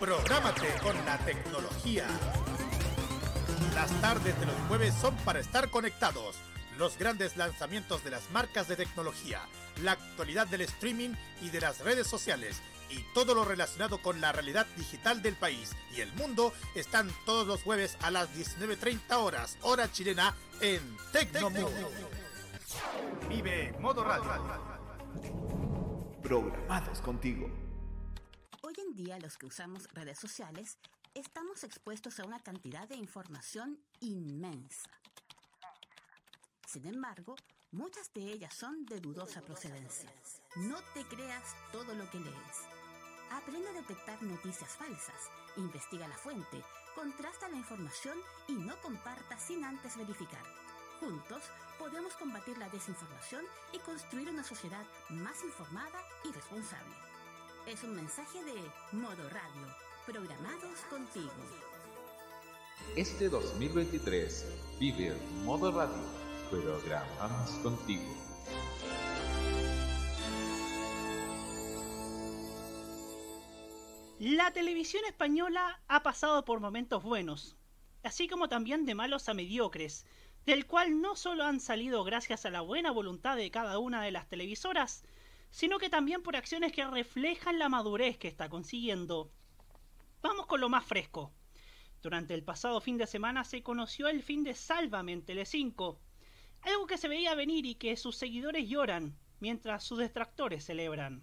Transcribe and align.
Prográmate 0.00 0.66
con 0.82 0.96
la 1.04 1.18
tecnología. 1.18 2.06
Las 3.74 3.90
tardes 4.00 4.40
de 4.40 4.46
los 4.46 4.54
jueves 4.66 4.94
son 4.94 5.14
para 5.26 5.40
estar 5.40 5.68
conectados. 5.68 6.36
Los 6.78 6.96
grandes 6.96 7.36
lanzamientos 7.36 8.02
de 8.02 8.10
las 8.10 8.30
marcas 8.30 8.66
de 8.66 8.76
tecnología, 8.76 9.42
la 9.82 9.92
actualidad 9.92 10.46
del 10.46 10.62
streaming 10.62 11.10
y 11.42 11.50
de 11.50 11.60
las 11.60 11.80
redes 11.80 12.06
sociales 12.06 12.62
y 12.88 13.04
todo 13.12 13.34
lo 13.34 13.44
relacionado 13.44 14.00
con 14.00 14.22
la 14.22 14.32
realidad 14.32 14.66
digital 14.74 15.20
del 15.20 15.36
país 15.36 15.76
y 15.94 16.00
el 16.00 16.10
mundo 16.14 16.54
están 16.74 17.10
todos 17.26 17.46
los 17.46 17.62
jueves 17.62 17.98
a 18.00 18.10
las 18.10 18.34
19.30 18.34 19.00
horas, 19.16 19.58
hora 19.60 19.92
chilena, 19.92 20.34
en 20.62 20.80
Tecnomood. 21.12 21.70
Vive 23.28 23.74
Modo 23.78 24.02
Radio. 24.02 24.32
Programados 26.22 27.02
contigo. 27.02 27.59
Día 29.02 29.18
los 29.18 29.38
que 29.38 29.46
usamos 29.46 29.88
redes 29.94 30.18
sociales 30.18 30.76
estamos 31.14 31.64
expuestos 31.64 32.20
a 32.20 32.26
una 32.26 32.38
cantidad 32.38 32.86
de 32.86 32.96
información 32.96 33.78
inmensa. 34.00 34.90
Sin 36.66 36.84
embargo, 36.84 37.34
muchas 37.72 38.12
de 38.12 38.20
ellas 38.20 38.52
son 38.52 38.84
de 38.84 39.00
dudosa 39.00 39.40
procedencia. 39.40 40.12
No 40.56 40.76
te 40.92 41.02
creas 41.06 41.56
todo 41.72 41.94
lo 41.94 42.10
que 42.10 42.20
lees. 42.20 42.56
Aprende 43.30 43.70
a 43.70 43.72
detectar 43.72 44.22
noticias 44.22 44.76
falsas, 44.76 45.30
investiga 45.56 46.06
la 46.06 46.18
fuente, 46.18 46.62
contrasta 46.94 47.48
la 47.48 47.56
información 47.56 48.18
y 48.48 48.52
no 48.52 48.78
comparta 48.82 49.38
sin 49.38 49.64
antes 49.64 49.96
verificar. 49.96 50.44
Juntos 51.00 51.42
podemos 51.78 52.12
combatir 52.16 52.58
la 52.58 52.68
desinformación 52.68 53.46
y 53.72 53.78
construir 53.78 54.28
una 54.28 54.44
sociedad 54.44 54.84
más 55.08 55.42
informada 55.42 56.06
y 56.22 56.32
responsable. 56.32 57.09
Es 57.66 57.84
un 57.84 57.94
mensaje 57.94 58.42
de 58.44 58.54
Modo 58.96 59.28
Radio, 59.28 59.66
programados 60.06 60.80
contigo. 60.88 61.30
Este 62.96 63.28
2023 63.28 64.46
vive 64.80 65.14
Modo 65.44 65.70
Radio, 65.70 66.02
programados 66.50 67.50
contigo. 67.62 68.02
La 74.18 74.52
televisión 74.52 75.04
española 75.06 75.80
ha 75.86 76.02
pasado 76.02 76.44
por 76.44 76.60
momentos 76.60 77.02
buenos, 77.02 77.56
así 78.02 78.26
como 78.26 78.48
también 78.48 78.84
de 78.86 78.94
malos 78.94 79.28
a 79.28 79.34
mediocres, 79.34 80.06
del 80.46 80.66
cual 80.66 81.00
no 81.00 81.14
solo 81.14 81.44
han 81.44 81.60
salido 81.60 82.02
gracias 82.04 82.46
a 82.46 82.50
la 82.50 82.62
buena 82.62 82.90
voluntad 82.90 83.36
de 83.36 83.50
cada 83.50 83.78
una 83.78 84.02
de 84.02 84.10
las 84.10 84.28
televisoras, 84.28 85.04
sino 85.50 85.78
que 85.78 85.90
también 85.90 86.22
por 86.22 86.36
acciones 86.36 86.72
que 86.72 86.86
reflejan 86.86 87.58
la 87.58 87.68
madurez 87.68 88.18
que 88.18 88.28
está 88.28 88.48
consiguiendo. 88.48 89.30
Vamos 90.22 90.46
con 90.46 90.60
lo 90.60 90.68
más 90.68 90.84
fresco. 90.84 91.32
Durante 92.02 92.34
el 92.34 92.44
pasado 92.44 92.80
fin 92.80 92.96
de 92.96 93.06
semana 93.06 93.44
se 93.44 93.62
conoció 93.62 94.08
el 94.08 94.22
fin 94.22 94.44
de 94.44 94.54
Sálvame 94.54 95.12
en 95.12 95.24
Telecinco, 95.24 96.00
algo 96.62 96.86
que 96.86 96.98
se 96.98 97.08
veía 97.08 97.34
venir 97.34 97.66
y 97.66 97.74
que 97.74 97.96
sus 97.96 98.16
seguidores 98.16 98.68
lloran, 98.68 99.16
mientras 99.40 99.84
sus 99.84 99.98
detractores 99.98 100.64
celebran. 100.64 101.22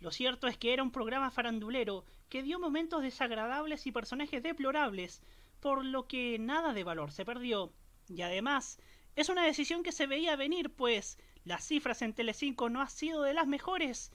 Lo 0.00 0.10
cierto 0.10 0.46
es 0.46 0.56
que 0.56 0.72
era 0.72 0.82
un 0.82 0.92
programa 0.92 1.30
farandulero 1.30 2.04
que 2.28 2.42
dio 2.42 2.58
momentos 2.58 3.02
desagradables 3.02 3.86
y 3.86 3.92
personajes 3.92 4.42
deplorables, 4.42 5.22
por 5.60 5.84
lo 5.84 6.06
que 6.06 6.38
nada 6.38 6.72
de 6.72 6.84
valor 6.84 7.10
se 7.10 7.24
perdió. 7.24 7.72
Y 8.08 8.22
además, 8.22 8.78
es 9.16 9.28
una 9.28 9.44
decisión 9.44 9.82
que 9.82 9.92
se 9.92 10.06
veía 10.06 10.36
venir, 10.36 10.70
pues 10.70 11.18
las 11.48 11.64
cifras 11.64 12.02
en 12.02 12.12
Telecinco 12.12 12.68
no 12.68 12.82
han 12.82 12.90
sido 12.90 13.22
de 13.22 13.32
las 13.32 13.46
mejores, 13.46 14.12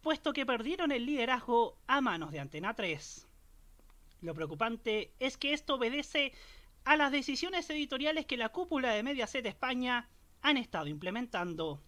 puesto 0.00 0.32
que 0.32 0.46
perdieron 0.46 0.92
el 0.92 1.04
liderazgo 1.04 1.76
a 1.86 2.00
manos 2.00 2.32
de 2.32 2.40
Antena 2.40 2.74
3. 2.74 3.28
Lo 4.22 4.34
preocupante 4.34 5.12
es 5.20 5.36
que 5.36 5.52
esto 5.52 5.74
obedece 5.74 6.32
a 6.84 6.96
las 6.96 7.12
decisiones 7.12 7.68
editoriales 7.68 8.24
que 8.24 8.38
la 8.38 8.48
cúpula 8.48 8.92
de 8.92 9.02
Mediaset 9.02 9.44
España 9.44 10.08
han 10.40 10.56
estado 10.56 10.86
implementando. 10.86 11.82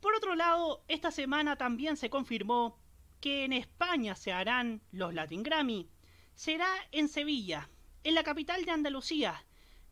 Por 0.00 0.14
otro 0.14 0.34
lado, 0.36 0.82
esta 0.88 1.10
semana 1.10 1.56
también 1.56 1.98
se 1.98 2.08
confirmó 2.08 2.78
que 3.20 3.44
en 3.44 3.52
España 3.52 4.16
se 4.16 4.32
harán 4.32 4.80
los 4.90 5.12
Latin 5.12 5.42
Grammy. 5.42 5.86
Será 6.34 6.68
en 6.92 7.10
Sevilla, 7.10 7.68
en 8.04 8.14
la 8.14 8.22
capital 8.22 8.64
de 8.64 8.70
Andalucía, 8.70 9.44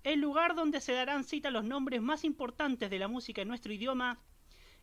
el 0.02 0.20
lugar 0.20 0.54
donde 0.54 0.80
se 0.80 0.92
darán 0.92 1.24
cita 1.24 1.50
los 1.50 1.64
nombres 1.64 2.00
más 2.00 2.24
importantes 2.24 2.88
de 2.88 2.98
la 2.98 3.08
música 3.08 3.42
en 3.42 3.48
nuestro 3.48 3.72
idioma, 3.72 4.18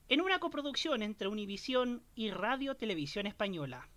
en 0.09 0.21
una 0.21 0.39
coproducción 0.39 1.01
entre 1.01 1.27
Univisión 1.27 2.03
y 2.15 2.29
Radio 2.31 2.75
Televisión 2.75 3.25
Española. 3.25 3.89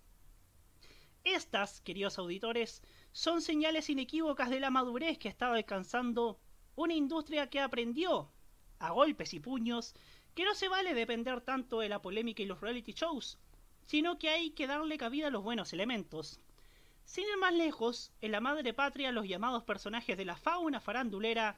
Estas, 1.23 1.81
queridos 1.81 2.17
auditores, 2.17 2.81
son 3.11 3.41
señales 3.41 3.89
inequívocas 3.89 4.49
de 4.49 4.59
la 4.59 4.71
madurez 4.71 5.19
que 5.19 5.29
estado 5.29 5.53
alcanzando 5.53 6.39
una 6.75 6.95
industria 6.95 7.47
que 7.47 7.59
aprendió, 7.59 8.31
a 8.79 8.89
golpes 8.89 9.35
y 9.35 9.39
puños, 9.39 9.93
que 10.33 10.45
no 10.45 10.55
se 10.55 10.69
vale 10.69 10.95
depender 10.95 11.41
tanto 11.41 11.79
de 11.81 11.89
la 11.89 12.01
polémica 12.01 12.41
y 12.41 12.47
los 12.47 12.61
reality 12.61 12.93
shows, 12.93 13.37
sino 13.85 14.17
que 14.17 14.29
hay 14.29 14.51
que 14.51 14.65
darle 14.65 14.97
cabida 14.97 15.27
a 15.27 15.31
los 15.31 15.43
buenos 15.43 15.73
elementos. 15.73 16.39
Sin 17.11 17.27
ir 17.27 17.35
más 17.35 17.53
lejos, 17.53 18.09
en 18.21 18.31
la 18.31 18.39
madre 18.39 18.73
patria 18.73 19.11
los 19.11 19.27
llamados 19.27 19.65
personajes 19.65 20.15
de 20.15 20.23
la 20.23 20.37
fauna 20.37 20.79
farandulera 20.79 21.57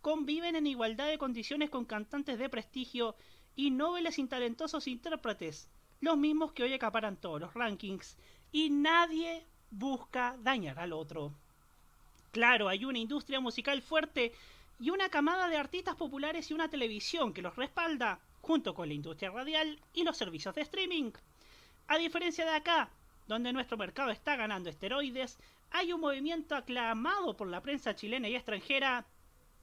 conviven 0.00 0.54
en 0.54 0.68
igualdad 0.68 1.08
de 1.08 1.18
condiciones 1.18 1.70
con 1.70 1.86
cantantes 1.86 2.38
de 2.38 2.48
prestigio 2.48 3.16
y 3.56 3.72
nobles 3.72 4.20
y 4.20 4.28
talentosos 4.28 4.86
intérpretes, 4.86 5.68
los 6.00 6.16
mismos 6.16 6.52
que 6.52 6.62
hoy 6.62 6.72
acaparan 6.72 7.16
todos 7.16 7.40
los 7.40 7.52
rankings, 7.52 8.16
y 8.52 8.70
nadie 8.70 9.44
busca 9.72 10.36
dañar 10.38 10.78
al 10.78 10.92
otro. 10.92 11.34
Claro, 12.30 12.68
hay 12.68 12.84
una 12.84 13.00
industria 13.00 13.40
musical 13.40 13.82
fuerte 13.82 14.32
y 14.78 14.90
una 14.90 15.08
camada 15.08 15.48
de 15.48 15.56
artistas 15.56 15.96
populares 15.96 16.48
y 16.48 16.54
una 16.54 16.70
televisión 16.70 17.32
que 17.32 17.42
los 17.42 17.56
respalda, 17.56 18.20
junto 18.40 18.72
con 18.72 18.86
la 18.86 18.94
industria 18.94 19.32
radial 19.32 19.80
y 19.94 20.04
los 20.04 20.16
servicios 20.16 20.54
de 20.54 20.60
streaming. 20.60 21.10
A 21.88 21.98
diferencia 21.98 22.44
de 22.44 22.54
acá, 22.54 22.88
donde 23.32 23.52
nuestro 23.54 23.78
mercado 23.78 24.10
está 24.10 24.36
ganando 24.36 24.68
esteroides, 24.68 25.38
hay 25.70 25.92
un 25.94 26.02
movimiento 26.02 26.54
aclamado 26.54 27.34
por 27.34 27.48
la 27.48 27.62
prensa 27.62 27.94
chilena 27.94 28.28
y 28.28 28.36
extranjera, 28.36 29.06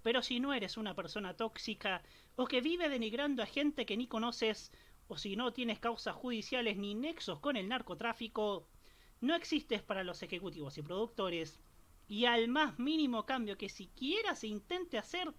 pero 0.02 0.24
si 0.24 0.40
no 0.40 0.56
eres 0.56 0.76
una 0.76 0.96
persona 0.96 1.36
tóxica 1.36 2.02
o 2.36 2.48
que 2.48 2.62
vive 2.62 2.90
denigrando 2.90 3.44
a 3.44 3.46
gente 3.46 3.86
que 3.86 3.96
ni 3.96 4.08
conoces, 4.08 4.72
o 5.08 5.18
si 5.18 5.36
no 5.36 5.54
tienes 5.54 5.80
causas 5.80 6.16
judiciales 6.16 6.78
ni 6.78 6.96
nexos 6.96 7.40
con 7.40 7.58
el 7.58 7.70
narcotráfico, 7.70 8.68
no 9.22 9.36
existes 9.36 9.84
para 9.84 10.04
los 10.04 10.24
ejecutivos 10.24 10.78
y 10.80 10.82
productores 10.82 11.60
y 12.08 12.26
al 12.26 12.48
más 12.48 12.80
mínimo 12.80 13.28
cambio 13.28 13.56
que 13.56 13.70
siquiera 13.70 14.34
se 14.34 14.48
intente 14.48 14.98
hacer, 14.98 15.32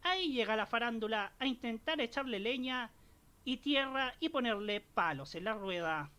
ahí 0.00 0.32
llega 0.32 0.56
la 0.56 0.64
farándula 0.64 1.34
a 1.38 1.46
intentar 1.46 2.00
echarle 2.00 2.40
leña 2.40 2.90
y 3.44 3.58
tierra 3.58 4.14
y 4.20 4.30
ponerle 4.30 4.80
palos 4.80 5.34
en 5.34 5.44
la 5.44 5.52
rueda. 5.52 6.10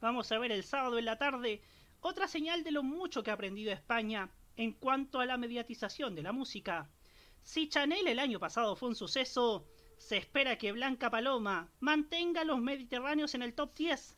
Vamos 0.00 0.30
a 0.30 0.38
ver 0.38 0.52
el 0.52 0.62
sábado 0.62 0.98
en 0.98 1.04
la 1.06 1.16
tarde 1.16 1.62
otra 2.00 2.28
señal 2.28 2.64
de 2.64 2.70
lo 2.70 2.82
mucho 2.82 3.22
que 3.22 3.30
ha 3.30 3.34
aprendido 3.34 3.72
España 3.72 4.30
en 4.56 4.72
cuanto 4.72 5.20
a 5.20 5.26
la 5.26 5.36
mediatización 5.36 6.14
de 6.14 6.22
la 6.22 6.32
música. 6.32 6.90
Si 7.42 7.68
Chanel 7.68 8.06
el 8.06 8.18
año 8.18 8.38
pasado 8.38 8.76
fue 8.76 8.90
un 8.90 8.94
suceso, 8.94 9.66
se 9.96 10.16
espera 10.16 10.58
que 10.58 10.72
Blanca 10.72 11.10
Paloma 11.10 11.70
mantenga 11.80 12.42
a 12.42 12.44
los 12.44 12.60
mediterráneos 12.60 13.34
en 13.34 13.42
el 13.42 13.54
top 13.54 13.74
10, 13.74 14.16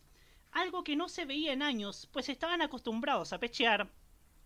algo 0.53 0.83
que 0.83 0.97
no 0.97 1.09
se 1.09 1.25
veía 1.25 1.53
en 1.53 1.63
años, 1.63 2.09
pues 2.13 2.29
estaban 2.29 2.63
acostumbrados 2.63 3.33
a 3.33 3.39
pechear 3.39 3.89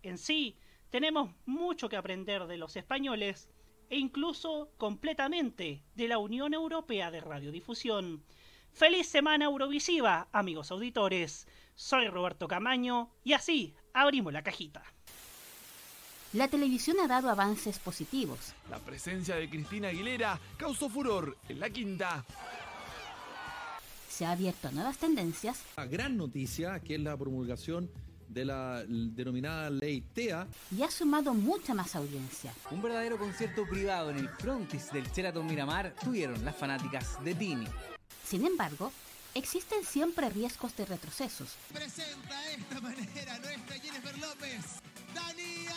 en 0.03 0.17
sí, 0.17 0.57
tenemos 0.89 1.31
mucho 1.45 1.89
que 1.89 1.95
aprender 1.95 2.45
de 2.45 2.57
los 2.57 2.75
españoles 2.75 3.49
e 3.89 3.97
incluso 3.97 4.69
completamente 4.77 5.81
de 5.95 6.07
la 6.07 6.17
Unión 6.17 6.53
Europea 6.53 7.09
de 7.09 7.21
Radiodifusión. 7.21 8.23
Feliz 8.73 9.07
semana 9.07 9.45
Eurovisiva, 9.45 10.27
amigos 10.31 10.71
auditores. 10.71 11.47
Soy 11.75 12.07
Roberto 12.07 12.47
Camaño 12.47 13.11
y 13.23 13.33
así 13.33 13.75
abrimos 13.93 14.33
la 14.33 14.41
cajita. 14.41 14.81
La 16.33 16.47
televisión 16.47 16.97
ha 16.99 17.07
dado 17.07 17.29
avances 17.29 17.77
positivos. 17.77 18.55
La 18.71 18.79
presencia 18.79 19.35
de 19.35 19.47
Cristina 19.47 19.89
Aguilera 19.89 20.39
causó 20.57 20.89
furor 20.89 21.37
en 21.47 21.59
la 21.59 21.69
quinta. 21.69 22.25
Se 24.09 24.25
ha 24.25 24.31
abierto 24.31 24.69
a 24.69 24.71
nuevas 24.71 24.97
tendencias. 24.97 25.61
La 25.77 25.85
gran 25.85 26.17
noticia, 26.17 26.79
que 26.79 26.95
es 26.95 27.01
la 27.01 27.15
promulgación 27.15 27.91
de 28.27 28.45
la 28.45 28.83
denominada 28.87 29.69
ley 29.69 30.01
TEA. 30.01 30.47
Y 30.75 30.81
ha 30.81 30.89
sumado 30.89 31.35
mucha 31.35 31.75
más 31.75 31.95
audiencia. 31.95 32.51
Un 32.71 32.81
verdadero 32.81 33.19
concierto 33.19 33.67
privado 33.69 34.09
en 34.09 34.17
el 34.17 34.29
frontis 34.29 34.91
del 34.91 35.05
Sheraton 35.11 35.45
Miramar 35.45 35.93
tuvieron 36.03 36.43
las 36.43 36.55
fanáticas 36.55 37.23
de 37.23 37.35
Tini. 37.35 37.67
Sin 38.33 38.47
embargo, 38.47 38.91
existen 39.35 39.85
siempre 39.85 40.27
riesgos 40.27 40.75
de 40.75 40.85
retrocesos. 40.85 41.49
Presenta 41.71 42.41
de 42.41 42.53
esta 42.55 42.81
manera 42.81 43.37
nuestra 43.37 43.75
Jennifer 43.77 44.17
López, 44.17 44.65
Dani 45.13 45.67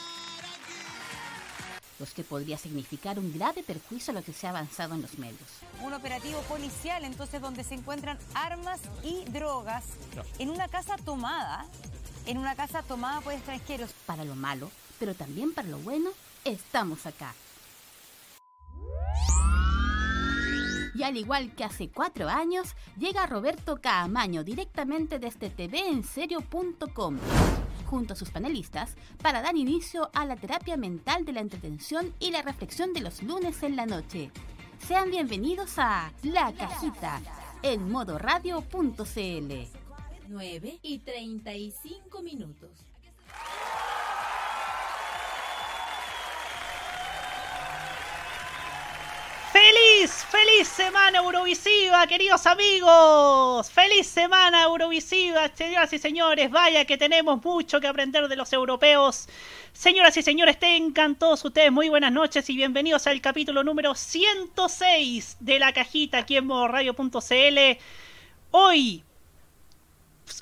los 1.98 2.14
que 2.14 2.24
podría 2.24 2.56
significar 2.56 3.18
un 3.18 3.30
grave 3.34 3.62
perjuicio 3.62 4.12
a 4.12 4.14
lo 4.14 4.24
que 4.24 4.32
se 4.32 4.46
ha 4.46 4.50
avanzado 4.50 4.94
en 4.94 5.02
los 5.02 5.18
medios. 5.18 5.50
Un 5.82 5.92
operativo 5.92 6.40
policial 6.48 7.04
entonces 7.04 7.42
donde 7.42 7.62
se 7.62 7.74
encuentran 7.74 8.18
armas 8.32 8.80
y 9.02 9.26
drogas 9.26 9.84
en 10.38 10.48
una 10.48 10.68
casa 10.68 10.96
tomada, 10.96 11.66
en 12.24 12.38
una 12.38 12.56
casa 12.56 12.82
tomada 12.82 13.20
por 13.20 13.34
extranjeros. 13.34 13.90
Para 14.06 14.24
lo 14.24 14.34
malo, 14.34 14.70
pero 14.98 15.14
también 15.14 15.52
para 15.52 15.68
lo 15.68 15.76
bueno, 15.80 16.08
estamos 16.46 17.04
acá. 17.04 17.34
Y 20.96 21.02
al 21.02 21.16
igual 21.18 21.54
que 21.54 21.64
hace 21.64 21.90
cuatro 21.90 22.28
años, 22.28 22.74
llega 22.98 23.26
Roberto 23.26 23.76
Caamaño 23.82 24.42
directamente 24.42 25.18
desde 25.18 25.50
tvenserio.com 25.50 27.18
junto 27.84 28.14
a 28.14 28.16
sus 28.16 28.30
panelistas 28.30 28.96
para 29.22 29.42
dar 29.42 29.56
inicio 29.56 30.10
a 30.14 30.24
la 30.24 30.36
terapia 30.36 30.76
mental 30.78 31.26
de 31.26 31.32
la 31.32 31.40
entretención 31.40 32.14
y 32.18 32.30
la 32.30 32.40
reflexión 32.40 32.94
de 32.94 33.00
los 33.00 33.22
lunes 33.22 33.62
en 33.62 33.76
la 33.76 33.84
noche. 33.84 34.30
Sean 34.78 35.10
bienvenidos 35.10 35.78
a 35.78 36.12
La 36.22 36.52
Cajita 36.52 37.20
en 37.62 37.90
modoradio.cl. 37.90 39.52
9 40.28 40.78
y 40.82 40.98
35 41.00 42.22
minutos. 42.22 42.70
¡Feliz, 49.56 50.26
feliz 50.26 50.68
semana 50.68 51.16
Eurovisiva, 51.20 52.06
queridos 52.06 52.44
amigos! 52.44 53.70
¡Feliz 53.70 54.06
semana 54.06 54.64
Eurovisiva, 54.64 55.48
señoras 55.54 55.90
y 55.94 55.98
señores! 55.98 56.50
Vaya 56.50 56.84
que 56.84 56.98
tenemos 56.98 57.42
mucho 57.42 57.80
que 57.80 57.86
aprender 57.86 58.28
de 58.28 58.36
los 58.36 58.52
europeos. 58.52 59.26
Señoras 59.72 60.14
y 60.18 60.22
señores, 60.22 60.58
tengan 60.58 61.14
todos 61.14 61.42
ustedes 61.42 61.72
muy 61.72 61.88
buenas 61.88 62.12
noches 62.12 62.50
y 62.50 62.56
bienvenidos 62.56 63.06
al 63.06 63.22
capítulo 63.22 63.64
número 63.64 63.94
106 63.94 65.38
de 65.40 65.58
La 65.58 65.72
Cajita 65.72 66.18
aquí 66.18 66.36
en 66.36 66.46
modoradio.cl. 66.48 67.78
Hoy, 68.50 69.04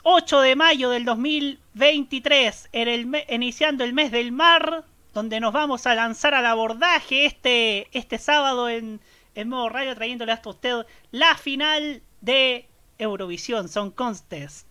8 0.02 0.40
de 0.40 0.56
mayo 0.56 0.90
del 0.90 1.04
2023, 1.04 2.68
en 2.72 2.88
el 2.88 3.24
iniciando 3.28 3.84
el 3.84 3.92
mes 3.92 4.10
del 4.10 4.32
mar, 4.32 4.84
donde 5.14 5.40
nos 5.40 5.52
vamos 5.52 5.86
a 5.86 5.94
lanzar 5.94 6.34
al 6.34 6.44
abordaje 6.44 7.24
este, 7.24 7.88
este 7.96 8.18
sábado 8.18 8.68
en, 8.68 9.00
en 9.34 9.48
modo 9.48 9.68
radio, 9.68 9.94
trayéndole 9.94 10.32
hasta 10.32 10.50
usted 10.50 10.86
la 11.12 11.36
final 11.36 12.02
de 12.20 12.68
Eurovisión 12.98 13.68
Song 13.68 13.92
Contest. 13.92 14.66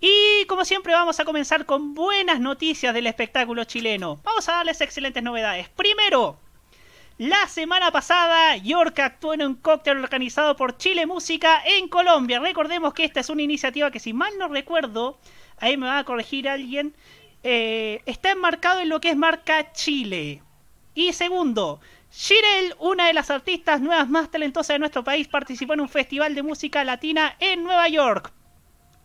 Y 0.00 0.44
como 0.46 0.64
siempre 0.64 0.92
vamos 0.94 1.20
a 1.20 1.24
comenzar 1.24 1.64
con 1.64 1.94
buenas 1.94 2.40
noticias 2.40 2.92
del 2.92 3.06
espectáculo 3.06 3.62
chileno. 3.62 4.20
Vamos 4.24 4.48
a 4.48 4.54
darles 4.54 4.80
excelentes 4.80 5.22
novedades. 5.22 5.68
Primero, 5.68 6.38
la 7.18 7.46
semana 7.46 7.92
pasada 7.92 8.56
York 8.56 8.98
actuó 8.98 9.34
en 9.34 9.42
un 9.42 9.54
cóctel 9.54 9.98
organizado 9.98 10.56
por 10.56 10.76
Chile 10.76 11.06
Música 11.06 11.62
en 11.64 11.86
Colombia. 11.86 12.40
Recordemos 12.40 12.94
que 12.94 13.04
esta 13.04 13.20
es 13.20 13.30
una 13.30 13.42
iniciativa 13.42 13.92
que 13.92 14.00
si 14.00 14.12
mal 14.12 14.32
no 14.38 14.48
recuerdo, 14.48 15.18
ahí 15.58 15.76
me 15.76 15.86
va 15.86 15.98
a 15.98 16.04
corregir 16.04 16.48
alguien, 16.48 16.96
eh, 17.42 18.02
está 18.06 18.30
enmarcado 18.30 18.80
en 18.80 18.88
lo 18.88 19.00
que 19.00 19.10
es 19.10 19.16
marca 19.16 19.72
Chile. 19.72 20.42
Y 20.94 21.12
segundo, 21.12 21.80
Shirel, 22.12 22.74
una 22.78 23.06
de 23.06 23.14
las 23.14 23.30
artistas 23.30 23.80
nuevas 23.80 24.08
más 24.08 24.30
talentosas 24.30 24.74
de 24.74 24.78
nuestro 24.78 25.02
país, 25.02 25.28
participó 25.28 25.72
en 25.72 25.80
un 25.80 25.88
festival 25.88 26.34
de 26.34 26.42
música 26.42 26.84
latina 26.84 27.36
en 27.40 27.64
Nueva 27.64 27.88
York. 27.88 28.32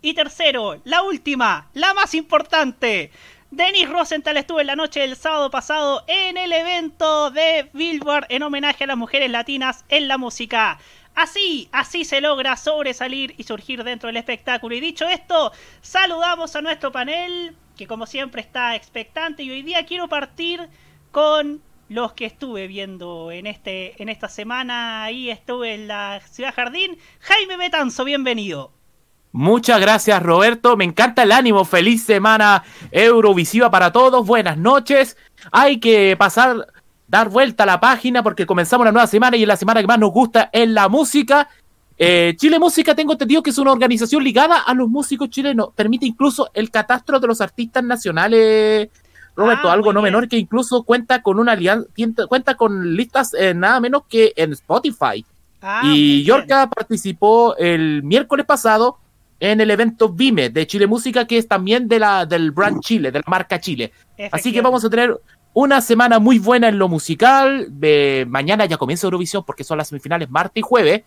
Y 0.01 0.13
tercero, 0.13 0.81
la 0.84 1.01
última, 1.04 1.69
la 1.74 1.94
más 1.94 2.13
importante. 2.13 3.12
Denis 3.50 3.89
Rosenthal 3.89 4.36
estuvo 4.36 4.60
en 4.60 4.68
la 4.68 4.75
noche 4.75 5.00
del 5.00 5.16
sábado 5.16 5.50
pasado 5.50 6.04
en 6.07 6.36
el 6.36 6.51
evento 6.51 7.31
de 7.31 7.69
Billboard 7.72 8.25
en 8.28 8.44
homenaje 8.44 8.83
a 8.83 8.88
las 8.88 8.98
mujeres 8.98 9.31
latinas 9.31 9.86
en 9.88 10.10
la 10.10 10.18
música. 10.18 10.78
Así, 11.16 11.69
así 11.72 12.04
se 12.04 12.19
logra 12.19 12.57
sobresalir 12.57 13.33
y 13.38 13.44
surgir 13.44 13.83
dentro 13.86 14.07
del 14.07 14.18
espectáculo. 14.18 14.75
Y 14.75 14.81
dicho 14.81 15.07
esto, 15.07 15.54
saludamos 15.81 16.56
a 16.56 16.62
nuestro 16.62 16.92
panel 16.92 17.56
que 17.77 17.88
como 17.88 18.07
siempre 18.07 18.41
está 18.41 18.75
expectante 18.75 19.44
y 19.44 19.51
hoy 19.51 19.62
día 19.62 19.85
quiero 19.85 20.09
partir 20.09 20.68
con 21.12 21.62
los 21.89 22.12
que 22.13 22.25
estuve 22.25 22.68
viendo 22.68 23.31
en 23.31 23.47
este 23.47 24.01
en 24.01 24.09
esta 24.09 24.27
semana 24.27 25.03
ahí 25.03 25.29
estuve 25.29 25.75
en 25.75 25.88
la 25.88 26.19
Ciudad 26.29 26.53
Jardín. 26.53 26.97
Jaime 27.19 27.56
Betanzo, 27.56 28.03
bienvenido. 28.03 28.71
Muchas 29.31 29.79
gracias 29.79 30.21
Roberto, 30.21 30.75
me 30.75 30.85
encanta 30.85 31.24
el 31.24 31.31
ánimo, 31.31 31.63
feliz 31.63 32.03
semana 32.03 32.63
Eurovisiva 32.91 33.69
para 33.69 33.91
todos, 33.91 34.25
buenas 34.25 34.57
noches. 34.57 35.15
Hay 35.51 35.80
que 35.80 36.18
pasar, 36.18 36.68
dar 37.07 37.30
vuelta 37.30 37.63
a 37.63 37.68
la 37.68 37.80
página 37.80 38.23
porque 38.23 38.47
comenzamos 38.47 38.85
la 38.85 38.91
nueva 38.91 39.07
semana 39.07 39.38
y 39.38 39.44
es 39.44 39.47
la 39.47 39.56
semana 39.56 39.81
que 39.81 39.88
más 39.88 40.00
nos 40.00 40.12
gusta 40.12 40.50
en 40.51 40.73
la 40.73 40.89
música 40.89 41.47
eh, 41.99 42.35
Chile 42.38 42.59
Música, 42.59 42.94
tengo 42.94 43.13
entendido 43.13 43.41
que 43.41 43.49
es 43.49 43.57
una 43.57 43.71
organización 43.71 44.23
ligada 44.23 44.59
a 44.59 44.73
los 44.73 44.88
músicos 44.88 45.29
chilenos. 45.29 45.69
Permite 45.75 46.05
incluso 46.05 46.49
el 46.53 46.69
catastro 46.69 47.19
de 47.19 47.27
los 47.27 47.41
artistas 47.41 47.83
nacionales. 47.83 48.89
Roberto, 49.35 49.69
ah, 49.69 49.73
algo 49.73 49.94
no 49.94 50.01
menor 50.01 50.27
que 50.27 50.38
incluso 50.38 50.83
cuenta 50.83 51.21
con 51.21 51.39
una 51.39 51.53
alianza, 51.53 51.88
cuenta 52.27 52.55
con 52.55 52.95
listas 52.95 53.33
eh, 53.33 53.53
nada 53.53 53.79
menos 53.79 54.03
que 54.07 54.33
en 54.35 54.53
Spotify. 54.53 55.25
Ah, 55.61 55.81
y 55.85 56.23
Yorka 56.23 56.69
participó 56.69 57.55
el 57.57 58.03
miércoles 58.03 58.45
pasado 58.45 58.97
en 59.39 59.61
el 59.61 59.69
evento 59.69 60.09
Vime 60.09 60.49
de 60.49 60.65
Chile 60.65 60.88
Música, 60.88 61.25
que 61.25 61.38
es 61.38 61.47
también 61.47 61.88
de 61.88 61.99
la, 61.99 62.25
del 62.25 62.51
brand 62.51 62.79
Chile, 62.81 63.11
de 63.11 63.19
la 63.19 63.25
marca 63.27 63.59
Chile. 63.59 63.91
Así 64.31 64.51
que 64.51 64.61
vamos 64.61 64.83
a 64.85 64.89
tener 64.89 65.19
una 65.53 65.81
semana 65.81 66.19
muy 66.19 66.38
buena 66.38 66.67
en 66.67 66.77
lo 66.77 66.88
musical. 66.88 67.71
mañana 68.27 68.65
ya 68.65 68.77
comienza 68.77 69.07
Eurovisión 69.07 69.44
porque 69.45 69.63
son 69.63 69.77
las 69.77 69.88
semifinales 69.88 70.29
martes 70.29 70.59
y 70.59 70.61
jueves. 70.61 71.03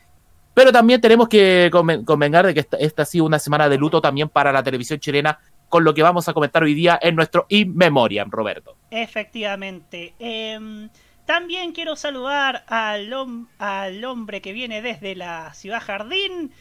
Pero 0.55 0.73
también 0.73 1.00
tenemos 1.00 1.29
que 1.29 1.70
convengar 1.73 2.47
de 2.47 2.55
que 2.55 2.67
esta, 2.79 3.02
ha 3.02 3.06
sido 3.06 3.25
una 3.25 3.38
semana 3.38 3.69
de 3.69 3.79
luto 3.79 4.00
también 4.00 4.29
para 4.29 4.52
la 4.52 4.62
televisión 4.62 4.99
chilena, 4.99 5.38
con 5.69 5.85
lo 5.85 5.94
que 5.94 6.02
vamos 6.02 6.29
a 6.29 6.32
comentar 6.32 6.62
hoy 6.62 6.75
día 6.75 6.99
en 7.00 7.14
nuestro 7.14 7.47
In 7.49 7.76
Memoriam, 7.76 8.31
Roberto. 8.31 8.76
Efectivamente. 8.91 10.14
Em, 10.19 10.88
también 11.25 11.73
quiero 11.73 11.94
saludar 11.94 12.64
al, 12.67 13.14
al 13.58 14.05
hombre 14.05 14.41
que 14.41 14.52
viene 14.52 14.82
desde 14.82 15.14
la 15.14 15.55
ciudad 15.55 15.81
Jardín, 15.81 16.52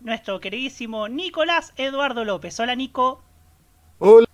nuestro 0.00 0.40
queridísimo 0.40 1.08
Nicolás 1.08 1.72
Eduardo 1.76 2.24
López. 2.24 2.58
Hola, 2.58 2.74
Nico. 2.74 3.22
Hola. 4.00 4.26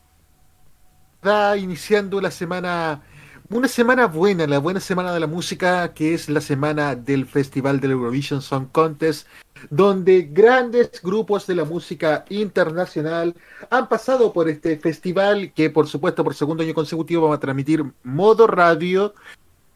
Está 1.16 1.56
iniciando 1.56 2.20
la 2.20 2.30
semana 2.30 3.02
una 3.50 3.68
semana 3.68 4.06
buena, 4.06 4.46
la 4.46 4.58
buena 4.58 4.80
semana 4.80 5.12
de 5.12 5.20
la 5.20 5.26
música, 5.26 5.92
que 5.94 6.14
es 6.14 6.28
la 6.28 6.40
semana 6.40 6.94
del 6.94 7.26
Festival 7.26 7.80
del 7.80 7.92
Eurovision 7.92 8.42
Song 8.42 8.66
Contest, 8.72 9.26
donde 9.70 10.22
grandes 10.22 11.00
grupos 11.02 11.46
de 11.46 11.54
la 11.54 11.64
música 11.64 12.24
internacional 12.28 13.34
han 13.70 13.88
pasado 13.88 14.32
por 14.32 14.48
este 14.48 14.76
festival, 14.78 15.52
que 15.54 15.70
por 15.70 15.86
supuesto 15.86 16.24
por 16.24 16.34
segundo 16.34 16.62
año 16.62 16.74
consecutivo 16.74 17.22
vamos 17.22 17.36
a 17.36 17.40
transmitir 17.40 17.84
modo 18.02 18.46
radio, 18.46 19.14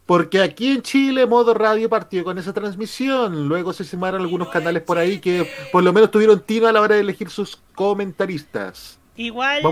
porque 0.06 0.40
aquí 0.40 0.72
en 0.72 0.82
Chile 0.82 1.26
modo 1.26 1.54
radio 1.54 1.88
partió 1.88 2.24
con 2.24 2.38
esa 2.38 2.52
transmisión, 2.52 3.48
luego 3.48 3.72
se 3.72 3.84
sumaron 3.84 4.22
algunos 4.22 4.48
canales 4.48 4.82
por 4.82 4.98
ahí 4.98 5.20
que 5.20 5.48
por 5.70 5.82
lo 5.82 5.92
menos 5.92 6.10
tuvieron 6.10 6.40
tino 6.40 6.66
a 6.66 6.72
la 6.72 6.80
hora 6.80 6.96
de 6.96 7.02
elegir 7.02 7.30
sus 7.30 7.60
comentaristas. 7.74 8.99
Igual, 9.20 9.62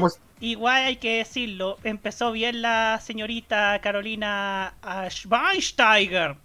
igual 0.40 0.84
hay 0.84 0.96
que 0.96 1.16
decirlo, 1.16 1.78
empezó 1.82 2.32
bien 2.32 2.60
la 2.60 3.00
señorita 3.02 3.80
Carolina 3.80 4.74
Schweinsteiger. 5.08 6.36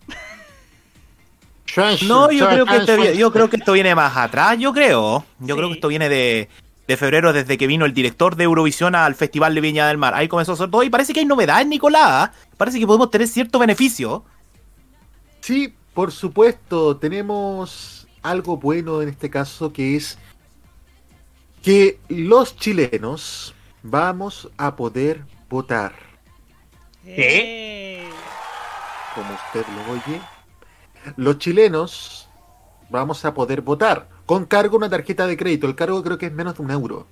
No, 2.08 2.32
yo 2.32 2.48
creo, 2.48 2.66
que 2.66 2.78
esto, 2.78 3.14
yo 3.14 3.34
creo 3.34 3.50
que 3.50 3.58
esto 3.58 3.74
viene 3.74 3.94
más 3.94 4.16
atrás, 4.16 4.58
yo 4.58 4.72
creo. 4.72 5.26
Yo 5.40 5.58
creo 5.58 5.68
que 5.68 5.76
esto 5.76 5.90
viene 5.90 6.08
de, 6.08 6.48
febrero, 6.96 7.34
desde 7.34 7.58
que 7.58 7.68
vino 7.68 7.84
el 7.84 7.94
director 7.94 8.38
de 8.38 8.46
Eurovisión 8.46 8.96
al 8.96 9.16
Festival 9.16 9.54
de 9.54 9.60
Viña 9.60 9.88
del 9.90 9.98
Mar. 9.98 10.14
Ahí 10.14 10.30
comenzó 10.30 10.54
a 10.54 10.56
ser 10.56 10.72
todo 10.72 10.84
y 10.84 10.90
parece 10.90 11.12
que 11.12 11.20
hay 11.20 11.26
novedades, 11.26 11.68
Nicolás. 11.68 12.30
Parece 12.56 12.80
que 12.80 12.88
podemos 12.88 13.12
tener 13.12 13.28
cierto 13.28 13.60
beneficio. 13.60 14.24
Sí, 15.42 15.74
por 15.94 16.14
supuesto, 16.14 16.96
tenemos 16.96 18.08
algo 18.22 18.56
bueno 18.56 19.02
en 19.02 19.10
este 19.10 19.30
caso 19.30 19.74
que 19.74 19.98
es 19.98 20.18
que 21.64 21.98
los 22.10 22.58
chilenos 22.58 23.56
vamos 23.82 24.50
a 24.58 24.76
poder 24.76 25.24
votar. 25.50 25.94
¿Qué? 27.04 28.10
Como 29.16 29.34
usted 29.34 29.66
lo 29.74 29.94
oye, 29.94 30.22
los 31.16 31.38
chilenos 31.40 32.30
vamos 32.90 33.24
a 33.26 33.34
poder 33.34 33.62
votar 33.62 34.08
con 34.26 34.46
cargo 34.46 34.78
una 34.78 34.90
tarjeta 34.90 35.26
de 35.26 35.38
crédito. 35.38 35.68
El 35.68 35.76
cargo 35.76 36.04
creo 36.04 36.18
que 36.18 36.28
es 36.28 36.34
menos 36.34 36.58
de 36.58 36.64
un 36.64 36.72
euro. 36.72 37.08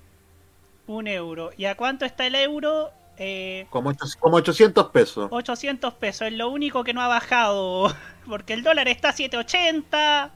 Un 0.85 1.07
euro. 1.07 1.51
¿Y 1.57 1.65
a 1.65 1.75
cuánto 1.75 2.03
está 2.03 2.27
el 2.27 2.35
euro? 2.35 2.89
Eh, 3.17 3.67
como, 3.69 3.93
como 4.19 4.37
800 4.37 4.87
pesos. 4.87 5.29
800 5.31 5.93
pesos, 5.93 6.27
es 6.27 6.33
lo 6.33 6.49
único 6.49 6.83
que 6.83 6.93
no 6.93 7.01
ha 7.01 7.07
bajado. 7.07 7.93
Porque 8.27 8.53
el 8.53 8.63
dólar 8.63 8.89
está 8.89 9.09
a 9.09 9.13
780. 9.13 10.31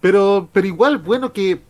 Pero, 0.00 0.48
pero 0.52 0.66
igual, 0.66 0.98
bueno 0.98 1.32
que 1.32 1.62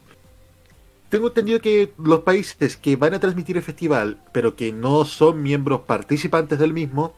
tengo 1.08 1.28
entendido 1.28 1.60
que 1.60 1.92
los 1.98 2.20
países 2.20 2.76
que 2.76 2.96
van 2.96 3.14
a 3.14 3.20
transmitir 3.20 3.56
el 3.56 3.62
festival, 3.62 4.18
pero 4.32 4.56
que 4.56 4.72
no 4.72 5.04
son 5.04 5.42
miembros 5.42 5.80
participantes 5.82 6.58
del 6.58 6.72
mismo, 6.72 7.14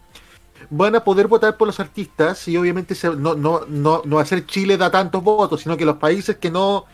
van 0.71 0.95
a 0.97 1.05
poder 1.05 1.29
votar 1.29 1.57
por 1.57 1.67
los 1.69 1.81
artistas 1.81 2.47
y 2.49 2.57
obviamente 2.57 2.95
se- 2.95 3.17
no, 3.17 3.35
no, 3.35 3.63
no, 3.69 4.03
no 4.05 4.17
va 4.17 4.23
a 4.23 4.27
ser 4.27 4.45
Chile 4.47 4.77
da 4.77 4.91
tantos 4.91 5.23
votos, 5.23 5.63
sino 5.63 5.77
que 5.77 5.85
los 5.85 5.97
países 5.97 6.37
que 6.37 6.51
no, 6.51 6.85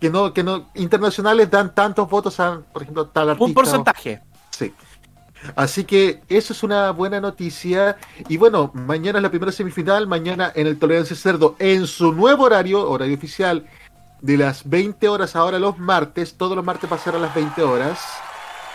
que 0.00 0.10
no, 0.10 0.32
que 0.32 0.42
no, 0.42 0.68
internacionales 0.74 1.50
dan 1.50 1.74
tantos 1.74 2.08
votos 2.08 2.40
a, 2.40 2.60
por 2.72 2.82
ejemplo, 2.82 3.06
tal 3.06 3.30
artista. 3.30 3.44
Un 3.44 3.54
porcentaje. 3.54 4.20
Sí. 4.50 4.72
Así 5.56 5.84
que 5.84 6.22
eso 6.28 6.52
es 6.52 6.62
una 6.62 6.90
buena 6.92 7.20
noticia. 7.20 7.96
Y 8.28 8.36
bueno, 8.36 8.70
mañana 8.74 9.18
es 9.18 9.22
la 9.22 9.30
primera 9.30 9.50
semifinal, 9.52 10.06
mañana 10.06 10.52
en 10.54 10.66
el 10.68 10.78
Tolerancia 10.78 11.16
Cerdo, 11.16 11.56
en 11.58 11.86
su 11.86 12.12
nuevo 12.12 12.44
horario, 12.44 12.88
horario 12.88 13.16
oficial, 13.16 13.66
de 14.22 14.36
las 14.36 14.68
20 14.68 15.08
horas 15.08 15.36
ahora 15.36 15.58
los 15.58 15.78
martes, 15.78 16.34
todos 16.34 16.56
los 16.56 16.64
martes 16.64 16.90
va 16.90 16.96
a 16.96 17.18
las 17.18 17.34
20 17.34 17.60
horas, 17.62 18.00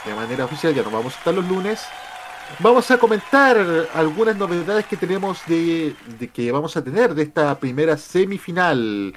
de 0.05 0.13
manera 0.13 0.45
oficial, 0.45 0.75
ya 0.75 0.83
no 0.83 0.91
vamos 0.91 1.15
a 1.15 1.17
estar 1.17 1.33
los 1.33 1.47
lunes. 1.47 1.81
Vamos 2.59 2.91
a 2.91 2.97
comentar 2.97 3.57
algunas 3.93 4.37
novedades 4.37 4.85
que 4.85 4.95
tenemos 4.95 5.39
de, 5.47 5.95
de 6.19 6.27
que 6.29 6.49
vamos 6.51 6.77
a 6.77 6.83
tener 6.83 7.13
de 7.13 7.23
esta 7.23 7.57
primera 7.59 7.97
semifinal, 7.97 9.13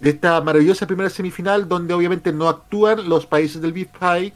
de 0.00 0.10
esta 0.10 0.40
maravillosa 0.40 0.86
primera 0.86 1.10
semifinal 1.10 1.68
donde 1.68 1.92
obviamente 1.92 2.32
no 2.32 2.48
actúan 2.48 3.08
los 3.08 3.26
países 3.26 3.60
del 3.60 3.72
Big 3.72 3.90
Five, 3.98 4.32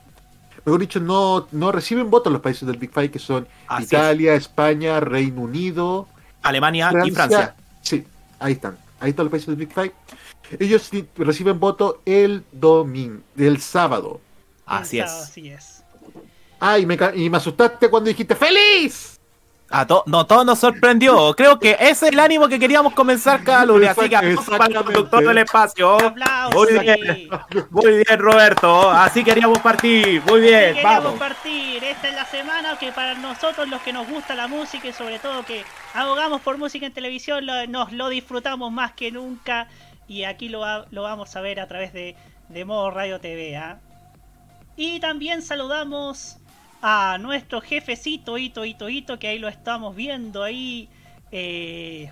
mejor 0.64 0.81
dicho, 0.81 1.00
no, 1.00 1.49
no 1.52 1.73
reciben 1.73 2.11
votos 2.11 2.33
los 2.33 2.43
países 2.43 2.66
del 2.66 2.76
Big 2.76 2.93
Five 2.93 3.11
que 3.11 3.19
son 3.19 3.47
Así 3.69 3.85
Italia, 3.85 4.35
España, 4.35 5.00
Reino 5.00 5.43
Unido, 5.43 6.09
Alemania 6.43 6.93
y 7.05 7.11
Francia. 7.11 7.55
Sí, 7.83 8.05
ahí 8.38 8.52
están, 8.52 8.76
ahí 9.00 9.11
están 9.11 9.26
los 9.26 9.31
países 9.31 9.49
del 9.49 9.57
Big 9.57 9.73
Five. 9.73 9.93
Ellos 10.58 10.90
reciben 11.16 11.58
voto 11.60 12.00
el 12.04 12.44
domingo, 12.52 13.20
el 13.36 13.60
sábado. 13.60 14.20
Así 14.64 14.98
es. 14.98 15.10
Así 15.10 15.48
es. 15.50 15.82
Ah, 16.58 16.78
y 16.78 16.86
me, 16.86 16.96
y 17.14 17.28
me 17.30 17.36
asustaste 17.36 17.88
cuando 17.90 18.08
dijiste 18.08 18.34
¡Feliz! 18.34 19.12
A 19.68 19.84
to- 19.84 20.04
no, 20.06 20.24
todo 20.26 20.44
nos 20.44 20.60
sorprendió. 20.60 21.34
Creo 21.36 21.58
que 21.58 21.72
ese 21.72 21.90
es 22.06 22.12
el 22.12 22.20
ánimo 22.20 22.46
que 22.48 22.56
queríamos 22.56 22.94
comenzar 22.94 23.42
cada 23.42 23.66
lunes. 23.66 23.90
Así 23.98 24.08
que 24.08 24.14
aplausos 24.16 24.46
para 24.56 24.66
el 24.66 24.74
conductor 24.84 25.26
del 25.26 25.38
espacio. 25.38 25.98
Muy 26.54 26.78
bien. 26.78 27.28
Muy 27.70 28.04
bien, 28.04 28.18
Roberto. 28.18 28.88
Así 28.92 29.24
queríamos 29.24 29.58
partir. 29.58 30.22
Muy 30.28 30.40
bien, 30.40 30.74
Queríamos 30.76 31.04
vamos. 31.04 31.18
partir. 31.18 31.82
Esta 31.82 32.08
es 32.08 32.14
la 32.14 32.24
semana 32.26 32.78
que 32.78 32.92
para 32.92 33.14
nosotros 33.14 33.68
los 33.68 33.82
que 33.82 33.92
nos 33.92 34.08
gusta 34.08 34.36
la 34.36 34.46
música 34.46 34.86
y 34.86 34.92
sobre 34.92 35.18
todo 35.18 35.44
que 35.44 35.64
abogamos 35.94 36.40
por 36.42 36.58
música 36.58 36.86
en 36.86 36.92
televisión 36.92 37.44
lo- 37.44 37.66
nos 37.66 37.92
lo 37.92 38.08
disfrutamos 38.08 38.70
más 38.70 38.92
que 38.92 39.10
nunca 39.10 39.66
y 40.08 40.25
aquí 40.25 40.48
lo, 40.48 40.60
va- 40.60 40.86
lo 40.90 41.02
vamos 41.02 41.34
a 41.36 41.40
ver 41.40 41.60
a 41.60 41.66
través 41.68 41.92
de, 41.92 42.16
de 42.48 42.64
Modo 42.64 42.90
Radio 42.90 43.20
TV. 43.20 43.56
¿ah? 43.56 43.78
Y 44.76 45.00
también 45.00 45.42
saludamos 45.42 46.38
a 46.82 47.18
nuestro 47.18 47.60
jefecito 47.60 48.38
Ito 48.38 48.64
Ito 48.64 48.88
Ito 48.88 49.18
que 49.18 49.28
ahí 49.28 49.38
lo 49.38 49.48
estamos 49.48 49.94
viendo 49.96 50.42
ahí 50.42 50.88
eh, 51.32 52.10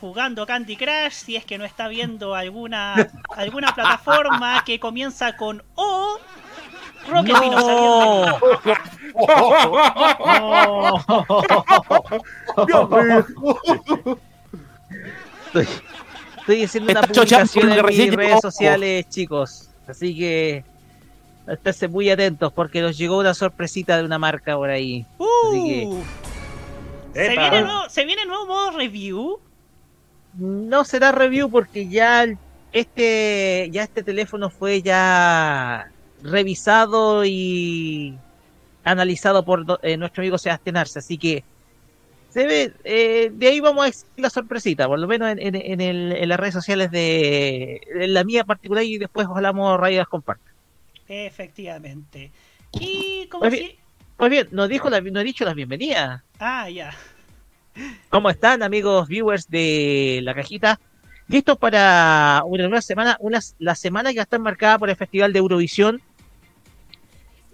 jugando 0.00 0.46
Candy 0.46 0.76
Crush 0.76 1.12
si 1.12 1.36
es 1.36 1.44
que 1.44 1.58
no 1.58 1.64
está 1.64 1.86
viendo 1.88 2.34
alguna 2.34 3.08
alguna 3.36 3.72
plataforma 3.74 4.64
que 4.64 4.80
comienza 4.80 5.36
con 5.36 5.62
O 5.76 6.18
Rocket 7.08 7.34
No. 7.34 7.40
Dinosaurio. 7.40 8.38
Estoy, 15.46 15.66
estoy 16.52 16.64
haciendo 16.64 16.92
una 16.92 17.02
publicación 17.02 17.72
en 17.72 17.86
mis 17.86 18.14
redes 18.14 18.40
sociales, 18.40 19.08
chicos. 19.08 19.70
Así 19.86 20.16
que 20.16 20.64
esténse 21.48 21.88
muy 21.88 22.10
atentos 22.10 22.52
porque 22.52 22.80
nos 22.80 22.96
llegó 22.96 23.18
una 23.18 23.34
sorpresita 23.34 23.96
de 23.96 24.04
una 24.04 24.18
marca 24.18 24.56
por 24.56 24.70
ahí. 24.70 25.04
Así 25.48 25.68
que 25.68 25.86
Uh, 25.86 27.14
¿Se, 27.14 27.28
viene 27.28 27.62
nuevo, 27.62 27.88
¿Se 27.88 28.04
viene 28.04 28.24
nuevo 28.24 28.46
modo 28.46 28.70
review? 28.78 29.40
no 30.34 30.84
será 30.84 31.12
review 31.12 31.50
porque 31.50 31.88
ya 31.88 32.24
este 32.72 33.68
ya 33.72 33.82
este 33.82 34.02
teléfono 34.02 34.48
fue 34.50 34.80
ya 34.82 35.90
revisado 36.22 37.24
y 37.24 38.16
analizado 38.84 39.44
por 39.44 39.80
eh, 39.82 39.96
nuestro 39.96 40.22
amigo 40.22 40.38
Sebastián 40.38 40.76
Arce, 40.76 40.98
así 41.00 41.18
que 41.18 41.44
se 42.30 42.46
ve 42.46 42.72
eh, 42.84 43.30
de 43.32 43.46
ahí 43.48 43.60
vamos 43.60 43.84
a 43.84 43.88
exhibir 43.88 44.22
la 44.22 44.30
sorpresita, 44.30 44.86
por 44.86 44.98
lo 44.98 45.06
menos 45.06 45.30
en, 45.30 45.38
en- 45.40 45.54
en 45.56 45.80
el- 45.80 46.12
en 46.12 46.28
las 46.28 46.38
redes 46.40 46.54
sociales 46.54 46.90
de 46.90 47.80
la 47.94 48.24
mía 48.24 48.44
particular 48.44 48.84
y 48.84 48.98
después 48.98 49.26
ojalá 49.28 49.52
Radio 49.76 49.98
las 49.98 50.08
comparta. 50.08 50.50
Efectivamente. 51.08 52.30
Y 52.72 53.26
como 53.26 53.40
Pues 53.40 53.54
si... 53.54 53.60
bien, 53.60 53.72
pues 54.16 54.30
bien, 54.30 54.48
nos 54.52 54.68
dijo 54.68 54.88
la, 54.90 55.00
nos 55.00 55.20
ha 55.20 55.24
dicho 55.24 55.44
las 55.44 55.54
bienvenidas. 55.54 56.22
Ah, 56.38 56.68
ya. 56.70 56.94
¿Cómo 58.10 58.30
están, 58.30 58.62
amigos 58.62 59.08
viewers 59.08 59.48
de 59.48 60.20
la 60.22 60.34
cajita? 60.34 60.78
Listos 61.28 61.56
para 61.58 62.42
una 62.44 62.64
nueva 62.68 62.82
semana, 62.82 63.16
una, 63.20 63.40
la 63.58 63.74
semana 63.74 64.10
que 64.10 64.16
va 64.16 64.22
a 64.22 64.24
estar 64.24 64.40
marcada 64.40 64.78
por 64.78 64.90
el 64.90 64.96
Festival 64.96 65.32
de 65.32 65.38
Eurovisión. 65.38 66.00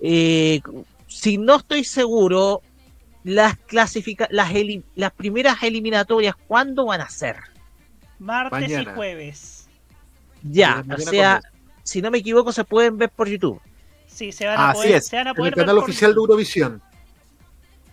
Eh, 0.01 0.61
si 1.07 1.39
no 1.39 1.57
estoy 1.57 1.85
seguro, 1.85 2.63
las 3.27 3.57
clasifica 3.57 4.29
las, 4.31 4.51
las 4.95 5.11
primeras 5.13 5.61
eliminatorias, 5.65 6.37
¿cuándo 6.47 6.87
van 6.87 7.01
a 7.01 7.09
ser? 7.09 7.37
Martes 8.21 8.71
y 8.71 8.85
jueves. 8.85 9.69
Ya, 10.45 10.83
o 10.85 10.85
Mañana 10.87 11.11
sea, 11.11 11.41
si 11.83 12.01
no 12.01 12.13
me 12.13 12.19
equivoco, 12.19 12.53
se 12.53 12.63
pueden 12.63 12.97
ver 12.99 13.11
por 13.11 13.29
YouTube. 13.29 13.61
Sí, 14.07 14.31
se 14.31 14.47
van 14.47 14.57
a 14.61 14.71
Así 14.71 14.79
poder, 14.83 14.95
es. 14.95 15.07
se 15.09 15.17
van 15.17 15.27
a 15.27 15.31
En 15.31 15.37
poder 15.37 15.53
el 15.53 15.57
ver 15.57 15.65
canal 15.67 15.81
por- 15.81 15.85
oficial 15.91 16.15
de 16.15 16.19
Eurovisión. 16.21 16.83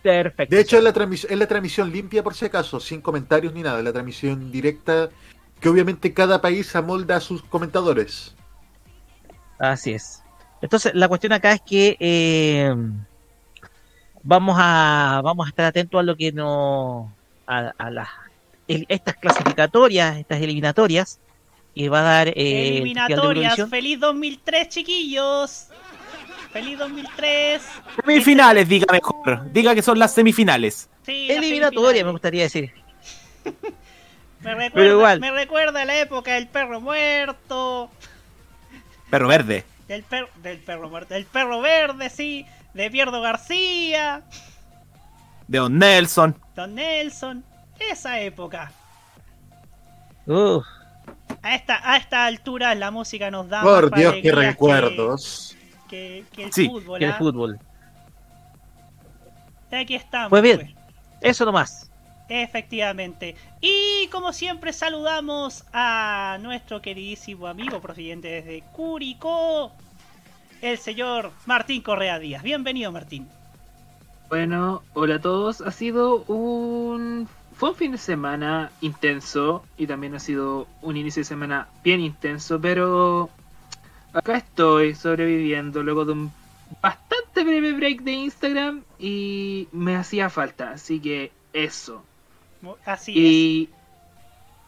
Perfecto. 0.04 0.54
De 0.54 0.60
hecho, 0.62 0.78
es 0.78 0.84
la, 0.84 0.90
es 0.90 1.38
la 1.38 1.48
transmisión 1.48 1.90
limpia, 1.90 2.22
por 2.22 2.34
si 2.34 2.44
acaso, 2.44 2.78
sin 2.78 3.00
comentarios 3.00 3.52
ni 3.54 3.62
nada. 3.62 3.78
Es 3.78 3.84
la 3.84 3.92
transmisión 3.92 4.52
directa 4.52 5.08
que 5.58 5.68
obviamente 5.68 6.14
cada 6.14 6.40
país 6.40 6.76
amolda 6.76 7.16
a 7.16 7.20
sus 7.20 7.42
comentadores. 7.42 8.36
Así 9.58 9.94
es. 9.94 10.22
Entonces, 10.62 10.94
la 10.94 11.08
cuestión 11.08 11.32
acá 11.32 11.52
es 11.54 11.60
que 11.62 11.96
eh, 11.98 12.74
vamos 14.24 14.56
a 14.58 15.20
vamos 15.22 15.46
a 15.46 15.50
estar 15.50 15.66
atentos 15.66 16.00
a 16.00 16.02
lo 16.02 16.16
que 16.16 16.32
nos 16.32 17.06
a, 17.46 17.72
a 17.78 17.90
las 17.90 18.08
el- 18.66 18.86
estas 18.88 19.14
clasificatorias, 19.16 20.16
estas 20.16 20.40
eliminatorias 20.40 21.20
que 21.74 21.88
va 21.88 22.00
a 22.00 22.02
dar 22.02 22.28
eh, 22.28 22.32
el 22.34 22.34
Festival 22.34 22.64
de 22.64 22.76
Eliminatorias. 22.78 23.70
¡Feliz 23.70 24.00
2003, 24.00 24.68
chiquillos! 24.68 25.68
¡Feliz 26.52 26.78
2003! 26.78 27.62
Semifinales, 28.04 28.68
diga 28.68 28.86
mejor. 28.92 29.52
Diga 29.52 29.74
que 29.74 29.82
son 29.82 29.98
las 29.98 30.14
semifinales. 30.14 30.88
Sí, 31.04 31.26
las 31.28 31.38
Eliminatoria, 31.38 32.04
me 32.04 32.12
gustaría 32.12 32.42
decir. 32.44 32.72
Me 34.40 34.54
recuerda, 34.54 34.70
Pero 34.74 34.94
igual. 34.98 35.20
me 35.20 35.30
recuerda 35.30 35.82
a 35.82 35.84
la 35.86 35.98
época 35.98 36.34
del 36.34 36.48
perro 36.48 36.78
muerto. 36.80 37.90
Perro 39.08 39.26
verde. 39.28 39.64
Del, 39.88 40.02
per- 40.02 40.28
del 40.42 40.58
perro 40.58 40.90
muerto. 40.90 41.14
Del 41.14 41.24
perro 41.24 41.60
verde, 41.62 42.10
sí. 42.10 42.44
De 42.74 42.90
Pierdo 42.90 43.20
García. 43.20 44.22
De 45.46 45.58
Don 45.58 45.78
Nelson. 45.78 46.36
Don 46.54 46.74
Nelson. 46.74 47.44
Esa 47.78 48.20
época. 48.20 48.72
Uf, 50.26 50.64
A 51.42 51.54
esta, 51.54 51.80
a 51.90 51.96
esta 51.98 52.24
altura 52.26 52.74
la 52.74 52.90
música 52.90 53.30
nos 53.30 53.48
da 53.48 53.62
Por 53.62 53.90
más 53.90 54.00
Dios, 54.00 54.14
qué 54.22 54.32
recuerdos. 54.32 55.56
Que, 55.88 56.24
que 56.32 56.44
el 56.44 56.52
Sí, 56.52 56.66
fútbol. 56.66 56.98
que 56.98 57.04
el 57.04 57.12
¿ah? 57.12 57.18
fútbol. 57.18 57.58
Aquí 59.70 59.94
estamos. 59.96 60.30
Pues 60.30 60.42
bien. 60.42 60.58
pues. 60.58 60.74
Eso 61.20 61.44
nomás. 61.44 61.90
Efectivamente. 62.28 63.36
Y 63.60 64.06
como 64.10 64.32
siempre 64.32 64.72
saludamos 64.72 65.64
a 65.72 66.38
nuestro 66.40 66.80
queridísimo 66.80 67.46
amigo 67.48 67.80
procedente 67.80 68.28
desde 68.28 68.62
Curicó, 68.72 69.72
el 70.64 70.78
señor 70.78 71.30
Martín 71.44 71.82
Correa 71.82 72.18
Díaz. 72.18 72.42
Bienvenido 72.42 72.90
Martín. 72.90 73.28
Bueno, 74.30 74.82
hola 74.94 75.16
a 75.16 75.20
todos. 75.20 75.60
Ha 75.60 75.70
sido 75.70 76.22
un. 76.24 77.28
Fue 77.54 77.70
un 77.70 77.76
fin 77.76 77.92
de 77.92 77.98
semana 77.98 78.72
intenso 78.80 79.64
y 79.76 79.86
también 79.86 80.14
ha 80.14 80.18
sido 80.18 80.66
un 80.80 80.96
inicio 80.96 81.20
de 81.20 81.24
semana 81.24 81.68
bien 81.84 82.00
intenso, 82.00 82.60
pero 82.60 83.28
acá 84.12 84.38
estoy 84.38 84.94
sobreviviendo 84.94 85.82
luego 85.82 86.04
de 86.06 86.12
un 86.12 86.32
bastante 86.80 87.44
breve 87.44 87.74
break 87.74 88.00
de 88.00 88.12
Instagram 88.12 88.82
y 88.98 89.68
me 89.70 89.96
hacía 89.96 90.30
falta, 90.30 90.70
así 90.70 90.98
que 90.98 91.30
eso. 91.52 92.02
Así 92.86 93.12
Y, 93.14 93.68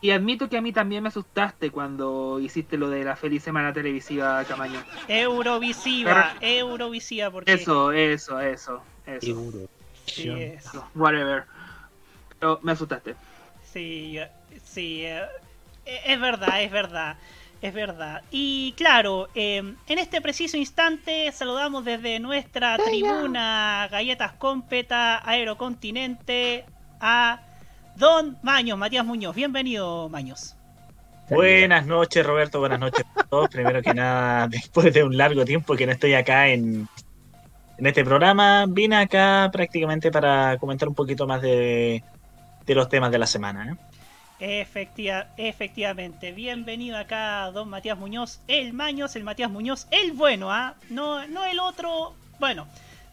y 0.01 0.11
admito 0.11 0.49
que 0.49 0.59
a 0.59 0.61
mí 0.61 0.73
también 0.73 1.03
me 1.03 1.09
asustaste 1.09 1.71
cuando 1.71 2.39
hiciste 2.41 2.77
lo 2.77 2.91
de 2.91 3.03
la 3.05 3.17
feliz 3.17 3.43
semana 3.43 3.73
televisiva, 3.73 4.45
Camaño. 4.45 4.81
Eurovisiva, 5.09 6.35
Eurovisiva, 6.41 7.31
porque 7.31 7.53
Eso, 7.55 7.93
eso, 7.93 8.41
eso, 8.41 8.83
eso. 9.07 9.43
sí, 10.07 10.29
es. 10.29 10.71
Whatever. 10.95 11.45
Pero 12.39 12.61
me 12.63 12.73
asustaste. 12.73 13.15
Sí, 13.65 14.19
eh, 14.19 14.31
sí, 14.65 15.03
eh, 15.05 15.23
es 15.87 16.21
verdad, 16.21 16.63
es 16.63 16.71
verdad, 16.71 17.17
es 17.63 17.73
verdad. 17.73 18.23
Y 18.31 18.75
claro, 18.77 19.29
eh, 19.35 19.75
en 19.87 19.99
este 19.99 20.21
preciso 20.21 20.59
instante 20.59 21.33
saludamos 21.33 21.85
desde 21.85 22.21
nuestra 22.21 22.77
tribuna 22.79 23.89
Galletas 23.91 24.33
Cómpeta, 24.33 25.27
Aerocontinente, 25.29 26.65
a 27.01 27.41
Don 27.97 28.37
Maños, 28.43 28.79
Matías 28.79 29.05
Muñoz. 29.05 29.35
Bienvenido, 29.35 30.09
Maños. 30.09 30.55
Buenas 31.31 31.87
noches, 31.87 32.25
Roberto. 32.25 32.61
Buenas 32.61 32.79
noches 32.79 33.05
a 33.17 33.25
todos. 33.25 33.49
Primero 33.51 33.83
que 33.83 33.95
nada, 33.95 34.49
después 34.49 34.93
de 34.93 35.03
un 35.03 35.17
largo 35.17 35.45
tiempo 35.45 35.75
que 35.75 35.87
no 35.87 35.93
estoy 35.93 36.15
acá 36.15 36.49
en, 36.49 36.87
en 37.79 37.87
este 37.87 38.05
programa, 38.05 38.67
vine 38.69 38.97
acá 38.97 39.49
prácticamente 39.53 40.11
para 40.11 40.59
comentar 40.59 40.89
un 40.89 40.95
poquito 40.95 41.27
más 41.27 41.41
de, 41.41 42.03
de 42.67 42.75
los 42.75 42.89
temas 42.89 43.11
de 43.11 43.19
la 43.19 43.27
semana. 43.27 43.73
¿eh? 43.73 44.61
Efectiva, 44.61 45.29
efectivamente, 45.39 46.33
bienvenido 46.33 46.99
acá, 46.99 47.51
don 47.51 47.71
Matías 47.71 47.97
Muñoz, 47.97 48.41
el 48.47 48.75
Maños, 48.75 49.17
el 49.17 49.25
Matías 49.25 49.51
Muñoz, 49.51 49.87
el 49.91 50.13
bueno, 50.13 50.53
¿ah? 50.53 50.75
No, 50.91 51.27
no 51.29 51.47
el 51.47 51.59
otro, 51.59 52.15
bueno, 52.39 52.67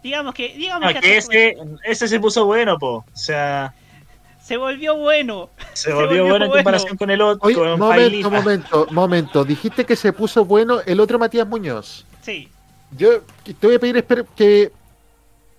digamos 0.04 0.34
que... 0.34 0.50
Digamos 0.50 0.94
No, 0.94 1.00
que 1.00 1.18
ese, 1.18 1.56
ese 1.86 2.10
se 2.10 2.20
puso 2.20 2.46
bueno, 2.46 2.78
po. 2.78 3.06
O 3.14 3.16
sea, 3.18 3.74
Se 4.44 4.58
volvió 4.58 4.98
bueno. 4.98 5.50
se 5.74 5.94
volvió 5.94 6.26
bueno 6.28 6.46
en 6.46 6.52
comparación 6.52 6.98
con 6.98 7.10
el 7.10 7.22
otro. 7.22 7.48
Oye, 7.48 7.56
con 7.56 7.80
momento, 7.80 7.88
Pailita. 7.90 8.30
momento, 8.30 8.88
momento. 8.92 9.46
Dijiste 9.46 9.86
que 9.86 9.96
se 9.96 10.12
puso 10.12 10.44
bueno 10.44 10.82
el 10.86 11.00
otro 11.00 11.18
Matías 11.18 11.48
Muñoz. 11.48 12.06
Sí. 12.22 12.50
Yo 12.98 13.22
te 13.46 13.68
voy 13.68 13.76
a 13.76 13.80
pedir 13.80 14.06
esper- 14.06 14.28
que, 14.36 14.72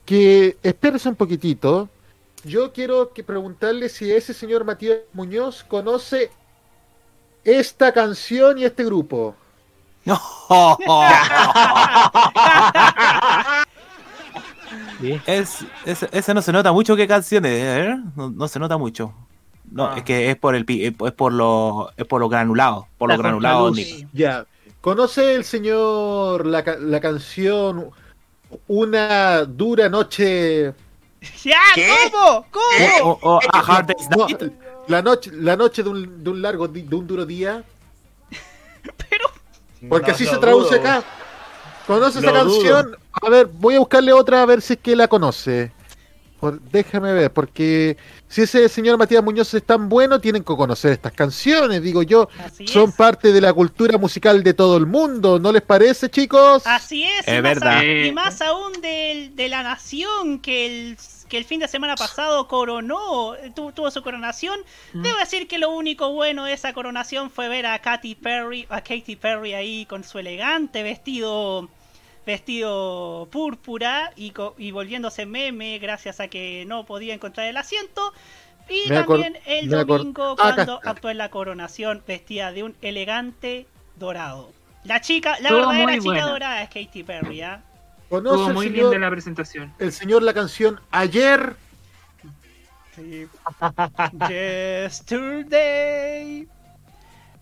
que 0.05 0.59
esperes 0.63 1.07
un 1.07 1.15
poquitito. 1.17 1.89
Yo 2.45 2.73
quiero 2.75 3.13
que 3.15 3.25
preguntarle 3.25 3.89
si 3.89 4.13
ese 4.13 4.35
señor 4.35 4.65
Matías 4.65 4.99
Muñoz 5.15 5.65
conoce 5.65 6.31
esta 7.43 7.91
canción 7.93 8.59
y 8.59 8.65
este 8.65 8.85
grupo. 8.85 9.35
No. 10.07 10.21
Es, 15.27 15.59
es- 15.85 16.07
ese 16.13 16.35
no 16.35 16.43
se 16.43 16.53
nota 16.53 16.73
mucho 16.73 16.97
qué 16.97 17.07
canciones, 17.09 17.53
¿eh? 17.55 17.97
no, 18.17 18.31
no 18.31 18.49
se 18.49 18.59
nota 18.59 18.77
mucho. 18.79 19.13
No, 19.71 19.87
Ah. 19.87 19.95
es 19.97 20.03
que 20.05 20.31
es 20.31 20.37
por 20.37 20.55
el 20.55 20.65
pi- 20.65 20.85
es 20.87 21.13
por 21.13 21.33
lo 21.33 21.91
es 21.97 22.05
por 22.07 22.21
lo 22.21 22.29
granulado, 22.29 22.87
por 22.99 23.09
lo 23.09 23.17
La 23.17 23.23
granulado. 23.23 23.73
Ya. 24.13 24.45
¿Conoce 24.81 25.35
el 25.35 25.45
señor 25.45 26.47
la, 26.47 26.63
la 26.81 27.01
canción 27.01 27.91
Una 28.69 29.45
dura 29.47 29.89
noche? 29.89 30.73
¡Ya! 31.43 31.59
¿Cómo? 32.13 32.47
¿Cómo? 32.51 33.19
O- 33.23 33.37
o 33.37 33.41
A 33.53 33.59
Hard 33.61 33.87
Day's 33.87 34.09
No, 34.11 34.27
Night. 34.27 34.53
la 34.89 35.01
noche, 35.03 35.31
la 35.33 35.57
noche 35.57 35.83
de 35.83 35.89
un, 35.89 36.23
de 36.23 36.31
un 36.31 36.43
largo 36.43 36.69
de 36.69 36.95
un 36.95 37.07
duro 37.07 37.25
día. 37.27 37.65
Porque 39.89 40.09
No, 40.09 40.15
así 40.15 40.27
se 40.27 40.37
traduce 40.39 40.79
dudo. 40.79 40.89
acá. 40.89 41.05
¿Conoce 41.87 42.21
Lo 42.21 42.29
esa 42.31 42.39
canción? 42.39 42.97
A 43.23 43.29
ver, 43.31 43.47
voy 43.47 43.77
a 43.77 43.79
buscarle 43.79 44.13
otra 44.13 44.43
a 44.43 44.47
ver 44.47 44.61
si 44.61 44.75
es 44.75 44.79
que 44.81 44.97
la 44.97 45.09
conoce. 45.09 45.73
Por- 46.41 46.61
déjame 46.61 47.13
ver, 47.15 47.33
porque 47.33 47.97
si 48.29 48.43
ese 48.43 48.69
señor 48.69 48.99
Matías 48.99 49.25
Muñoz 49.25 49.55
es 49.55 49.65
tan 49.65 49.89
bueno, 49.89 50.21
tienen 50.21 50.43
que 50.43 50.55
conocer 50.55 50.93
estas 50.93 51.13
canciones, 51.13 51.81
digo 51.81 52.03
yo. 52.03 52.29
Así 52.45 52.67
Son 52.67 52.91
es. 52.91 52.95
parte 52.95 53.33
de 53.33 53.41
la 53.41 53.53
cultura 53.53 53.97
musical 53.97 54.43
de 54.43 54.53
todo 54.53 54.77
el 54.77 54.85
mundo, 54.87 55.39
¿no 55.39 55.53
les 55.53 55.63
parece, 55.63 56.11
chicos? 56.11 56.67
Así 56.67 57.05
es, 57.05 57.27
Es 57.27 57.39
y, 57.39 57.43
más 57.43 57.55
verdad. 57.55 57.79
a- 57.79 57.85
y 57.85 58.13
más 58.13 58.43
aún 58.43 58.73
de 58.83 59.47
la 59.49 59.63
nación 59.63 60.39
que 60.41 60.67
el, 60.67 60.99
que 61.31 61.39
el 61.39 61.45
fin 61.47 61.61
de 61.61 61.69
semana 61.69 61.95
pasado 61.97 62.47
coronó, 62.47 63.33
tu- 63.55 63.73
tuvo 63.73 63.91
su 63.91 64.03
coronación. 64.03 64.61
Debo 64.93 65.17
decir 65.19 65.49
que 65.49 65.57
lo 65.59 65.71
único 65.71 66.13
bueno 66.13 66.45
de 66.45 66.53
esa 66.53 66.75
coronación 66.75 67.31
fue 67.31 67.49
ver 67.49 67.65
a 67.65 67.79
Katy 67.79 68.17
Perry, 68.17 68.67
a 68.69 68.83
Katy 68.83 69.17
Perry 69.17 69.55
ahí 69.55 69.87
con 69.87 70.05
su 70.05 70.19
elegante 70.19 70.83
vestido 70.83 71.71
vestido 72.27 73.29
púrpura 73.31 74.13
y, 74.17 74.31
co- 74.31 74.55
y 74.59 74.71
volviéndose 74.71 75.27
meme 75.27 75.79
gracias 75.79 76.21
a 76.21 76.29
que 76.29 76.65
no 76.67 76.85
podía 76.87 77.15
encontrar 77.15 77.47
el 77.49 77.57
asiento. 77.57 78.13
Y 78.69 78.89
Me 78.89 79.03
también 79.05 79.37
el 79.45 79.69
domingo 79.69 80.33
Acá 80.33 80.55
cuando 80.55 80.81
actuó 80.85 81.11
en 81.11 81.19
la 81.19 81.31
coronación 81.31 82.03
vestida 82.07 82.53
de 82.53 82.63
un 82.63 82.75
elegante 82.81 83.67
dorado. 83.97 84.51
La 84.85 85.01
chica, 85.01 85.31
la 85.41 85.49
Estuvo 85.51 85.69
verdadera 85.69 85.93
chica 85.95 86.05
buena. 86.05 86.27
dorada 86.29 86.63
es 86.63 86.69
Katy 86.69 87.03
Perry, 87.05 87.43
¿ah? 87.43 87.63
¿Conoce 88.09 88.35
Estuvo 88.37 88.49
el 88.49 88.55
muy 88.55 88.67
señor, 88.69 88.91
linda 88.93 89.07
la 89.07 89.11
presentación. 89.11 89.73
el 89.79 89.93
señor 89.93 90.23
la 90.23 90.33
canción 90.35 90.81
Ayer? 90.91 91.57
Sí. 92.95 93.27
Yesterday. 94.29 96.47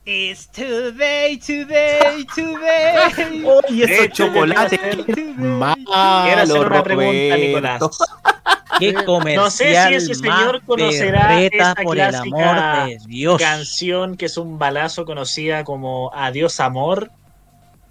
It's 0.05 0.49
today, 0.49 1.37
today, 1.39 2.27
today. 2.35 3.45
Oye, 3.45 3.85
esos 3.85 4.09
chocolates. 4.11 4.81
Quiero 5.07 6.41
hacer 6.43 6.67
una 6.67 6.83
pregunta, 6.83 7.37
Nicolás. 7.37 7.83
Qué 8.81 8.95
comercial 9.05 9.45
No 9.45 9.51
sé 9.51 9.77
si 9.89 9.95
ese 9.95 10.15
señor 10.17 10.55
más 10.55 10.63
conocerá 10.67 11.41
esta 11.43 11.75
por 11.77 11.97
el 11.97 12.15
amor 12.15 12.87
de 12.89 12.99
Dios. 13.07 13.41
canción 13.41 14.17
que 14.17 14.27
es 14.27 14.37
un 14.39 14.59
balazo 14.59 15.05
conocida 15.05 15.63
como 15.63 16.11
Adiós 16.15 16.59
Amor. 16.59 17.11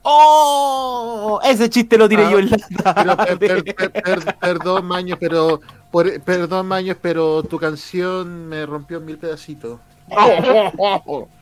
¡Oh! 0.01 1.39
Ese 1.45 1.69
chiste 1.69 1.97
lo 1.97 2.09
tiré 2.09 2.25
Ah, 2.25 2.31
yo 2.31 2.39
en 2.39 2.49
la 2.49 2.57
Pero, 2.95 3.15
per- 3.37 3.63
per- 3.63 3.63
per- 3.63 3.91
per- 4.03 4.35
perdón, 4.37 4.85
Maños, 4.85 5.17
pero 5.21 5.61
por- 5.91 6.19
perdón, 6.23 6.65
Maños, 6.67 6.97
pero 7.01 7.43
tu 7.43 7.57
canción 7.57 8.49
me 8.49 8.65
rompió 8.65 8.97
en 8.97 9.05
mil 9.05 9.17
pedacitos. 9.17 9.79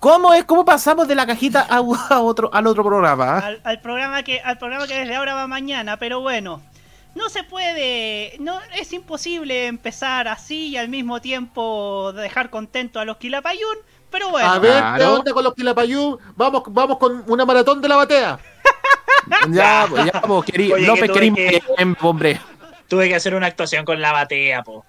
¿Cómo 0.00 0.32
es? 0.34 0.44
¿Cómo 0.44 0.64
pasamos 0.64 1.06
de 1.08 1.14
la 1.14 1.26
cajita 1.26 1.66
a, 1.68 1.76
a 1.76 2.20
otro, 2.20 2.50
al 2.52 2.66
otro 2.66 2.84
programa? 2.84 3.38
ah? 3.38 3.46
Al, 3.46 3.60
al 3.64 3.80
programa 3.80 4.22
que 4.22 4.40
al 4.40 4.58
programa 4.58 4.86
que 4.86 4.98
desde 4.98 5.14
ahora 5.14 5.34
va 5.34 5.46
mañana, 5.46 5.96
pero 5.98 6.20
bueno. 6.20 6.62
No 7.14 7.28
se 7.28 7.44
puede, 7.44 8.36
no 8.40 8.58
es 8.74 8.90
imposible 8.94 9.66
empezar 9.66 10.28
así 10.28 10.68
y 10.68 10.76
al 10.78 10.88
mismo 10.88 11.20
tiempo 11.20 12.10
dejar 12.14 12.48
contento 12.48 13.00
a 13.00 13.04
los 13.04 13.18
Quilapayún, 13.18 13.76
pero 14.10 14.30
bueno. 14.30 14.48
A 14.50 14.58
ver, 14.58 14.82
¿qué 14.96 15.04
onda 15.04 15.32
con 15.34 15.44
los 15.44 15.54
Quilapayú? 15.54 16.18
Vamos, 16.36 16.62
vamos 16.68 16.96
con 16.96 17.22
una 17.26 17.44
maratón 17.44 17.82
de 17.82 17.88
la 17.88 17.96
batea. 17.96 18.38
Ya, 19.50 19.86
pues, 19.88 20.04
ya, 20.06 20.20
pues, 20.22 20.44
querido. 20.46 20.74
Oye, 20.74 20.86
López 20.86 21.10
que 21.10 21.12
querido, 21.12 21.36
que- 21.36 21.62
hombre. 22.00 22.40
Tuve 22.88 23.08
que 23.08 23.14
hacer 23.14 23.34
una 23.34 23.46
actuación 23.46 23.84
con 23.84 24.00
la 24.00 24.10
batea, 24.12 24.62
po. 24.62 24.84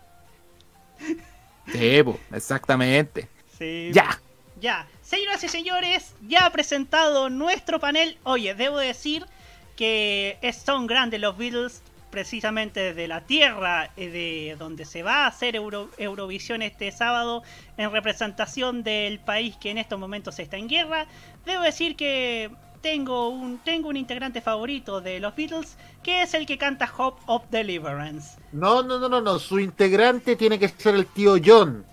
Sí, 1.72 2.02
pues, 2.04 2.18
exactamente. 2.32 3.30
Sí. 3.58 3.92
Ya. 3.94 4.20
Ya, 4.64 4.88
señoras 5.02 5.44
y 5.44 5.50
señores, 5.50 6.16
ya 6.26 6.46
ha 6.46 6.50
presentado 6.50 7.30
nuestro 7.30 7.82
panel. 7.82 8.18
Oye, 8.24 8.56
debo 8.56 8.78
decir 8.78 9.26
que 9.76 10.38
son 10.66 10.88
grandes 10.88 11.20
los 11.20 11.38
Beatles, 11.38 11.82
precisamente 12.10 12.80
desde 12.80 13.10
la 13.10 13.20
tierra 13.26 13.92
eh, 13.98 14.08
de 14.08 14.56
donde 14.58 14.86
se 14.86 15.04
va 15.04 15.26
a 15.26 15.28
hacer 15.28 15.58
Euro- 15.58 15.90
Eurovisión 15.98 16.62
este 16.62 16.94
sábado 16.94 17.44
en 17.76 17.92
representación 17.92 18.84
del 18.84 19.20
país 19.20 19.58
que 19.58 19.72
en 19.72 19.80
estos 19.80 20.00
momentos 20.00 20.40
está 20.40 20.56
en 20.56 20.70
guerra. 20.70 21.08
Debo 21.46 21.64
decir 21.64 21.98
que 21.98 22.50
tengo 22.82 23.28
un, 23.28 23.58
tengo 23.58 23.90
un 23.90 23.98
integrante 23.98 24.40
favorito 24.40 25.02
de 25.02 25.20
los 25.20 25.36
Beatles, 25.36 25.76
que 26.04 26.22
es 26.22 26.34
el 26.36 26.46
que 26.46 26.58
canta 26.58 26.90
Hope 26.98 27.22
of 27.26 27.44
Deliverance. 27.50 28.38
No, 28.54 28.82
no, 28.82 28.98
no, 28.98 29.10
no, 29.10 29.20
no. 29.20 29.40
Su 29.40 29.60
integrante 29.60 30.38
tiene 30.38 30.58
que 30.58 30.70
ser 30.70 30.96
el 30.96 31.06
tío 31.08 31.36
John. 31.44 31.86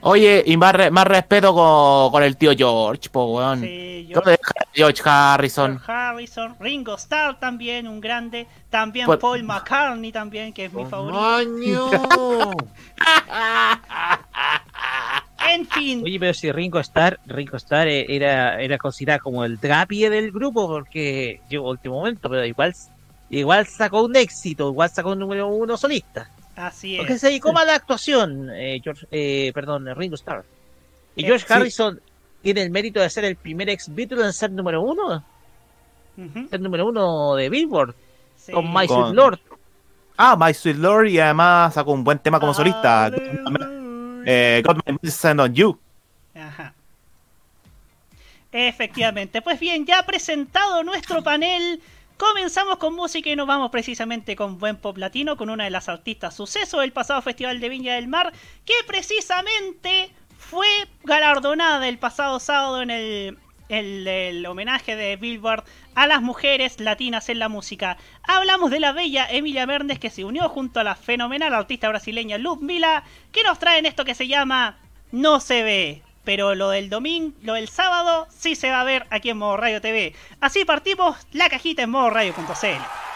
Oye, 0.00 0.42
y 0.46 0.56
más, 0.56 0.72
re- 0.74 0.90
más 0.90 1.04
respeto 1.06 1.52
con, 1.54 2.10
con 2.12 2.22
el 2.22 2.36
tío 2.36 2.52
George, 2.56 3.08
po, 3.10 3.36
weón. 3.36 3.60
Sí, 3.60 4.08
¿Dónde 4.14 4.32
deja 4.32 4.52
George 4.72 5.02
Harrison? 5.04 5.78
George 5.78 5.92
Harrison, 5.92 6.56
Ringo 6.60 6.94
Starr 6.94 7.38
también, 7.40 7.88
un 7.88 8.00
grande. 8.00 8.46
También 8.70 9.06
Pues- 9.06 9.18
Paul 9.18 9.42
McCartney 9.42 10.12
también, 10.12 10.52
que 10.52 10.66
es 10.66 10.72
mi 10.72 10.84
favorito. 10.86 11.20
¡Maño! 11.20 11.90
En 15.48 15.66
fin. 15.68 16.02
Oye, 16.04 16.18
pero 16.18 16.34
si 16.34 16.50
Ringo 16.50 16.80
Starr, 16.80 17.20
Ringo 17.26 17.56
Starr 17.56 17.86
eh, 17.86 18.04
era, 18.08 18.60
era 18.60 18.78
considerado 18.78 19.22
como 19.22 19.44
el 19.44 19.58
drapie 19.58 20.10
del 20.10 20.32
grupo 20.32 20.66
porque 20.66 21.40
llegó 21.48 21.68
a 21.68 21.70
último 21.70 21.96
momento, 21.98 22.28
pero 22.28 22.44
igual, 22.44 22.74
igual 23.30 23.66
sacó 23.66 24.02
un 24.02 24.16
éxito, 24.16 24.68
igual 24.70 24.90
sacó 24.90 25.12
un 25.12 25.20
número 25.20 25.46
uno 25.46 25.76
solista. 25.76 26.28
Así 26.56 26.96
Porque 26.96 27.12
es. 27.14 27.20
se 27.20 27.28
dedicó 27.28 27.52
más 27.52 27.64
a 27.64 27.66
la 27.66 27.74
actuación, 27.74 28.48
eh, 28.50 28.80
George, 28.82 29.06
eh, 29.10 29.52
perdón, 29.54 29.86
Ringo 29.94 30.14
Starr. 30.16 30.44
Y 31.14 31.22
Eh, 31.24 31.26
George 31.26 31.46
sí. 31.46 31.52
Harrison 31.52 32.00
tiene 32.42 32.62
el 32.62 32.70
mérito 32.70 33.00
de 33.00 33.10
ser 33.10 33.24
el 33.24 33.36
primer 33.36 33.68
ex 33.68 33.94
Beatle 33.94 34.24
en 34.24 34.32
ser 34.32 34.50
número 34.50 34.80
uno, 34.80 35.22
Ujú. 36.16 36.48
ser 36.48 36.60
número 36.60 36.86
uno 36.86 37.34
de 37.34 37.48
Billboard, 37.50 37.94
Sí. 38.36 38.52
con 38.52 38.72
My 38.72 38.86
Con- 38.86 39.02
Sweet 39.04 39.14
Lord. 39.14 39.38
Ah, 40.16 40.34
My 40.38 40.54
Sweet 40.54 40.76
Lord 40.78 41.08
y 41.08 41.18
además 41.20 41.74
sacó 41.74 41.92
un 41.92 42.02
buen 42.04 42.18
tema 42.20 42.40
como 42.40 42.54
solista. 42.54 43.10
Eh, 44.24 44.62
Got 44.64 44.76
My 44.86 44.96
Medicine 45.02 45.42
on 45.42 45.54
You. 45.54 45.78
Ajá. 46.34 46.72
Efectivamente. 48.52 49.42
Pues 49.42 49.60
bien, 49.60 49.84
ya 49.84 50.02
presentado 50.04 50.82
nuestro 50.82 51.22
panel, 51.22 51.80
comenzamos 52.16 52.78
con 52.78 52.94
música 52.94 53.30
y 53.30 53.36
nos 53.36 53.46
vamos 53.46 53.70
precisamente 53.70 54.36
con 54.36 54.58
buen 54.58 54.76
pop 54.76 54.96
latino, 54.98 55.36
con 55.36 55.50
una 55.50 55.64
de 55.64 55.70
las 55.70 55.88
artistas 55.88 56.34
suceso 56.34 56.80
del 56.80 56.92
pasado 56.92 57.22
Festival 57.22 57.60
de 57.60 57.68
Viña 57.68 57.94
del 57.94 58.08
Mar, 58.08 58.32
que 58.64 58.74
precisamente 58.86 60.10
fue 60.38 60.66
galardonada 61.04 61.88
el 61.88 61.98
pasado 61.98 62.40
sábado 62.40 62.82
en 62.82 62.90
el 62.90 63.38
el, 63.68 64.46
homenaje 64.46 64.96
de 64.96 65.16
Billboard 65.16 65.64
a 65.94 66.06
las 66.06 66.22
mujeres 66.22 66.80
latinas 66.80 67.28
en 67.28 67.38
la 67.38 67.48
música. 67.48 67.96
Hablamos 68.22 68.70
de 68.70 68.80
la 68.80 68.92
bella 68.92 69.26
Emilia 69.28 69.66
Mernes 69.66 69.98
que 69.98 70.10
se 70.10 70.24
unió 70.24 70.48
junto 70.48 70.80
a 70.80 70.84
la 70.84 70.94
fenomenal 70.94 71.54
artista 71.54 71.88
brasileña 71.88 72.38
Luz 72.38 72.60
Mila, 72.60 73.04
que 73.32 73.42
nos 73.42 73.58
traen 73.58 73.86
esto 73.86 74.04
que 74.04 74.14
se 74.14 74.28
llama 74.28 74.78
No 75.12 75.40
se 75.40 75.62
ve. 75.62 76.02
Pero 76.26 76.56
lo 76.56 76.70
del 76.70 76.90
domingo, 76.90 77.36
lo 77.42 77.54
del 77.54 77.68
sábado, 77.68 78.26
sí 78.36 78.56
se 78.56 78.70
va 78.70 78.80
a 78.80 78.84
ver 78.84 79.06
aquí 79.10 79.30
en 79.30 79.38
Modo 79.38 79.56
Radio 79.56 79.80
TV. 79.80 80.12
Así 80.40 80.64
partimos 80.64 81.16
la 81.30 81.48
cajita 81.48 81.82
en 81.84 81.90
modoradio.cl. 81.90 83.15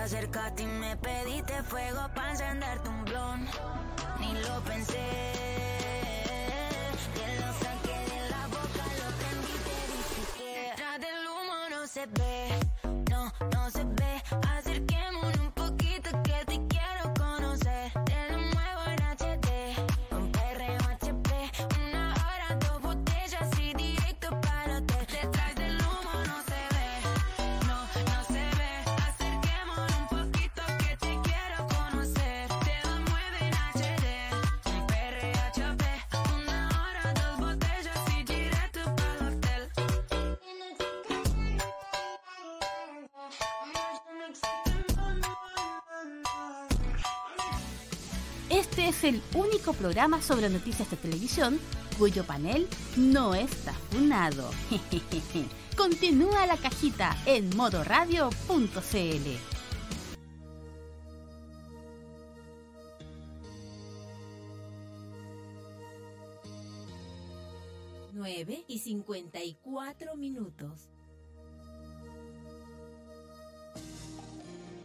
Acercaste 0.00 0.62
y 0.62 0.66
me 0.66 0.96
pediste 0.96 1.62
fuego 1.62 2.08
para 2.14 2.30
encenderte 2.30 2.88
un 2.88 3.04
blon. 3.04 3.46
Ni 4.18 4.32
lo 4.42 4.60
pensé. 4.64 5.29
Programa 49.80 50.20
sobre 50.20 50.50
noticias 50.50 50.90
de 50.90 50.98
televisión 50.98 51.58
cuyo 51.98 52.22
panel 52.24 52.68
no 52.98 53.34
está 53.34 53.72
funado. 53.90 54.50
Continúa 55.76 56.44
la 56.46 56.58
cajita 56.58 57.16
en 57.24 57.48
modoradio.cl. 57.56 58.30
9 68.12 68.64
y 68.68 68.78
54 68.80 70.14
minutos. 70.16 70.90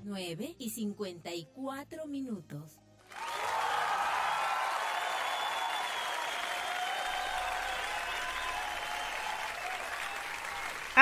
9 0.05 0.55
y 0.57 0.69
54 0.69 2.05
minutos. 2.05 2.84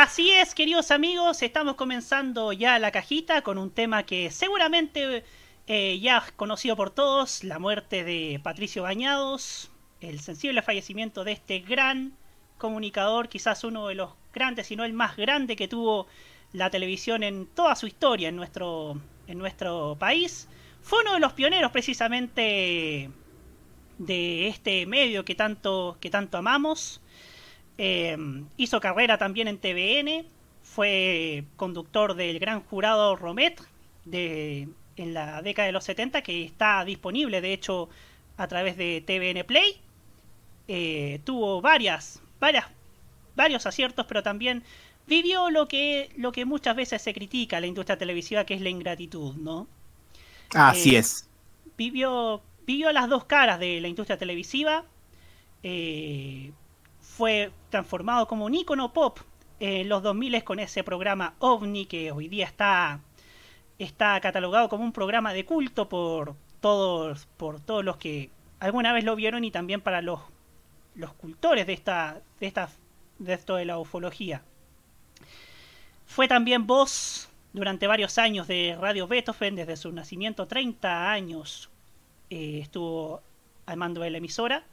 Así 0.04 0.32
es, 0.32 0.54
queridos 0.54 0.92
amigos, 0.92 1.42
estamos 1.44 1.76
comenzando 1.76 2.52
ya 2.52 2.78
la 2.78 2.92
cajita 2.92 3.42
con 3.42 3.58
un 3.58 3.72
tema 3.72 4.04
que 4.04 4.32
seguramente 4.32 5.24
eh, 5.66 6.00
ya 6.02 6.26
conocido 6.36 6.76
por 6.76 6.90
todos, 6.90 7.46
la 7.46 7.58
muerte 7.58 8.04
de 8.04 8.42
Patricio 8.44 8.84
Bañados, 8.84 9.72
el 10.02 10.20
sensible 10.20 10.62
fallecimiento 10.62 11.24
de 11.24 11.32
este 11.32 11.60
gran 11.60 12.12
comunicador, 12.58 13.30
quizás 13.30 13.64
uno 13.64 13.88
de 13.88 13.96
los 13.96 14.10
grandes, 14.34 14.68
si 14.68 14.76
no 14.76 14.84
el 14.84 14.92
más 14.92 15.16
grande 15.16 15.56
que 15.56 15.70
tuvo 15.70 16.06
la 16.52 16.70
televisión 16.70 17.24
en 17.24 17.46
toda 17.46 17.74
su 17.78 17.88
historia 17.88 18.28
en 18.28 18.36
nuestro, 18.36 19.00
en 19.28 19.38
nuestro 19.38 19.96
país. 19.98 20.50
Fue 20.82 21.00
uno 21.00 21.14
de 21.14 21.22
los 21.22 21.32
pioneros 21.32 21.72
precisamente 21.72 23.10
de 24.00 24.48
este 24.50 24.86
medio 24.86 25.24
que 25.24 25.36
tanto, 25.36 25.96
que 26.02 26.10
tanto 26.10 26.38
amamos. 26.38 27.00
Eh, 27.78 28.18
hizo 28.58 28.80
carrera 28.80 29.18
también 29.18 29.48
en 29.48 29.60
TVN, 29.60 30.28
fue 30.62 31.46
conductor 31.56 32.16
del 32.16 32.40
gran 32.40 32.62
jurado 32.64 33.16
Romet 33.16 33.62
de, 34.06 34.70
en 34.96 35.14
la 35.14 35.42
década 35.42 35.66
de 35.68 35.72
los 35.74 35.84
70, 35.86 36.22
que 36.24 36.44
está 36.46 36.86
disponible 36.86 37.42
de 37.42 37.54
hecho 37.54 37.90
a 38.38 38.48
través 38.48 38.78
de 38.78 39.02
TVN 39.06 39.44
Play. 39.46 39.82
Eh, 40.68 41.22
tuvo 41.26 41.62
varias, 41.62 42.22
varias, 42.40 42.68
varios 43.36 43.66
aciertos, 43.66 44.06
pero 44.08 44.24
también 44.24 44.64
vivió 45.08 45.50
lo 45.52 45.68
que, 45.68 46.12
lo 46.18 46.32
que 46.32 46.46
muchas 46.46 46.76
veces 46.76 47.02
se 47.02 47.14
critica 47.14 47.58
a 47.58 47.62
la 47.62 47.68
industria 47.68 47.98
televisiva, 47.98 48.46
que 48.46 48.56
es 48.56 48.62
la 48.62 48.70
ingratitud, 48.70 49.36
¿no? 49.38 49.70
Así 50.54 50.96
Eh, 50.96 50.96
es. 50.96 51.30
Vivió, 51.78 52.44
vivió 52.66 52.92
las 52.92 53.10
dos 53.10 53.26
caras 53.26 53.60
de 53.60 53.82
la 53.82 53.88
industria 53.88 54.18
televisiva. 54.18 54.86
eh, 55.64 56.54
fue 57.18 57.52
transformado 57.70 58.28
como 58.28 58.46
un 58.46 58.56
ícono 58.56 58.92
pop 58.92 59.20
en 59.60 59.88
los 59.88 60.02
2000 60.02 60.44
con 60.44 60.60
ese 60.60 60.84
programa 60.84 61.36
OVNI 61.40 61.86
que 61.86 62.12
hoy 62.12 62.28
día 62.28 62.46
está, 62.46 63.00
está 63.78 64.20
catalogado 64.20 64.68
como 64.68 64.84
un 64.84 64.92
programa 64.92 65.32
de 65.32 65.46
culto 65.46 65.88
por 65.88 66.36
todos, 66.60 67.28
por 67.38 67.60
todos 67.60 67.86
los 67.86 67.98
que 67.98 68.32
alguna 68.60 68.94
vez 68.94 69.04
lo 69.04 69.16
vieron 69.16 69.44
y 69.44 69.52
también 69.52 69.80
para 69.82 70.02
los, 70.02 70.22
los 70.96 71.14
cultores 71.14 71.68
de 71.68 71.74
esta, 71.74 72.22
de 72.40 72.48
esta, 72.48 72.70
de 73.20 73.34
esto 73.34 73.56
de 73.56 73.66
la 73.66 73.78
ufología. 73.78 74.42
Fue 76.08 76.28
también 76.28 76.66
voz 76.66 77.30
durante 77.54 77.86
varios 77.86 78.18
años 78.18 78.48
de 78.48 78.76
Radio 78.80 79.08
Beethoven, 79.08 79.56
desde 79.56 79.78
su 79.78 79.92
nacimiento, 79.92 80.48
30 80.48 81.12
años 81.12 81.70
eh, 82.32 82.60
estuvo 82.60 83.22
al 83.68 83.78
mando 83.78 84.02
de 84.02 84.10
la 84.10 84.18
emisora. 84.18 84.64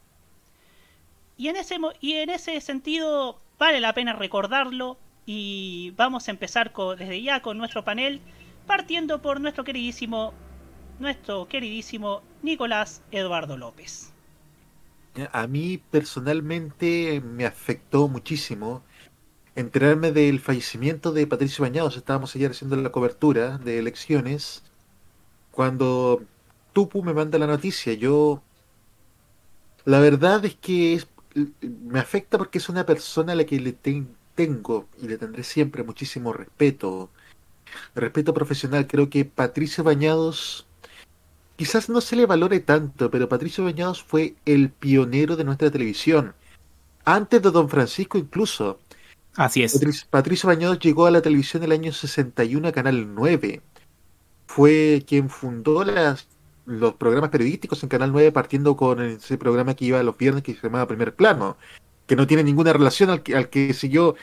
Y 1.41 1.49
en, 1.49 1.57
ese, 1.57 1.79
y 2.03 2.13
en 2.17 2.29
ese 2.29 2.61
sentido 2.61 3.39
vale 3.59 3.81
la 3.81 3.95
pena 3.95 4.13
recordarlo 4.13 4.99
y 5.25 5.95
vamos 5.97 6.29
a 6.29 6.33
empezar 6.33 6.71
desde 6.99 7.23
ya 7.23 7.41
con 7.41 7.57
nuestro 7.57 7.83
panel, 7.83 8.21
partiendo 8.67 9.23
por 9.23 9.41
nuestro 9.41 9.65
queridísimo, 9.65 10.35
nuestro 10.99 11.49
queridísimo 11.49 12.21
Nicolás 12.43 13.01
Eduardo 13.11 13.57
López. 13.57 14.13
A 15.33 15.47
mí 15.47 15.79
personalmente 15.91 17.23
me 17.25 17.47
afectó 17.47 18.07
muchísimo 18.09 18.83
enterarme 19.57 20.13
del 20.13 20.41
fallecimiento 20.41 21.11
de 21.11 21.27
Patricio 21.27 21.63
Bañados. 21.63 21.97
Estábamos 21.97 22.37
ayer 22.37 22.51
haciendo 22.51 22.77
la 22.77 22.93
cobertura 22.93 23.57
de 23.57 23.79
elecciones. 23.79 24.63
Cuando 25.53 26.23
Tupu 26.75 27.03
me 27.03 27.15
manda 27.15 27.39
la 27.39 27.47
noticia, 27.47 27.95
yo... 27.95 28.43
La 29.85 30.01
verdad 30.01 30.45
es 30.45 30.55
que 30.57 30.95
es- 30.95 31.07
me 31.61 31.99
afecta 32.01 32.39
porque 32.39 32.59
es 32.59 32.69
una 32.69 32.85
persona 32.87 33.33
a 33.33 33.37
la 33.37 33.45
que 33.45 33.61
le 33.61 33.73
ten- 33.73 34.15
tengo 34.35 34.89
y 35.01 35.09
le 35.09 35.19
tendré 35.19 35.45
siempre 35.45 35.83
muchísimo 35.83 36.33
respeto. 36.33 37.11
Respeto 37.95 38.35
profesional. 38.35 38.87
Creo 38.87 39.09
que 39.11 39.25
Patricio 39.25 39.85
Bañados 39.85 40.67
quizás 41.57 41.89
no 41.89 42.01
se 42.01 42.17
le 42.17 42.27
valore 42.27 42.61
tanto, 42.61 43.11
pero 43.11 43.29
Patricio 43.29 43.65
Bañados 43.65 44.03
fue 44.03 44.35
el 44.47 44.71
pionero 44.71 45.37
de 45.37 45.45
nuestra 45.45 45.71
televisión. 45.71 46.35
Antes 47.05 47.43
de 47.43 47.51
Don 47.51 47.69
Francisco 47.69 48.19
incluso. 48.19 48.81
Así 49.37 49.63
es. 49.63 49.73
Patricio, 49.75 50.07
Patricio 50.11 50.47
Bañados 50.49 50.79
llegó 50.81 51.07
a 51.07 51.11
la 51.11 51.23
televisión 51.23 51.63
el 51.63 51.73
año 51.73 51.93
61 51.93 52.69
a 52.69 52.73
Canal 52.73 53.15
9. 53.15 53.63
Fue 54.47 55.05
quien 55.07 55.31
fundó 55.31 55.85
las, 55.85 56.27
los 56.67 56.95
programas 56.95 57.31
periodísticos 57.31 57.83
en 57.83 57.89
Canal 57.89 58.13
9 58.13 58.33
partiendo 58.33 58.77
con 58.77 59.01
ese 59.03 59.39
programa 59.39 59.75
que 59.75 59.87
iba 59.87 60.03
los 60.03 60.17
viernes 60.17 60.43
que 60.43 60.55
se 60.55 60.63
llamaba 60.63 60.87
Primer 60.87 61.15
Plano, 61.15 61.57
que 62.07 62.17
no 62.17 62.27
tiene 62.27 62.43
ninguna 62.45 62.73
relación 62.73 63.11
al 63.11 63.23
que, 63.23 63.37
al 63.37 63.49
que 63.51 63.73
siguió 63.75 64.17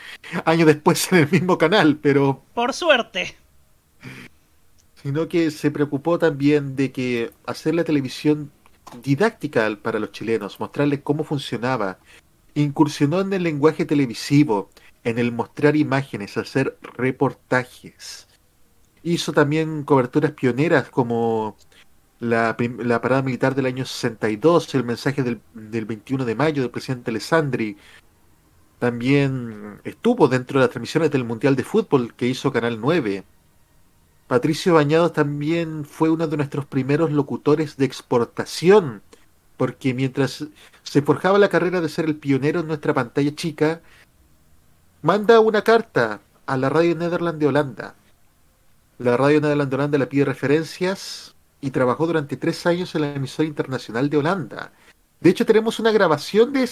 años 0.45 0.67
después 0.67 1.12
en 1.12 1.19
el 1.19 1.32
mismo 1.32 1.58
canal, 1.58 1.97
pero 2.02 2.43
Por 2.54 2.73
suerte. 2.73 3.36
sino 5.02 5.28
que 5.28 5.52
se 5.52 5.71
preocupó 5.71 6.19
también 6.19 6.76
de 6.76 6.91
que 6.91 7.32
hacer 7.45 7.76
la 7.76 7.84
televisión 7.84 8.52
didáctica 9.04 9.78
para 9.82 10.00
los 10.00 10.12
chilenos, 10.12 10.60
mostrarles 10.60 11.02
cómo 11.02 11.23
funcionaba, 11.23 12.00
incursionó 12.56 13.21
en 13.21 13.34
el 13.34 13.43
lenguaje 13.43 13.86
televisivo, 13.86 14.69
en 15.04 15.19
el 15.19 15.32
mostrar 15.32 15.76
imágenes, 15.76 16.38
hacer 16.38 16.78
reportajes. 16.82 18.28
Hizo 19.04 19.32
también 19.32 19.84
coberturas 19.84 20.32
pioneras 20.32 20.89
como 20.89 21.56
la, 22.20 22.58
parada 23.02 23.22
militar 23.22 23.56
del 23.56 23.68
año 23.68 23.86
62, 23.86 24.74
el 24.76 24.84
mensaje 24.84 25.24
del, 25.24 25.42
del 25.54 25.86
21 25.86 26.26
de 26.26 26.36
mayo 26.36 26.62
del 26.62 26.72
presidente 26.72 27.12
Alessandri. 27.12 27.78
También 28.80 29.80
estuvo 29.84 30.28
dentro 30.28 30.60
de 30.60 30.66
las 30.66 30.72
transmisiones 30.72 31.12
del 31.12 31.24
Mundial 31.24 31.56
de 31.56 31.64
Fútbol 31.64 32.14
que 32.16 32.28
hizo 32.28 32.52
Canal 32.52 32.80
9. 32.80 33.24
Patricio 34.28 34.74
Bañados 34.74 35.14
también 35.14 35.86
fue 35.86 36.10
uno 36.10 36.28
de 36.28 36.38
nuestros 36.38 36.66
primeros 36.66 37.12
locutores 37.12 37.78
de 37.78 37.86
exportación, 37.86 39.02
porque 39.56 39.94
mientras 39.94 40.46
se 40.84 41.02
forjaba 41.02 41.40
la 41.40 41.50
carrera 41.50 41.82
de 41.82 41.90
ser 41.90 42.06
el 42.06 42.18
pionero 42.18 42.60
en 42.60 42.68
nuestra 42.68 42.94
pantalla 42.94 43.34
chica, 43.34 43.82
manda 45.02 45.40
una 45.40 45.64
carta 45.64 46.22
a 46.46 46.58
la 46.58 46.70
Radio 46.70 46.96
Nederland 46.96 47.40
de 47.40 47.48
Holanda. 47.48 47.96
La 49.00 49.16
Radio 49.16 49.40
Nederland 49.42 49.70
de 49.70 49.76
Holanda 49.76 49.98
le 49.98 50.08
pide 50.08 50.26
referencias 50.26 51.37
y 51.62 51.72
trabajó 51.72 52.08
durante 52.08 52.38
tres 52.38 52.65
años 52.65 52.93
en 52.96 53.02
la 53.02 53.13
emisora 53.13 53.48
internacional 53.48 54.10
de 54.10 54.17
Holanda. 54.17 54.72
De 55.20 55.30
hecho, 55.30 55.46
tenemos 55.46 55.80
una 55.80 55.91
grabación 55.91 56.54
de, 56.54 56.70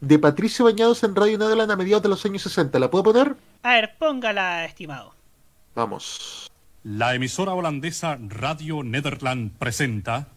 de 0.00 0.18
Patricio 0.18 0.64
Bañados 0.64 1.02
en 1.04 1.14
Radio 1.14 1.38
Nederland 1.38 1.70
a 1.70 1.76
mediados 1.76 2.02
de 2.02 2.08
los 2.08 2.24
años 2.24 2.42
60. 2.42 2.78
¿La 2.78 2.90
puedo 2.90 3.04
poner? 3.04 3.36
A 3.62 3.74
ver, 3.74 3.96
póngala, 3.98 4.64
estimado. 4.64 5.14
Vamos. 5.74 6.50
La 6.84 7.14
emisora 7.14 7.52
holandesa 7.52 8.16
Radio 8.28 8.82
Nederland 8.82 9.50
presenta 9.58 10.28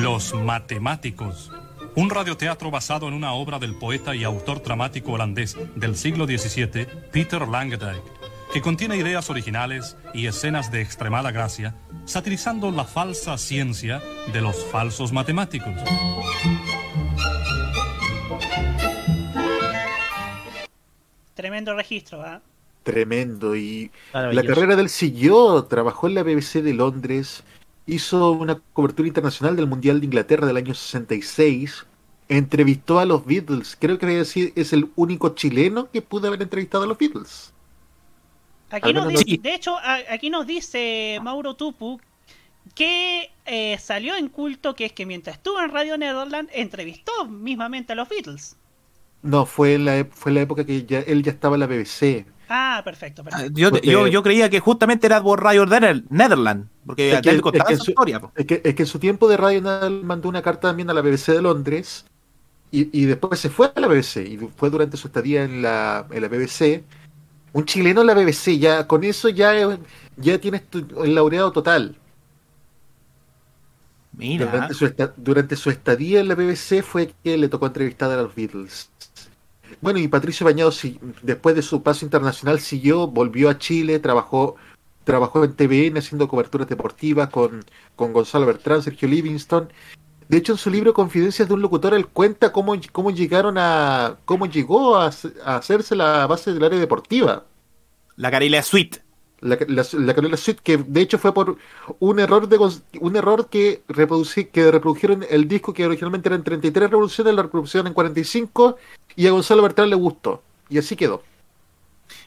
Los 0.00 0.32
Matemáticos, 0.34 1.52
un 1.96 2.10
radioteatro 2.10 2.70
basado 2.70 3.08
en 3.08 3.14
una 3.14 3.32
obra 3.32 3.58
del 3.58 3.74
poeta 3.74 4.14
y 4.14 4.22
autor 4.22 4.62
dramático 4.62 5.12
holandés 5.12 5.56
del 5.74 5.96
siglo 5.96 6.26
XVII, 6.26 6.86
Peter 7.10 7.48
Langedijk, 7.48 8.02
que 8.52 8.60
contiene 8.60 8.98
ideas 8.98 9.30
originales 9.30 9.96
y 10.12 10.26
escenas 10.26 10.70
de 10.70 10.82
extremada 10.82 11.30
gracia, 11.30 11.74
satirizando 12.04 12.70
la 12.70 12.84
falsa 12.84 13.38
ciencia 13.38 14.02
de 14.30 14.42
los 14.42 14.62
falsos 14.66 15.10
matemáticos. 15.10 15.72
Tremendo 21.32 21.74
registro, 21.74 22.20
¿ah? 22.20 22.42
Tremendo. 22.82 23.56
Y 23.56 23.90
la 24.12 24.44
carrera 24.44 24.76
del 24.76 24.90
siguió, 24.90 25.64
trabajó 25.64 26.08
en 26.08 26.14
la 26.14 26.22
BBC 26.22 26.62
de 26.62 26.74
Londres, 26.74 27.42
hizo 27.86 28.32
una 28.32 28.60
cobertura 28.72 29.08
internacional 29.08 29.56
del 29.56 29.66
Mundial 29.66 30.00
de 30.00 30.06
Inglaterra 30.06 30.46
del 30.46 30.56
año 30.56 30.74
66, 30.74 31.86
entrevistó 32.28 32.98
a 32.98 33.04
los 33.04 33.24
Beatles. 33.24 33.76
Creo 33.78 33.98
que 33.98 34.20
es 34.20 34.36
es 34.36 34.72
el 34.72 34.90
único 34.96 35.30
chileno 35.30 35.90
que 35.90 36.02
pudo 36.02 36.28
haber 36.28 36.42
entrevistado 36.42 36.84
a 36.84 36.86
los 36.86 36.98
Beatles. 36.98 37.52
Aquí 38.70 38.92
nos 38.92 39.08
dice, 39.08 39.38
de 39.40 39.54
hecho, 39.54 39.76
aquí 40.10 40.28
nos 40.30 40.46
dice 40.46 41.20
Mauro 41.22 41.54
Tupu 41.54 42.00
que 42.74 43.30
eh, 43.44 43.78
salió 43.78 44.16
en 44.16 44.28
culto 44.28 44.74
que 44.74 44.86
es 44.86 44.92
que 44.92 45.06
mientras 45.06 45.36
estuvo 45.36 45.60
en 45.60 45.70
Radio 45.70 45.96
Netherland 45.96 46.48
entrevistó 46.52 47.26
mismamente 47.26 47.92
a 47.92 47.96
los 47.96 48.08
Beatles. 48.08 48.56
No, 49.22 49.46
fue 49.46 49.74
en 49.74 49.84
la, 49.84 50.06
fue 50.10 50.30
en 50.30 50.34
la 50.36 50.40
época 50.42 50.64
que 50.64 50.84
ya, 50.84 51.00
él 51.00 51.22
ya 51.22 51.32
estaba 51.32 51.56
en 51.56 51.60
la 51.60 51.66
BBC. 51.66 52.26
Ah, 52.48 52.80
perfecto, 52.84 53.24
perfecto. 53.24 53.52
Yo, 53.58 53.70
Porque- 53.70 53.88
yo, 53.90 54.06
yo 54.06 54.22
creía 54.22 54.48
que 54.48 54.60
justamente 54.60 55.06
era 55.06 55.22
por 55.22 55.42
Radio 55.42 55.66
Nether- 55.66 56.04
Netherland, 56.10 56.68
porque 56.86 57.12
Es 57.14 57.20
que- 57.22 57.30
es 57.30 57.42
que 57.42 57.58
esa 57.58 57.76
su- 57.84 57.90
historia. 57.90 58.20
po. 58.20 58.32
Es 58.36 58.46
que, 58.46 58.60
es 58.64 58.74
que 58.74 58.82
en 58.84 58.86
su 58.86 58.98
tiempo 58.98 59.28
de 59.28 59.36
Radio 59.36 59.60
Nacional 59.62 60.04
mandó 60.04 60.28
una 60.28 60.42
carta 60.42 60.68
también 60.68 60.88
a 60.90 60.94
la 60.94 61.00
BBC 61.02 61.32
de 61.32 61.42
Londres 61.42 62.04
y, 62.70 62.88
y 63.00 63.04
después 63.06 63.40
se 63.40 63.50
fue 63.50 63.72
a 63.74 63.80
la 63.80 63.88
BBC 63.88 64.22
y 64.22 64.36
fue 64.56 64.70
durante 64.70 64.96
su 64.96 65.08
estadía 65.08 65.44
en 65.44 65.62
la, 65.62 66.06
en 66.10 66.22
la 66.22 66.28
BBC. 66.28 66.84
Un 67.52 67.64
chileno 67.64 68.02
en 68.02 68.06
la 68.06 68.14
BBC, 68.14 68.58
ya 68.58 68.86
con 68.86 69.02
eso 69.02 69.28
ya, 69.28 69.78
ya 70.16 70.38
tienes 70.38 70.66
tu- 70.68 71.02
el 71.02 71.14
laureado 71.14 71.50
total. 71.52 71.96
Mira. 74.12 74.46
Durante 74.46 74.74
su, 74.74 74.86
esta- 74.86 75.12
durante 75.16 75.56
su 75.56 75.70
estadía 75.70 76.20
en 76.20 76.28
la 76.28 76.34
BBC 76.34 76.82
fue 76.82 77.12
que 77.22 77.36
le 77.36 77.48
tocó 77.48 77.66
entrevistar 77.66 78.10
a 78.10 78.22
los 78.22 78.34
Beatles. 78.34 78.88
Bueno, 79.80 79.98
y 79.98 80.08
Patricio 80.08 80.44
Bañado, 80.44 80.72
sí, 80.72 80.98
después 81.22 81.54
de 81.54 81.62
su 81.62 81.82
paso 81.82 82.04
internacional, 82.04 82.60
siguió, 82.60 83.06
volvió 83.06 83.50
a 83.50 83.58
Chile, 83.58 83.98
trabajó, 83.98 84.56
trabajó 85.04 85.44
en 85.44 85.54
TVN 85.54 85.98
haciendo 85.98 86.28
coberturas 86.28 86.68
deportivas 86.68 87.28
con, 87.28 87.64
con 87.94 88.12
Gonzalo 88.12 88.46
Bertrán, 88.46 88.82
Sergio 88.82 89.08
Livingston. 89.08 89.72
De 90.28 90.38
hecho, 90.38 90.52
en 90.52 90.58
su 90.58 90.70
libro 90.70 90.92
Confidencias 90.92 91.46
de 91.46 91.54
un 91.54 91.62
locutor, 91.62 91.94
él 91.94 92.08
cuenta 92.08 92.52
cómo, 92.52 92.74
cómo 92.90 93.10
llegaron 93.10 93.58
a, 93.58 94.18
cómo 94.24 94.46
llegó 94.46 94.96
a 94.96 95.10
hacerse 95.44 95.94
la 95.94 96.26
base 96.26 96.52
del 96.52 96.64
área 96.64 96.80
deportiva. 96.80 97.44
La 98.16 98.30
Carilia 98.30 98.62
Suite. 98.62 99.05
La, 99.40 99.58
la, 99.68 99.86
la 99.92 100.14
Carola 100.14 100.38
que 100.62 100.78
de 100.78 101.00
hecho 101.02 101.18
fue 101.18 101.34
por 101.34 101.58
un 101.98 102.18
error 102.18 102.48
de 102.48 102.58
un 103.00 103.16
error 103.16 103.48
que 103.50 103.82
que 104.50 104.70
reprodujeron 104.70 105.26
el 105.28 105.46
disco 105.46 105.74
que 105.74 105.84
originalmente 105.84 106.30
eran 106.30 106.42
33 106.42 106.90
revoluciones, 106.90 107.34
la 107.34 107.42
reproducción 107.42 107.86
en 107.86 107.92
45 107.92 108.76
y 109.14 109.26
a 109.26 109.32
Gonzalo 109.32 109.62
Bertrán 109.62 109.90
le 109.90 109.96
gustó. 109.96 110.42
Y 110.68 110.78
así 110.78 110.96
quedó. 110.96 111.22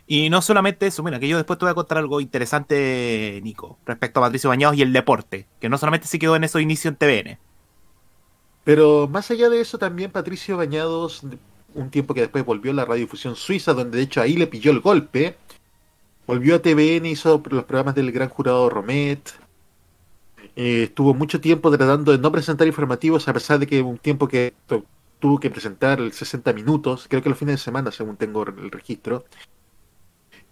Y 0.07 0.29
no 0.29 0.41
solamente 0.41 0.87
eso, 0.87 1.03
mira, 1.03 1.19
que 1.19 1.27
yo 1.27 1.37
después 1.37 1.59
te 1.59 1.65
voy 1.65 1.71
a 1.71 1.75
contar 1.75 1.99
algo 1.99 2.19
interesante, 2.19 3.39
Nico, 3.43 3.77
respecto 3.85 4.19
a 4.19 4.23
Patricio 4.23 4.49
Bañados 4.49 4.75
y 4.75 4.81
el 4.81 4.91
deporte, 4.91 5.45
que 5.59 5.69
no 5.69 5.77
solamente 5.77 6.07
se 6.07 6.17
quedó 6.17 6.35
en 6.35 6.43
esos 6.43 6.61
inicios 6.61 6.93
en 6.93 6.97
TVN. 6.97 7.37
Pero 8.63 9.07
más 9.07 9.29
allá 9.29 9.49
de 9.49 9.61
eso, 9.61 9.77
también 9.77 10.11
Patricio 10.11 10.57
Bañados, 10.57 11.21
un 11.75 11.89
tiempo 11.91 12.13
que 12.13 12.21
después 12.21 12.43
volvió 12.43 12.71
a 12.71 12.75
la 12.75 12.85
radiodifusión 12.85 13.35
suiza, 13.35 13.73
donde 13.73 13.97
de 13.97 14.03
hecho 14.03 14.19
ahí 14.19 14.35
le 14.35 14.47
pilló 14.47 14.71
el 14.71 14.79
golpe, 14.79 15.37
volvió 16.29 16.55
a 16.55 16.61
TVN, 16.61 17.05
hizo 17.09 17.41
los 17.49 17.63
programas 17.65 17.95
del 17.95 18.11
gran 18.11 18.29
jurado 18.29 18.69
Romet, 18.69 19.23
eh, 20.55 20.83
estuvo 20.83 21.13
mucho 21.13 21.41
tiempo 21.41 21.69
tratando 21.75 22.11
de 22.11 22.17
no 22.17 22.31
presentar 22.31 22.67
informativos, 22.67 23.27
a 23.27 23.33
pesar 23.33 23.59
de 23.59 23.67
que 23.67 23.81
un 23.81 23.97
tiempo 23.97 24.27
que 24.27 24.53
tu- 24.67 24.85
tuvo 25.19 25.39
que 25.39 25.49
presentar 25.49 25.99
el 25.99 26.13
60 26.13 26.53
minutos, 26.53 27.07
creo 27.09 27.21
que 27.21 27.29
los 27.29 27.37
fines 27.37 27.55
de 27.55 27.63
semana, 27.63 27.91
según 27.91 28.17
tengo 28.17 28.43
el 28.43 28.71
registro. 28.71 29.25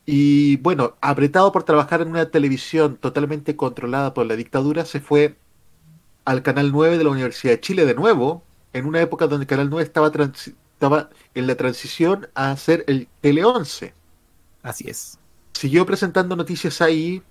Y 0.06 0.58
bueno, 0.58 0.96
apretado 1.02 1.52
por 1.52 1.64
trabajar 1.64 2.02
en 2.02 2.10
una 2.10 2.30
televisión 2.32 2.96
totalmente 2.98 3.56
controlada 3.56 4.14
por 4.14 4.26
la 4.26 4.36
dictadura, 4.36 4.86
se 4.86 5.02
fue 5.02 5.36
al 6.26 6.44
Canal 6.44 6.72
9 6.72 6.98
de 6.98 7.04
la 7.04 7.12
Universidad 7.12 7.54
de 7.54 7.62
Chile 7.62 7.86
de 7.86 7.96
nuevo, 7.96 8.44
en 8.74 8.86
una 8.86 9.02
época 9.02 9.28
donde 9.28 9.48
Canal 9.48 9.70
9 9.70 9.84
estaba, 9.86 10.12
estaba 10.74 11.10
en 11.36 11.48
la 11.48 11.56
transición 11.56 12.28
a 12.36 12.56
ser 12.58 12.84
el 12.88 13.08
Tele 13.22 13.44
11. 13.46 13.94
Así 14.64 14.90
es. 14.90 15.20
Siguió 15.58 15.88
presentando 15.88 16.36
noticias 16.36 16.82
ahí, 16.82 17.24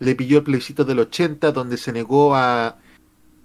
le 0.00 0.16
pilló 0.16 0.38
el 0.38 0.44
plebiscito 0.44 0.84
del 0.84 0.98
80, 0.98 1.52
donde 1.52 1.76
se 1.76 1.92
negó 1.92 2.34
a, 2.34 2.76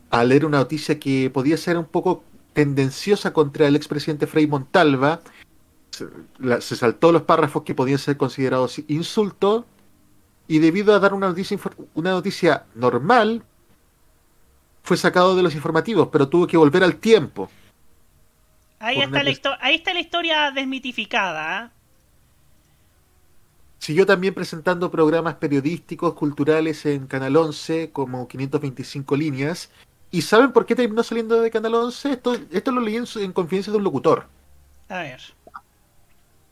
a 0.09 0.23
leer 0.23 0.43
una 0.45 0.57
noticia 0.57 0.97
que 0.99 1.29
podía 1.31 1.55
ser 1.55 1.77
un 1.77 1.85
poco 1.85 2.23
tendenciosa 2.53 3.31
contra 3.31 3.67
el 3.67 3.75
expresidente 3.75 4.25
Frei 4.25 4.47
Montalva. 4.47 5.21
Se, 5.91 6.07
la- 6.39 6.61
se 6.61 6.75
saltó 6.75 7.11
los 7.11 7.21
párrafos 7.21 7.61
que 7.61 7.75
podían 7.75 7.99
ser 7.99 8.17
considerados 8.17 8.81
insultos, 8.87 9.65
y 10.47 10.57
debido 10.57 10.95
a 10.95 10.99
dar 10.99 11.13
una 11.13 11.27
noticia, 11.27 11.59
una 11.93 12.09
noticia 12.11 12.65
normal, 12.73 13.43
fue 14.81 14.97
sacado 14.97 15.35
de 15.35 15.43
los 15.43 15.53
informativos, 15.53 16.09
pero 16.11 16.27
tuvo 16.27 16.47
que 16.47 16.57
volver 16.57 16.83
al 16.83 16.95
tiempo. 16.95 17.51
Ahí 18.79 18.99
está, 18.99 19.23
la 19.23 19.57
ahí 19.61 19.75
está 19.75 19.93
la 19.93 19.99
historia 20.01 20.51
desmitificada. 20.51 21.59
¿ah? 21.59 21.71
Siguió 23.83 24.05
también 24.05 24.33
presentando 24.33 24.89
programas 24.91 25.35
periodísticos, 25.35 26.13
culturales 26.15 26.85
en 26.85 27.07
Canal 27.07 27.35
11, 27.35 27.91
como 27.91 28.27
525 28.27 29.15
líneas. 29.17 29.69
¿Y 30.09 30.21
saben 30.21 30.53
por 30.53 30.65
qué 30.65 30.75
terminó 30.75 31.03
saliendo 31.03 31.41
de 31.41 31.51
Canal 31.51 31.75
11? 31.75 32.11
Esto, 32.13 32.35
esto 32.51 32.71
lo 32.71 32.81
leí 32.81 32.95
en, 32.97 33.05
en 33.15 33.33
confidencia 33.33 33.71
de 33.71 33.77
un 33.77 33.83
locutor. 33.83 34.19
A 34.89 34.99
ver. 35.03 35.21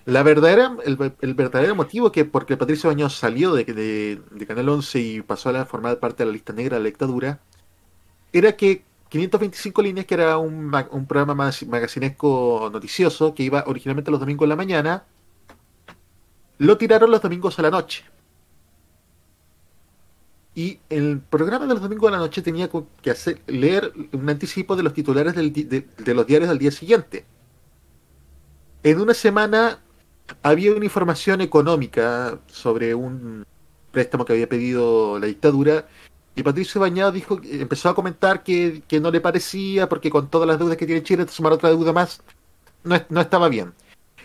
La 0.05 0.23
verdadera, 0.23 0.75
el, 0.85 1.15
el 1.21 1.33
verdadero 1.35 1.75
motivo 1.75 2.11
que 2.11 2.25
porque 2.25 2.57
Patricio 2.57 2.89
Baños 2.89 3.15
salió 3.15 3.53
de, 3.53 3.63
de- 3.65 4.21
de 4.31 4.47
Canal 4.47 4.69
11 4.69 4.99
y 4.99 5.21
pasó 5.21 5.49
a 5.49 5.51
la- 5.53 5.65
formar 5.65 5.99
parte 5.99 6.23
de 6.23 6.27
la 6.27 6.33
lista 6.33 6.53
negra 6.53 6.77
de 6.77 6.83
la 6.83 6.87
dictadura, 6.89 7.39
era 8.33 8.55
que 8.57 8.83
525 9.09 9.81
líneas, 9.81 10.05
que 10.07 10.15
era 10.15 10.37
un, 10.37 10.71
un 10.91 11.05
programa 11.07 11.35
más 11.35 11.65
magacinesco 11.67 12.69
noticioso, 12.73 13.33
que 13.35 13.43
iba 13.43 13.63
originalmente 13.67 14.11
los 14.11 14.19
domingos 14.19 14.45
en 14.45 14.49
la 14.49 14.55
mañana, 14.55 15.05
lo 16.61 16.77
tiraron 16.77 17.09
los 17.09 17.23
domingos 17.23 17.57
a 17.57 17.63
la 17.63 17.71
noche. 17.71 18.03
Y 20.53 20.79
el 20.89 21.19
programa 21.19 21.65
de 21.65 21.73
los 21.73 21.81
domingos 21.81 22.09
a 22.09 22.11
la 22.11 22.19
noche 22.19 22.43
tenía 22.43 22.69
que 23.01 23.09
hacer, 23.09 23.41
leer 23.47 23.91
un 24.11 24.29
anticipo 24.29 24.75
de 24.75 24.83
los 24.83 24.93
titulares 24.93 25.33
de, 25.33 25.87
de 25.97 26.13
los 26.13 26.27
diarios 26.27 26.49
del 26.49 26.59
día 26.59 26.69
siguiente. 26.69 27.25
En 28.83 29.01
una 29.01 29.15
semana 29.15 29.79
había 30.43 30.71
una 30.73 30.85
información 30.85 31.41
económica 31.41 32.37
sobre 32.45 32.93
un 32.93 33.43
préstamo 33.91 34.23
que 34.23 34.33
había 34.33 34.47
pedido 34.47 35.17
la 35.17 35.25
dictadura 35.25 35.87
y 36.35 36.43
Patricio 36.43 36.79
Bañado 36.79 37.11
dijo, 37.11 37.41
empezó 37.43 37.89
a 37.89 37.95
comentar 37.95 38.43
que, 38.43 38.83
que 38.87 38.99
no 38.99 39.09
le 39.09 39.19
parecía 39.19 39.89
porque 39.89 40.11
con 40.11 40.29
todas 40.29 40.47
las 40.47 40.59
deudas 40.59 40.77
que 40.77 40.85
tiene 40.85 41.01
Chile, 41.01 41.25
sumar 41.27 41.53
otra 41.53 41.69
deuda 41.69 41.91
más 41.91 42.21
no, 42.83 43.01
no 43.09 43.21
estaba 43.21 43.49
bien. 43.49 43.73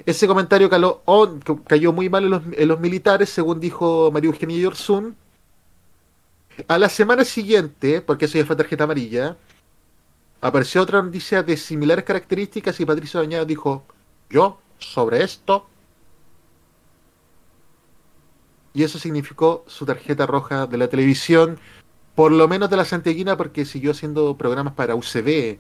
Ese 0.05 0.27
comentario 0.27 0.69
caló, 0.69 1.03
oh, 1.07 1.39
ca- 1.45 1.57
cayó 1.67 1.93
muy 1.93 2.09
mal 2.09 2.25
en 2.25 2.31
los, 2.31 2.43
en 2.53 2.69
los 2.69 2.81
militares, 2.81 3.31
según 3.31 3.61
dijo 3.61 4.11
María 4.13 4.31
Eugenia 4.31 4.59
Yorsun. 4.59 5.17
A 6.69 6.79
la 6.79 6.89
semana 6.89 7.25
siguiente, 7.25 8.01
porque 8.01 8.25
eso 8.27 8.39
ya 8.39 8.47
fue 8.47 8.57
tarjeta 8.57 8.85
amarilla, 8.85 9.37
apareció 10.41 10.83
otra 10.83 11.03
noticia 11.03 11.43
de 11.43 11.57
similares 11.57 12.05
características 12.05 12.79
y 12.81 12.87
Patricio 12.87 13.21
Bañado 13.21 13.45
dijo, 13.45 13.85
yo 14.31 14.59
sobre 14.79 15.23
esto. 15.23 15.67
Y 18.75 18.83
eso 18.85 18.99
significó 18.99 19.65
su 19.67 19.87
tarjeta 19.87 20.27
roja 20.27 20.67
de 20.67 20.77
la 20.77 20.89
televisión, 20.89 21.59
por 22.15 22.33
lo 22.33 22.47
menos 22.49 22.69
de 22.71 22.77
la 22.77 22.85
Santiaguina, 22.85 23.37
porque 23.37 23.65
siguió 23.65 23.91
haciendo 23.93 24.37
programas 24.37 24.75
para 24.75 24.95
UCB, 24.95 25.59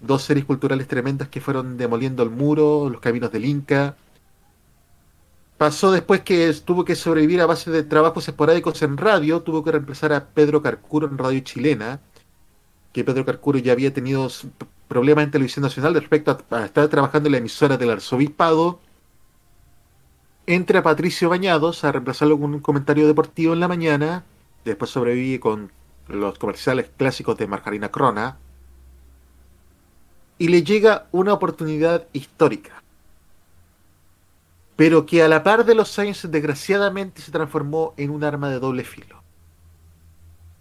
dos 0.00 0.22
series 0.22 0.44
culturales 0.46 0.88
tremendas 0.88 1.28
que 1.28 1.40
fueron 1.40 1.76
demoliendo 1.76 2.22
el 2.22 2.30
muro, 2.30 2.88
los 2.88 3.00
caminos 3.00 3.32
del 3.32 3.44
Inca. 3.44 3.96
Pasó 5.56 5.90
después 5.90 6.20
que 6.20 6.52
tuvo 6.64 6.84
que 6.84 6.94
sobrevivir 6.94 7.40
a 7.40 7.46
base 7.46 7.70
de 7.70 7.82
trabajos 7.82 8.28
esporádicos 8.28 8.80
en 8.82 8.96
radio, 8.96 9.42
tuvo 9.42 9.64
que 9.64 9.72
reemplazar 9.72 10.12
a 10.12 10.26
Pedro 10.26 10.62
Carcuro 10.62 11.08
en 11.08 11.18
radio 11.18 11.40
chilena, 11.40 12.00
que 12.92 13.02
Pedro 13.04 13.24
Carcuro 13.24 13.58
ya 13.58 13.72
había 13.72 13.92
tenido 13.92 14.28
problemas 14.86 15.24
en 15.24 15.32
televisión 15.32 15.64
nacional 15.64 15.94
respecto 15.94 16.38
a, 16.50 16.56
a 16.56 16.64
estar 16.64 16.86
trabajando 16.88 17.26
en 17.26 17.32
la 17.32 17.38
emisora 17.38 17.76
del 17.76 17.90
arzobispado. 17.90 18.80
Entra 20.46 20.82
Patricio 20.82 21.28
Bañados 21.28 21.84
a 21.84 21.92
reemplazarlo 21.92 22.38
con 22.38 22.54
un 22.54 22.60
comentario 22.60 23.06
deportivo 23.06 23.52
en 23.52 23.60
la 23.60 23.68
mañana, 23.68 24.24
después 24.64 24.90
sobrevive 24.90 25.40
con 25.40 25.72
los 26.06 26.38
comerciales 26.38 26.90
clásicos 26.96 27.36
de 27.36 27.46
Margarina 27.46 27.90
Crona, 27.90 28.38
y 30.38 30.48
le 30.48 30.62
llega 30.62 31.08
una 31.10 31.32
oportunidad 31.32 32.06
histórica, 32.12 32.82
pero 34.76 35.04
que 35.04 35.22
a 35.22 35.28
la 35.28 35.42
par 35.42 35.64
de 35.64 35.74
los 35.74 35.98
años 35.98 36.26
desgraciadamente 36.30 37.20
se 37.20 37.32
transformó 37.32 37.94
en 37.96 38.10
un 38.10 38.22
arma 38.22 38.48
de 38.48 38.60
doble 38.60 38.84
filo. 38.84 39.20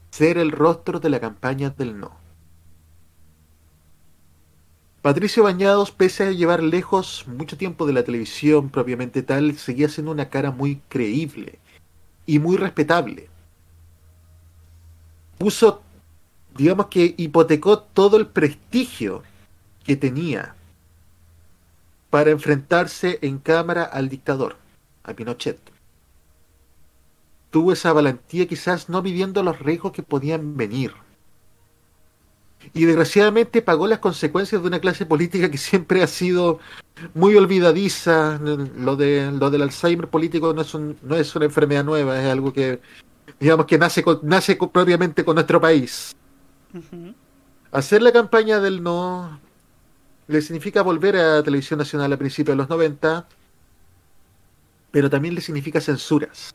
Ser 0.09 0.39
el 0.39 0.51
rostro 0.51 0.99
de 0.99 1.09
la 1.09 1.19
campaña 1.19 1.69
del 1.69 1.99
no. 1.99 2.11
Patricio 5.03 5.43
Bañados, 5.43 5.91
pese 5.91 6.23
a 6.23 6.31
llevar 6.31 6.63
lejos 6.63 7.25
mucho 7.27 7.55
tiempo 7.55 7.85
de 7.85 7.93
la 7.93 8.03
televisión 8.03 8.69
propiamente 8.69 9.21
tal, 9.21 9.55
seguía 9.57 9.87
siendo 9.87 10.11
una 10.11 10.29
cara 10.29 10.51
muy 10.51 10.81
creíble 10.89 11.59
y 12.25 12.39
muy 12.39 12.57
respetable. 12.57 13.29
Puso, 15.37 15.81
digamos 16.57 16.87
que 16.87 17.13
hipotecó 17.15 17.79
todo 17.79 18.17
el 18.17 18.27
prestigio 18.27 19.21
que 19.87 19.95
tenía 19.95 20.53
para 22.09 22.29
enfrentarse 22.31 23.19
en 23.21 23.37
cámara 23.39 23.83
al 23.85 24.09
dictador, 24.09 24.57
a 25.03 25.13
Pinochet. 25.13 25.57
Tuvo 27.49 27.71
esa 27.71 27.93
valentía 27.93 28.45
quizás 28.47 28.89
no 28.89 29.01
viviendo 29.01 29.41
los 29.43 29.59
riesgos 29.59 29.93
que 29.93 30.03
podían 30.03 30.57
venir. 30.57 30.93
Y 32.73 32.83
desgraciadamente 32.83 33.61
pagó 33.61 33.87
las 33.87 33.99
consecuencias 33.99 34.61
de 34.61 34.67
una 34.67 34.79
clase 34.81 35.05
política 35.05 35.49
que 35.49 35.57
siempre 35.57 36.03
ha 36.03 36.07
sido 36.07 36.59
muy 37.13 37.35
olvidadiza. 37.37 38.39
Lo, 38.39 38.97
de, 38.97 39.31
lo 39.31 39.49
del 39.49 39.61
Alzheimer 39.61 40.09
político 40.09 40.53
no 40.53 40.61
es, 40.63 40.73
un- 40.73 40.97
no 41.01 41.15
es 41.15 41.33
una 41.33 41.45
enfermedad 41.45 41.85
nueva, 41.85 42.19
es 42.21 42.27
algo 42.29 42.51
que, 42.51 42.81
digamos 43.39 43.65
que 43.67 43.77
nace, 43.77 44.03
con- 44.03 44.19
nace 44.23 44.57
con- 44.57 44.69
propiamente 44.69 45.23
con 45.23 45.35
nuestro 45.35 45.61
país. 45.61 46.13
Hacer 47.71 48.01
la 48.01 48.11
campaña 48.11 48.59
del 48.59 48.83
no 48.83 49.39
le 50.27 50.41
significa 50.41 50.81
volver 50.81 51.15
a 51.17 51.43
Televisión 51.43 51.79
Nacional 51.79 52.11
a 52.13 52.17
principios 52.17 52.53
de 52.53 52.57
los 52.57 52.69
90, 52.69 53.27
pero 54.91 55.09
también 55.09 55.35
le 55.35 55.41
significa 55.41 55.79
censuras. 55.81 56.53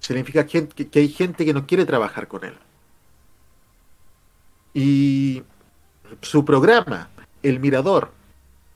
Significa 0.00 0.46
que, 0.46 0.68
hay 0.94 1.08
gente 1.08 1.44
que 1.44 1.54
no 1.54 1.66
quiere 1.66 1.86
trabajar 1.86 2.28
con 2.28 2.44
él. 2.44 2.54
Y 4.74 5.42
su 6.22 6.44
programa, 6.44 7.10
El 7.42 7.60
Mirador, 7.60 8.12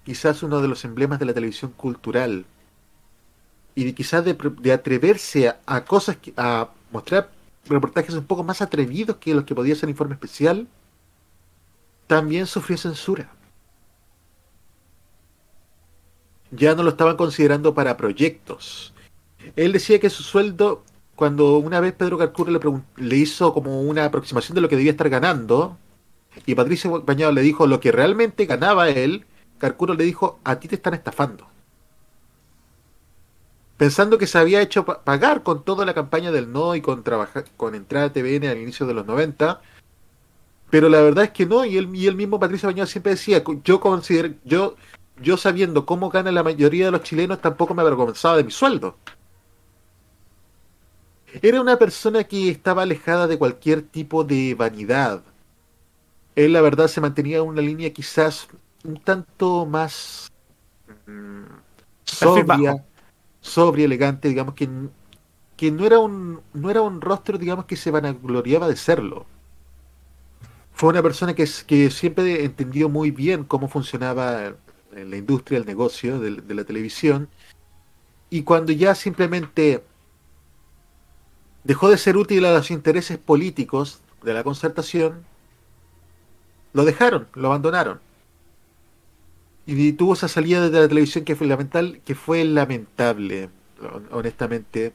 quizás 0.04 0.42
uno 0.42 0.60
de 0.60 0.68
los 0.68 0.84
emblemas 0.84 1.18
de 1.18 1.26
la 1.26 1.34
televisión 1.34 1.72
cultural, 1.72 2.46
y 3.74 3.92
quizás 3.92 4.24
de, 4.24 4.72
atreverse 4.72 5.48
a, 5.48 5.60
a 5.66 5.84
cosas, 5.84 6.16
que- 6.16 6.32
a 6.36 6.70
mostrar 6.92 7.30
reportajes 7.66 8.14
un 8.14 8.24
poco 8.26 8.42
más 8.44 8.62
atrevidos 8.62 9.16
que 9.18 9.34
los 9.34 9.44
que 9.44 9.54
podía 9.54 9.74
ser 9.74 9.88
Informe 9.90 10.14
Especial, 10.14 10.68
también 12.06 12.46
sufrió 12.46 12.76
censura. 12.78 13.35
Ya 16.50 16.74
no 16.74 16.82
lo 16.82 16.90
estaban 16.90 17.16
considerando 17.16 17.74
para 17.74 17.96
proyectos. 17.96 18.92
Él 19.56 19.72
decía 19.72 19.98
que 20.00 20.10
su 20.10 20.22
sueldo, 20.22 20.84
cuando 21.14 21.58
una 21.58 21.80
vez 21.80 21.92
Pedro 21.92 22.18
Carcuro 22.18 22.50
le, 22.52 22.60
le 22.96 23.16
hizo 23.16 23.52
como 23.54 23.80
una 23.82 24.04
aproximación 24.04 24.54
de 24.54 24.60
lo 24.60 24.68
que 24.68 24.76
debía 24.76 24.92
estar 24.92 25.08
ganando, 25.08 25.76
y 26.44 26.54
Patricio 26.54 27.02
Bañado 27.02 27.32
le 27.32 27.42
dijo 27.42 27.66
lo 27.66 27.80
que 27.80 27.92
realmente 27.92 28.46
ganaba 28.46 28.88
él, 28.90 29.24
Carcuro 29.58 29.94
le 29.94 30.04
dijo, 30.04 30.38
a 30.44 30.56
ti 30.60 30.68
te 30.68 30.74
están 30.76 30.94
estafando. 30.94 31.48
pensando 33.76 34.18
que 34.18 34.26
se 34.26 34.38
había 34.38 34.62
hecho 34.62 34.84
pa- 34.84 35.02
pagar 35.04 35.42
con 35.42 35.62
toda 35.64 35.84
la 35.84 35.94
campaña 35.94 36.30
del 36.32 36.50
no 36.52 36.74
y 36.74 36.80
con 36.80 37.02
trabajar 37.02 37.44
con 37.56 37.74
entrada 37.74 38.06
a 38.06 38.12
TVN 38.12 38.48
al 38.48 38.58
inicio 38.58 38.86
de 38.86 38.94
los 38.94 39.06
90. 39.06 39.60
Pero 40.70 40.88
la 40.88 41.00
verdad 41.00 41.24
es 41.24 41.30
que 41.30 41.46
no, 41.46 41.64
y 41.64 41.76
él, 41.76 41.94
y 41.94 42.06
el 42.06 42.16
mismo 42.16 42.40
Patricio 42.40 42.68
Bañado 42.68 42.86
siempre 42.86 43.12
decía, 43.12 43.42
yo 43.64 43.80
considero, 43.80 44.34
yo, 44.44 44.76
yo 45.20 45.36
sabiendo 45.36 45.86
cómo 45.86 46.10
gana 46.10 46.30
la 46.32 46.42
mayoría 46.42 46.86
de 46.86 46.90
los 46.90 47.02
chilenos, 47.02 47.40
tampoco 47.40 47.74
me 47.74 47.82
avergonzaba 47.82 48.36
de 48.36 48.44
mi 48.44 48.50
sueldo. 48.50 48.96
Era 51.42 51.60
una 51.60 51.76
persona 51.76 52.24
que 52.24 52.50
estaba 52.50 52.82
alejada 52.82 53.26
de 53.26 53.38
cualquier 53.38 53.82
tipo 53.82 54.24
de 54.24 54.54
vanidad. 54.54 55.22
Él, 56.34 56.52
la 56.52 56.60
verdad, 56.60 56.88
se 56.88 57.00
mantenía 57.00 57.38
en 57.38 57.44
una 57.44 57.62
línea 57.62 57.92
quizás 57.92 58.48
un 58.84 59.00
tanto 59.00 59.66
más 59.66 60.30
mm, 61.06 61.44
sobria, 62.04 62.84
sobria, 63.40 63.84
elegante, 63.86 64.28
digamos 64.28 64.54
que, 64.54 64.68
que 65.56 65.70
no 65.70 65.86
era 65.86 65.98
un 65.98 66.40
no 66.54 66.70
era 66.70 66.82
un 66.82 67.00
rostro, 67.00 67.38
digamos 67.38 67.64
que 67.66 67.76
se 67.76 67.90
vanagloriaba 67.90 68.68
de 68.68 68.76
serlo. 68.76 69.26
Fue 70.72 70.90
una 70.90 71.02
persona 71.02 71.34
que, 71.34 71.48
que 71.66 71.90
siempre 71.90 72.44
entendió 72.44 72.88
muy 72.88 73.10
bien 73.10 73.44
cómo 73.44 73.66
funcionaba 73.68 74.54
en 74.96 75.10
la 75.10 75.16
industria, 75.16 75.58
el 75.58 75.66
negocio 75.66 76.18
de, 76.20 76.54
la 76.54 76.64
televisión, 76.64 77.28
y 78.30 78.42
cuando 78.42 78.72
ya 78.72 78.94
simplemente 78.94 79.84
dejó 81.64 81.88
de 81.90 81.98
ser 81.98 82.16
útil 82.16 82.44
a 82.44 82.52
los 82.54 82.70
intereses 82.70 83.18
políticos 83.18 84.00
de 84.22 84.34
la 84.34 84.42
concertación, 84.42 85.24
lo 86.72 86.84
dejaron, 86.84 87.28
lo 87.34 87.48
abandonaron. 87.48 88.00
Y 89.66 89.92
tuvo 89.94 90.14
esa 90.14 90.28
salida 90.28 90.68
de 90.70 90.80
la 90.80 90.88
televisión 90.88 91.24
que 91.24 91.34
fue 91.34 91.46
lamentable, 91.46 92.00
que 92.04 92.14
fue 92.14 92.44
lamentable, 92.44 93.50
hon- 93.80 94.06
honestamente. 94.12 94.92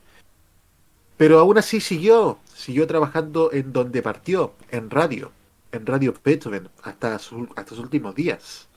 Pero 1.18 1.40
aún 1.40 1.58
así 1.58 1.82
siguió, 1.82 2.40
siguió 2.54 2.88
trabajando 2.88 3.52
en 3.52 3.74
donde 3.74 4.02
partió, 4.02 4.54
en 4.70 4.90
radio, 4.90 5.32
en 5.72 5.86
Radio 5.86 6.14
Beethoven, 6.24 6.70
hasta, 6.84 7.20
su- 7.20 7.50
hasta 7.56 7.70
sus 7.76 7.80
últimos 7.80 8.16
días. 8.16 8.68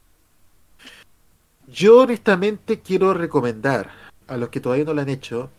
Yo 1.67 2.01
honestamente 2.01 2.81
quiero 2.81 3.15
recomendar 3.15 3.91
a 4.27 4.37
los 4.37 4.49
que 4.51 4.61
todavía 4.61 4.85
no 4.85 4.95
lo 4.95 5.01
han 5.01 5.09
hecho 5.09 5.51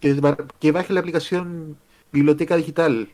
que, 0.00 0.20
que 0.60 0.72
bajen 0.72 0.94
la 0.94 1.00
aplicación 1.00 1.76
Biblioteca 2.12 2.56
Digital, 2.56 3.08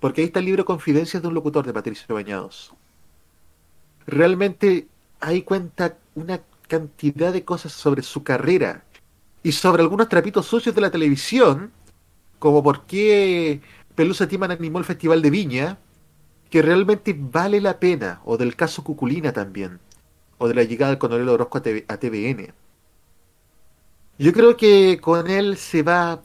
porque 0.00 0.20
ahí 0.22 0.26
está 0.28 0.40
el 0.40 0.46
libro 0.46 0.64
Confidencias 0.64 1.22
de 1.22 1.28
un 1.28 1.34
locutor 1.34 1.66
de 1.66 1.72
Patricio 1.72 2.14
Bañados. 2.14 2.72
Realmente 4.06 4.88
ahí 5.20 5.42
cuenta 5.42 5.98
una 6.14 6.40
cantidad 6.66 7.32
de 7.32 7.44
cosas 7.44 7.72
sobre 7.72 8.02
su 8.02 8.22
carrera 8.22 8.84
y 9.42 9.52
sobre 9.52 9.82
algunos 9.82 10.08
trapitos 10.08 10.46
sucios 10.46 10.74
de 10.74 10.80
la 10.80 10.90
televisión, 10.90 11.72
como 12.38 12.62
por 12.62 12.86
qué 12.86 13.60
Pelusa 13.94 14.26
Timan 14.26 14.50
animó 14.50 14.78
el 14.78 14.84
Festival 14.84 15.20
de 15.20 15.30
Viña, 15.30 15.78
que 16.48 16.62
realmente 16.62 17.14
vale 17.18 17.60
la 17.60 17.78
pena, 17.78 18.20
o 18.24 18.36
del 18.36 18.56
caso 18.56 18.82
Cuculina 18.82 19.32
también, 19.32 19.78
o 20.40 20.48
de 20.48 20.54
la 20.54 20.64
llegada 20.64 20.90
del 20.90 20.98
Coronel 20.98 21.28
Orozco 21.28 21.58
a, 21.58 21.62
TV 21.62 21.84
a 21.86 21.98
TVN. 21.98 22.54
Yo 24.18 24.32
creo 24.32 24.56
que 24.56 24.98
con 25.00 25.28
él 25.28 25.58
se 25.58 25.82
va 25.82 26.22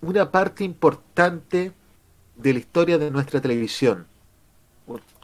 una 0.00 0.30
parte 0.30 0.64
importante 0.64 1.72
de 2.36 2.52
la 2.54 2.58
historia 2.58 2.96
de 2.96 3.10
nuestra 3.10 3.42
televisión. 3.42 4.06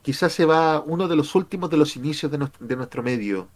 Quizás 0.03 0.33
se 0.33 0.45
va 0.45 0.81
uno 0.81 1.09
de 1.09 1.17
los 1.17 1.35
últimos 1.35 1.71
de 1.71 1.79
los 1.79 1.97
inicios 1.97 2.31
de, 2.31 2.47
de 2.61 2.77
nuestro 2.77 3.03
medio. 3.03 3.49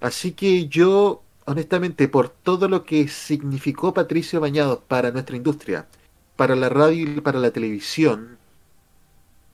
Así 0.00 0.32
que 0.32 0.66
yo, 0.66 1.22
honestamente, 1.44 2.08
por 2.08 2.28
todo 2.28 2.68
lo 2.68 2.84
que 2.84 3.06
significó 3.06 3.94
Patricio 3.94 4.40
Bañados 4.40 4.80
para 4.88 5.12
nuestra 5.12 5.36
industria, 5.36 5.86
para 6.34 6.56
la 6.56 6.68
radio 6.68 7.08
y 7.08 7.20
para 7.20 7.38
la 7.38 7.52
televisión, 7.52 8.36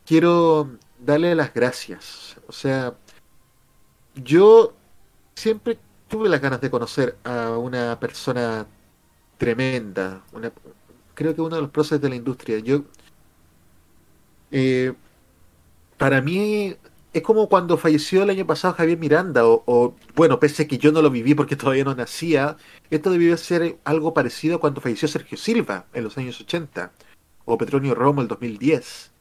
quiero 0.06 0.70
darle 0.98 1.34
las 1.34 1.52
gracias. 1.52 2.36
O 2.46 2.52
sea, 2.52 2.94
yo 4.14 4.74
siempre 5.34 5.78
tuve 6.08 6.28
las 6.28 6.40
ganas 6.40 6.60
de 6.60 6.70
conocer 6.70 7.16
a 7.24 7.58
una 7.58 7.98
persona 7.98 8.66
tremenda, 9.38 10.22
una, 10.32 10.52
creo 11.14 11.34
que 11.34 11.40
uno 11.40 11.56
de 11.56 11.62
los 11.62 11.70
próceres 11.70 12.02
de 12.02 12.08
la 12.08 12.16
industria. 12.16 12.58
Yo, 12.58 12.84
eh, 14.50 14.92
para 15.98 16.20
mí 16.20 16.76
es 17.12 17.22
como 17.22 17.48
cuando 17.48 17.78
falleció 17.78 18.22
el 18.24 18.30
año 18.30 18.46
pasado 18.46 18.74
Javier 18.74 18.98
Miranda, 18.98 19.42
o, 19.46 19.94
bueno, 20.16 20.40
pese 20.40 20.64
a 20.64 20.68
que 20.68 20.78
yo 20.78 20.92
no 20.92 21.02
lo 21.02 21.10
viví 21.10 21.34
porque 21.34 21.56
todavía 21.56 21.84
no 21.84 21.94
nacía, 21.94 22.56
esto 22.90 23.10
debió 23.10 23.36
ser 23.36 23.78
algo 23.84 24.14
parecido 24.14 24.56
a 24.56 24.60
cuando 24.60 24.80
falleció 24.80 25.08
Sergio 25.08 25.38
Silva 25.38 25.86
en 25.92 26.04
los 26.04 26.18
años 26.18 26.40
80, 26.40 26.92
o 27.44 27.58
Petronio 27.58 27.94
Romo 27.94 28.22
el 28.22 28.28
2010. 28.28 29.12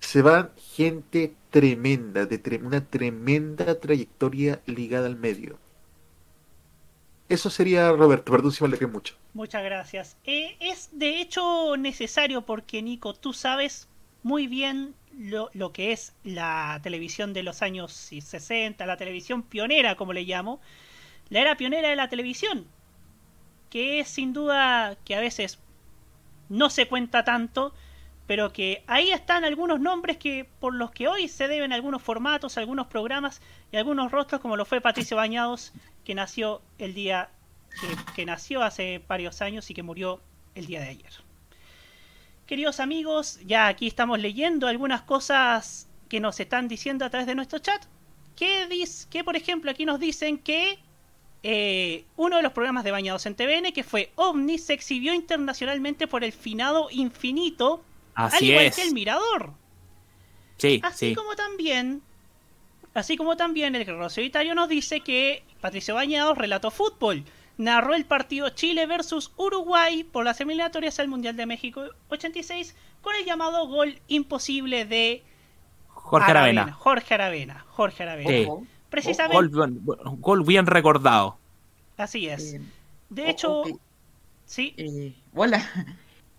Se 0.00 0.22
van 0.22 0.50
gente 0.56 1.34
tremenda, 1.52 2.26
de 2.26 2.42
tre- 2.42 2.62
una 2.64 2.82
tremenda 2.90 3.78
trayectoria 3.80 4.62
ligada 4.66 5.06
al 5.06 5.16
medio. 5.16 5.60
Eso 7.28 7.50
sería, 7.50 7.90
Roberto, 7.90 8.30
perdón 8.30 8.52
si 8.52 8.62
me 8.62 8.68
alegré 8.68 8.86
mucho. 8.86 9.16
Muchas 9.34 9.62
gracias. 9.64 10.16
Eh, 10.24 10.56
es 10.60 10.88
de 10.92 11.20
hecho 11.20 11.76
necesario 11.76 12.42
porque, 12.46 12.82
Nico, 12.82 13.14
tú 13.14 13.32
sabes 13.32 13.88
muy 14.22 14.46
bien 14.46 14.94
lo, 15.18 15.50
lo 15.54 15.72
que 15.72 15.92
es 15.92 16.14
la 16.24 16.80
televisión 16.82 17.32
de 17.32 17.42
los 17.42 17.62
años 17.62 17.92
60, 17.92 18.86
la 18.86 18.96
televisión 18.96 19.42
pionera, 19.42 19.96
como 19.96 20.12
le 20.12 20.22
llamo, 20.24 20.60
la 21.30 21.40
era 21.40 21.56
pionera 21.56 21.90
de 21.90 21.96
la 21.96 22.08
televisión, 22.10 22.66
que 23.70 24.00
es 24.00 24.08
sin 24.08 24.32
duda 24.32 24.96
que 25.04 25.14
a 25.16 25.20
veces 25.20 25.58
no 26.48 26.70
se 26.70 26.88
cuenta 26.88 27.24
tanto, 27.24 27.74
pero 28.32 28.50
que 28.50 28.82
ahí 28.86 29.10
están 29.10 29.44
algunos 29.44 29.78
nombres 29.78 30.16
que 30.16 30.48
por 30.58 30.74
los 30.74 30.90
que 30.90 31.06
hoy 31.06 31.28
se 31.28 31.48
deben 31.48 31.70
algunos 31.70 32.00
formatos, 32.00 32.56
algunos 32.56 32.86
programas 32.86 33.42
y 33.70 33.76
algunos 33.76 34.10
rostros, 34.10 34.40
como 34.40 34.56
lo 34.56 34.64
fue 34.64 34.80
Patricio 34.80 35.18
Bañados, 35.18 35.74
que 36.02 36.14
nació 36.14 36.62
el 36.78 36.94
día 36.94 37.28
que, 38.16 38.24
nació 38.24 38.62
hace 38.62 39.02
varios 39.06 39.42
años 39.42 39.68
y 39.68 39.74
que 39.74 39.82
murió 39.82 40.22
el 40.54 40.64
día 40.64 40.80
de 40.80 40.88
ayer. 40.88 41.12
Queridos 42.46 42.80
amigos, 42.80 43.38
ya 43.44 43.66
aquí 43.66 43.86
estamos 43.86 44.18
leyendo 44.18 44.66
algunas 44.66 45.02
cosas 45.02 45.90
que 46.08 46.18
nos 46.18 46.40
están 46.40 46.68
diciendo 46.68 47.04
a 47.04 47.10
través 47.10 47.26
de 47.26 47.34
nuestro 47.34 47.58
chat. 47.58 47.84
Que, 48.34 48.66
que 49.10 49.24
por 49.24 49.36
ejemplo, 49.36 49.70
aquí 49.70 49.84
nos 49.84 50.00
dicen 50.00 50.38
que 50.38 50.78
eh, 51.42 52.06
uno 52.16 52.38
de 52.38 52.42
los 52.42 52.52
programas 52.52 52.84
de 52.84 52.92
Bañados 52.92 53.26
en 53.26 53.34
TVN, 53.34 53.74
que 53.74 53.84
fue 53.84 54.10
OVNI, 54.14 54.56
se 54.56 54.72
exhibió 54.72 55.12
internacionalmente 55.12 56.06
por 56.06 56.24
el 56.24 56.32
finado 56.32 56.88
infinito, 56.90 57.84
al 58.14 58.26
Así 58.26 58.50
igual 58.50 58.66
es. 58.66 58.76
que 58.76 58.82
el 58.82 58.92
Mirador. 58.92 59.52
Sí, 60.58 60.80
Así 60.84 61.08
sí. 61.10 61.14
como 61.14 61.34
también, 61.34 62.02
así 62.94 63.16
como 63.16 63.36
también 63.36 63.74
el 63.74 63.84
Guerrero 63.84 64.08
Solitario 64.10 64.54
nos 64.54 64.68
dice 64.68 65.00
que 65.00 65.44
Patricio 65.60 65.94
Bañados 65.94 66.38
relató 66.38 66.70
fútbol. 66.70 67.24
Narró 67.58 67.94
el 67.94 68.04
partido 68.06 68.48
Chile 68.50 68.86
versus 68.86 69.32
Uruguay 69.36 70.04
por 70.04 70.24
las 70.24 70.40
eliminatorias 70.40 70.98
al 70.98 71.08
Mundial 71.08 71.36
de 71.36 71.46
México 71.46 71.84
86 72.08 72.74
con 73.02 73.14
el 73.14 73.24
llamado 73.24 73.66
gol 73.66 74.00
imposible 74.08 74.84
de 74.86 75.22
Jorge 75.88 76.30
Aravena. 76.30 76.72
Jorge 76.72 77.14
Aravena. 77.14 77.64
Jorge 77.68 78.02
Aravena. 78.04 78.30
Sí. 78.30 78.48
Precisamente. 78.88 79.36
Gol, 79.36 79.48
bien- 79.48 79.80
gol 80.20 80.44
bien 80.44 80.66
recordado. 80.66 81.38
Así 81.96 82.26
es. 82.28 82.56
De 83.10 83.22
o- 83.22 83.26
hecho, 83.26 83.62
sí. 84.46 84.74
Eh, 84.76 85.12
hola. 85.34 85.62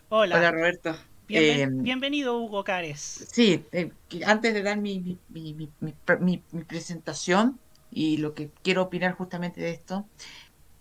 Hola. 0.09 0.37
Hola, 0.37 0.51
Roberto. 0.51 0.95
Bienven- 1.27 1.79
Eh, 1.79 1.81
bienvenido, 1.83 2.37
Hugo 2.37 2.63
Cares. 2.63 3.27
Sí, 3.31 3.63
eh, 3.71 3.91
antes 4.25 4.53
de 4.53 4.61
dar 4.63 4.77
mi, 4.77 4.99
mi, 4.99 5.17
mi- 5.29 5.53
mi- 5.53 5.69
mi 5.79 5.93
pre- 6.05 6.17
mi- 6.19 6.43
mi 6.51 6.63
presentación 6.63 7.59
y 7.91 8.17
lo 8.17 8.33
que 8.33 8.49
quiero 8.61 8.83
opinar 8.83 9.13
justamente 9.13 9.61
de 9.61 9.71
esto, 9.71 10.05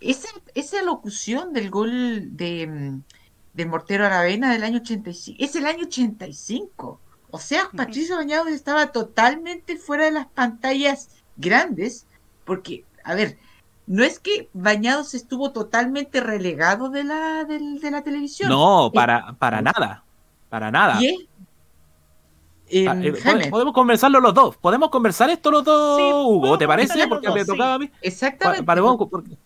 esa, 0.00 0.28
esa 0.54 0.82
locución 0.82 1.52
del 1.52 1.70
gol 1.70 2.36
de, 2.36 2.66
mm, 2.66 3.02
del 3.54 3.68
Mortero 3.68 4.04
Aravena 4.06 4.52
del 4.52 4.64
año 4.64 4.78
85, 4.78 5.36
es 5.42 5.54
el 5.56 5.66
año 5.66 5.84
85. 5.84 7.00
O 7.30 7.38
sea, 7.38 7.68
Patricio 7.74 8.16
Bañados 8.16 8.48
estaba 8.48 8.88
totalmente 8.92 9.76
fuera 9.76 10.04
de 10.06 10.10
las 10.10 10.26
pantallas 10.26 11.08
grandes, 11.36 12.06
porque, 12.44 12.84
a 13.04 13.14
ver, 13.14 13.38
no 13.86 14.04
es 14.04 14.18
que 14.18 14.48
Bañados 14.52 15.14
estuvo 15.14 15.50
totalmente 15.52 16.20
relegado 16.20 16.88
de 16.90 17.04
la, 17.04 17.44
del- 17.44 17.80
de 17.80 17.90
la 17.90 18.02
televisión. 18.02 18.50
No, 18.50 18.90
para, 18.92 19.34
para 19.38 19.62
nada. 19.62 20.04
Para 20.52 20.70
nada. 20.70 20.96
Ah, 20.96 21.00
eh, 22.68 23.48
podemos 23.50 23.72
conversarlo 23.72 24.20
los 24.20 24.34
dos. 24.34 24.54
¿Podemos 24.58 24.90
conversar 24.90 25.30
esto 25.30 25.50
los 25.50 25.64
dos, 25.64 25.98
Hugo? 25.98 26.58
¿Te 26.58 26.66
parece? 26.66 27.08
Porque 27.08 27.30
me 27.30 27.42
tocaba 27.42 27.70
sí. 27.70 27.74
a 27.74 27.78
mí. 27.78 27.90
Exactamente. 28.02 28.62
Para- 28.62 28.82
porque- 28.82 29.38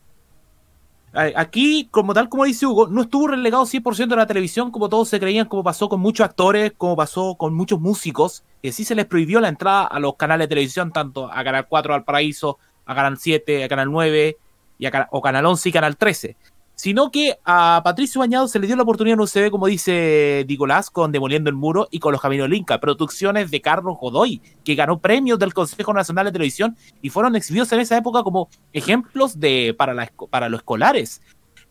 Aquí, 1.37 1.87
como 1.93 2.13
tal 2.13 2.29
como 2.29 2.45
dice 2.45 2.67
Hugo, 2.67 2.89
no 2.89 3.03
estuvo 3.03 3.29
relegado 3.29 3.67
100% 3.67 4.15
a 4.15 4.17
la 4.17 4.27
televisión 4.27 4.73
como 4.73 4.89
todos 4.89 5.09
se 5.09 5.21
creían, 5.21 5.47
como 5.47 5.63
pasó 5.63 5.89
con 5.89 6.01
muchos 6.01 6.25
actores, 6.25 6.73
como 6.77 6.97
pasó 6.97 7.37
con 7.37 7.55
muchos 7.55 7.81
músicos, 7.81 8.43
que 8.61 8.73
sí 8.73 8.85
se 8.85 8.97
les 8.97 9.07
prohibió 9.07 9.41
la 9.41 9.49
entrada 9.49 9.85
a 9.85 10.01
los 10.01 10.17
canales 10.17 10.47
de 10.47 10.49
televisión, 10.49 10.91
tanto 10.91 11.31
a 11.33 11.45
Canal 11.45 11.69
4 11.69 11.95
al 11.95 12.03
Paraíso, 12.03 12.59
a 12.85 12.97
Canal 12.97 13.17
7, 13.17 13.63
a 13.63 13.69
Canal 13.69 13.93
9, 13.93 14.39
y 14.77 14.87
a 14.87 15.09
o 15.13 15.23
Canal 15.23 15.47
11 15.47 15.69
y 15.69 15.73
Canal 15.73 15.97
13. 15.97 16.37
Sino 16.77 17.11
que 17.11 17.39
a 17.45 17.81
Patricio 17.83 18.21
Bañado 18.21 18.47
se 18.49 18.59
le 18.59 18.67
dio 18.67 18.77
la 18.77 18.83
oportunidad 18.83 19.15
en 19.15 19.21
UCB, 19.21 19.51
como 19.51 19.67
dice 19.67 20.45
Nicolás, 20.47 20.91
con 20.91 21.11
Demoliendo 21.11 21.49
el 21.49 21.57
Muro 21.57 21.89
y 21.91 21.99
con 21.99 22.13
Los 22.13 22.21
Caminos 22.21 22.45
del 22.45 22.59
Inca, 22.59 22.79
producciones 22.79 23.51
de 23.51 23.63
Carlos 23.63 23.97
Godoy, 23.99 24.43
que 24.63 24.75
ganó 24.75 24.99
premios 24.99 25.39
del 25.39 25.55
Consejo 25.55 25.95
Nacional 25.95 26.27
de 26.27 26.33
Televisión 26.33 26.77
y 27.01 27.09
fueron 27.09 27.35
exhibidos 27.35 27.73
en 27.73 27.81
esa 27.81 27.97
época 27.97 28.23
como 28.23 28.51
ejemplos 28.75 29.41
de, 29.41 29.75
para, 29.77 29.95
la, 29.95 30.13
para 30.29 30.51
los 30.51 30.61
escolares. 30.61 31.23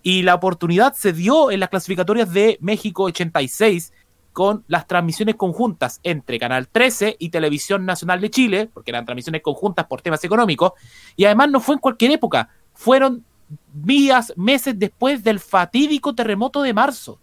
Y 0.01 0.23
la 0.23 0.33
oportunidad 0.33 0.95
se 0.95 1.13
dio 1.13 1.51
en 1.51 1.59
las 1.59 1.69
clasificatorias 1.69 2.33
de 2.33 2.57
México 2.59 3.03
86 3.03 3.93
con 4.33 4.65
las 4.67 4.87
transmisiones 4.87 5.35
conjuntas 5.35 5.99
entre 6.01 6.39
Canal 6.39 6.67
13 6.67 7.15
y 7.19 7.29
Televisión 7.29 7.85
Nacional 7.85 8.21
de 8.21 8.31
Chile, 8.31 8.69
porque 8.73 8.89
eran 8.89 9.05
transmisiones 9.05 9.43
conjuntas 9.43 9.85
por 9.85 10.01
temas 10.01 10.23
económicos, 10.23 10.73
y 11.15 11.25
además 11.25 11.51
no 11.51 11.59
fue 11.59 11.75
en 11.75 11.79
cualquier 11.79 12.11
época, 12.11 12.49
fueron 12.73 13.23
días, 13.73 14.33
meses 14.35 14.77
después 14.77 15.23
del 15.23 15.39
fatídico 15.39 16.15
terremoto 16.15 16.61
de 16.61 16.73
marzo. 16.73 17.19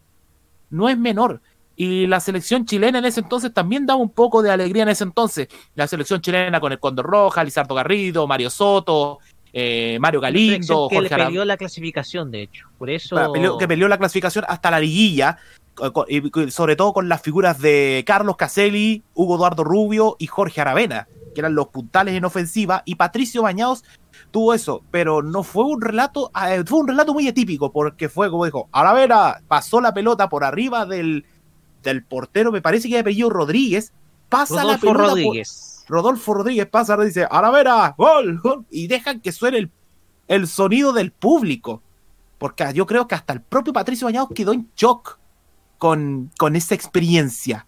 No 0.70 0.88
es 0.88 0.96
menor. 0.98 1.40
Y 1.74 2.06
la 2.06 2.20
selección 2.20 2.66
chilena 2.66 2.98
en 2.98 3.04
ese 3.06 3.20
entonces 3.20 3.52
también 3.52 3.86
daba 3.86 4.00
un 4.00 4.10
poco 4.10 4.42
de 4.42 4.50
alegría 4.50 4.82
en 4.82 4.90
ese 4.90 5.04
entonces. 5.04 5.48
La 5.74 5.86
selección 5.86 6.20
chilena 6.20 6.60
con 6.60 6.70
el 6.72 6.78
Condor 6.78 7.06
Roja, 7.06 7.42
Lizardo 7.42 7.74
Garrido, 7.74 8.26
Mario 8.26 8.50
Soto, 8.50 9.18
eh, 9.52 9.98
Mario 10.00 10.20
Galindo, 10.20 10.88
que 10.88 10.96
le 11.00 11.08
Jorge 11.08 11.24
perdió 11.24 11.44
la 11.44 11.56
clasificación, 11.56 12.30
de 12.30 12.42
hecho. 12.42 12.68
Por 12.78 12.90
eso. 12.90 13.16
Claro, 13.16 13.32
peleó- 13.32 13.58
que 13.58 13.66
peleó 13.66 13.88
la 13.88 13.98
clasificación 13.98 14.44
hasta 14.48 14.70
la 14.70 14.80
liguilla, 14.80 15.38
sobre 16.50 16.76
todo 16.76 16.92
con 16.92 17.08
las 17.08 17.22
figuras 17.22 17.58
de 17.58 18.04
Carlos 18.06 18.36
Caselli, 18.36 19.02
Hugo 19.14 19.36
Eduardo 19.36 19.64
Rubio 19.64 20.16
y 20.18 20.26
Jorge 20.26 20.60
Aravena, 20.60 21.08
que 21.34 21.40
eran 21.40 21.54
los 21.54 21.68
puntales 21.68 22.14
en 22.14 22.24
ofensiva, 22.26 22.82
y 22.84 22.94
Patricio 22.96 23.42
Bañados 23.42 23.84
tuvo 24.32 24.52
eso, 24.54 24.82
pero 24.90 25.22
no 25.22 25.44
fue 25.44 25.64
un 25.64 25.80
relato, 25.80 26.32
eh, 26.48 26.64
fue 26.66 26.80
un 26.80 26.88
relato 26.88 27.12
muy 27.14 27.28
atípico, 27.28 27.70
porque 27.70 28.08
fue 28.08 28.28
como 28.30 28.44
dijo, 28.44 28.68
Aravena 28.72 29.40
pasó 29.46 29.80
la 29.80 29.94
pelota 29.94 30.28
por 30.28 30.42
arriba 30.42 30.84
del, 30.86 31.24
del 31.84 32.02
portero, 32.04 32.50
me 32.50 32.60
parece 32.62 32.88
que 32.88 32.94
de 32.94 33.00
apellido 33.02 33.30
Rodríguez, 33.30 33.92
pasa 34.28 34.56
la 34.56 34.62
Rodolfo 34.78 34.80
pelota 34.80 34.98
por- 34.98 35.08
Rodríguez. 35.10 35.84
Rodolfo 35.88 36.34
Rodríguez 36.34 36.66
pasa, 36.66 36.96
dice, 36.96 37.28
Aravena, 37.30 37.94
gol, 37.96 38.40
gol, 38.40 38.64
y 38.70 38.86
dejan 38.88 39.20
que 39.20 39.30
suene 39.30 39.58
el, 39.58 39.70
el 40.26 40.48
sonido 40.48 40.92
del 40.92 41.12
público. 41.12 41.82
Porque 42.38 42.64
yo 42.74 42.86
creo 42.86 43.06
que 43.06 43.14
hasta 43.14 43.32
el 43.34 43.40
propio 43.42 43.72
Patricio 43.72 44.06
Bañados 44.06 44.30
quedó 44.34 44.52
en 44.52 44.68
shock 44.76 45.18
con, 45.78 46.30
con 46.38 46.56
esa 46.56 46.74
experiencia. 46.74 47.66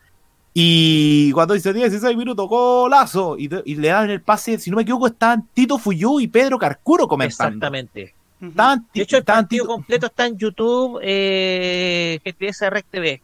Y 0.57 1.33
cuando 1.33 1.55
dice 1.55 1.73
16 1.73 2.17
minutos, 2.17 2.49
golazo, 2.49 3.37
y, 3.37 3.51
y 3.65 3.75
le 3.75 3.89
dan 3.89 4.09
el 4.09 4.23
pase, 4.23 4.57
si 4.61 4.71
no 4.71 4.77
me 4.77 4.83
equivoco, 4.83 5.09
estaban 5.09 5.49
Tito 5.53 5.79
Fuyú 5.79 6.21
y 6.21 6.29
Pedro 6.29 6.59
Carcuro 6.59 7.09
comentando. 7.09 7.49
Exactamente. 7.57 8.15
Estaban 8.41 8.87
De 8.95 9.03
hecho, 9.03 9.17
el 9.17 9.25
partido 9.25 9.65
Tito- 9.65 9.73
completo 9.75 10.07
está 10.07 10.27
en 10.27 10.39
YouTube, 10.39 11.01
eh, 11.03 12.21
GTS 12.25 12.71
Rec 12.71 12.87
TV. 12.89 13.21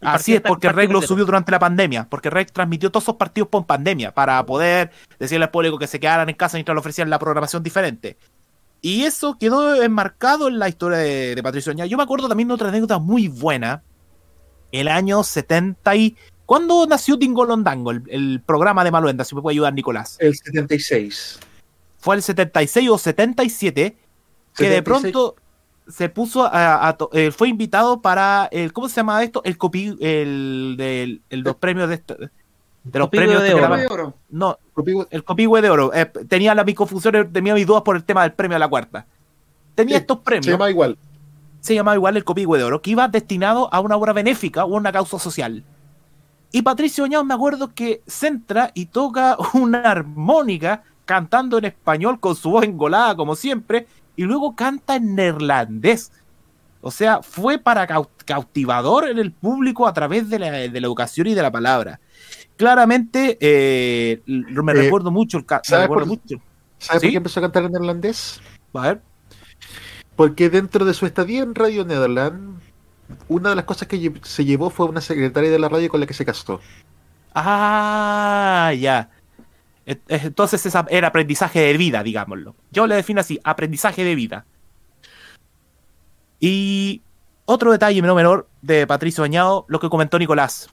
Así 0.00 0.34
es, 0.34 0.40
porque 0.40 0.72
Rec 0.72 0.90
lo 0.90 1.00
subió 1.00 1.24
durante 1.24 1.52
la 1.52 1.60
pandemia, 1.60 2.08
porque 2.10 2.28
Rec 2.30 2.50
transmitió 2.50 2.90
todos 2.90 3.04
esos 3.04 3.14
partidos 3.14 3.48
por 3.48 3.64
pandemia, 3.64 4.12
para 4.12 4.44
poder 4.44 4.90
decirle 5.20 5.44
al 5.44 5.50
público 5.52 5.78
que 5.78 5.86
se 5.86 6.00
quedaran 6.00 6.28
en 6.28 6.34
casa 6.34 6.56
mientras 6.56 6.74
le 6.74 6.80
ofrecían 6.80 7.08
la 7.08 7.20
programación 7.20 7.62
diferente. 7.62 8.16
Y 8.80 9.04
eso 9.04 9.36
quedó 9.38 9.80
enmarcado 9.80 10.48
en 10.48 10.58
la 10.58 10.68
historia 10.68 10.98
de, 10.98 11.36
de 11.36 11.42
Patricio 11.44 11.70
Añado. 11.70 11.88
Yo 11.88 11.96
me 11.96 12.02
acuerdo 12.02 12.26
también 12.28 12.48
de 12.48 12.54
otra 12.54 12.70
anécdota 12.70 12.98
muy 12.98 13.28
buena. 13.28 13.84
El 14.72 14.88
año 14.88 15.22
70 15.22 15.94
y... 15.94 16.16
¿Cuándo 16.46 16.86
nació 16.86 17.16
Dingolondango, 17.16 17.90
el, 17.92 18.02
el 18.08 18.42
programa 18.44 18.84
de 18.84 18.90
Maluenda? 18.90 19.24
Si 19.24 19.34
me 19.34 19.40
puede 19.42 19.54
ayudar, 19.54 19.72
Nicolás. 19.74 20.16
El 20.20 20.34
76. 20.34 21.38
Fue 21.98 22.16
el 22.16 22.22
76 22.22 22.88
o 22.90 22.98
77 22.98 23.96
que 24.56 24.64
de 24.64 24.68
76. 24.76 24.82
pronto 25.12 25.36
se 25.88 26.08
puso 26.08 26.44
a, 26.44 26.86
a 26.88 26.96
to- 26.96 27.10
eh, 27.12 27.30
fue 27.30 27.48
invitado 27.48 28.00
para 28.02 28.48
el 28.52 28.72
¿cómo 28.72 28.88
se 28.88 28.96
llama 28.96 29.22
esto? 29.22 29.40
El 29.44 29.56
copi 29.58 29.96
el 30.00 30.74
del 30.76 31.22
el, 31.30 31.40
los 31.40 31.56
premios 31.56 31.88
de 31.88 31.94
esto- 31.96 32.16
de 32.84 32.98
los 32.98 33.06
Copihue 33.06 33.24
premios 33.24 33.42
de 33.44 33.54
oro. 33.54 33.76
de. 33.76 34.12
No, 34.30 34.58
el 35.10 35.22
Copihue 35.24 35.62
de 35.62 35.70
oro. 35.70 35.92
Eh, 35.94 36.06
tenía 36.28 36.52
las 36.54 36.66
mis 36.66 36.74
confusiones, 36.74 37.32
tenía 37.32 37.54
mis 37.54 37.64
dudas 37.66 37.82
por 37.82 37.94
el 37.94 38.02
tema 38.04 38.22
del 38.22 38.32
premio 38.32 38.56
a 38.56 38.58
la 38.58 38.68
cuarta. 38.68 39.06
Tenía 39.76 39.98
estos 39.98 40.18
premios. 40.18 40.46
Se 40.46 40.50
llama 40.50 40.68
igual. 40.68 40.98
Se 41.60 41.74
llamaba 41.76 41.94
igual 41.94 42.16
el 42.16 42.24
Copihue 42.24 42.58
de 42.58 42.64
oro, 42.64 42.82
que 42.82 42.90
iba 42.90 43.06
destinado 43.06 43.72
a 43.72 43.78
una 43.78 43.96
obra 43.96 44.12
benéfica 44.12 44.64
o 44.64 44.74
a 44.74 44.78
una 44.78 44.90
causa 44.90 45.20
social. 45.20 45.62
Y 46.52 46.62
Patricio 46.62 47.04
Bañados 47.04 47.26
me 47.26 47.34
acuerdo 47.34 47.72
que 47.74 48.02
se 48.06 48.28
entra 48.28 48.70
y 48.74 48.86
toca 48.86 49.36
una 49.54 49.80
armónica 49.80 50.82
cantando 51.04 51.58
en 51.58 51.64
español 51.66 52.20
con 52.20 52.36
su 52.36 52.50
voz 52.50 52.64
engolada 52.64 53.16
como 53.16 53.34
siempre 53.34 53.86
y 54.16 54.22
luego 54.24 54.54
canta 54.54 54.96
en 54.96 55.14
neerlandés. 55.14 56.12
O 56.82 56.90
sea, 56.90 57.22
fue 57.22 57.58
para 57.58 57.86
cau- 57.88 58.08
cautivador 58.24 59.08
en 59.08 59.18
el 59.18 59.32
público 59.32 59.86
a 59.86 59.92
través 59.94 60.28
de 60.28 60.38
la, 60.38 60.50
de 60.50 60.80
la 60.80 60.86
educación 60.86 61.26
y 61.28 61.34
de 61.34 61.42
la 61.42 61.50
palabra. 61.50 62.00
Claramente, 62.56 63.38
eh, 63.40 64.20
me 64.26 64.72
Eh, 64.72 64.74
recuerdo 64.74 65.10
mucho 65.10 65.38
el 65.38 65.46
ca- 65.46 65.58
me 65.64 65.68
¿sabe 65.68 65.82
recuerdo 65.84 66.06
por- 66.08 66.18
mucho. 66.20 66.36
¿Sabe 66.78 67.00
¿Sí? 67.00 67.06
por 67.06 67.10
qué 67.12 67.16
empezó 67.18 67.40
a 67.40 67.42
cantar 67.44 67.64
en 67.64 67.72
neerlandés? 67.72 68.40
A 68.74 68.80
ver. 68.80 69.02
Porque 70.16 70.50
dentro 70.50 70.84
de 70.84 70.92
su 70.94 71.06
estadía 71.06 71.42
en 71.42 71.54
Radio 71.54 71.84
Nederland, 71.84 72.60
una 73.28 73.50
de 73.50 73.56
las 73.56 73.64
cosas 73.64 73.88
que 73.88 74.12
se 74.22 74.44
llevó 74.44 74.70
fue 74.70 74.86
una 74.86 75.00
secretaria 75.00 75.50
de 75.50 75.58
la 75.58 75.68
radio 75.68 75.88
con 75.88 76.00
la 76.00 76.06
que 76.06 76.14
se 76.14 76.24
casó. 76.24 76.60
Ah, 77.34 78.72
ya. 78.78 79.10
Et- 79.86 80.02
Entonces 80.08 80.64
esa 80.66 80.86
era 80.90 81.08
aprendizaje 81.08 81.60
de 81.60 81.76
vida, 81.76 82.02
digámoslo. 82.02 82.54
Yo 82.70 82.86
le 82.86 82.94
defino 82.96 83.20
así, 83.20 83.40
aprendizaje 83.44 84.04
de 84.04 84.14
vida. 84.14 84.46
Y 86.40 87.02
otro 87.44 87.72
detalle 87.72 88.02
no 88.02 88.14
menor 88.14 88.48
de 88.62 88.86
Patricio 88.86 89.22
Bañado, 89.22 89.64
lo 89.68 89.80
que 89.80 89.88
comentó 89.88 90.18
Nicolás. 90.18 90.68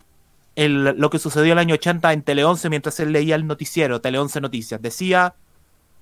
Lo 0.56 1.10
que 1.10 1.20
sucedió 1.20 1.54
el 1.54 1.60
año 1.60 1.76
80 1.76 2.12
en 2.12 2.22
Tele 2.24 2.44
11 2.44 2.70
mientras 2.70 3.00
él 3.00 3.14
leía 3.14 3.36
el 3.36 3.48
noticiero, 3.48 4.02
Tele 4.02 4.20
11 4.20 4.42
Noticias. 4.42 4.82
Decía, 4.82 5.36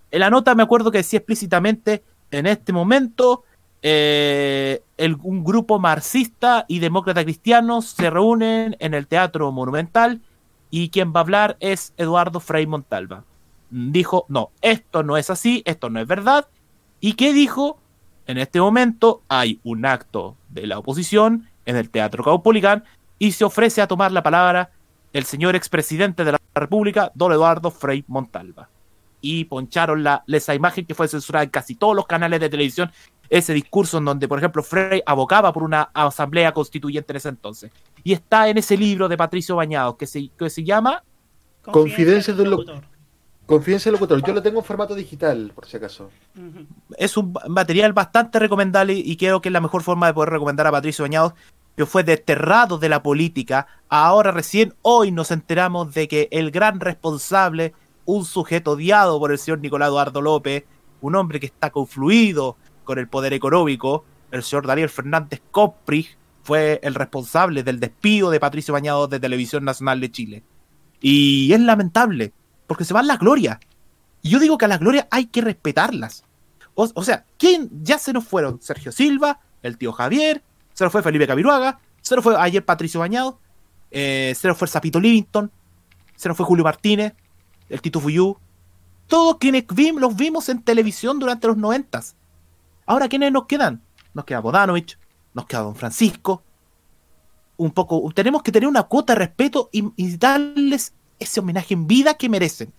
en 0.09 0.19
la 0.21 0.29
nota 0.31 0.55
me 0.55 0.63
acuerdo 0.63 0.91
que 0.91 0.97
decía 0.99 1.17
explícitamente, 1.17 2.03
en 2.31 2.47
este 2.47 2.73
momento, 2.73 3.43
eh, 3.81 4.81
el- 4.97 5.17
un 5.23 5.43
grupo 5.43 5.79
marxista 5.79 6.65
y 6.67 6.79
demócrata 6.79 7.23
cristiano 7.23 7.81
se 7.81 8.09
reúnen 8.09 8.75
en 8.79 8.93
el 8.93 9.07
Teatro 9.07 9.51
Monumental 9.51 10.21
y 10.69 10.89
quien 10.89 11.13
va 11.13 11.19
a 11.19 11.23
hablar 11.23 11.57
es 11.59 11.93
Eduardo 11.97 12.39
Frei 12.39 12.67
Montalva. 12.67 13.23
Dijo, 13.69 14.25
no, 14.29 14.51
esto 14.61 15.03
no 15.03 15.17
es 15.17 15.29
así, 15.29 15.61
esto 15.65 15.89
no 15.89 15.99
es 15.99 16.07
verdad. 16.07 16.47
¿Y 16.99 17.13
qué 17.13 17.33
dijo? 17.33 17.79
En 18.25 18.37
este 18.37 18.59
momento 18.59 19.21
hay 19.29 19.59
un 19.63 19.85
acto 19.85 20.35
de 20.49 20.67
la 20.67 20.79
oposición 20.79 21.47
en 21.65 21.77
el 21.77 21.89
Teatro 21.89 22.23
Caupolicán 22.23 22.83
y 23.19 23.31
se 23.31 23.45
ofrece 23.45 23.81
a 23.81 23.87
tomar 23.87 24.11
la 24.11 24.23
palabra 24.23 24.71
el 25.13 25.23
señor 25.23 25.55
expresidente 25.55 26.25
de 26.25 26.33
la 26.33 26.39
República, 26.53 27.11
don 27.15 27.31
Eduardo 27.31 27.71
Frei 27.71 28.03
Montalva. 28.07 28.69
Y 29.21 29.45
poncharon 29.45 30.03
la, 30.03 30.23
esa 30.27 30.53
imagen 30.53 30.85
que 30.85 30.93
fue 30.93 31.07
censurada 31.07 31.43
en 31.43 31.49
casi 31.49 31.75
todos 31.75 31.95
los 31.95 32.05
canales 32.05 32.39
de 32.39 32.49
televisión, 32.49 32.91
ese 33.29 33.53
discurso 33.53 33.97
en 33.97 34.05
donde, 34.05 34.27
por 34.27 34.37
ejemplo, 34.37 34.63
Frei 34.63 35.01
abocaba 35.05 35.51
por 35.53 35.63
una 35.63 35.83
asamblea 35.93 36.53
constituyente 36.53 37.13
en 37.13 37.17
ese 37.17 37.29
entonces. 37.29 37.71
Y 38.03 38.13
está 38.13 38.47
en 38.49 38.57
ese 38.57 38.77
libro 38.77 39.07
de 39.07 39.17
Patricio 39.17 39.55
Bañados 39.55 39.95
que 39.95 40.07
se, 40.07 40.29
que 40.37 40.49
se 40.49 40.63
llama 40.63 41.03
Confidencias 41.71 42.37
del 42.37 42.49
locutor. 42.49 42.81
Confidencia 43.45 43.91
del 43.91 43.99
locutor. 43.99 44.21
Yo 44.25 44.33
lo 44.33 44.41
tengo 44.41 44.59
en 44.59 44.65
formato 44.65 44.95
digital, 44.95 45.51
por 45.53 45.65
si 45.65 45.77
acaso. 45.77 46.09
es 46.97 47.17
un 47.17 47.33
material 47.47 47.93
bastante 47.93 48.39
recomendable 48.39 48.93
y 48.93 49.15
creo 49.17 49.41
que 49.41 49.49
es 49.49 49.53
la 49.53 49.61
mejor 49.61 49.83
forma 49.83 50.07
de 50.07 50.13
poder 50.13 50.29
recomendar 50.29 50.67
a 50.67 50.71
Patricio 50.71 51.03
Bañados, 51.03 51.33
que 51.75 51.85
fue 51.85 52.03
desterrado 52.03 52.77
de 52.77 52.89
la 52.89 53.03
política. 53.03 53.67
Ahora 53.89 54.31
recién 54.31 54.73
hoy 54.81 55.11
nos 55.11 55.31
enteramos 55.31 55.93
de 55.93 56.07
que 56.07 56.27
el 56.31 56.51
gran 56.51 56.79
responsable, 56.79 57.73
un 58.05 58.25
sujeto 58.25 58.71
odiado 58.71 59.19
por 59.19 59.31
el 59.31 59.37
señor 59.37 59.59
Nicolás 59.59 59.89
Eduardo 59.89 60.21
López, 60.21 60.65
un 61.01 61.15
hombre 61.15 61.39
que 61.39 61.45
está 61.45 61.69
confluido 61.69 62.57
con 62.87 62.97
el 62.97 63.07
poder 63.07 63.33
económico, 63.33 64.03
el 64.31 64.41
señor 64.41 64.65
Daniel 64.65 64.89
Fernández 64.89 65.41
Coprich, 65.51 66.17
fue 66.41 66.79
el 66.81 66.95
responsable 66.95 67.61
del 67.61 67.79
despido 67.79 68.31
de 68.31 68.39
Patricio 68.39 68.73
Bañados 68.73 69.09
de 69.09 69.19
Televisión 69.19 69.65
Nacional 69.65 69.99
de 69.99 70.11
Chile. 70.11 70.43
Y 71.01 71.51
es 71.51 71.59
lamentable, 71.59 72.31
porque 72.65 72.85
se 72.85 72.93
van 72.93 73.05
las 73.05 73.19
glorias. 73.19 73.59
Y 74.21 74.29
yo 74.29 74.39
digo 74.39 74.57
que 74.57 74.65
a 74.65 74.69
las 74.69 74.79
glorias 74.79 75.07
hay 75.11 75.25
que 75.25 75.41
respetarlas. 75.41 76.23
O, 76.73 77.03
sea, 77.03 77.25
¿quién 77.37 77.69
ya 77.83 77.97
se 77.99 78.13
nos 78.13 78.23
fueron? 78.25 78.61
Sergio 78.61 78.91
Silva, 78.91 79.39
el 79.63 79.77
tío 79.77 79.91
Javier, 79.91 80.43
se 80.73 80.83
nos 80.83 80.93
fue 80.93 81.01
Felipe 81.03 81.27
Camiruaga, 81.27 81.79
se 82.01 82.15
nos 82.15 82.23
fue 82.23 82.35
ayer 82.37 82.63
Patricio 82.63 82.99
Bañado, 82.99 83.39
eh, 83.91 84.33
se 84.37 84.47
nos 84.47 84.57
fue 84.57 84.67
Zapito 84.67 84.99
Livington, 84.99 85.51
se 86.15 86.29
nos 86.29 86.37
fue 86.37 86.45
Julio 86.45 86.63
Martínez, 86.63 87.13
el 87.67 87.81
Tito 87.81 87.99
Fuyú. 87.99 88.37
Todos 89.07 89.37
quienes 89.37 89.65
vim- 89.67 89.99
los 89.99 90.15
vimos 90.15 90.49
en 90.49 90.61
televisión 90.61 91.17
durante 91.19 91.47
los 91.47 91.57
noventas. 91.57 92.15
Ahora, 92.87 93.09
¿quiénes 93.09 93.33
nos 93.33 93.45
quedan? 93.45 93.83
Nos 94.13 94.23
queda 94.23 94.39
Bodanovich, 94.39 94.97
nos 95.33 95.45
queda 95.45 95.59
Don 95.59 95.75
Francisco. 95.75 96.41
Un 97.57 97.71
poco, 97.71 98.09
tenemos 98.15 98.41
que 98.41 98.51
tener 98.51 98.67
una 98.67 98.83
cuota 98.83 99.13
de 99.13 99.19
respeto 99.19 99.69
y, 99.71 100.17
darles 100.17 100.93
ese 101.19 101.41
homenaje 101.41 101.73
en 101.73 101.85
vida 101.85 102.13
que 102.15 102.29
merecen. 102.29 102.73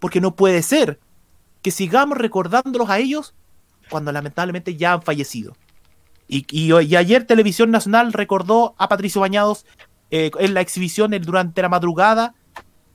Porque 0.00 0.20
no 0.20 0.34
puede 0.34 0.62
ser 0.62 0.98
que 1.62 1.70
sigamos 1.70 2.18
recordándolos 2.18 2.90
a 2.90 2.98
ellos 2.98 3.34
cuando 3.90 4.10
lamentablemente 4.10 4.76
ya 4.76 4.94
han 4.94 5.02
fallecido. 5.02 5.56
Y, 6.26 6.72
ayer 6.72 7.24
Televisión 7.24 7.70
Nacional 7.70 8.12
recordó 8.12 8.74
a 8.76 8.88
Patricio 8.88 9.20
Bañados 9.20 9.66
eh, 10.10 10.32
en 10.38 10.52
la 10.52 10.62
exhibición 10.62 11.12
durante 11.22 11.62
la 11.62 11.68
madrugada 11.68 12.34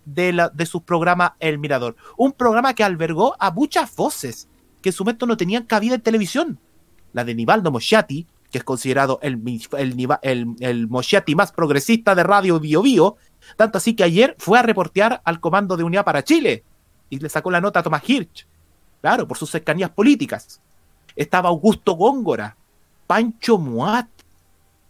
de, 0.04 0.50
de 0.54 0.66
su 0.66 0.84
programa 0.84 1.38
El 1.40 1.58
Mirador. 1.58 1.96
Un 2.18 2.34
programa 2.34 2.74
que 2.74 2.84
albergó 2.84 3.36
a 3.40 3.50
muchas 3.50 3.96
voces 3.96 4.50
que 4.84 4.90
en 4.90 4.94
su 4.94 5.04
momento 5.04 5.26
no 5.26 5.38
tenían 5.38 5.64
cabida 5.64 5.96
en 5.96 6.02
televisión. 6.02 6.60
La 7.14 7.24
de 7.24 7.34
Nivaldo 7.34 7.72
Mosciati, 7.72 8.28
que 8.52 8.60
es 8.60 8.64
considerado 8.64 9.18
el, 9.24 9.42
el, 9.80 10.08
el, 10.22 10.56
el 10.60 10.88
Mosciati 10.88 11.34
más 11.34 11.52
progresista 11.52 12.14
de 12.14 12.22
Radio 12.24 12.60
Bio 12.60 12.84
Bio, 12.84 13.16
tanto 13.56 13.80
así 13.80 13.96
que 13.96 14.04
ayer 14.04 14.36
fue 14.38 14.60
a 14.60 14.62
reportear 14.62 15.22
al 15.26 15.40
Comando 15.40 15.76
de 15.78 15.84
Unidad 15.84 16.06
para 16.06 16.24
Chile 16.24 16.64
y 17.10 17.18
le 17.20 17.30
sacó 17.30 17.50
la 17.50 17.62
nota 17.62 17.80
a 17.80 17.84
Tomás 17.84 18.08
Hirsch, 18.08 18.46
claro, 19.02 19.28
por 19.28 19.38
sus 19.38 19.50
cercanías 19.50 19.90
políticas. 19.90 20.62
Estaba 21.16 21.50
Augusto 21.50 21.94
Góngora, 21.94 22.56
Pancho 23.08 23.58
Moat, 23.58 24.08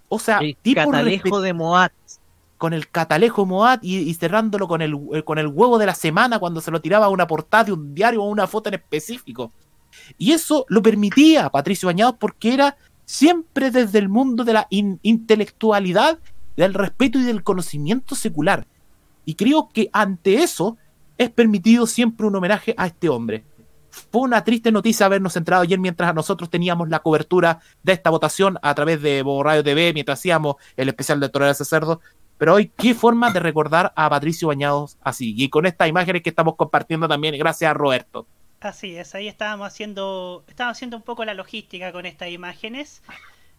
o 0.10 0.20
sea, 0.20 0.40
tipo 0.62 0.92
Catalejo 0.92 1.42
de 1.42 1.54
Moat. 1.54 1.94
con 2.58 2.74
el 2.74 2.90
catalejo 2.90 3.46
Moat 3.46 3.84
y, 3.84 3.98
y 3.98 4.14
cerrándolo 4.14 4.68
con 4.68 4.82
el, 4.82 4.98
eh, 5.14 5.24
con 5.24 5.38
el 5.38 5.48
huevo 5.48 5.78
de 5.78 5.86
la 5.86 5.96
semana 5.96 6.40
cuando 6.40 6.62
se 6.62 6.72
lo 6.72 6.80
tiraba 6.82 7.08
a 7.08 7.10
una 7.10 7.28
portada 7.28 7.66
de 7.66 7.74
un 7.74 7.94
diario 7.94 8.24
o 8.24 8.28
una 8.30 8.48
foto 8.48 8.70
en 8.70 8.76
específico. 8.76 9.52
Y 10.18 10.32
eso 10.32 10.66
lo 10.70 10.82
permitía 10.82 11.50
Patricio 11.50 11.88
Bañados 11.88 12.16
porque 12.20 12.54
era 12.54 12.78
siempre 13.06 13.72
desde 13.72 14.00
el 14.00 14.10
mundo 14.10 14.44
de 14.44 14.54
la 14.54 14.68
in- 14.70 15.00
intelectualidad, 15.04 16.20
del 16.56 16.74
respeto 16.74 17.18
y 17.20 17.24
del 17.24 17.44
conocimiento 17.44 18.16
secular. 18.16 18.68
Y 19.26 19.36
creo 19.36 19.70
que 19.74 19.90
ante 19.92 20.44
eso 20.44 20.78
es 21.18 21.30
permitido 21.30 21.88
siempre 21.88 22.28
un 22.28 22.36
homenaje 22.36 22.76
a 22.78 22.88
este 22.88 23.10
hombre. 23.10 23.44
Fue 24.12 24.22
una 24.22 24.44
triste 24.44 24.72
noticia 24.72 25.06
habernos 25.06 25.36
entrado 25.38 25.62
ayer 25.64 25.80
mientras 25.80 26.14
nosotros 26.16 26.50
teníamos 26.50 26.90
la 26.90 27.00
cobertura 27.00 27.60
de 27.84 27.94
esta 27.94 28.10
votación 28.10 28.58
a 28.62 28.74
través 28.74 29.02
de 29.02 29.24
Radio 29.44 29.64
TV, 29.64 29.94
mientras 29.94 30.20
hacíamos 30.20 30.56
el 30.76 30.90
especial 30.90 31.20
de 31.20 31.30
Tolerancia 31.30 31.66
Cerdo. 31.66 32.02
Pero 32.38 32.56
hoy, 32.56 32.72
qué 32.76 32.96
forma 32.96 33.32
de 33.32 33.40
recordar 33.40 33.94
a 33.96 34.10
Patricio 34.10 34.48
Bañados 34.48 34.98
así. 35.02 35.36
Y 35.38 35.50
con 35.50 35.66
estas 35.68 35.88
imágenes 35.88 36.24
que 36.24 36.30
estamos 36.30 36.56
compartiendo 36.56 37.08
también, 37.08 37.38
gracias 37.38 37.70
a 37.70 37.74
Roberto. 37.74 38.28
Así 38.64 38.96
es, 38.96 39.14
ahí 39.14 39.28
estábamos 39.28 39.68
haciendo, 39.68 40.46
estábamos 40.48 40.78
haciendo 40.78 40.96
un 40.96 41.04
poco 41.04 41.26
la 41.26 41.34
logística 41.34 41.92
con 41.92 42.06
estas 42.06 42.30
imágenes. 42.30 43.04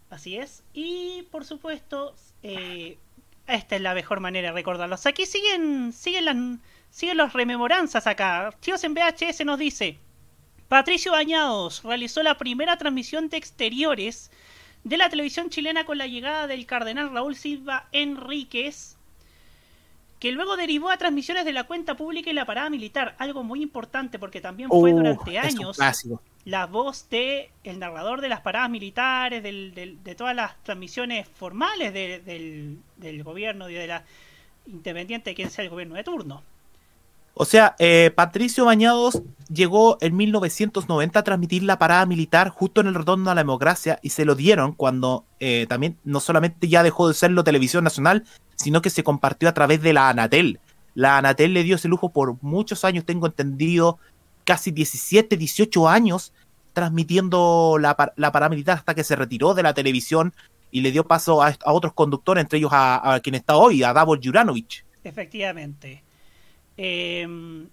Así 0.09 0.39
es. 0.39 0.65
Y 0.73 1.27
por 1.31 1.45
supuesto, 1.45 2.15
eh, 2.43 2.97
esta 3.47 3.77
es 3.77 3.83
la 3.83 3.93
mejor 3.93 4.21
manera 4.21 4.49
de 4.49 4.55
recordarlos. 4.55 5.05
Aquí 5.05 5.27
siguen, 5.27 5.93
siguen 5.93 6.25
las, 6.25 6.37
siguen 6.89 7.19
las 7.19 7.35
rememoranzas 7.35 8.07
acá. 8.07 8.55
Tíos 8.61 8.83
en 8.83 8.95
VHS 8.95 9.45
nos 9.45 9.59
dice, 9.59 9.99
Patricio 10.69 11.13
Bañados 11.13 11.83
realizó 11.83 12.23
la 12.23 12.39
primera 12.39 12.79
transmisión 12.79 13.29
de 13.29 13.37
exteriores 13.37 14.31
de 14.85 14.97
la 14.97 15.11
televisión 15.11 15.51
chilena 15.51 15.85
con 15.85 15.99
la 15.99 16.07
llegada 16.07 16.47
del 16.47 16.65
cardenal 16.65 17.13
Raúl 17.13 17.37
Silva 17.37 17.89
Enríquez, 17.93 18.97
que 20.19 20.33
luego 20.33 20.57
derivó 20.57 20.91
a 20.91 20.97
transmisiones 20.97 21.45
de 21.45 21.53
la 21.53 21.65
cuenta 21.65 21.97
pública 21.97 22.31
y 22.31 22.33
la 22.33 22.47
parada 22.47 22.71
militar, 22.71 23.15
algo 23.19 23.43
muy 23.43 23.63
importante 23.63 24.19
porque 24.19 24.41
también 24.41 24.69
fue 24.71 24.93
Uh, 24.93 24.97
durante 24.97 25.39
años 25.39 25.77
la 26.47 26.67
voz 26.67 27.09
de 27.11 27.51
el 27.63 27.79
narrador 27.79 28.21
de 28.21 28.29
las 28.29 28.41
paradas 28.41 28.71
militares, 28.71 29.43
del- 29.43 29.75
del- 29.75 30.03
de 30.03 30.15
todas 30.15 30.35
las 30.37 30.63
transmisiones 30.63 31.27
formales 31.29 31.93
de- 31.93 32.21
del, 32.21 32.79
del 32.97 33.23
gobierno 33.23 33.69
y 33.71 33.75
de 33.75 33.87
la 33.87 34.05
independiente 34.67 35.31
de 35.31 35.35
quien 35.37 35.51
sea 35.51 35.65
el 35.65 35.71
gobierno 35.71 35.95
de 35.95 36.05
turno. 36.05 36.43
O 37.35 37.45
sea, 37.45 37.75
eh, 37.81 38.13
Patricio 38.15 38.65
Bañados 38.65 39.23
llegó 39.53 39.99
en 40.01 40.17
1990 40.17 41.19
a 41.19 41.25
transmitir 41.25 41.65
la 41.65 41.79
parada 41.79 42.07
militar 42.07 42.49
justo 42.49 42.81
en 42.81 42.87
el 42.87 42.95
retorno 42.95 43.31
a 43.31 43.35
la 43.35 43.41
democracia 43.41 43.99
y 44.03 44.11
se 44.11 44.25
lo 44.25 44.37
dieron 44.37 44.73
cuando 44.73 45.25
eh, 45.41 45.67
también 45.69 45.99
no 46.05 46.21
solamente 46.21 46.69
ya 46.69 46.85
dejó 46.85 47.09
de 47.09 47.15
serlo 47.15 47.43
televisión 47.43 47.83
nacional, 47.83 48.25
sino 48.55 48.81
que 48.83 48.91
se 48.91 49.03
compartió 49.03 49.49
a 49.49 49.55
través 49.55 49.83
de 49.83 49.93
la 49.93 50.09
Anatel. 50.09 50.61
La 50.95 51.19
Anatel 51.19 51.55
le 51.55 51.65
dio 51.65 51.75
ese 51.75 51.89
lujo 51.89 52.11
por 52.11 52.41
muchos 52.41 52.85
años, 52.85 53.05
tengo 53.05 53.27
entendido, 53.27 53.99
casi 54.45 54.71
17, 54.71 55.37
18 55.37 55.89
años 55.89 56.33
transmitiendo 56.73 57.79
la, 57.81 58.13
la 58.17 58.33
parada 58.33 58.51
militar 58.51 58.79
hasta 58.79 58.95
que 58.95 59.05
se 59.05 59.17
retiró 59.17 59.55
de 59.55 59.63
la 59.63 59.75
televisión 59.75 60.35
y 60.71 60.83
le 60.83 60.93
dio 60.93 61.05
paso 61.07 61.43
a, 61.43 61.55
a 61.65 61.73
otros 61.73 61.95
conductores, 61.95 62.43
entre 62.43 62.59
ellos 62.59 62.73
a, 62.73 63.15
a 63.15 63.21
quien 63.21 63.35
está 63.35 63.57
hoy, 63.57 63.83
a 63.83 63.93
Davor 63.93 64.21
Juranovic. 64.23 64.85
Efectivamente. 65.03 66.03
Em, 66.77 67.69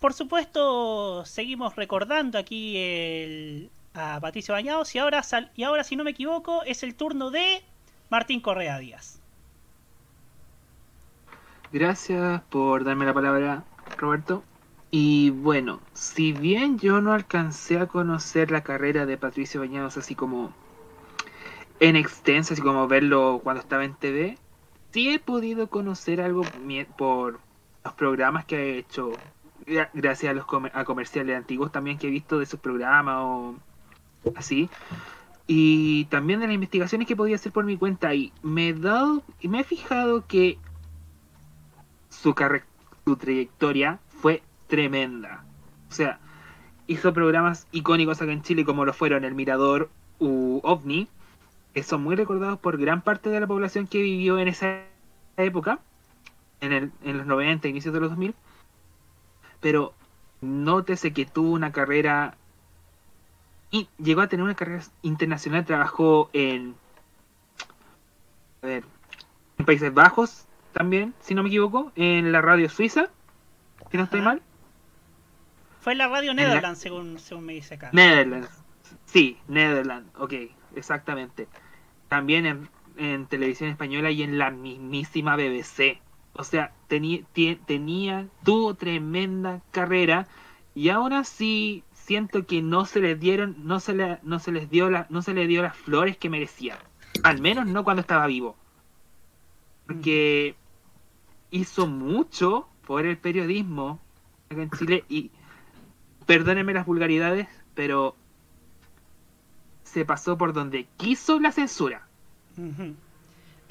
por 0.00 0.14
supuesto, 0.14 1.24
seguimos 1.24 1.76
recordando 1.76 2.38
aquí 2.38 3.70
a 3.94 4.18
Patricio 4.20 4.54
Bañados 4.54 4.94
y 4.94 4.98
ahora, 4.98 5.22
y 5.54 5.62
ahora, 5.62 5.84
si 5.84 5.96
no 5.96 6.04
me 6.04 6.10
equivoco, 6.10 6.62
es 6.64 6.82
el 6.82 6.94
turno 6.94 7.30
de 7.30 7.62
Martín 8.10 8.40
Correa 8.40 8.78
Díaz. 8.78 9.20
Gracias 11.72 12.42
por 12.50 12.84
darme 12.84 13.06
la 13.06 13.14
palabra, 13.14 13.64
Roberto. 13.96 14.42
Y 14.90 15.30
bueno, 15.30 15.80
si 15.94 16.32
bien 16.32 16.78
yo 16.78 17.00
no 17.00 17.14
alcancé 17.14 17.78
a 17.78 17.86
conocer 17.86 18.50
la 18.50 18.62
carrera 18.62 19.06
de 19.06 19.16
Patricio 19.16 19.60
Bañados 19.60 19.96
así 19.96 20.14
como 20.14 20.52
en 21.80 21.96
extenso, 21.96 22.52
así 22.52 22.62
como 22.62 22.86
verlo 22.88 23.40
cuando 23.42 23.62
estaba 23.62 23.86
en 23.86 23.94
TV, 23.94 24.36
sí 24.90 25.08
he 25.08 25.18
podido 25.18 25.68
conocer 25.68 26.20
algo 26.20 26.42
por 26.98 27.40
los 27.84 27.94
programas 27.94 28.44
que 28.44 28.56
ha 28.56 28.62
hecho, 28.62 29.12
gra- 29.66 29.90
gracias 29.92 30.30
a 30.30 30.34
los 30.34 30.46
a 30.72 30.84
comerciales 30.84 31.36
antiguos 31.36 31.72
también 31.72 31.98
que 31.98 32.08
he 32.08 32.10
visto 32.10 32.38
de 32.38 32.46
sus 32.46 32.60
programas 32.60 33.16
o 33.18 33.56
así. 34.36 34.68
Y 35.46 36.04
también 36.06 36.40
de 36.40 36.46
las 36.46 36.54
investigaciones 36.54 37.08
que 37.08 37.16
podía 37.16 37.36
hacer 37.36 37.52
por 37.52 37.64
mi 37.64 37.76
cuenta. 37.76 38.14
Y 38.14 38.32
me 38.42 38.68
he 38.68 38.74
dado, 38.74 39.22
y 39.40 39.48
me 39.48 39.60
he 39.60 39.64
fijado 39.64 40.26
que 40.26 40.58
su, 42.08 42.34
su 43.04 43.16
trayectoria 43.16 43.98
fue 44.08 44.42
tremenda. 44.68 45.44
O 45.90 45.92
sea, 45.92 46.20
hizo 46.86 47.12
programas 47.12 47.66
icónicos 47.72 48.22
acá 48.22 48.32
en 48.32 48.42
Chile 48.42 48.64
como 48.64 48.84
lo 48.84 48.92
fueron 48.92 49.24
El 49.24 49.34
Mirador 49.34 49.90
u 50.18 50.60
OVNI, 50.62 51.08
que 51.74 51.82
son 51.82 52.02
muy 52.02 52.14
recordados 52.14 52.58
por 52.58 52.78
gran 52.78 53.02
parte 53.02 53.28
de 53.28 53.40
la 53.40 53.46
población 53.46 53.86
que 53.86 54.00
vivió 54.00 54.38
en 54.38 54.48
esa 54.48 54.82
época, 55.36 55.80
en, 56.62 56.72
el, 56.72 56.92
en 57.04 57.18
los 57.18 57.26
90, 57.26 57.68
inicios 57.68 57.92
de 57.92 58.00
los 58.00 58.10
2000. 58.10 58.34
Pero 59.60 59.92
nótese 60.40 61.12
que 61.12 61.26
tuvo 61.26 61.50
una 61.52 61.72
carrera 61.72 62.34
y 63.70 63.88
llegó 63.98 64.22
a 64.22 64.28
tener 64.28 64.44
una 64.44 64.54
carrera 64.54 64.82
internacional, 65.02 65.64
trabajó 65.64 66.30
en, 66.32 66.74
a 68.62 68.66
ver, 68.66 68.84
en 69.58 69.64
Países 69.66 69.92
Bajos 69.92 70.46
también, 70.72 71.14
si 71.20 71.34
no 71.34 71.42
me 71.42 71.48
equivoco, 71.48 71.92
en 71.96 72.32
la 72.32 72.40
radio 72.40 72.68
suiza, 72.68 73.08
si 73.90 73.96
no 73.98 74.04
estoy 74.04 74.20
mal. 74.20 74.40
Fue 75.80 75.92
en 75.92 75.98
la 75.98 76.08
radio 76.08 76.32
la- 76.34 76.42
Netherlands, 76.44 76.78
según, 76.80 77.18
según 77.18 77.44
me 77.44 77.54
dice 77.54 77.74
acá. 77.74 77.90
Netherlands, 77.92 78.48
sí, 79.06 79.38
Netherlands, 79.48 80.10
ok, 80.18 80.32
exactamente. 80.76 81.48
También 82.08 82.46
en, 82.46 82.68
en 82.96 83.26
televisión 83.26 83.70
española 83.70 84.10
y 84.10 84.22
en 84.22 84.38
la 84.38 84.50
mismísima 84.50 85.34
BBC. 85.36 85.98
O 86.34 86.44
sea, 86.44 86.72
tenía, 86.88 87.24
tenía, 87.66 88.26
tuvo 88.44 88.74
tremenda 88.74 89.60
carrera 89.70 90.26
y 90.74 90.88
ahora 90.88 91.24
sí 91.24 91.84
siento 91.92 92.46
que 92.46 92.62
no 92.62 92.84
se 92.86 93.00
les 93.00 93.20
dieron, 93.20 93.56
no 93.64 93.80
se 93.80 93.94
le, 93.94 94.18
no 94.22 94.38
se 94.38 94.52
les 94.52 94.70
dio 94.70 94.90
la, 94.90 95.06
no 95.10 95.22
se 95.22 95.34
dio 95.34 95.62
las 95.62 95.76
flores 95.76 96.16
que 96.16 96.30
merecía. 96.30 96.78
Al 97.22 97.40
menos 97.40 97.66
no 97.66 97.84
cuando 97.84 98.00
estaba 98.00 98.26
vivo. 98.26 98.56
Porque 99.86 100.56
hizo 101.50 101.86
mucho 101.86 102.68
por 102.86 103.04
el 103.04 103.18
periodismo 103.18 104.00
en 104.50 104.70
Chile 104.70 105.04
y 105.08 105.30
perdónenme 106.26 106.72
las 106.72 106.86
vulgaridades, 106.86 107.48
pero 107.74 108.16
se 109.84 110.04
pasó 110.04 110.38
por 110.38 110.52
donde 110.52 110.86
quiso 110.96 111.38
la 111.38 111.52
censura. 111.52 112.08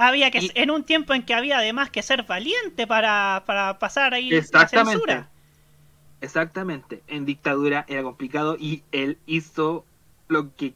Había 0.07 0.31
que, 0.31 0.51
en 0.55 0.71
un 0.71 0.83
tiempo 0.83 1.13
en 1.13 1.23
que 1.23 1.33
había 1.33 1.57
además 1.59 1.89
que 1.91 2.01
ser 2.01 2.23
valiente 2.23 2.87
para, 2.87 3.43
para 3.45 3.77
pasar 3.79 4.13
ahí 4.13 4.29
la 4.31 4.37
Exactamente. 4.37 4.91
censura. 4.91 5.29
Exactamente. 6.21 7.03
En 7.07 7.25
dictadura 7.25 7.85
era 7.87 8.03
complicado 8.03 8.55
y 8.59 8.83
él 8.91 9.17
hizo 9.25 9.85
lo 10.27 10.55
que 10.55 10.73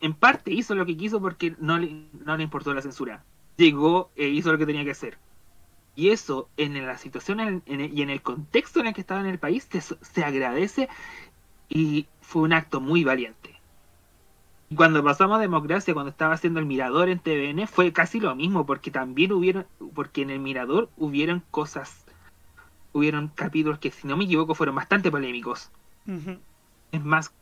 en 0.00 0.14
parte 0.14 0.52
hizo 0.52 0.74
lo 0.74 0.86
que 0.86 0.96
quiso 0.96 1.20
porque 1.20 1.54
no 1.58 1.78
le, 1.78 1.90
no 2.24 2.36
le 2.36 2.42
importó 2.44 2.72
la 2.74 2.82
censura. 2.82 3.24
Llegó 3.56 4.10
e 4.16 4.28
hizo 4.28 4.52
lo 4.52 4.58
que 4.58 4.66
tenía 4.66 4.84
que 4.84 4.92
hacer. 4.92 5.18
Y 5.96 6.10
eso, 6.10 6.48
en 6.56 6.86
la 6.86 6.96
situación 6.98 7.40
en- 7.40 7.62
en 7.66 7.80
el- 7.80 7.98
y 7.98 8.02
en 8.02 8.10
el 8.10 8.22
contexto 8.22 8.80
en 8.80 8.86
el 8.88 8.94
que 8.94 9.00
estaba 9.00 9.20
en 9.20 9.26
el 9.26 9.38
país, 9.38 9.68
se, 9.70 9.80
se 9.80 10.24
agradece 10.24 10.88
y 11.68 12.06
fue 12.22 12.42
un 12.42 12.52
acto 12.52 12.80
muy 12.80 13.04
valiente. 13.04 13.57
Y 14.70 14.74
Cuando 14.74 15.02
pasamos 15.02 15.38
a 15.38 15.40
democracia, 15.40 15.94
cuando 15.94 16.10
estaba 16.10 16.34
haciendo 16.34 16.60
el 16.60 16.66
mirador 16.66 17.08
en 17.08 17.18
TVN, 17.20 17.66
fue 17.66 17.92
casi 17.92 18.20
lo 18.20 18.34
mismo, 18.34 18.66
porque 18.66 18.90
también 18.90 19.32
hubieron, 19.32 19.66
porque 19.94 20.22
en 20.22 20.30
el 20.30 20.40
mirador 20.40 20.90
hubieron 20.98 21.42
cosas, 21.50 22.04
hubieron 22.92 23.28
capítulos 23.28 23.78
que, 23.78 23.90
si 23.90 24.06
no 24.06 24.16
me 24.16 24.24
equivoco, 24.24 24.54
fueron 24.54 24.74
bastante 24.76 25.10
polémicos. 25.10 25.70
Es 26.92 27.04
más, 27.04 27.32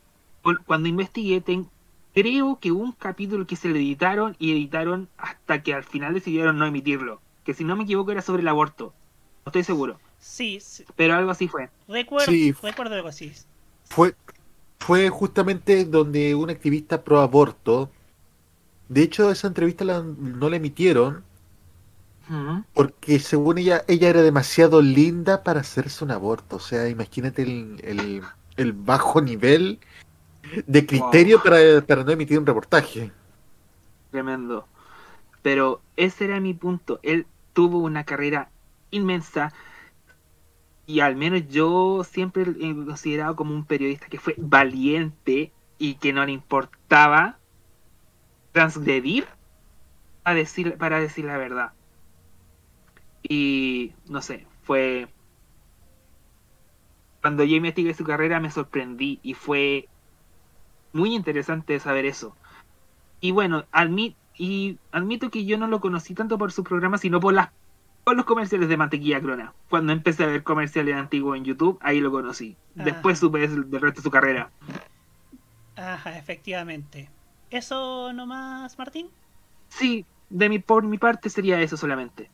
cuando 0.65 0.87
investigué, 0.87 1.41
ten- 1.41 1.69
creo 2.13 2.59
que 2.59 2.71
hubo 2.71 2.83
un 2.83 2.91
capítulo 2.93 3.45
que 3.45 3.55
se 3.57 3.67
le 3.69 3.79
editaron 3.79 4.35
y 4.39 4.51
editaron 4.53 5.09
hasta 5.17 5.61
que 5.61 5.73
al 5.73 5.83
final 5.83 6.13
decidieron 6.13 6.57
no 6.57 6.65
emitirlo. 6.65 7.21
Que 7.43 7.53
si 7.53 7.63
no 7.65 7.75
me 7.75 7.83
equivoco 7.83 8.11
era 8.11 8.21
sobre 8.21 8.41
el 8.41 8.47
aborto. 8.47 8.93
No 9.45 9.49
estoy 9.49 9.63
seguro. 9.63 9.99
Sí, 10.19 10.59
sí. 10.61 10.83
Pero 10.95 11.15
algo 11.15 11.31
así 11.31 11.47
fue. 11.47 11.69
Recuerdo, 11.87 12.31
Sí. 12.31 12.53
recuerdo 12.61 12.95
algo 12.95 13.07
así. 13.09 13.31
Fue, 13.85 14.15
fue 14.79 15.09
justamente 15.09 15.85
donde 15.85 16.35
un 16.35 16.49
activista 16.49 17.03
pro 17.03 17.19
aborto, 17.19 17.89
de 18.89 19.03
hecho 19.03 19.31
esa 19.31 19.47
entrevista 19.47 19.83
la- 19.85 20.01
no 20.03 20.49
la 20.49 20.55
emitieron 20.57 21.23
porque 22.73 23.19
según 23.19 23.57
ella, 23.57 23.83
ella 23.87 24.09
era 24.09 24.21
demasiado 24.21 24.81
linda 24.81 25.43
para 25.43 25.61
hacerse 25.61 26.03
un 26.03 26.11
aborto. 26.11 26.57
O 26.57 26.59
sea, 26.59 26.87
imagínate 26.89 27.41
el, 27.43 27.79
el- 27.83 28.21
el 28.57 28.73
bajo 28.73 29.21
nivel 29.21 29.79
de 30.65 30.85
criterio 30.85 31.41
para, 31.41 31.81
para 31.81 32.03
no 32.03 32.11
emitir 32.11 32.37
un 32.39 32.45
reportaje. 32.45 33.11
Tremendo. 34.11 34.67
Pero 35.41 35.81
ese 35.95 36.25
era 36.25 36.39
mi 36.39 36.53
punto. 36.53 36.99
Él 37.03 37.25
tuvo 37.53 37.79
una 37.79 38.03
carrera 38.03 38.49
inmensa 38.91 39.53
y 40.87 41.01
al 41.01 41.15
menos 41.15 41.47
yo 41.49 42.03
siempre 42.03 42.43
he 42.43 42.73
considerado 42.75 43.35
como 43.35 43.53
un 43.53 43.65
periodista 43.67 44.07
que 44.09 44.19
fue 44.19 44.35
valiente 44.39 45.53
y 45.77 45.95
que 45.95 46.13
no 46.13 46.25
le 46.25 46.31
importaba 46.33 47.39
transgredir 48.51 49.25
a 50.25 50.33
decir, 50.33 50.77
para 50.77 50.99
decir 50.99 51.25
la 51.25 51.37
verdad. 51.37 51.73
Y 53.23 53.93
no 54.05 54.21
sé, 54.21 54.47
fue... 54.63 55.07
Cuando 57.21 57.43
yo 57.43 57.55
investigué 57.57 57.93
su 57.93 58.03
carrera 58.03 58.39
me 58.39 58.49
sorprendí 58.49 59.19
y 59.21 59.35
fue 59.35 59.87
muy 60.93 61.13
interesante 61.15 61.79
saber 61.79 62.05
eso. 62.05 62.37
Y 63.21 63.31
bueno, 63.31 63.67
admi- 63.71 64.17
y 64.37 64.79
admito 64.91 65.31
que 65.31 65.45
yo 65.45 65.57
no 65.57 65.67
lo 65.67 65.81
conocí 65.81 66.15
tanto 66.15 66.37
por 66.37 66.51
su 66.51 66.63
programa, 66.63 66.97
sino 66.99 67.19
por 67.19 67.33
las 67.33 67.51
por 68.07 68.15
los 68.15 68.25
comerciales 68.25 68.69
de 68.69 68.77
mantequilla 68.77 69.19
crona. 69.19 69.51
Cuando 69.69 69.91
empecé 69.91 70.23
a 70.23 70.27
ver 70.27 70.41
comerciales 70.41 70.95
antiguos 70.95 71.35
en 71.35 71.43
YouTube, 71.43 71.77
ahí 71.81 71.99
lo 71.99 72.09
conocí. 72.09 72.55
Después 72.73 73.19
supe 73.19 73.39
del 73.39 73.69
del 73.69 73.81
resto 73.81 73.99
de 73.99 74.03
su 74.03 74.09
carrera. 74.09 74.49
Ajá, 75.75 76.17
efectivamente. 76.17 77.09
¿Eso 77.51 78.13
nomás, 78.13 78.77
Martín? 78.77 79.09
Sí, 79.67 80.05
de 80.29 80.47
mi, 80.47 80.59
por 80.59 80.83
mi 80.85 80.97
parte 80.97 81.29
sería 81.29 81.59
eso 81.59 81.75
solamente. 81.75 82.29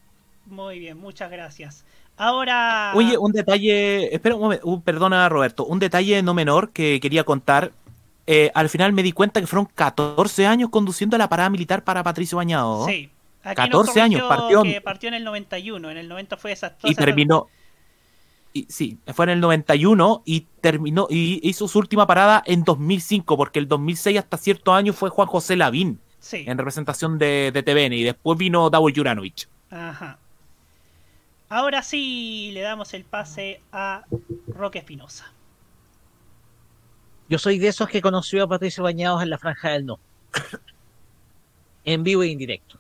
Muy 0.46 0.78
bien, 0.78 1.00
muchas 1.00 1.32
gracias. 1.32 1.86
Ahora. 2.18 2.92
Oye, 2.94 3.18
un 3.18 3.32
detalle, 3.32 4.14
espera 4.14 4.36
un 4.36 4.42
momento, 4.42 4.68
un- 4.68 4.84
perdona 4.84 5.28
Roberto, 5.28 5.66
un 5.66 5.80
detalle 5.80 6.22
no 6.22 6.36
menor 6.36 6.70
que 6.70 7.00
quería 7.00 7.24
contar. 7.24 7.72
Eh, 8.28 8.52
al 8.54 8.70
final 8.70 8.94
me 8.94 9.02
di 9.02 9.12
cuenta 9.12 9.42
que 9.42 9.48
fueron 9.48 9.66
14 9.74 10.46
años 10.46 10.70
conduciendo 10.70 11.18
la 11.18 11.30
parada 11.30 11.50
militar 11.50 11.84
para 11.84 12.04
Patricio 12.04 12.38
Bañado. 12.38 12.86
Sí. 12.86 13.10
Aquí 13.44 13.56
14 13.56 13.72
nos 13.88 13.98
años, 13.98 14.22
partió 14.28 14.64
que 14.64 14.82
partió 14.82 15.10
en 15.10 15.16
el 15.16 15.24
91. 15.24 15.92
En 15.92 15.98
el 15.98 16.08
90 16.08 16.38
fue 16.38 16.52
desastrosa. 16.52 16.92
y 16.92 16.96
terminó. 16.96 17.48
Y, 18.54 18.66
sí, 18.70 19.00
fue 19.14 19.26
en 19.26 19.30
el 19.32 19.40
91 19.40 20.22
y 20.26 20.42
terminó 20.62 21.08
y 21.10 21.40
hizo 21.48 21.68
su 21.68 21.80
última 21.80 22.06
parada 22.08 22.44
en 22.46 22.64
2005, 22.64 23.36
porque 23.36 23.60
el 23.60 23.68
2006 23.68 24.20
hasta 24.20 24.38
cierto 24.38 24.74
año 24.74 24.94
fue 24.94 25.10
Juan 25.10 25.28
José 25.28 25.56
Lavín 25.56 26.00
Sí. 26.20 26.46
en 26.48 26.58
representación 26.58 27.18
de, 27.18 27.52
de 27.52 27.64
TVN 27.64 27.94
y 27.94 28.04
después 28.04 28.38
vino 28.38 28.70
Davor 28.70 28.94
Juranovic. 28.96 29.50
Ajá. 29.72 30.20
Ahora 31.50 31.82
sí 31.84 32.52
le 32.54 32.62
damos 32.62 32.94
el 32.94 33.04
pase 33.04 33.60
a 33.72 34.06
Roque 34.48 34.80
Espinosa. 34.80 35.34
Yo 37.28 37.38
soy 37.40 37.58
de 37.60 37.68
esos 37.70 37.90
que 37.90 38.02
conoció 38.02 38.44
a 38.44 38.48
Patricio 38.48 38.84
Bañados 38.84 39.22
en 39.24 39.30
la 39.32 39.38
Franja 39.38 39.72
del 39.72 39.86
No. 39.86 40.00
En 41.86 42.04
vivo 42.04 42.24
e 42.24 42.28
indirecto. 42.28 42.80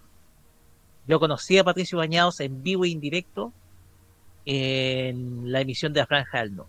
Yo 1.08 1.20
conocí 1.20 1.58
a 1.58 1.64
Patricio 1.64 1.98
Bañados 1.98 2.40
en 2.40 2.64
vivo 2.64 2.86
e 2.86 2.90
indirecto 2.90 3.52
en 4.46 5.52
la 5.52 5.62
emisión 5.62 5.94
de 5.94 6.02
la 6.02 6.08
Franja 6.08 6.40
del 6.40 6.56
No. 6.56 6.68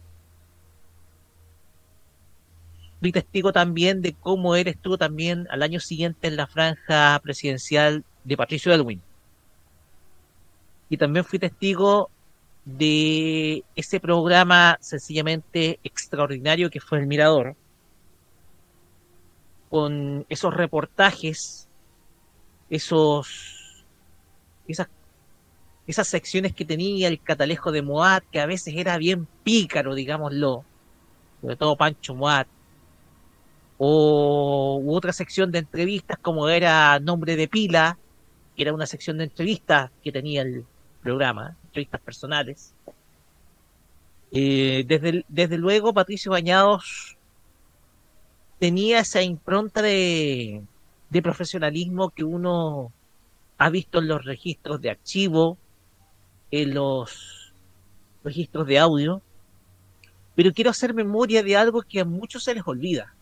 Fui 3.05 3.12
testigo 3.12 3.53
también 3.53 4.01
de 4.01 4.14
cómo 4.14 4.57
él 4.57 4.66
estuvo 4.66 4.97
también 4.97 5.47
al 5.51 5.62
año 5.62 5.78
siguiente 5.78 6.26
en 6.26 6.37
la 6.37 6.47
franja 6.47 7.20
presidencial 7.22 8.03
de 8.24 8.35
Patricio 8.35 8.72
Elwin. 8.72 9.03
Y 10.89 10.97
también 10.97 11.24
fui 11.26 11.39
testigo 11.39 12.09
de 12.64 13.62
ese 13.76 14.01
programa 14.01 14.78
sencillamente 14.80 15.78
extraordinario 15.85 16.70
que 16.70 16.80
fue 16.80 16.99
El 16.99 17.07
Mirador, 17.07 17.57
con 19.68 20.24
esos 20.30 20.55
reportajes, 20.55 21.68
esos, 22.70 23.53
esas, 24.68 24.88
esas 25.86 26.08
secciones 26.08 26.54
que 26.54 26.64
tenía 26.64 27.08
el 27.08 27.20
catalejo 27.20 27.72
de 27.72 27.82
Moat, 27.82 28.24
que 28.30 28.40
a 28.40 28.46
veces 28.46 28.74
era 28.76 28.96
bien 28.98 29.26
pícaro, 29.42 29.94
digámoslo, 29.94 30.64
sobre 31.40 31.56
todo 31.56 31.76
Pancho 31.76 32.14
Moat, 32.14 32.48
o 33.78 34.80
u 34.82 34.94
otra 34.94 35.12
sección 35.12 35.50
de 35.50 35.58
entrevistas 35.58 36.18
como 36.18 36.48
era 36.48 36.98
Nombre 37.00 37.36
de 37.36 37.48
Pila, 37.48 37.98
que 38.56 38.62
era 38.62 38.72
una 38.72 38.86
sección 38.86 39.18
de 39.18 39.24
entrevistas 39.24 39.90
que 40.02 40.12
tenía 40.12 40.42
el 40.42 40.64
programa, 41.02 41.56
entrevistas 41.66 42.00
personales. 42.00 42.72
Eh, 44.32 44.84
desde, 44.86 45.24
desde 45.28 45.58
luego, 45.58 45.92
Patricio 45.92 46.32
Bañados 46.32 47.16
tenía 48.58 49.00
esa 49.00 49.22
impronta 49.22 49.82
de, 49.82 50.62
de 51.10 51.22
profesionalismo 51.22 52.10
que 52.10 52.24
uno 52.24 52.92
ha 53.59 53.70
visto 53.70 53.98
en 53.98 54.09
los 54.09 54.24
registros 54.24 54.80
de 54.80 54.90
archivo, 54.90 55.59
en 56.50 56.74
los 56.74 57.52
registros 58.22 58.66
de 58.66 58.78
audio, 58.78 59.22
pero 60.34 60.52
quiero 60.52 60.70
hacer 60.70 60.94
memoria 60.94 61.42
de 61.42 61.57
algo 61.57 61.82
que 61.82 62.00
a 62.00 62.05
muchos 62.05 62.44
se 62.44 62.55
les 62.55 62.66
olvida. 62.66 63.14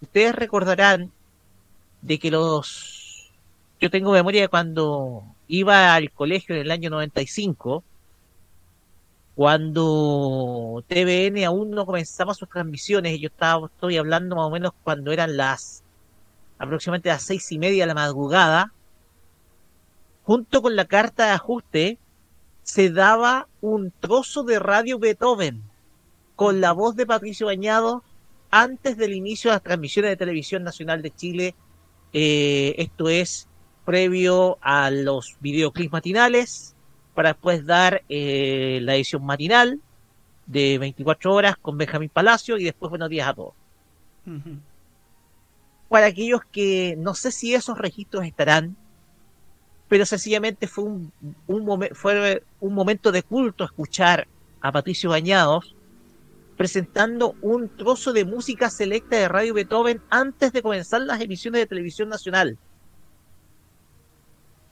Ustedes 0.00 0.34
recordarán 0.34 1.12
de 2.02 2.18
que 2.18 2.30
los... 2.30 3.32
Yo 3.80 3.90
tengo 3.90 4.12
memoria 4.12 4.42
de 4.42 4.48
cuando 4.48 5.24
iba 5.48 5.94
al 5.94 6.10
colegio 6.10 6.54
en 6.54 6.62
el 6.62 6.70
año 6.70 6.90
95, 6.90 7.82
cuando 9.34 10.84
TVN 10.86 11.44
aún 11.44 11.70
no 11.70 11.84
comenzaba 11.86 12.34
sus 12.34 12.48
transmisiones, 12.48 13.18
yo 13.20 13.28
estaba, 13.28 13.66
estoy 13.66 13.96
hablando 13.96 14.36
más 14.36 14.46
o 14.46 14.50
menos 14.50 14.72
cuando 14.84 15.10
eran 15.10 15.36
las 15.36 15.82
aproximadamente 16.58 17.08
las 17.08 17.22
seis 17.22 17.50
y 17.50 17.58
media 17.58 17.82
de 17.82 17.88
la 17.88 17.94
madrugada, 17.94 18.72
junto 20.24 20.62
con 20.62 20.74
la 20.74 20.86
carta 20.86 21.26
de 21.26 21.32
ajuste, 21.32 21.98
se 22.62 22.90
daba 22.90 23.46
un 23.60 23.92
trozo 24.00 24.42
de 24.42 24.58
radio 24.58 24.98
Beethoven 24.98 25.62
con 26.34 26.60
la 26.60 26.72
voz 26.72 26.96
de 26.96 27.06
Patricio 27.06 27.46
Bañado 27.46 28.02
antes 28.50 28.96
del 28.96 29.12
inicio 29.12 29.50
de 29.50 29.56
las 29.56 29.62
transmisiones 29.62 30.10
de 30.10 30.16
Televisión 30.16 30.64
Nacional 30.64 31.02
de 31.02 31.10
Chile. 31.10 31.54
Eh, 32.12 32.74
esto 32.78 33.08
es 33.08 33.48
previo 33.84 34.58
a 34.62 34.90
los 34.90 35.36
videoclips 35.40 35.92
matinales, 35.92 36.74
para 37.14 37.30
después 37.30 37.66
dar 37.66 38.02
eh, 38.08 38.80
la 38.82 38.96
edición 38.96 39.24
matinal 39.24 39.80
de 40.46 40.78
24 40.78 41.34
horas 41.34 41.56
con 41.60 41.76
Benjamín 41.76 42.08
Palacio 42.08 42.56
y 42.56 42.64
después 42.64 42.90
buenos 42.90 43.10
días 43.10 43.28
a 43.28 43.34
todos. 43.34 43.54
Para 45.88 46.06
aquellos 46.06 46.40
que 46.50 46.96
no 46.98 47.14
sé 47.14 47.30
si 47.30 47.54
esos 47.54 47.76
registros 47.78 48.24
estarán, 48.24 48.76
pero 49.94 50.06
sencillamente 50.06 50.66
fue 50.66 50.82
un, 50.82 51.12
fue 51.92 52.42
un 52.58 52.74
momento 52.74 53.12
de 53.12 53.22
culto 53.22 53.62
escuchar 53.62 54.26
a 54.60 54.72
Patricio 54.72 55.10
Bañados 55.10 55.76
presentando 56.56 57.36
un 57.42 57.68
trozo 57.68 58.12
de 58.12 58.24
música 58.24 58.70
selecta 58.70 59.14
de 59.14 59.28
Radio 59.28 59.54
Beethoven 59.54 60.02
antes 60.10 60.52
de 60.52 60.62
comenzar 60.62 61.02
las 61.02 61.20
emisiones 61.20 61.60
de 61.60 61.68
televisión 61.68 62.08
nacional. 62.08 62.58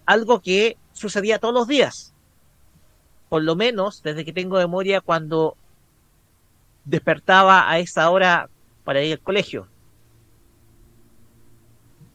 Algo 0.06 0.40
que 0.40 0.76
sucedía 0.92 1.38
todos 1.38 1.54
los 1.54 1.68
días. 1.68 2.12
Por 3.28 3.44
lo 3.44 3.54
menos 3.54 4.02
desde 4.02 4.24
que 4.24 4.32
tengo 4.32 4.56
memoria 4.56 5.00
cuando 5.00 5.56
despertaba 6.84 7.70
a 7.70 7.78
esa 7.78 8.10
hora 8.10 8.50
para 8.82 9.04
ir 9.04 9.12
al 9.12 9.20
colegio. 9.20 9.68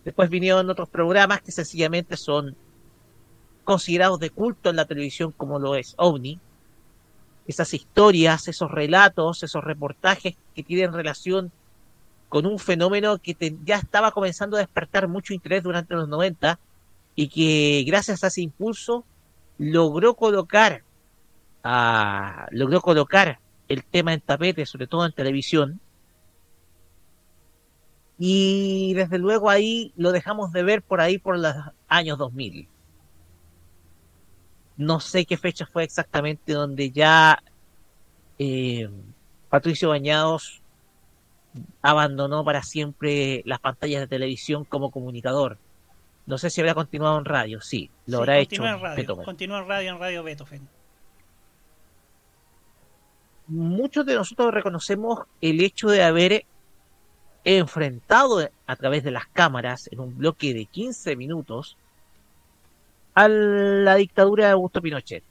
Después 0.03 0.30
vinieron 0.30 0.70
otros 0.70 0.89
programas 0.89 1.41
que 1.41 1.53
sencillamente 1.53 2.18
son 2.18 2.58
considerados 3.68 4.18
de 4.22 4.30
culto 4.30 4.70
en 4.70 4.78
la 4.78 4.86
televisión 4.86 5.34
como 5.36 5.59
lo 5.59 5.76
es 5.76 5.93
OVNI. 5.97 6.39
Esas 7.47 7.74
historias, 7.74 8.47
esos 8.47 8.72
relatos, 8.72 9.43
esos 9.43 9.61
reportajes 9.61 10.38
que 10.55 10.63
tienen 10.63 10.93
relación 10.93 11.51
con 12.30 12.45
un 12.45 12.59
fenómeno 12.59 13.18
que 13.18 13.36
ya 13.65 13.76
estaba 13.76 14.13
comenzando 14.13 14.55
a 14.55 14.61
despertar 14.61 15.09
mucho 15.09 15.34
interés 15.34 15.63
durante 15.63 15.95
los 15.95 16.07
90 16.07 16.57
y 17.13 17.28
que 17.28 17.84
gracias 17.86 18.24
a 18.24 18.28
ese 18.28 18.41
impulso 18.41 19.03
logró 19.57 20.13
colocar 20.13 20.84
logró 22.51 22.80
colocar 22.80 23.39
el 23.68 23.84
tema 23.84 24.13
en 24.13 24.22
tapete, 24.22 24.65
sobre 24.65 24.88
todo 24.88 25.05
en 25.05 25.11
televisión, 25.11 25.82
Y 28.18 28.93
desde 28.93 29.20
luego 29.20 29.49
ahí 29.49 29.91
lo 29.97 30.13
dejamos 30.13 30.53
de 30.53 30.63
ver 30.63 30.82
por 30.82 31.01
ahí 31.01 31.18
por 31.20 31.38
los 31.38 31.53
años 31.89 32.18
2000. 32.18 32.70
No 34.78 35.00
sé 35.00 35.26
qué 35.26 35.38
fecha 35.38 35.66
fue 35.66 35.84
exactamente 35.84 36.54
donde 36.54 36.92
ya 36.92 37.42
eh, 38.40 38.90
Patricio 39.50 39.90
Bañados 39.90 40.62
abandonó 41.82 42.44
para 42.46 42.62
siempre 42.62 43.42
las 43.46 43.60
pantallas 43.60 44.02
de 44.02 44.08
televisión 44.08 44.64
como 44.66 44.92
comunicador. 44.92 45.58
No 46.28 46.38
sé 46.38 46.50
si 46.50 46.62
habrá 46.62 46.76
continuado 46.76 47.18
en 47.18 47.26
radio, 47.26 47.62
sí, 47.62 47.90
lo 48.06 48.18
Sí, 48.18 48.22
habrá 48.22 48.38
hecho. 48.40 48.62
continúa 48.62 48.76
en 48.76 48.82
radio, 48.82 49.24
continúa 49.24 49.60
en 49.60 49.68
radio, 49.68 49.92
en 49.92 50.00
Radio 50.00 50.24
Beethoven. 50.24 50.68
muchos 53.48 54.06
de 54.06 54.16
nosotros 54.16 54.54
reconocemos 54.54 55.22
el 55.40 55.62
hecho 55.62 55.88
de 55.88 56.04
haber 56.04 56.46
enfrentado 57.46 58.50
a 58.68 58.76
través 58.76 59.04
de 59.06 59.12
las 59.12 59.26
cámaras 59.28 59.88
en 59.92 60.02
un 60.02 60.18
bloque 60.18 60.54
de 60.54 60.66
15 60.66 61.16
minutos 61.16 61.78
a 63.18 63.28
la 63.30 63.95
dictadura 63.95 64.45
de 64.45 64.51
Augusto 64.51 64.80
Pinochet. 64.80 65.24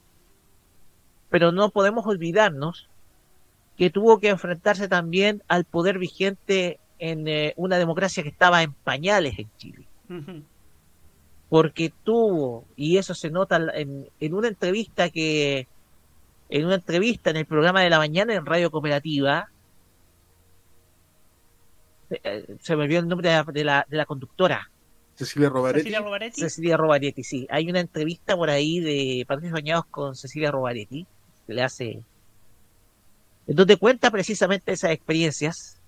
Pero 1.31 1.53
no 1.53 1.71
podemos 1.71 2.05
olvidarnos 2.05 2.89
que 3.79 3.91
tuvo 3.91 4.19
que 4.19 4.29
enfrentarse 4.29 4.89
también 4.89 5.45
al 5.47 5.65
poder 5.65 6.01
vigente 6.01 6.81
en 6.99 7.29
eh, 7.29 7.55
una 7.57 7.79
democracia 7.79 8.25
que 8.25 8.31
estaba 8.31 8.65
en 8.65 8.73
pañales 8.73 9.39
en 9.39 9.49
Chile. 9.57 9.87
Porque 11.49 11.93
tuvo, 12.03 12.65
y 12.75 12.97
eso 12.97 13.15
se 13.15 13.31
nota 13.31 13.57
en, 13.75 14.09
en 14.19 14.35
una 14.35 14.49
entrevista 14.49 15.09
que 15.09 15.69
en 16.49 16.67
una 16.67 16.75
entrevista 16.75 17.31
en 17.31 17.37
el 17.37 17.47
programa 17.47 17.83
de 17.83 17.91
la 17.91 17.99
mañana 17.99 18.35
en 18.35 18.47
Radio 18.47 18.73
Cooperativa, 18.73 19.49
eh, 22.11 22.57
se 22.59 22.75
me 22.75 22.83
olvidó 22.83 22.99
el 22.99 23.07
nombre 23.07 23.29
de 23.29 23.37
la, 23.37 23.45
de 23.45 23.65
la, 23.65 23.87
de 23.89 23.97
la 23.97 24.07
conductora. 24.07 24.73
Cecilia 25.17 25.49
Robaretti. 25.49 25.81
Cecilia 25.81 26.01
Robaretti. 26.01 26.41
Cecilia 26.41 26.77
Robaretti, 26.77 27.25
sí. 27.25 27.47
Hay 27.51 27.69
una 27.69 27.81
entrevista 27.81 28.37
por 28.37 28.51
ahí 28.51 28.81
de 28.81 29.25
Patricio 29.27 29.55
Bañados 29.55 29.87
con 29.87 30.15
Cecilia 30.15 30.51
Robaretti, 30.51 31.07
que 31.47 31.55
le 31.55 31.63
hace... 31.63 32.03
en 33.47 33.57
donde 33.57 33.77
cuenta 33.79 34.11
precisamente 34.11 34.73
esas 34.73 34.91
experiencias, 34.91 35.81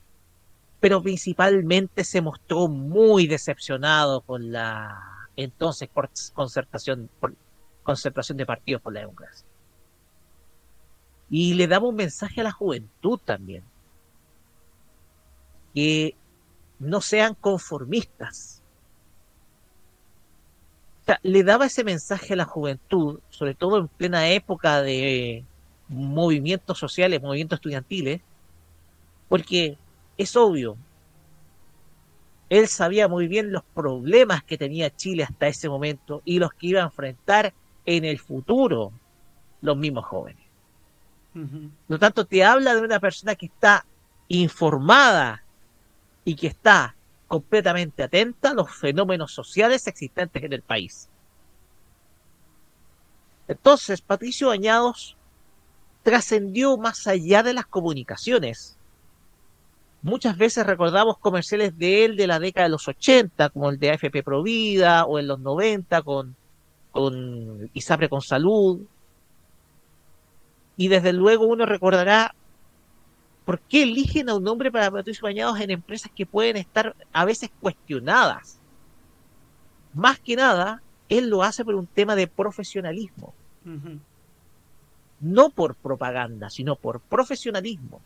pero 0.81 1.03
principalmente 1.03 2.05
se 2.05 2.20
mostró 2.22 2.68
muy 2.68 3.26
decepcionado 3.26 4.22
con 4.22 4.51
la 4.53 4.99
entonces 5.37 5.89
por- 5.89 6.11
concertación, 6.35 7.11
por- 7.20 7.35
concertación 7.83 8.39
de 8.39 8.47
partidos 8.47 8.81
por 8.83 8.93
la 8.95 9.01
democracia. 9.01 9.47
Y 11.31 11.55
le 11.55 11.66
daba 11.66 11.87
un 11.89 11.97
mensaje 11.97 12.41
a 12.41 12.45
la 12.45 12.53
juventud 12.53 13.20
también. 13.22 13.62
Que 15.74 16.16
no 16.79 17.01
sean 17.03 17.35
conformistas. 17.35 18.58
Sea, 21.09 21.21
le 21.23 21.43
daba 21.43 21.65
ese 21.65 21.85
mensaje 21.85 22.35
a 22.35 22.37
la 22.37 22.45
juventud, 22.45 23.21
sobre 23.31 23.55
todo 23.55 23.79
en 23.79 23.89
plena 23.89 24.29
época 24.29 24.83
de 24.83 25.43
movimientos 25.89 26.79
sociales, 26.79 27.23
movimientos 27.23 27.57
estudiantiles, 27.57 28.21
porque 29.27 29.79
es 30.19 30.37
obvio, 30.37 30.77
él 32.51 32.69
sabía 32.69 33.09
muy 33.09 33.27
bien 33.27 33.53
los 33.53 33.63
problemas 33.75 34.43
que 34.45 34.59
tenía 34.59 34.95
Chile 34.95 35.23
hasta 35.23 35.49
ese 35.49 35.71
momento 35.71 36.21
y 36.27 36.39
los 36.41 36.53
que 36.53 36.67
iba 36.67 36.83
a 36.83 36.85
enfrentar 36.85 37.55
en 37.87 38.05
el 38.05 38.19
futuro 38.19 38.93
los 39.63 39.79
mismos 39.79 40.05
jóvenes. 40.05 40.45
Por 41.33 41.71
lo 41.89 41.99
tanto, 41.99 42.27
te 42.27 42.45
habla 42.45 42.75
de 42.75 42.83
una 42.83 43.01
persona 43.01 43.35
que 43.35 43.47
está 43.47 43.87
informada 44.29 45.43
y 46.27 46.35
que 46.35 46.49
está 46.49 46.95
completamente 47.29 48.03
atenta 48.03 48.51
a 48.51 48.55
los 48.55 48.74
fenómenos 48.74 49.33
sociales 49.33 49.87
existentes 49.87 50.43
en 50.43 50.53
el 50.55 50.62
país. 50.62 51.09
Entonces, 53.47 54.01
Patricio 54.01 54.49
Bañados 54.49 55.16
trascendió 56.03 56.76
más 56.79 57.07
allá 57.07 57.43
de 57.43 57.55
las 57.55 57.66
comunicaciones. 57.66 58.76
Muchas 60.01 60.39
veces 60.39 60.66
recordamos 60.66 61.18
comerciales 61.18 61.76
de 61.79 62.05
él 62.05 62.16
de 62.16 62.26
la 62.26 62.39
década 62.39 62.64
de 62.64 62.70
los 62.70 62.89
80, 62.89 63.51
como 63.51 63.70
el 63.70 63.79
de 63.79 63.91
AFP 63.91 64.22
Provida, 64.22 65.05
o 65.05 65.18
en 65.18 65.26
los 65.26 65.41
90 65.41 66.03
con, 66.03 66.37
con 66.93 67.70
ISAPRE 67.74 68.09
con 68.09 68.22
Salud. 68.22 68.81
Y 70.76 70.89
desde 70.89 71.12
luego 71.12 71.47
uno 71.47 71.66
recordará 71.66 72.35
por 73.49 73.61
qué 73.61 73.84
eligen 73.84 74.28
a 74.28 74.34
un 74.34 74.46
hombre 74.46 74.70
para 74.70 74.90
Patricio 74.90 75.22
Bañados 75.22 75.59
en 75.59 75.70
empresas 75.70 76.12
que 76.14 76.26
pueden 76.26 76.59
estar 76.59 76.94
a 77.14 77.24
veces 77.24 77.49
cuestionadas. 77.62 78.59
Más 79.94 80.18
que 80.18 80.36
nada, 80.36 80.82
él 81.09 81.30
lo 81.30 81.42
hace 81.42 81.64
por 81.64 81.74
un 81.74 81.86
tema 81.86 82.14
de 82.14 82.26
profesionalismo, 82.26 83.32
no 85.22 85.49
por 85.49 85.76
propaganda, 85.76 86.51
sino 86.51 86.76
por 86.76 87.01
profesionalismo. 87.01 88.03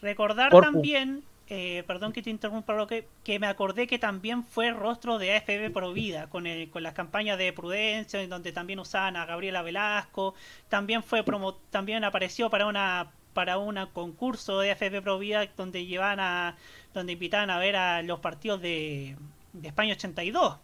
Recordar 0.00 0.50
Por- 0.50 0.64
también, 0.64 1.22
eh, 1.50 1.84
perdón 1.86 2.14
que 2.14 2.22
te 2.22 2.30
interrumpa, 2.30 2.74
Roque, 2.74 3.06
que 3.22 3.38
me 3.38 3.48
acordé 3.48 3.86
que 3.86 3.98
también 3.98 4.44
fue 4.44 4.70
rostro 4.70 5.18
de 5.18 5.32
AFP 5.32 5.68
Provida, 5.68 6.30
con, 6.30 6.46
el, 6.46 6.70
con 6.70 6.82
las 6.82 6.94
campañas 6.94 7.36
de 7.36 7.52
Prudencia, 7.52 8.22
en 8.22 8.30
donde 8.30 8.50
también 8.50 8.78
usaban 8.78 9.16
a 9.16 9.26
Gabriela 9.26 9.60
Velasco, 9.60 10.34
también 10.70 11.02
fue 11.02 11.22
promo, 11.22 11.56
también 11.68 12.02
apareció 12.02 12.48
para 12.48 12.66
una 12.66 13.12
para 13.38 13.58
un 13.58 13.76
concurso 14.00 14.52
de 14.60 14.70
AFP 14.70 15.02
Provida 15.02 15.46
donde 15.56 15.86
llevaban 15.86 16.20
a, 16.20 16.56
donde 16.94 17.12
invitaban 17.14 17.50
a 17.50 17.58
ver 17.58 17.76
a 17.76 18.02
los 18.02 18.20
partidos 18.20 18.60
de, 18.62 19.16
de 19.52 19.68
España 19.68 19.94
82. 19.94 20.58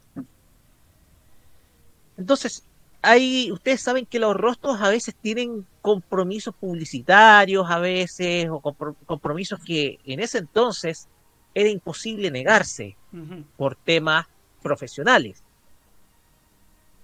Entonces, 2.16 2.68
hay, 3.02 3.50
ustedes 3.52 3.82
saben 3.82 4.06
que 4.06 4.18
los 4.18 4.34
rostros 4.36 4.80
a 4.80 4.90
veces 4.90 5.14
tienen 5.20 5.66
compromisos 5.80 6.54
publicitarios, 6.58 7.70
a 7.70 7.78
veces, 7.78 8.48
o 8.50 8.60
compro- 8.60 8.96
compromisos 9.06 9.58
que 9.64 9.98
en 10.04 10.20
ese 10.20 10.38
entonces 10.38 11.08
era 11.54 11.68
imposible 11.68 12.30
negarse 12.30 12.98
por 13.56 13.76
temas 13.76 14.26
profesionales. 14.62 15.44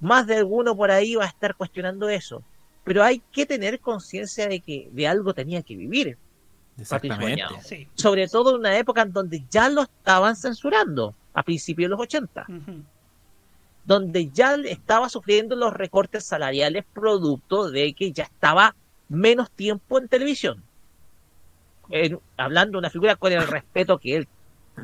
Más 0.01 0.27
de 0.27 0.35
alguno 0.37 0.77
por 0.77 0.91
ahí 0.91 1.15
va 1.15 1.25
a 1.25 1.29
estar 1.29 1.55
cuestionando 1.55 2.09
eso. 2.09 2.48
Pero 2.89 3.05
hay 3.05 3.21
que 3.33 3.47
tener 3.47 3.79
conciencia 3.81 4.49
de 4.49 4.61
que 4.61 4.89
de 4.93 5.07
algo 5.07 5.35
tenía 5.35 5.63
que 5.63 5.77
vivir. 5.77 6.17
Exactamente. 6.79 7.43
Sí. 7.63 7.87
Sobre 7.95 8.29
todo 8.29 8.51
en 8.55 8.61
una 8.61 8.77
época 8.79 9.03
en 9.03 9.13
donde 9.13 9.45
ya 9.51 9.69
lo 9.69 9.83
estaban 9.83 10.35
censurando, 10.37 11.15
a 11.35 11.43
principios 11.43 11.87
de 11.87 11.91
los 11.91 12.01
80 12.01 12.47
Ujú. 12.49 12.83
donde 13.85 14.29
ya 14.31 14.55
estaba 14.55 15.09
sufriendo 15.09 15.55
los 15.57 15.73
recortes 15.73 16.25
salariales 16.25 16.85
producto 16.93 17.71
de 17.71 17.93
que 17.95 18.11
ya 18.13 18.25
estaba 18.25 18.75
menos 19.09 19.51
tiempo 19.51 19.99
en 19.99 20.09
televisión. 20.09 20.63
En- 21.91 22.19
hablando 22.37 22.73
de 22.73 22.79
una 22.79 22.91
figura 22.91 23.17
con 23.17 23.33
el 23.33 23.47
respeto 23.47 23.99
que 23.99 24.17
él 24.17 24.29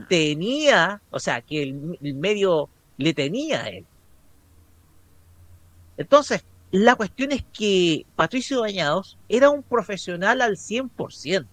tenía, 0.09 1.01
o 1.11 1.19
sea, 1.21 1.41
que 1.43 1.63
el, 1.63 1.99
el 2.03 2.15
medio 2.15 2.69
le 2.99 3.13
tenía 3.15 3.63
a 3.65 3.69
él. 3.69 3.85
Entonces, 5.97 6.45
la 6.75 6.97
cuestión 6.97 7.31
es 7.31 7.45
que 7.53 8.05
Patricio 8.17 8.63
Bañados 8.63 9.17
era 9.29 9.49
un 9.49 9.63
profesional 9.63 10.41
al 10.41 10.57
100%. 10.57 11.47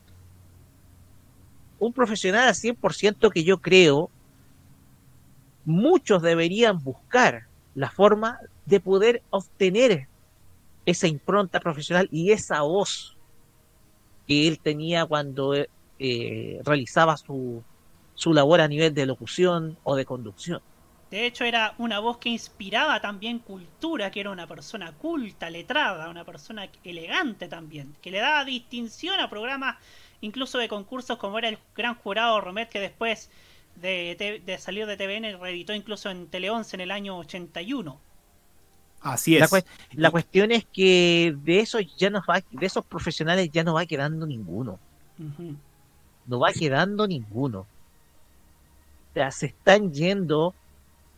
Un 1.78 1.94
profesional 1.94 2.48
al 2.48 2.56
100% 2.56 3.32
que 3.32 3.44
yo 3.44 3.62
creo 3.62 4.10
muchos 5.64 6.24
deberían 6.24 6.84
buscar 6.84 7.44
la 7.76 7.92
forma 7.92 8.40
de 8.66 8.80
poder 8.80 9.22
obtener 9.30 10.08
esa 10.88 11.06
impronta 11.06 11.60
profesional 11.60 12.10
y 12.12 12.32
esa 12.32 12.64
voz 12.64 13.16
que 14.28 14.48
él 14.48 14.58
tenía 14.58 15.06
cuando 15.06 15.54
eh, 16.00 16.62
realizaba 16.64 17.16
su, 17.16 17.62
su 18.16 18.34
labor 18.34 18.60
a 18.60 18.68
nivel 18.68 18.96
de 18.96 19.06
locución 19.06 19.78
o 19.84 19.96
de 19.96 20.04
conducción. 20.04 20.62
De 21.12 21.26
hecho, 21.26 21.44
era 21.44 21.76
una 21.78 22.00
voz 22.00 22.18
que 22.20 22.30
inspiraba 22.30 23.02
también 23.02 23.40
cultura, 23.40 24.10
que 24.10 24.22
era 24.22 24.30
una 24.30 24.48
persona 24.48 24.94
culta, 24.94 25.50
letrada, 25.50 26.10
una 26.10 26.24
persona 26.24 26.70
elegante 26.86 27.50
también, 27.50 27.94
que 28.02 28.12
le 28.12 28.20
daba 28.20 28.46
distinción 28.46 29.20
a 29.20 29.30
programas, 29.30 29.76
incluso 30.22 30.58
de 30.58 30.70
concursos 30.70 31.18
como 31.18 31.38
era 31.38 31.50
el 31.50 31.60
Gran 31.76 31.96
Jurado 31.96 32.40
Romet, 32.40 32.70
que 32.70 32.80
después 32.80 33.30
de, 33.76 34.42
salir 34.58 34.86
de 34.86 34.96
TVN 34.96 35.38
reeditó 35.42 35.74
incluso 35.74 36.10
en 36.10 36.28
Tele 36.28 36.50
11 36.50 36.78
en 36.78 36.82
el 36.82 36.92
año 36.92 37.18
81. 37.18 38.00
Así 39.02 39.38
La, 39.38 39.46
es. 39.46 39.66
la 39.92 40.12
cuestión 40.12 40.52
es 40.52 40.66
que 40.66 41.36
de 41.44 41.60
esos 41.60 41.84
ya 41.98 42.10
no 42.10 42.24
va, 42.30 42.42
de 42.52 42.66
esos 42.66 42.86
profesionales 42.86 43.50
ya 43.52 43.66
no 43.66 43.74
va 43.74 43.86
quedando 43.86 44.26
ninguno. 44.26 44.80
No 46.26 46.40
va 46.40 46.54
quedando 46.54 47.06
ninguno. 47.06 47.60
O 47.60 49.14
sea, 49.14 49.30
se 49.32 49.48
están 49.48 49.92
yendo 49.92 50.56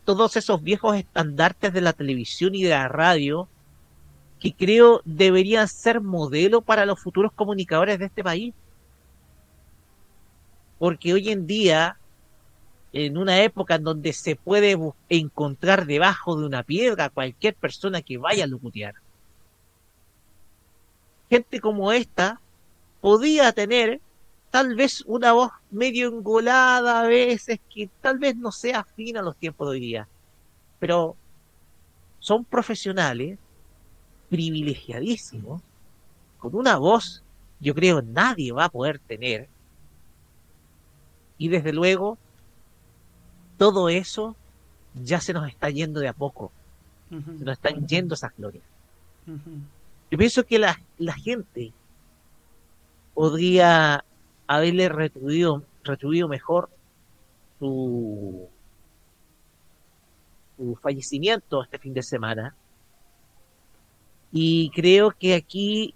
todos 0.04 0.36
esos 0.36 0.62
viejos 0.62 0.96
estandartes 0.96 1.72
de 1.72 1.80
la 1.80 1.92
televisión 1.92 2.54
y 2.54 2.62
de 2.62 2.70
la 2.70 2.88
radio 2.88 3.48
que 4.38 4.52
creo 4.52 5.00
deberían 5.04 5.68
ser 5.68 6.00
modelo 6.00 6.60
para 6.60 6.84
los 6.84 7.00
futuros 7.00 7.32
comunicadores 7.32 7.98
de 7.98 8.06
este 8.06 8.22
país. 8.22 8.54
Porque 10.78 11.14
hoy 11.14 11.30
en 11.30 11.46
día 11.46 11.96
en 12.94 13.18
una 13.18 13.42
época 13.42 13.74
en 13.74 13.84
donde 13.84 14.12
se 14.12 14.36
puede 14.36 14.78
encontrar 15.08 15.84
debajo 15.84 16.38
de 16.38 16.46
una 16.46 16.62
piedra 16.62 17.08
cualquier 17.08 17.54
persona 17.54 18.02
que 18.02 18.18
vaya 18.18 18.44
a 18.44 18.46
locutear. 18.46 18.94
Gente 21.28 21.60
como 21.60 21.90
esta 21.90 22.40
podía 23.00 23.50
tener 23.52 24.00
tal 24.54 24.76
vez 24.76 25.02
una 25.08 25.32
voz 25.32 25.50
medio 25.72 26.06
engolada 26.06 27.00
a 27.00 27.06
veces, 27.08 27.58
que 27.68 27.90
tal 28.00 28.20
vez 28.20 28.36
no 28.36 28.52
sea 28.52 28.78
afín 28.78 29.16
a 29.16 29.22
los 29.22 29.34
tiempos 29.36 29.66
de 29.66 29.72
hoy 29.72 29.80
día, 29.80 30.06
pero 30.78 31.16
son 32.20 32.44
profesionales 32.44 33.36
privilegiadísimos, 34.30 35.60
con 36.38 36.54
una 36.54 36.76
voz, 36.76 37.24
yo 37.58 37.74
creo, 37.74 38.00
nadie 38.00 38.52
va 38.52 38.66
a 38.66 38.68
poder 38.68 39.00
tener. 39.00 39.48
Y 41.36 41.48
desde 41.48 41.72
luego, 41.72 42.16
todo 43.58 43.88
eso 43.88 44.36
ya 44.94 45.20
se 45.20 45.32
nos 45.32 45.48
está 45.48 45.68
yendo 45.68 45.98
de 45.98 46.06
a 46.06 46.12
poco, 46.12 46.52
se 47.10 47.44
nos 47.44 47.54
están 47.54 47.88
yendo 47.88 48.14
esas 48.14 48.30
glorias. 48.36 48.62
Yo 50.12 50.16
pienso 50.16 50.46
que 50.46 50.60
la, 50.60 50.80
la 50.96 51.14
gente 51.14 51.72
podría 53.14 54.04
haberle 54.46 54.88
retribuido, 54.88 55.62
retribuido 55.82 56.28
mejor 56.28 56.70
su, 57.58 58.48
su 60.56 60.76
fallecimiento 60.76 61.62
este 61.62 61.78
fin 61.78 61.94
de 61.94 62.02
semana. 62.02 62.54
Y 64.32 64.70
creo 64.70 65.12
que 65.12 65.34
aquí 65.34 65.94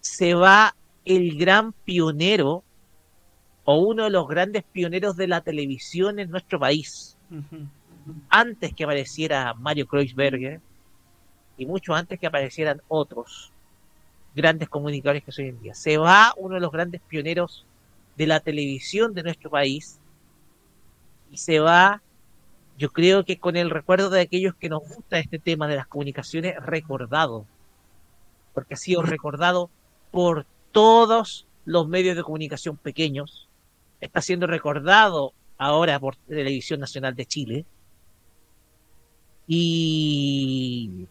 se 0.00 0.34
va 0.34 0.74
el 1.04 1.38
gran 1.38 1.72
pionero 1.72 2.62
o 3.64 3.76
uno 3.76 4.04
de 4.04 4.10
los 4.10 4.26
grandes 4.26 4.64
pioneros 4.64 5.16
de 5.16 5.28
la 5.28 5.42
televisión 5.42 6.18
en 6.18 6.30
nuestro 6.30 6.58
país. 6.58 7.16
Antes 8.30 8.72
que 8.74 8.84
apareciera 8.84 9.54
Mario 9.54 9.86
Kreuzberger 9.86 10.60
y 11.58 11.66
mucho 11.66 11.94
antes 11.94 12.18
que 12.18 12.26
aparecieran 12.26 12.80
otros 12.88 13.52
grandes 14.34 14.68
comunicadores 14.68 15.24
que 15.24 15.32
soy 15.32 15.44
hoy 15.44 15.50
en 15.50 15.60
día. 15.60 15.74
Se 15.74 15.98
va 15.98 16.32
uno 16.36 16.54
de 16.54 16.60
los 16.60 16.72
grandes 16.72 17.00
pioneros 17.02 17.66
de 18.18 18.26
la 18.26 18.40
televisión 18.40 19.14
de 19.14 19.22
nuestro 19.22 19.48
país 19.48 20.00
y 21.30 21.36
se 21.36 21.60
va, 21.60 22.02
yo 22.76 22.90
creo 22.90 23.24
que 23.24 23.38
con 23.38 23.56
el 23.56 23.70
recuerdo 23.70 24.10
de 24.10 24.20
aquellos 24.20 24.56
que 24.56 24.68
nos 24.68 24.82
gusta 24.82 25.20
este 25.20 25.38
tema 25.38 25.68
de 25.68 25.76
las 25.76 25.86
comunicaciones 25.86 26.56
recordado, 26.60 27.46
porque 28.54 28.74
ha 28.74 28.76
sido 28.76 29.02
recordado 29.02 29.70
por 30.10 30.46
todos 30.72 31.46
los 31.64 31.86
medios 31.86 32.16
de 32.16 32.24
comunicación 32.24 32.76
pequeños, 32.76 33.48
está 34.00 34.20
siendo 34.20 34.48
recordado 34.48 35.32
ahora 35.56 36.00
por 36.00 36.16
Televisión 36.16 36.80
Nacional 36.80 37.14
de 37.14 37.26
Chile. 37.26 37.64
Y, 39.46 41.06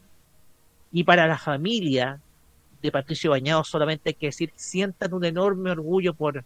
y 0.92 1.04
para 1.06 1.26
la 1.26 1.38
familia 1.38 2.20
de 2.82 2.92
Patricio 2.92 3.32
Bañado 3.32 3.64
solamente 3.64 4.10
hay 4.10 4.14
que 4.16 4.28
decir 4.28 4.52
sientan 4.56 5.14
un 5.14 5.24
enorme 5.24 5.72
orgullo 5.72 6.14
por 6.14 6.44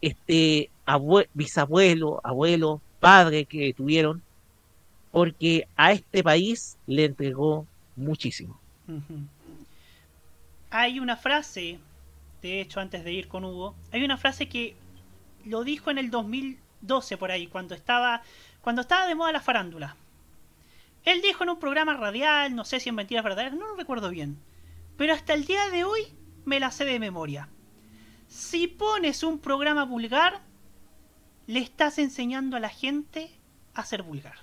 este 0.00 0.70
abue- 0.86 1.28
bisabuelo, 1.34 2.20
abuelo, 2.24 2.80
padre 3.00 3.44
que 3.44 3.72
tuvieron, 3.74 4.22
porque 5.12 5.66
a 5.76 5.92
este 5.92 6.22
país 6.22 6.76
le 6.86 7.06
entregó 7.06 7.66
muchísimo. 7.96 8.58
Hay 10.70 11.00
una 11.00 11.16
frase, 11.16 11.78
de 12.42 12.60
hecho, 12.60 12.80
antes 12.80 13.04
de 13.04 13.12
ir 13.12 13.28
con 13.28 13.44
Hugo, 13.44 13.74
hay 13.92 14.04
una 14.04 14.16
frase 14.16 14.48
que 14.48 14.74
lo 15.44 15.64
dijo 15.64 15.90
en 15.90 15.98
el 15.98 16.10
2012 16.10 17.16
por 17.16 17.30
ahí, 17.30 17.46
cuando 17.46 17.74
estaba, 17.74 18.22
cuando 18.62 18.82
estaba 18.82 19.06
de 19.06 19.14
moda 19.14 19.32
la 19.32 19.40
farándula. 19.40 19.96
Él 21.04 21.22
dijo 21.22 21.42
en 21.44 21.50
un 21.50 21.58
programa 21.58 21.94
radial, 21.94 22.54
no 22.54 22.64
sé 22.64 22.78
si 22.78 22.90
en 22.90 22.94
mentiras 22.94 23.24
verdaderas, 23.24 23.54
no 23.58 23.68
lo 23.68 23.76
recuerdo 23.76 24.10
bien, 24.10 24.36
pero 24.96 25.14
hasta 25.14 25.32
el 25.34 25.46
día 25.46 25.68
de 25.70 25.84
hoy 25.84 26.02
me 26.44 26.60
la 26.60 26.70
sé 26.70 26.84
de 26.84 26.98
memoria. 27.00 27.48
Si 28.30 28.68
pones 28.68 29.24
un 29.24 29.40
programa 29.40 29.84
vulgar, 29.84 30.40
le 31.48 31.58
estás 31.58 31.98
enseñando 31.98 32.56
a 32.56 32.60
la 32.60 32.68
gente 32.68 33.28
a 33.74 33.84
ser 33.84 34.04
vulgar. 34.04 34.36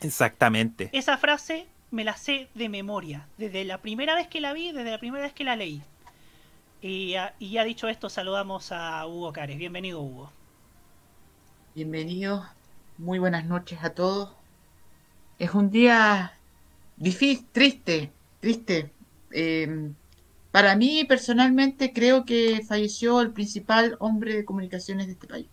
Exactamente. 0.00 0.90
Esa 0.92 1.16
frase 1.16 1.66
me 1.90 2.04
la 2.04 2.16
sé 2.18 2.48
de 2.54 2.68
memoria, 2.68 3.26
desde 3.38 3.64
la 3.64 3.78
primera 3.78 4.14
vez 4.14 4.28
que 4.28 4.40
la 4.42 4.52
vi, 4.52 4.70
desde 4.70 4.90
la 4.90 4.98
primera 4.98 5.24
vez 5.24 5.32
que 5.32 5.44
la 5.44 5.56
leí. 5.56 5.82
Y, 6.82 7.12
ya- 7.12 7.34
y 7.38 7.52
ya 7.52 7.64
dicho 7.64 7.88
esto, 7.88 8.10
saludamos 8.10 8.70
a 8.70 9.06
Hugo 9.06 9.32
Cares. 9.32 9.56
Bienvenido, 9.56 10.02
Hugo. 10.02 10.30
Bienvenidos, 11.74 12.46
muy 12.98 13.18
buenas 13.18 13.46
noches 13.46 13.82
a 13.82 13.94
todos. 13.94 14.30
Es 15.38 15.54
un 15.54 15.70
día 15.70 16.34
difícil, 16.98 17.46
triste, 17.50 18.12
triste. 18.40 18.92
Eh, 19.32 19.90
para 20.50 20.74
mí, 20.74 21.04
personalmente, 21.04 21.92
creo 21.92 22.24
que 22.24 22.64
falleció 22.66 23.20
el 23.20 23.32
principal 23.32 23.96
hombre 24.00 24.34
de 24.34 24.44
comunicaciones 24.44 25.06
de 25.06 25.12
este 25.12 25.28
país. 25.28 25.46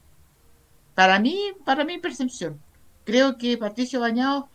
Para 0.95 1.20
mí, 1.20 1.39
para 1.66 1.86
mi 1.86 2.00
percepción, 2.00 2.60
creo 3.04 3.38
que 3.38 3.58
Patricio 3.58 4.00
Bañados 4.00 4.45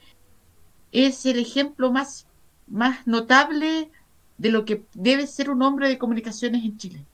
es 0.90 1.24
el 1.26 1.38
ejemplo 1.38 1.92
más, 1.92 2.26
más 2.66 3.06
notable 3.06 3.90
de 4.38 4.50
lo 4.50 4.64
que 4.64 4.84
debe 4.94 5.28
ser 5.28 5.50
un 5.50 5.62
hombre 5.62 5.88
de 5.88 5.98
comunicaciones 5.98 6.64
en 6.64 6.76
Chile. 6.76 7.06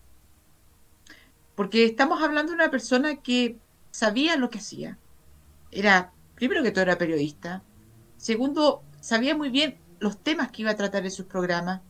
Porque 1.54 1.84
estamos 1.84 2.22
hablando 2.22 2.52
de 2.52 2.56
una 2.56 2.70
persona 2.70 3.16
que 3.16 3.58
sabía 3.90 4.36
lo 4.36 4.48
que 4.48 4.58
hacía. 4.58 4.96
Era, 5.70 6.12
primero 6.34 6.62
que 6.62 6.70
todo, 6.70 6.82
era 6.82 6.96
periodista. 6.96 7.62
Segundo, 8.16 8.82
sabía 9.00 9.36
muy 9.36 9.50
bien 9.50 9.76
los 9.98 10.18
temas 10.18 10.50
que 10.50 10.62
iba 10.62 10.70
a 10.70 10.76
tratar 10.76 11.04
en 11.04 11.10
sus 11.10 11.26
programas. 11.26 11.82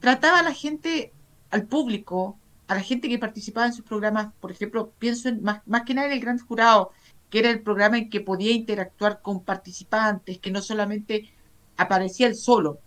Trataba 0.00 0.40
a 0.40 0.42
la 0.42 0.52
gente, 0.52 1.12
al 1.50 1.66
público, 1.66 2.38
a 2.66 2.74
la 2.74 2.80
gente 2.80 3.08
que 3.08 3.18
participaba 3.18 3.66
en 3.66 3.74
sus 3.74 3.84
programas. 3.84 4.32
Por 4.40 4.50
ejemplo, 4.50 4.92
pienso 4.98 5.28
en, 5.28 5.42
más, 5.42 5.60
más 5.66 5.82
que 5.82 5.94
nada 5.94 6.08
en 6.08 6.14
el 6.14 6.20
Gran 6.20 6.38
Jurado, 6.38 6.90
que 7.28 7.38
era 7.38 7.50
el 7.50 7.62
programa 7.62 7.98
en 7.98 8.10
que 8.10 8.20
podía 8.20 8.52
interactuar 8.52 9.22
con 9.22 9.44
participantes, 9.44 10.38
que 10.38 10.50
no 10.50 10.62
solamente 10.62 11.32
aparecía 11.76 12.26
él 12.26 12.34
solo, 12.34 12.80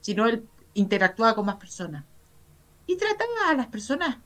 sino 0.00 0.26
él 0.26 0.46
interactuaba 0.74 1.34
con 1.34 1.46
más 1.46 1.56
personas. 1.56 2.04
Y 2.86 2.96
trataba 2.96 3.50
a 3.50 3.54
las 3.54 3.66
personas 3.68 4.18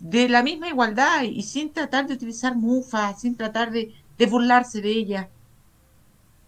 de 0.00 0.28
la 0.28 0.42
misma 0.42 0.68
igualdad 0.68 1.22
y 1.22 1.42
sin 1.42 1.72
tratar 1.72 2.06
de 2.06 2.14
utilizar 2.14 2.56
mufas, 2.56 3.20
sin 3.20 3.36
tratar 3.36 3.70
de, 3.70 3.94
de 4.18 4.26
burlarse 4.26 4.80
de 4.80 4.90
ella. 4.90 5.30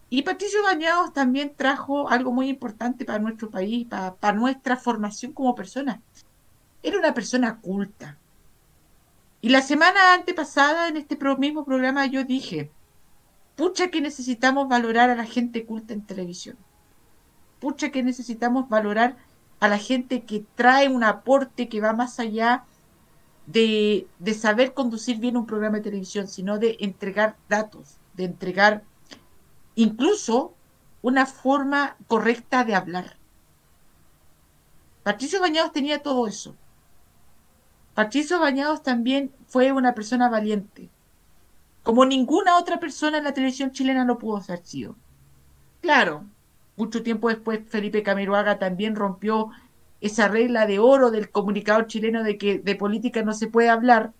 Y 0.09 0.22
Patricio 0.22 0.62
Bañados 0.62 1.12
también 1.12 1.52
trajo 1.57 2.09
algo 2.09 2.32
muy 2.32 2.48
importante 2.48 3.04
para 3.04 3.18
nuestro 3.18 3.50
país, 3.50 3.86
para, 3.88 4.14
para 4.14 4.36
nuestra 4.36 4.76
formación 4.76 5.32
como 5.32 5.54
persona. 5.54 6.00
Era 6.82 6.98
una 6.98 7.12
persona 7.12 7.61
culta. 7.61 8.16
Y 9.40 9.48
la 9.48 9.62
semana 9.62 10.14
antepasada, 10.14 10.88
en 10.88 10.96
este 10.96 11.18
mismo 11.38 11.64
programa, 11.64 12.07
yo 12.07 12.24
dije, 12.24 12.70
pucha 13.57 13.90
que 13.90 14.00
necesitamos 14.00 14.68
valorar 14.68 15.11
a 15.11 15.16
la 15.16 15.24
gente 15.24 15.66
culta 15.66 15.92
en 15.92 16.02
televisión. 16.02 16.57
Pucha 17.61 17.90
que 17.90 18.02
necesitamos 18.02 18.68
valorar 18.68 19.16
a 19.61 19.68
la 19.68 19.78
gente 19.78 20.22
que 20.22 20.44
trae 20.54 20.88
un 20.88 21.02
aporte 21.02 21.68
que 21.68 21.80
va 21.80 21.92
más 21.92 22.20
allá 22.20 22.64
de, 23.46 24.07
de 24.18 24.34
saber 24.34 24.74
conducir 24.74 25.18
bien 25.18 25.36
un 25.36 25.46
programa 25.46 25.78
de 25.78 25.84
televisión, 25.84 26.28
sino 26.28 26.59
de 26.59 26.76
entregar 26.80 27.36
datos, 27.48 27.98
de 28.14 28.24
entregar 28.24 28.82
incluso 29.77 30.55
una 31.03 31.27
forma 31.27 31.97
correcta 32.09 32.64
de 32.64 32.74
hablar. 32.74 33.16
Patricio 35.05 35.41
Bañados 35.41 35.72
tenía 35.72 36.03
todo 36.03 36.27
eso. 36.27 36.57
Patricio 37.95 38.41
Bañados 38.41 38.83
también 38.83 39.33
fue 39.47 39.70
una 39.70 39.95
persona 39.95 40.29
valiente, 40.29 40.91
como 41.83 42.05
ninguna 42.05 42.59
otra 42.59 42.81
persona 42.81 43.18
en 43.18 43.24
la 43.24 43.33
televisión 43.33 43.70
chilena 43.70 44.05
lo 44.05 44.18
pudo 44.18 44.39
haber 44.39 44.64
sido. 44.66 44.97
Claro, 45.81 46.24
mucho 46.77 47.03
tiempo 47.03 47.29
después 47.29 47.61
Felipe 47.68 48.03
Camiroaga 48.03 48.59
también 48.59 48.97
rompió 48.97 49.51
esa 50.01 50.29
regla 50.29 50.66
de 50.66 50.79
oro 50.79 51.11
del 51.11 51.31
comunicador 51.31 51.87
chileno 51.87 52.22
de 52.22 52.37
que 52.37 52.59
de 52.59 52.74
política 52.74 53.22
no 53.22 53.33
se 53.33 53.47
puede 53.47 53.68
hablar 53.68 54.12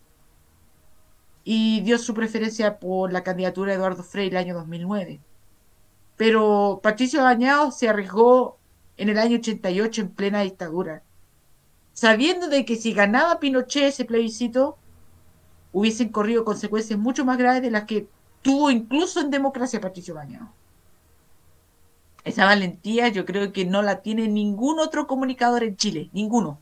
y 1.45 1.81
dio 1.83 1.99
su 1.99 2.15
preferencia 2.15 2.79
por 2.79 3.13
la 3.13 3.23
candidatura 3.23 3.73
de 3.73 3.77
Eduardo 3.77 4.03
Frei 4.03 4.29
el 4.29 4.37
año 4.37 4.55
2009. 4.55 5.21
Pero 6.17 6.81
Patricio 6.83 7.23
Bañados 7.23 7.77
se 7.77 7.89
arriesgó 7.89 8.59
en 8.97 9.09
el 9.11 9.19
año 9.19 9.37
88 9.37 10.01
en 10.01 10.09
plena 10.11 10.41
dictadura, 10.41 11.03
sabiendo 11.93 12.49
de 12.49 12.65
que 12.65 12.77
si 12.77 12.93
ganaba 12.93 13.41
Pinochet 13.41 13.85
ese 13.85 14.05
plebiscito, 14.05 14.79
hubiesen 15.73 16.09
corrido 16.09 16.45
consecuencias 16.45 16.99
mucho 16.99 17.25
más 17.25 17.37
graves 17.37 17.63
de 17.63 17.71
las 17.71 17.85
que 17.85 18.09
tuvo 18.43 18.71
incluso 18.71 19.21
en 19.21 19.31
democracia 19.31 19.81
Patricio 19.81 20.15
Bañados. 20.15 20.49
Esa 22.25 22.45
valentía 22.45 23.09
yo 23.09 23.25
creo 23.25 23.53
que 23.53 23.65
no 23.65 23.83
la 23.83 24.03
tiene 24.03 24.27
ningún 24.27 24.81
otro 24.81 25.07
comunicador 25.07 25.63
en 25.63 25.77
Chile, 25.77 26.11
ninguno. 26.13 26.59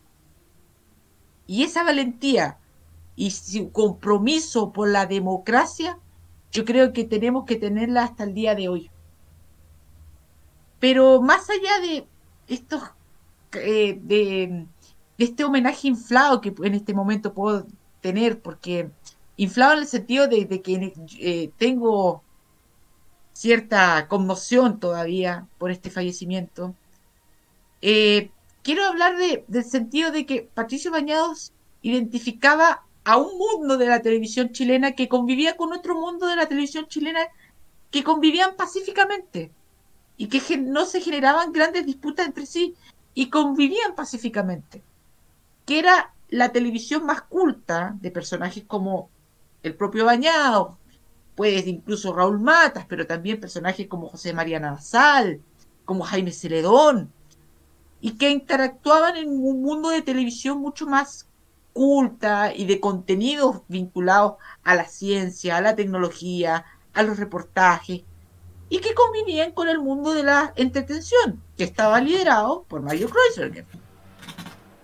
Y 1.47 1.63
esa 1.63 1.85
valentía 1.85 2.59
y 3.17 3.31
su 3.31 3.71
compromiso 3.71 4.73
por 4.73 4.89
la 4.89 5.07
democracia, 5.07 5.99
yo 6.51 6.65
creo 6.65 6.93
que 6.93 7.05
tenemos 7.05 7.45
que 7.45 7.57
tenerla 7.57 8.03
hasta 8.03 8.25
el 8.25 8.35
día 8.35 8.55
de 8.55 8.69
hoy. 8.69 8.91
Pero 10.85 11.23
más 11.23 11.49
allá 11.49 11.81
de 11.81 12.07
estos 12.47 12.83
eh, 13.55 13.99
de, 14.03 14.67
este 15.17 15.43
homenaje 15.43 15.89
inflado 15.89 16.43
que 16.43 16.53
en 16.63 16.75
este 16.75 16.93
momento 16.93 17.33
puedo 17.33 17.67
tener, 18.03 18.43
porque 18.43 18.91
inflado 19.39 19.73
en 19.73 19.79
el 19.79 19.87
sentido 19.87 20.29
de, 20.29 20.47
que 20.61 20.93
eh, 21.21 21.51
tengo 21.57 22.23
cierta 23.33 24.09
conmoción 24.09 24.79
todavía 24.79 25.49
por 25.57 25.71
este 25.71 25.89
fallecimiento. 25.91 26.75
Eh, 27.81 28.31
quiero 28.63 28.85
hablar 28.85 29.17
de, 29.17 29.43
del 29.49 29.65
sentido 29.65 30.11
de 30.11 30.27
que 30.27 30.43
Patricio 30.53 30.91
Bañados 30.91 31.55
identificaba 31.81 32.85
a 33.05 33.17
un 33.17 33.39
mundo 33.39 33.79
de 33.79 33.87
la 33.87 34.03
televisión 34.03 34.53
chilena 34.53 34.93
que 34.93 35.09
convivía 35.09 35.57
con 35.57 35.73
otro 35.73 35.95
mundo 35.95 36.27
de 36.27 36.37
la 36.37 36.47
televisión 36.47 36.89
chilena 36.89 37.21
que 37.91 38.05
convivían 38.05 38.55
pacíficamente 38.55 39.51
y 40.17 40.29
que 40.29 40.57
no 40.59 40.87
se 40.87 41.01
generaban 41.01 41.53
grandes 41.53 41.87
disputas 41.87 42.27
entre 42.27 42.47
sí 42.47 42.75
y 43.15 43.31
convivían 43.31 43.95
pacíficamente. 43.95 44.83
Que 45.67 45.79
era 45.79 46.15
la 46.29 46.53
televisión 46.53 47.05
más 47.07 47.23
culta 47.23 47.97
de 48.01 48.11
personajes 48.11 48.65
como 48.67 49.09
el 49.63 49.75
propio 49.75 50.05
Bañados, 50.05 50.77
pues 51.35 51.67
incluso 51.67 52.13
Raúl 52.13 52.41
Matas, 52.41 52.87
pero 52.89 53.07
también 53.07 53.41
personajes 53.41 53.89
como 53.89 54.09
José 54.09 54.33
María 54.33 54.61
Nazal, 54.61 55.41
como 55.85 56.05
Jaime 56.05 56.33
Celedón, 56.33 57.11
y 58.01 58.13
que 58.13 58.31
interactuaban 58.31 59.17
en 59.17 59.29
un 59.29 59.63
mundo 59.63 59.89
de 59.89 60.03
televisión 60.03 60.59
mucho 60.59 60.87
más 60.87 61.27
culta 61.73 62.55
y 62.55 62.67
de 62.67 62.79
contenidos 62.79 63.63
vinculados 63.69 64.35
a 64.63 64.75
la 64.75 64.85
ciencia, 64.85 65.57
a 65.57 65.61
la 65.61 65.75
tecnología, 65.75 66.65
a 66.93 67.03
los 67.03 67.19
reportajes, 67.19 68.03
y 68.75 68.81
que 68.81 68.93
convivían 68.93 69.53
con 69.53 69.69
el 69.69 69.79
mundo 69.79 70.15
de 70.15 70.25
la 70.25 70.53
entretención, 70.57 71.41
que 71.57 71.63
estaba 71.63 72.01
liderado 72.01 72.65
por 72.65 72.83
Mario 72.83 73.09
Kreuzberger. 73.09 73.65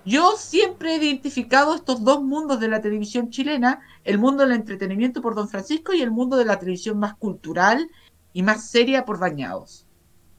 Yo 0.05 0.37
siempre 0.37 0.95
he 0.95 1.05
identificado 1.05 1.75
estos 1.75 2.05
dos 2.05 2.23
mundos 2.23 2.61
de 2.61 2.69
la 2.69 2.81
televisión 2.81 3.31
chilena, 3.31 3.81
el 4.05 4.17
mundo 4.17 4.45
del 4.45 4.53
entretenimiento 4.53 5.21
por 5.21 5.35
Don 5.35 5.49
Francisco 5.49 5.93
y 5.93 6.03
el 6.03 6.13
mundo 6.13 6.37
de 6.37 6.45
la 6.45 6.61
televisión 6.61 7.01
más 7.01 7.17
cultural 7.17 7.91
y 8.33 8.45
más 8.45 8.71
seria 8.71 9.05
por 9.05 9.19
Bañados. 9.19 9.87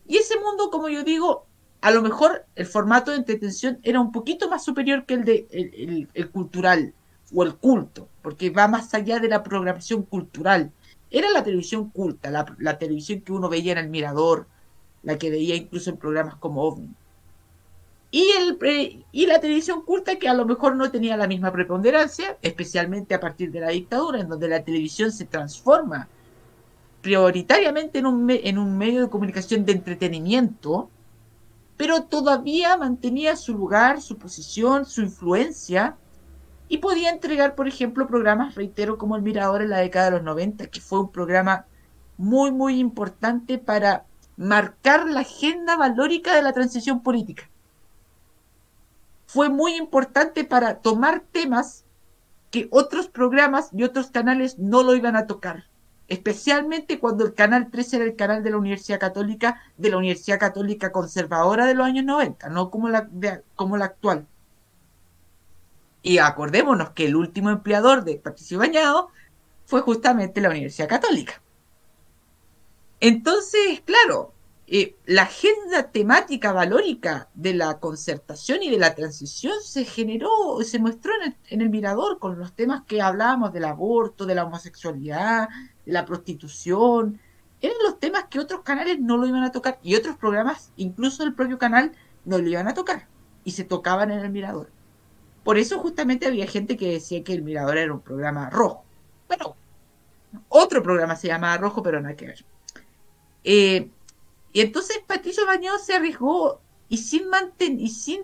Y 0.08 0.16
ese 0.16 0.40
mundo, 0.40 0.70
como 0.72 0.88
yo 0.88 1.04
digo, 1.04 1.46
a 1.82 1.92
lo 1.92 2.02
mejor 2.02 2.46
el 2.56 2.68
formato 2.68 3.12
de 3.12 3.18
entretención 3.18 3.80
era 3.84 4.00
un 4.00 4.14
poquito 4.14 4.50
más 4.50 4.64
superior 4.64 5.06
que 5.06 5.16
el 5.16 5.26
de 5.26 6.08
el 6.14 6.32
cultural 6.32 6.94
o 7.36 7.44
el 7.44 7.56
culto, 7.56 8.08
porque 8.22 8.50
va 8.50 8.70
más 8.70 8.94
allá 8.94 9.20
de 9.20 9.28
la 9.28 9.44
programación 9.44 10.04
cultural. 10.04 10.72
Era 11.12 11.30
la 11.30 11.44
televisión 11.44 11.90
culta, 11.90 12.32
la, 12.32 12.78
televisión 12.80 13.22
que 13.22 13.34
uno 13.34 13.50
veía 13.50 13.74
en 13.74 13.78
el 13.78 13.90
Mirador, 13.90 14.48
la 15.04 15.18
que 15.18 15.30
veía 15.30 15.56
incluso 15.56 15.90
en 15.90 15.98
programas 15.98 16.36
como 16.36 16.64
OVNI. 16.64 16.90
Y, 18.12 18.30
el, 18.32 19.06
y 19.12 19.26
la 19.26 19.40
televisión 19.40 19.84
culta 19.84 20.18
que 20.18 20.30
a 20.30 20.34
lo 20.34 20.46
mejor 20.46 20.76
no 20.76 20.90
tenía 20.90 21.18
la 21.18 21.28
misma 21.28 21.52
preponderancia, 21.52 22.38
especialmente 22.42 23.14
a 23.14 23.20
partir 23.20 23.52
de 23.52 23.60
la 23.60 23.70
dictadura, 23.70 24.22
en 24.22 24.30
donde 24.30 24.48
la 24.48 24.64
televisión 24.64 25.12
se 25.12 25.26
transforma 25.26 26.08
prioritariamente 27.02 28.00
en 28.00 28.58
un 28.58 28.78
medio 28.78 29.02
de 29.02 29.10
comunicación 29.10 29.66
de 29.66 29.74
entretenimiento, 29.74 30.90
pero 31.78 32.04
todavía 32.04 32.78
mantenía 32.78 33.36
su 33.36 33.54
lugar, 33.54 34.02
su 34.02 34.18
posición, 34.18 34.86
su 34.86 35.02
influencia, 35.02 35.98
y 36.72 36.78
podía 36.78 37.10
entregar, 37.10 37.54
por 37.54 37.68
ejemplo, 37.68 38.08
programas, 38.08 38.56
reitero, 38.56 38.98
como 38.98 39.18
El 39.18 39.24
Mirador 39.24 39.62
en 39.62 39.72
la 39.72 39.80
década 39.80 40.06
de 40.06 40.12
los 40.12 40.24
90, 40.24 40.68
que 40.68 40.80
fue 40.80 41.02
un 41.02 41.12
programa 41.12 41.66
muy, 42.16 42.50
muy 42.52 42.80
importante 42.80 43.58
para 43.58 44.06
marcar 44.38 45.06
la 45.10 45.20
agenda 45.20 45.76
valórica 45.76 46.34
de 46.34 46.42
la 46.42 46.54
transición 46.54 47.04
política. 47.04 47.50
Fue 49.26 49.50
muy 49.50 49.76
importante 49.76 50.46
para 50.46 50.76
tomar 50.76 51.24
temas 51.34 51.84
que 52.52 52.70
otros 52.72 53.10
programas 53.10 53.68
y 53.74 53.84
otros 53.84 54.10
canales 54.10 54.58
no 54.58 54.82
lo 54.82 54.96
iban 54.96 55.18
a 55.18 55.28
tocar. 55.28 55.66
Especialmente 56.08 57.00
cuando 57.00 57.26
el 57.26 57.34
Canal 57.34 57.70
13 57.70 57.98
era 57.98 58.06
el 58.06 58.16
canal 58.16 58.44
de 58.44 58.50
la 58.52 58.58
Universidad 58.58 58.98
Católica, 58.98 59.62
de 59.76 59.90
la 59.90 59.98
Universidad 59.98 60.40
Católica 60.40 60.94
conservadora 60.94 61.66
de 61.66 61.74
los 61.74 61.86
años 61.86 62.06
90, 62.06 62.48
no 62.48 62.72
como 62.72 62.88
la, 62.88 63.10
como 63.56 63.76
la 63.76 63.84
actual. 63.84 64.26
Y 66.04 66.18
acordémonos 66.18 66.92
que 66.92 67.06
el 67.06 67.16
último 67.16 67.50
empleador 67.50 68.04
de 68.04 68.16
Patricio 68.16 68.60
Bañado 68.60 69.10
fue 69.66 69.82
justamente 69.82 70.42
la 70.42 70.50
Universidad 70.50 70.90
Católica. 70.90 71.42
Entonces, 73.00 73.82
claro, 73.86 74.34
eh, 74.68 74.96
la 75.06 75.24
agenda 75.24 75.92
temática 75.92 76.54
valórica 76.54 77.30
de 77.34 77.54
la 77.54 77.80
concertación 77.80 78.64
y 78.64 78.70
de 78.70 78.78
la 78.78 78.96
transición 78.96 79.56
se 79.62 79.84
generó, 79.84 80.62
se 80.64 80.80
mostró 80.80 81.14
en 81.16 81.24
el, 81.24 81.38
en 81.50 81.62
el 81.62 81.70
Mirador 81.70 82.20
con 82.20 82.40
los 82.40 82.54
temas 82.54 82.84
que 82.88 83.02
hablábamos 83.02 83.52
del 83.54 83.66
aborto, 83.66 84.26
de 84.26 84.36
la 84.36 84.46
homosexualidad, 84.46 85.50
de 85.86 85.92
la 85.92 86.06
prostitución. 86.06 87.20
Eran 87.60 87.78
los 87.84 88.00
temas 88.00 88.26
que 88.30 88.40
otros 88.40 88.62
canales 88.62 89.00
no 89.00 89.18
lo 89.18 89.28
iban 89.28 89.44
a 89.44 89.52
tocar 89.52 89.78
y 89.84 89.96
otros 89.96 90.16
programas, 90.16 90.72
incluso 90.78 91.24
el 91.24 91.34
propio 91.34 91.58
canal, 91.58 91.92
no 92.24 92.38
lo 92.38 92.48
iban 92.48 92.68
a 92.68 92.74
tocar 92.74 93.08
y 93.44 93.52
se 93.52 93.64
tocaban 93.64 94.12
en 94.12 94.20
el 94.20 94.30
Mirador. 94.30 94.70
Por 95.44 95.58
eso 95.58 95.80
justamente 95.80 96.28
había 96.28 96.48
gente 96.48 96.78
que 96.78 96.92
decía 96.92 97.24
que 97.24 97.34
el 97.34 97.42
Mirador 97.42 97.78
era 97.78 97.94
un 97.94 98.02
programa 98.02 98.50
rojo. 98.50 98.84
Bueno, 99.28 99.56
otro 100.50 100.84
programa 100.84 101.16
se 101.16 101.28
llamaba 101.28 101.58
Rojo, 101.58 101.82
pero 101.82 102.00
nada 102.00 102.16
que 102.16 102.28
ver. 102.28 102.46
Eh, 103.44 103.90
y 104.54 104.62
entonces 104.62 105.00
Patricio 105.06 105.46
Bañado 105.46 105.80
se 105.80 105.96
arriesgó 105.96 106.62
y 106.90 106.98
sin 106.98 107.30
manten 107.30 107.80
y 107.80 107.90
sin, 107.90 108.22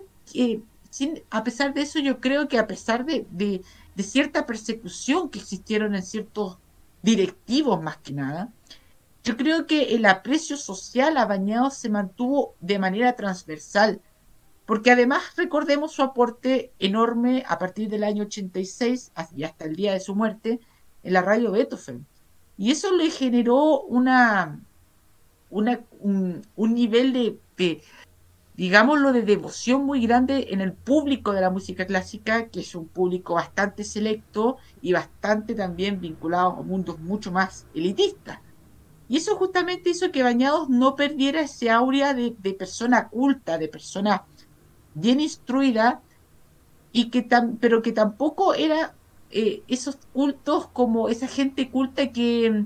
sin 0.90 1.22
a 1.30 1.42
pesar 1.42 1.74
de 1.74 1.82
eso 1.82 1.98
yo 1.98 2.20
creo 2.20 2.48
que 2.48 2.58
a 2.58 2.66
pesar 2.66 3.04
de, 3.04 3.26
de, 3.30 3.62
de 3.94 4.02
cierta 4.02 4.46
persecución 4.46 5.30
que 5.30 5.38
existieron 5.38 5.94
en 5.94 6.02
ciertos 6.02 6.58
directivos 7.02 7.82
más 7.82 7.96
que 7.98 8.12
nada, 8.12 8.52
yo 9.24 9.36
creo 9.36 9.66
que 9.66 9.94
el 9.94 10.06
aprecio 10.06 10.56
social 10.56 11.16
a 11.16 11.26
Bañados 11.26 11.74
se 11.74 11.88
mantuvo 11.88 12.54
de 12.60 12.78
manera 12.78 13.16
transversal, 13.16 14.00
porque 14.68 14.90
además 14.90 15.22
recordemos 15.34 15.92
su 15.92 16.02
aporte 16.02 16.74
enorme 16.78 17.42
a 17.48 17.58
partir 17.58 17.88
del 17.88 18.04
año 18.04 18.24
86 18.24 19.12
y 19.34 19.44
hasta 19.44 19.64
el 19.64 19.74
día 19.74 19.94
de 19.94 20.00
su 20.00 20.14
muerte 20.14 20.60
en 21.02 21.14
la 21.14 21.22
radio 21.22 21.52
Beethoven. 21.52 22.04
Y 22.58 22.70
eso 22.70 22.94
le 22.94 23.08
generó 23.08 23.80
una, 23.80 24.60
una, 25.48 25.80
un, 26.00 26.42
nivel 26.74 27.14
de, 27.14 27.38
de, 27.56 27.82
digámoslo, 28.56 29.14
de 29.14 29.22
devoción 29.22 29.86
muy 29.86 30.06
grande 30.06 30.48
en 30.50 30.60
el 30.60 30.74
público 30.74 31.32
de 31.32 31.40
la 31.40 31.48
música 31.48 31.86
clásica, 31.86 32.48
que 32.48 32.60
es 32.60 32.74
un 32.74 32.88
público 32.88 33.32
bastante 33.32 33.84
selecto 33.84 34.58
y 34.82 34.92
bastante 34.92 35.54
también 35.54 35.98
vinculado 35.98 36.50
a 36.50 36.62
mundos 36.62 36.98
mucho 36.98 37.32
más 37.32 37.66
elitistas. 37.74 38.40
Y 39.08 39.16
eso 39.16 39.34
justamente 39.36 39.88
hizo 39.88 40.12
que 40.12 40.22
Bañados 40.22 40.68
no 40.68 40.94
perdiera 40.94 41.40
ese 41.40 41.70
aurea 41.70 42.12
de, 42.12 42.36
de 42.38 42.52
persona 42.52 43.08
culta, 43.08 43.56
de 43.56 43.68
persona 43.68 44.26
bien 45.00 45.20
instruida, 45.20 46.02
y 46.92 47.10
que 47.10 47.26
pero 47.60 47.82
que 47.82 47.92
tampoco 47.92 48.54
era 48.54 48.94
eh, 49.30 49.62
esos 49.68 49.96
cultos 50.12 50.68
como 50.68 51.08
esa 51.08 51.28
gente 51.28 51.70
culta 51.70 52.12
que 52.12 52.64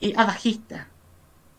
eh, 0.00 0.12
abajista. 0.16 0.88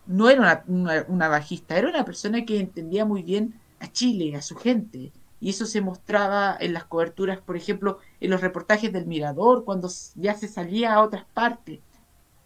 No 0.06 0.30
era 0.30 0.42
una, 0.42 0.64
una, 0.68 1.06
una 1.08 1.28
bajista, 1.30 1.78
era 1.78 1.90
una 1.90 2.06
persona 2.06 2.46
que 2.46 2.60
entendía 2.60 3.06
muy 3.06 3.24
bien 3.24 3.60
a 3.80 3.92
Chile, 3.92 4.36
a 4.36 4.42
su 4.42 4.56
gente. 4.56 5.12
Y 5.40 5.50
eso 5.50 5.66
se 5.66 5.82
mostraba 5.82 6.56
en 6.60 6.74
las 6.74 6.86
coberturas, 6.86 7.40
por 7.42 7.58
ejemplo, 7.58 8.00
en 8.22 8.32
los 8.32 8.42
reportajes 8.42 8.94
del 8.94 9.08
Mirador, 9.08 9.66
cuando 9.66 9.90
ya 10.16 10.36
se 10.36 10.48
salía 10.48 10.94
a 10.94 11.02
otras 11.02 11.26
partes. 11.34 11.82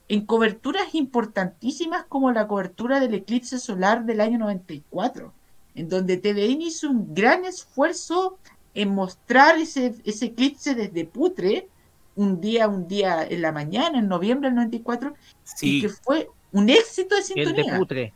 En 0.08 0.26
coberturas 0.26 0.96
importantísimas 0.96 2.06
como 2.06 2.32
la 2.32 2.48
cobertura 2.48 3.00
del 3.00 3.14
eclipse 3.14 3.60
solar 3.60 4.06
del 4.06 4.22
año 4.22 4.40
94, 4.40 5.34
en 5.78 5.90
donde 5.90 6.18
TVN 6.18 6.62
hizo 6.62 6.90
un 6.90 7.14
gran 7.14 7.46
esfuerzo 7.46 8.40
en 8.74 8.90
mostrar 8.96 9.58
ese, 9.58 9.94
ese 10.06 10.26
eclipse 10.26 10.74
desde 10.76 11.06
Putre, 11.06 11.70
un 12.16 12.42
día, 12.42 12.68
un 12.68 12.88
día 12.88 13.24
en 13.24 13.42
la 13.44 13.52
mañana, 13.52 14.00
en 14.00 14.08
noviembre 14.08 14.50
del 14.50 14.56
94, 14.56 15.14
Sí. 15.44 15.78
y 15.78 15.82
que 15.82 15.90
fue 15.90 16.30
un 16.52 16.70
éxito 16.70 17.14
de 17.16 17.22
El 17.22 17.28
sintonía. 17.28 17.74
de 17.74 17.80
Putre. 17.80 18.14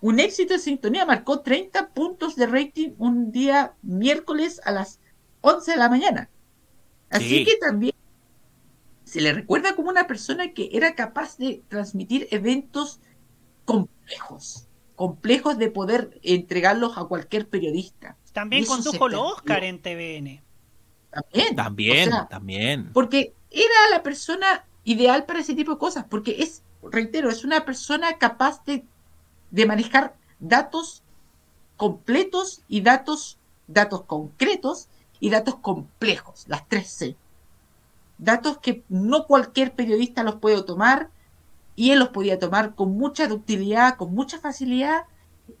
Un 0.00 0.18
éxito 0.18 0.54
de 0.54 0.58
sintonía, 0.58 1.06
marcó 1.06 1.40
30 1.40 1.90
puntos 1.90 2.34
de 2.34 2.46
rating 2.46 2.90
un 2.98 3.30
día 3.30 3.74
miércoles 3.82 4.60
a 4.64 4.72
las 4.72 4.98
11 5.42 5.70
de 5.72 5.76
la 5.76 5.88
mañana. 5.88 6.28
Así 7.08 7.28
Sí. 7.28 7.44
que 7.44 7.56
también 7.56 7.94
se 9.04 9.20
le 9.20 9.32
recuerda 9.32 9.76
como 9.76 9.90
una 9.90 10.06
persona 10.08 10.52
que 10.52 10.70
era 10.72 10.94
capaz 10.96 11.36
de 11.38 11.62
transmitir 11.68 12.26
eventos 12.32 13.00
complejos, 13.64 14.66
complejos 15.00 15.56
de 15.56 15.70
poder 15.70 16.20
entregarlos 16.22 16.98
a 16.98 17.04
cualquier 17.04 17.48
periodista. 17.48 18.18
También 18.34 18.66
condujo 18.66 19.08
los. 19.08 19.32
Oscar 19.32 19.64
en 19.64 19.80
TVN. 19.80 20.42
También. 21.10 21.56
También, 21.56 22.08
O 22.08 22.10
sea, 22.12 22.28
también. 22.28 22.92
Porque 22.92 23.32
era 23.50 23.88
la 23.90 24.02
persona 24.02 24.66
ideal 24.84 25.24
para 25.24 25.40
ese 25.40 25.54
tipo 25.54 25.72
de 25.72 25.78
cosas, 25.78 26.04
porque 26.06 26.42
es, 26.42 26.62
reitero, 26.82 27.30
es 27.30 27.44
una 27.44 27.64
persona 27.64 28.18
capaz 28.18 28.62
de, 28.66 28.84
de 29.50 29.64
manejar 29.64 30.16
datos 30.38 31.02
completos 31.78 32.60
y 32.68 32.82
datos, 32.82 33.38
datos 33.68 34.02
concretos 34.02 34.90
y 35.18 35.30
datos 35.30 35.56
complejos, 35.62 36.44
las 36.46 36.68
tres 36.68 36.90
C. 36.90 37.16
Datos 38.18 38.58
que 38.58 38.82
no 38.90 39.26
cualquier 39.26 39.72
periodista 39.72 40.24
los 40.24 40.34
puede 40.34 40.62
tomar 40.62 41.08
y 41.80 41.90
él 41.92 41.98
los 42.00 42.10
podía 42.16 42.38
tomar 42.44 42.74
con 42.74 42.90
mucha 43.02 43.26
ductilidad, 43.28 43.96
con 43.96 44.14
mucha 44.14 44.38
facilidad 44.40 45.04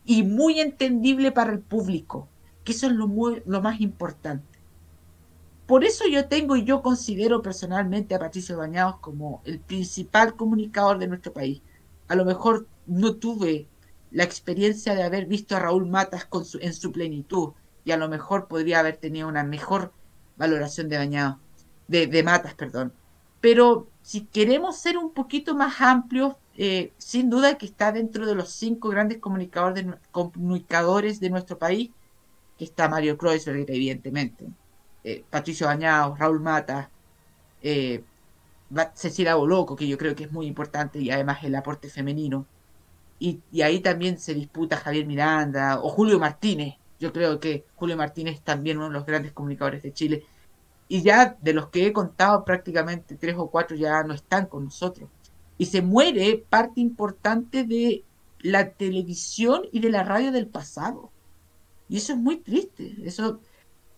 y 0.04 0.22
muy 0.24 0.60
entendible 0.60 1.32
para 1.32 1.52
el 1.52 1.60
público, 1.62 2.28
que 2.64 2.72
eso 2.72 2.86
es 2.88 2.92
lo, 2.92 3.06
lo 3.46 3.62
más 3.62 3.80
importante. 3.80 4.58
Por 5.66 5.84
eso 5.84 6.04
yo 6.08 6.28
tengo 6.28 6.56
y 6.56 6.64
yo 6.64 6.82
considero 6.82 7.40
personalmente 7.42 8.14
a 8.14 8.18
Patricio 8.18 8.58
Bañados 8.58 8.98
como 9.00 9.40
el 9.44 9.60
principal 9.60 10.36
comunicador 10.36 10.98
de 10.98 11.06
nuestro 11.08 11.32
país. 11.32 11.62
A 12.08 12.14
lo 12.16 12.24
mejor 12.24 12.68
no 12.86 13.16
tuve 13.16 13.70
la 14.10 14.24
experiencia 14.24 14.94
de 14.94 15.02
haber 15.04 15.26
visto 15.26 15.56
a 15.56 15.60
Raúl 15.60 15.86
Matas 15.86 16.26
su- 16.44 16.58
en 16.60 16.74
su 16.74 16.90
plenitud 16.92 17.54
y 17.84 17.92
a 17.92 17.96
lo 17.96 18.08
mejor 18.08 18.48
podría 18.48 18.80
haber 18.80 18.96
tenido 18.98 19.28
una 19.28 19.44
mejor 19.44 19.94
valoración 20.36 20.88
de 20.88 20.98
Bañados, 20.98 21.38
de, 21.86 22.06
de 22.06 22.22
Matas, 22.22 22.54
perdón. 22.54 22.99
Pero 23.40 23.88
si 24.02 24.22
queremos 24.26 24.76
ser 24.76 24.98
un 24.98 25.12
poquito 25.12 25.54
más 25.54 25.80
amplios, 25.80 26.34
eh, 26.56 26.92
sin 26.98 27.30
duda 27.30 27.58
que 27.58 27.66
está 27.66 27.92
dentro 27.92 28.26
de 28.26 28.34
los 28.34 28.50
cinco 28.50 28.88
grandes 28.88 29.18
comunicadores 29.18 31.20
de, 31.20 31.30
nuestro 31.30 31.58
país, 31.58 31.90
que 32.58 32.64
está 32.64 32.88
Mario 32.88 33.16
Kreuzberger, 33.16 33.70
evidentemente 33.70 34.46
eh, 35.04 35.24
Patricio 35.30 35.66
Bañados, 35.66 36.18
Raúl 36.18 36.40
Mata, 36.40 36.90
eh, 37.62 38.02
Cecilia 38.94 39.34
Boloco, 39.34 39.76
que 39.76 39.88
yo 39.88 39.98
creo 39.98 40.14
que 40.14 40.24
es 40.24 40.32
muy 40.32 40.46
importante, 40.46 40.98
y 40.98 41.10
además 41.10 41.42
el 41.44 41.54
aporte 41.54 41.88
femenino. 41.88 42.46
Y, 43.18 43.40
y 43.52 43.62
ahí 43.62 43.80
también 43.80 44.18
se 44.18 44.34
disputa 44.34 44.76
Javier 44.76 45.06
Miranda 45.06 45.80
o 45.82 45.88
Julio 45.88 46.18
Martínez. 46.18 46.76
Yo 46.98 47.12
creo 47.12 47.40
que 47.40 47.64
Julio 47.76 47.96
Martínez 47.96 48.36
es 48.36 48.42
también 48.42 48.78
uno 48.78 48.88
de 48.88 48.94
los 48.94 49.06
grandes 49.06 49.32
comunicadores 49.32 49.82
de 49.82 49.92
Chile. 49.92 50.24
Y 50.92 51.02
ya 51.02 51.36
de 51.40 51.52
los 51.52 51.68
que 51.68 51.86
he 51.86 51.92
contado, 51.92 52.44
prácticamente 52.44 53.14
tres 53.14 53.36
o 53.38 53.48
cuatro 53.48 53.76
ya 53.76 54.02
no 54.02 54.12
están 54.12 54.46
con 54.46 54.64
nosotros. 54.64 55.08
Y 55.56 55.66
se 55.66 55.82
muere 55.82 56.44
parte 56.50 56.80
importante 56.80 57.62
de 57.62 58.02
la 58.40 58.70
televisión 58.70 59.62
y 59.70 59.78
de 59.78 59.90
la 59.90 60.02
radio 60.02 60.32
del 60.32 60.48
pasado. 60.48 61.12
Y 61.88 61.98
eso 61.98 62.14
es 62.14 62.18
muy 62.18 62.38
triste. 62.38 62.96
Eso, 63.04 63.38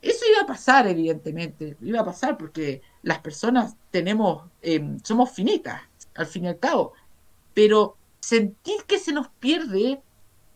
eso 0.03 0.25
iba 0.31 0.43
a 0.43 0.47
pasar, 0.47 0.87
evidentemente. 0.87 1.79
Iba 1.81 2.01
a 2.01 2.05
pasar 2.05 2.37
porque 2.37 2.83
las 3.03 3.21
personas 3.21 3.75
tenemos, 3.91 4.51
eh, 4.61 4.99
somos 5.03 5.31
finitas, 5.31 5.81
al 6.15 6.27
fin 6.27 6.45
y 6.45 6.49
al 6.49 6.59
cabo. 6.59 6.93
Pero 7.55 7.97
sentir 8.21 8.83
que 8.87 8.99
se 8.99 9.15
nos 9.15 9.29
pierde 9.29 10.03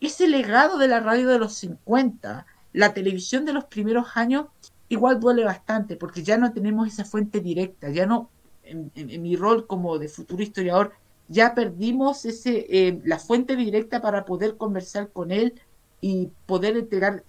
ese 0.01 0.27
legado 0.27 0.77
de 0.77 0.87
la 0.87 0.99
radio 0.99 1.29
de 1.29 1.39
los 1.39 1.55
50, 1.55 2.45
la 2.73 2.93
televisión 2.93 3.43
de 3.43 3.53
los 3.53 3.65
primeros 3.65 4.15
años, 4.15 4.45
igual 4.89 5.19
duele 5.19 5.43
bastante, 5.43 5.97
porque 5.97 6.23
ya 6.23 6.37
no 6.37 6.53
tenemos 6.53 6.87
esa 6.87 7.05
fuente 7.05 7.39
directa, 7.41 7.89
ya 7.89 8.05
no, 8.05 8.33
en, 8.63 8.91
en- 8.95 9.09
en 9.09 9.21
mi 9.21 9.35
rol 9.35 9.67
como 9.67 9.97
de 9.99 10.09
futuro 10.09 10.43
historiador, 10.43 10.93
ya 11.27 11.53
perdimos 11.55 12.25
ese, 12.25 12.65
eh, 12.69 13.01
la 13.05 13.19
fuente 13.19 13.55
directa 13.55 14.01
para 14.01 14.25
poder 14.25 14.57
conversar 14.57 15.11
con 15.11 15.31
él 15.31 15.61
y 15.99 16.31
poder 16.45 16.77
entregar 16.77 17.25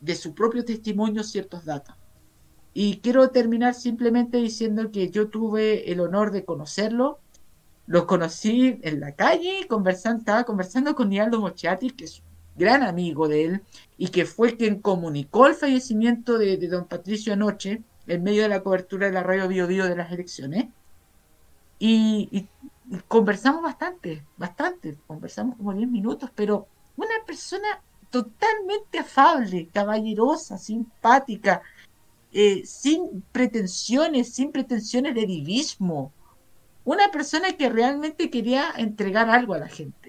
de 0.00 0.14
su 0.16 0.34
propio 0.34 0.64
testimonio 0.64 1.22
ciertos 1.24 1.64
datos. 1.64 1.96
Y 2.74 3.00
quiero 3.02 3.30
terminar 3.30 3.74
simplemente 3.74 4.38
diciendo 4.38 4.90
que 4.90 5.10
yo 5.10 5.28
tuve 5.30 5.90
el 5.92 6.00
honor 6.00 6.30
de 6.32 6.44
conocerlo. 6.44 7.22
Lo 7.86 8.06
conocí 8.06 8.78
en 8.82 9.00
la 9.00 9.14
calle, 9.16 9.66
conversando, 9.68 10.20
estaba 10.20 10.44
conversando 10.44 10.94
con 10.94 11.08
Nialdo 11.10 11.40
Mochiati, 11.40 11.90
que 11.90 12.04
es 12.06 12.24
gran 12.56 12.82
amigo 12.82 13.28
de 13.28 13.44
él, 13.44 13.62
y 13.98 14.08
que 14.08 14.24
fue 14.24 14.56
quien 14.56 14.80
comunicó 14.80 15.46
el 15.46 15.54
fallecimiento 15.54 16.38
de, 16.38 16.56
don 16.68 16.86
Patricio 16.86 17.32
anoche, 17.32 17.82
en 18.06 18.22
medio 18.22 18.42
de 18.42 18.48
la 18.48 18.62
cobertura 18.62 19.06
de 19.06 19.12
la 19.12 19.22
radio 19.22 19.48
Bio 19.48 19.66
Bio 19.66 19.86
de 19.86 19.96
las 19.96 20.12
elecciones. 20.12 20.66
Y 21.78 22.48
conversamos 23.08 23.62
bastante, 23.62 24.24
bastante, 24.36 24.96
conversamos 25.06 25.56
como 25.56 25.72
10 25.72 25.88
minutos, 25.88 26.30
pero 26.34 26.68
una 26.96 27.14
persona 27.26 27.82
totalmente 28.10 28.98
afable, 28.98 29.68
caballerosa, 29.72 30.58
simpática, 30.58 31.62
eh, 32.32 32.62
sin 32.64 33.22
pretensiones, 33.32 34.34
sin 34.34 34.52
pretensiones 34.52 35.14
de 35.14 35.26
divismo. 35.26 36.12
Una 36.84 37.10
persona 37.10 37.52
que 37.52 37.68
realmente 37.68 38.30
quería 38.30 38.70
entregar 38.76 39.30
algo 39.30 39.54
a 39.54 39.58
la 39.58 39.68
gente. 39.68 40.01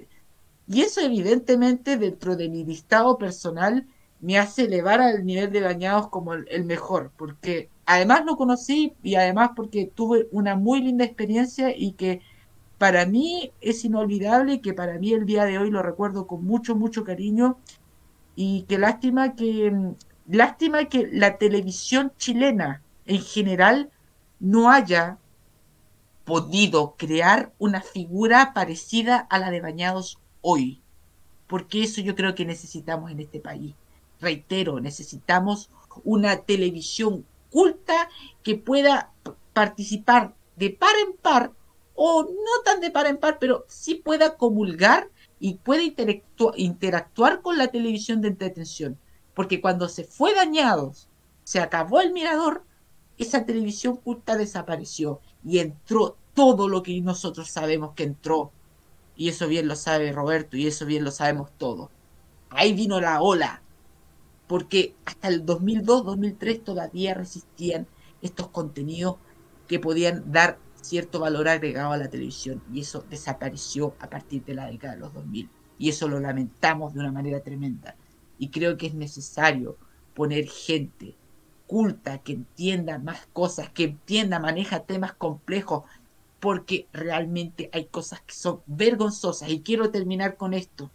Y 0.74 0.82
eso 0.82 1.02
evidentemente 1.02 1.98
dentro 1.98 2.36
de 2.36 2.50
mi 2.50 2.66
listado 2.66 3.20
personal 3.20 3.86
me 4.22 4.40
hace 4.40 4.64
elevar 4.64 5.02
al 5.02 5.24
nivel 5.24 5.52
de 5.52 5.62
Bañados 5.62 6.08
como 6.08 6.34
el, 6.34 6.66
mejor, 6.66 7.12
porque 7.16 7.70
además 7.86 8.24
lo 8.26 8.38
conocí 8.38 8.94
y 9.04 9.16
además 9.16 9.52
porque 9.56 9.92
tuve 9.94 10.28
una 10.32 10.56
muy 10.56 10.82
linda 10.82 11.06
experiencia 11.06 11.76
y 11.78 11.92
que 11.92 12.22
para 12.80 13.06
mí 13.06 13.52
es 13.62 13.86
inolvidable, 13.86 14.62
que 14.62 14.74
para 14.74 14.98
mí 14.98 15.14
el 15.14 15.26
día 15.26 15.46
de 15.46 15.60
hoy 15.60 15.70
lo 15.70 15.84
recuerdo 15.84 16.26
con 16.26 16.44
mucho, 16.44 16.76
mucho 16.76 17.04
cariño. 17.04 17.58
Y 18.36 18.64
que 18.64 18.80
lástima 18.80 19.36
que 19.36 19.70
mm, 19.70 19.94
lástima 20.28 20.86
que 20.86 21.08
la 21.12 21.38
televisión 21.38 22.12
chilena 22.18 22.82
en 23.06 23.22
general 23.22 23.92
no 24.40 24.72
haya 24.72 25.20
podido 26.26 26.96
crear 26.98 27.54
una 27.60 27.82
figura 27.82 28.54
parecida 28.54 29.18
a 29.18 29.38
la 29.38 29.52
de 29.52 29.62
Bañados 29.62 30.20
hoy, 30.44 30.80
porque 31.48 31.82
eso 31.82 32.02
yo 32.02 32.16
creo 32.16 32.36
que 32.36 32.46
necesitamos 32.46 33.10
en 33.10 33.22
este 33.22 33.40
país. 33.40 33.74
Reitero, 34.20 34.80
necesitamos 34.80 35.72
una 36.04 36.38
televisión 36.38 37.26
culta 37.50 38.10
que 38.44 38.56
pueda 38.56 39.12
participar 39.54 40.36
de 40.56 40.70
par 40.70 40.94
en 41.08 41.18
par 41.18 41.52
o 41.96 42.24
no 42.24 42.64
tan 42.64 42.82
de 42.82 42.92
par 42.92 43.08
en 43.08 43.18
par, 43.18 43.38
pero 43.40 43.66
sí 43.68 43.96
pueda 43.96 44.38
comulgar 44.38 45.10
y 45.40 45.56
pueda 45.56 45.84
interactuar 46.56 47.42
con 47.42 47.58
la 47.58 47.68
televisión 47.68 48.22
de 48.22 48.30
entretención. 48.30 48.98
Porque 49.34 49.62
cuando 49.62 49.90
se 49.90 50.04
fue 50.04 50.34
dañados, 50.34 51.08
se 51.44 51.60
acabó 51.60 52.02
el 52.02 52.14
mirador, 52.14 52.64
esa 53.18 53.46
televisión 53.46 53.98
culta 53.98 54.38
desapareció 54.38 55.20
y 55.44 55.60
entró 55.60 56.18
todo 56.34 56.68
lo 56.68 56.82
que 56.82 57.00
nosotros 57.02 57.50
sabemos 57.50 57.94
que 57.94 58.04
entró. 58.04 58.52
Y 59.16 59.30
eso 59.30 59.48
bien 59.48 59.68
lo 59.68 59.76
sabe 59.76 60.12
Roberto 60.12 60.58
y 60.58 60.68
eso 60.68 60.86
bien 60.86 61.04
lo 61.04 61.12
sabemos 61.12 61.52
todos. 61.58 61.90
Ahí 62.50 62.74
vino 62.74 63.00
la 63.00 63.22
ola. 63.22 63.62
Porque 64.48 64.96
hasta 65.06 65.30
el 65.30 65.46
2002-2003 65.46 66.64
todavía 66.64 67.14
resistían 67.14 67.88
estos 68.22 68.50
contenidos 68.50 69.16
que 69.68 69.80
podían 69.80 70.32
dar 70.32 70.60
cierto 70.82 71.20
valor 71.20 71.48
agregado 71.48 71.94
a 71.94 71.98
la 71.98 72.10
televisión. 72.10 72.62
Y 72.72 72.82
eso 72.82 73.06
desapareció 73.10 73.96
a 74.00 74.10
partir 74.10 74.44
de 74.44 74.56
la 74.56 74.68
década 74.68 74.96
de 74.96 75.00
los 75.00 75.14
2000. 75.14 75.50
Y 75.78 75.90
eso 75.90 76.08
lo 76.08 76.20
lamentamos 76.20 76.94
de 76.94 77.00
una 77.00 77.12
manera 77.12 77.42
tremenda. 77.42 77.96
Y 78.38 78.50
creo 78.50 78.78
que 78.78 78.88
es 78.88 78.94
necesario 78.94 79.78
poner 80.14 80.48
gente 80.48 81.16
culta, 81.68 82.20
que 82.20 82.34
entienda 82.34 83.00
más 83.00 83.28
cosas, 83.34 83.70
que 83.70 83.86
entienda, 83.86 84.40
maneja 84.40 84.82
temas 84.82 85.14
complejos, 85.14 85.84
porque 86.44 86.88
realmente 86.92 87.70
hay 87.72 87.86
cosas 87.86 88.20
que 88.20 88.34
son 88.34 88.60
vergonzosas. 88.66 89.50
Y 89.50 89.62
quiero 89.62 89.92
terminar 89.92 90.36
con 90.36 90.54
esto. 90.54 90.92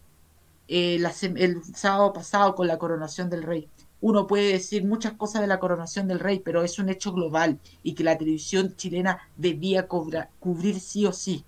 Eh, 0.69 1.03
el 1.37 1.65
sábado 1.75 2.13
pasado 2.13 2.55
con 2.55 2.67
la 2.67 2.77
coronación 2.77 3.31
del 3.31 3.45
rey. 3.45 3.67
Uno 4.03 4.27
puede 4.27 4.53
decir 4.53 4.85
muchas 4.85 5.15
cosas 5.15 5.41
de 5.41 5.47
la 5.47 5.59
coronación 5.59 6.07
del 6.07 6.21
rey, 6.21 6.43
pero 6.45 6.65
es 6.65 6.79
un 6.79 6.91
hecho 6.91 7.15
global 7.15 7.59
y 7.83 7.95
que 7.95 8.05
la 8.05 8.19
televisión 8.19 8.77
chilena 8.77 9.27
debía 9.39 9.89
cubrir 9.89 10.81
sí 10.81 11.07
o 11.07 11.15
sí. 11.15 11.47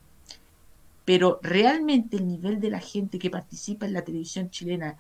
Pero 1.05 1.39
realmente 1.43 2.17
el 2.17 2.27
nivel 2.27 2.59
de 2.59 2.71
la 2.71 2.81
gente 2.81 3.19
que 3.19 3.29
participa 3.29 3.85
en 3.85 3.93
la 3.93 4.03
televisión 4.03 4.49
chilena 4.49 4.97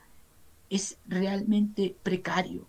es 0.68 0.98
realmente 1.08 1.96
precario. 2.02 2.66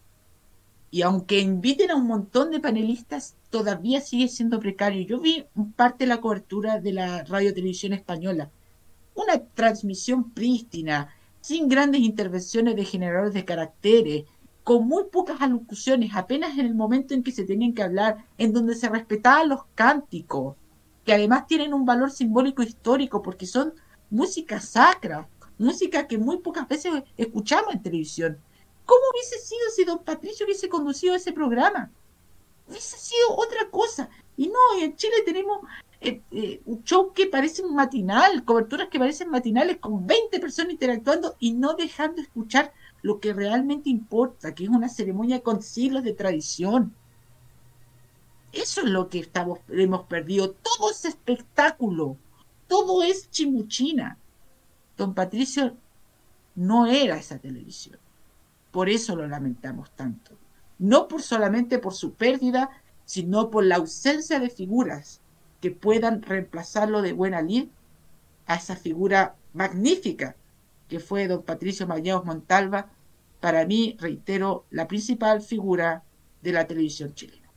Y 0.92 1.04
aunque 1.04 1.40
inviten 1.40 1.90
a 1.90 1.96
un 1.96 2.06
montón 2.06 2.52
de 2.52 2.60
panelistas, 2.60 3.36
todavía 3.50 4.02
sigue 4.02 4.28
siendo 4.28 4.60
precario. 4.60 5.02
Yo 5.08 5.20
vi 5.22 5.46
parte 5.78 6.04
de 6.04 6.10
la 6.10 6.20
cobertura 6.20 6.82
de 6.82 6.92
la 6.92 7.24
radio 7.24 7.54
televisión 7.54 7.94
española. 7.94 8.52
Una 9.16 9.40
transmisión 9.40 10.32
prístina, 10.32 11.10
sin 11.40 11.70
grandes 11.70 12.02
intervenciones 12.02 12.76
de 12.76 12.84
generadores 12.84 13.34
de 13.34 13.46
caracteres, 13.46 14.26
con 14.66 14.88
muy 14.88 15.06
pocas 15.06 15.42
alocuciones, 15.42 16.12
apenas 16.14 16.58
en 16.58 16.66
el 16.66 16.76
momento 16.76 17.14
en 17.14 17.24
que 17.24 17.32
se 17.32 17.46
tenían 17.46 17.74
que 17.74 17.84
hablar, 17.84 18.26
en 18.38 18.54
donde 18.54 18.76
se 18.76 18.90
respetaban 18.90 19.50
los 19.50 19.62
cánticos, 19.76 20.56
que 21.06 21.14
además 21.14 21.48
tienen 21.48 21.74
un 21.74 21.86
valor 21.86 22.12
simbólico 22.12 22.62
histórico 22.62 23.22
porque 23.22 23.48
son 23.48 23.74
música 24.10 24.60
sacra, 24.60 25.28
música 25.58 26.08
que 26.08 26.18
muy 26.18 26.40
pocas 26.40 26.68
veces 26.68 26.92
escuchamos 27.18 27.74
en 27.74 27.82
televisión. 27.82 28.38
¿Cómo 28.92 29.04
hubiese 29.14 29.40
sido 29.40 29.70
si 29.74 29.86
don 29.86 30.04
Patricio 30.04 30.46
hubiese 30.46 30.68
conducido 30.68 31.16
ese 31.16 31.32
programa? 31.32 31.90
hubiese 32.68 32.98
sido 32.98 33.38
otra 33.38 33.70
cosa. 33.70 34.10
Y 34.36 34.50
no, 34.50 34.60
en 34.82 34.98
Chile 34.98 35.14
tenemos 35.24 35.62
eh, 36.02 36.22
eh, 36.30 36.62
un 36.66 36.84
show 36.84 37.14
que 37.14 37.28
parece 37.28 37.64
un 37.64 37.74
matinal, 37.74 38.44
coberturas 38.44 38.90
que 38.90 39.00
parecen 39.00 39.30
matinales 39.30 39.78
con 39.78 40.06
20 40.06 40.38
personas 40.42 40.74
interactuando 40.74 41.38
y 41.40 41.54
no 41.54 41.76
dejando 41.76 42.22
escuchar 42.22 42.74
lo 43.02 43.22
que 43.22 43.32
realmente 43.32 43.90
importa, 43.90 44.54
que 44.54 44.66
es 44.66 44.70
una 44.70 44.90
ceremonia 44.90 45.40
con 45.40 45.62
siglos 45.62 46.04
de 46.04 46.12
tradición. 46.12 46.94
Eso 48.52 48.82
es 48.82 48.88
lo 48.88 49.08
que 49.08 49.20
estamos, 49.20 49.60
hemos 49.70 50.06
perdido. 50.08 50.52
Todo 50.52 50.92
es 50.92 51.06
espectáculo. 51.06 52.18
Todo 52.68 53.04
es 53.04 53.32
chimuchina. 53.32 54.18
Don 54.98 55.14
Patricio 55.14 55.78
no 56.56 56.88
era 56.88 57.16
esa 57.16 57.40
televisión. 57.40 58.01
Por 58.72 58.90
eso 58.90 59.16
lo 59.16 59.28
lamentamos 59.28 59.92
tanto. 59.92 60.38
No 60.80 61.08
por 61.08 61.22
solamente 61.22 61.78
por 61.80 61.94
su 61.94 62.14
pérdida, 62.14 62.70
sino 63.06 63.50
por 63.52 63.66
la 63.66 63.76
ausencia 63.76 64.40
de 64.40 64.50
figuras 64.50 65.22
que 65.60 65.72
puedan 65.72 66.22
reemplazarlo 66.22 67.02
de 67.02 67.14
buena 67.14 67.42
lid 67.42 67.68
a 68.48 68.56
esa 68.56 68.76
figura 68.76 69.36
magnífica 69.54 70.36
que 70.88 71.00
fue 71.00 71.28
don 71.28 71.44
Patricio 71.44 71.88
Mallaos 71.88 72.26
Montalva, 72.26 72.90
para 73.40 73.66
mí, 73.66 73.96
reitero, 74.00 74.66
la 74.72 74.88
principal 74.88 75.42
figura 75.42 76.04
de 76.42 76.52
la 76.52 76.68
televisión 76.68 77.14
chilena. 77.14 77.50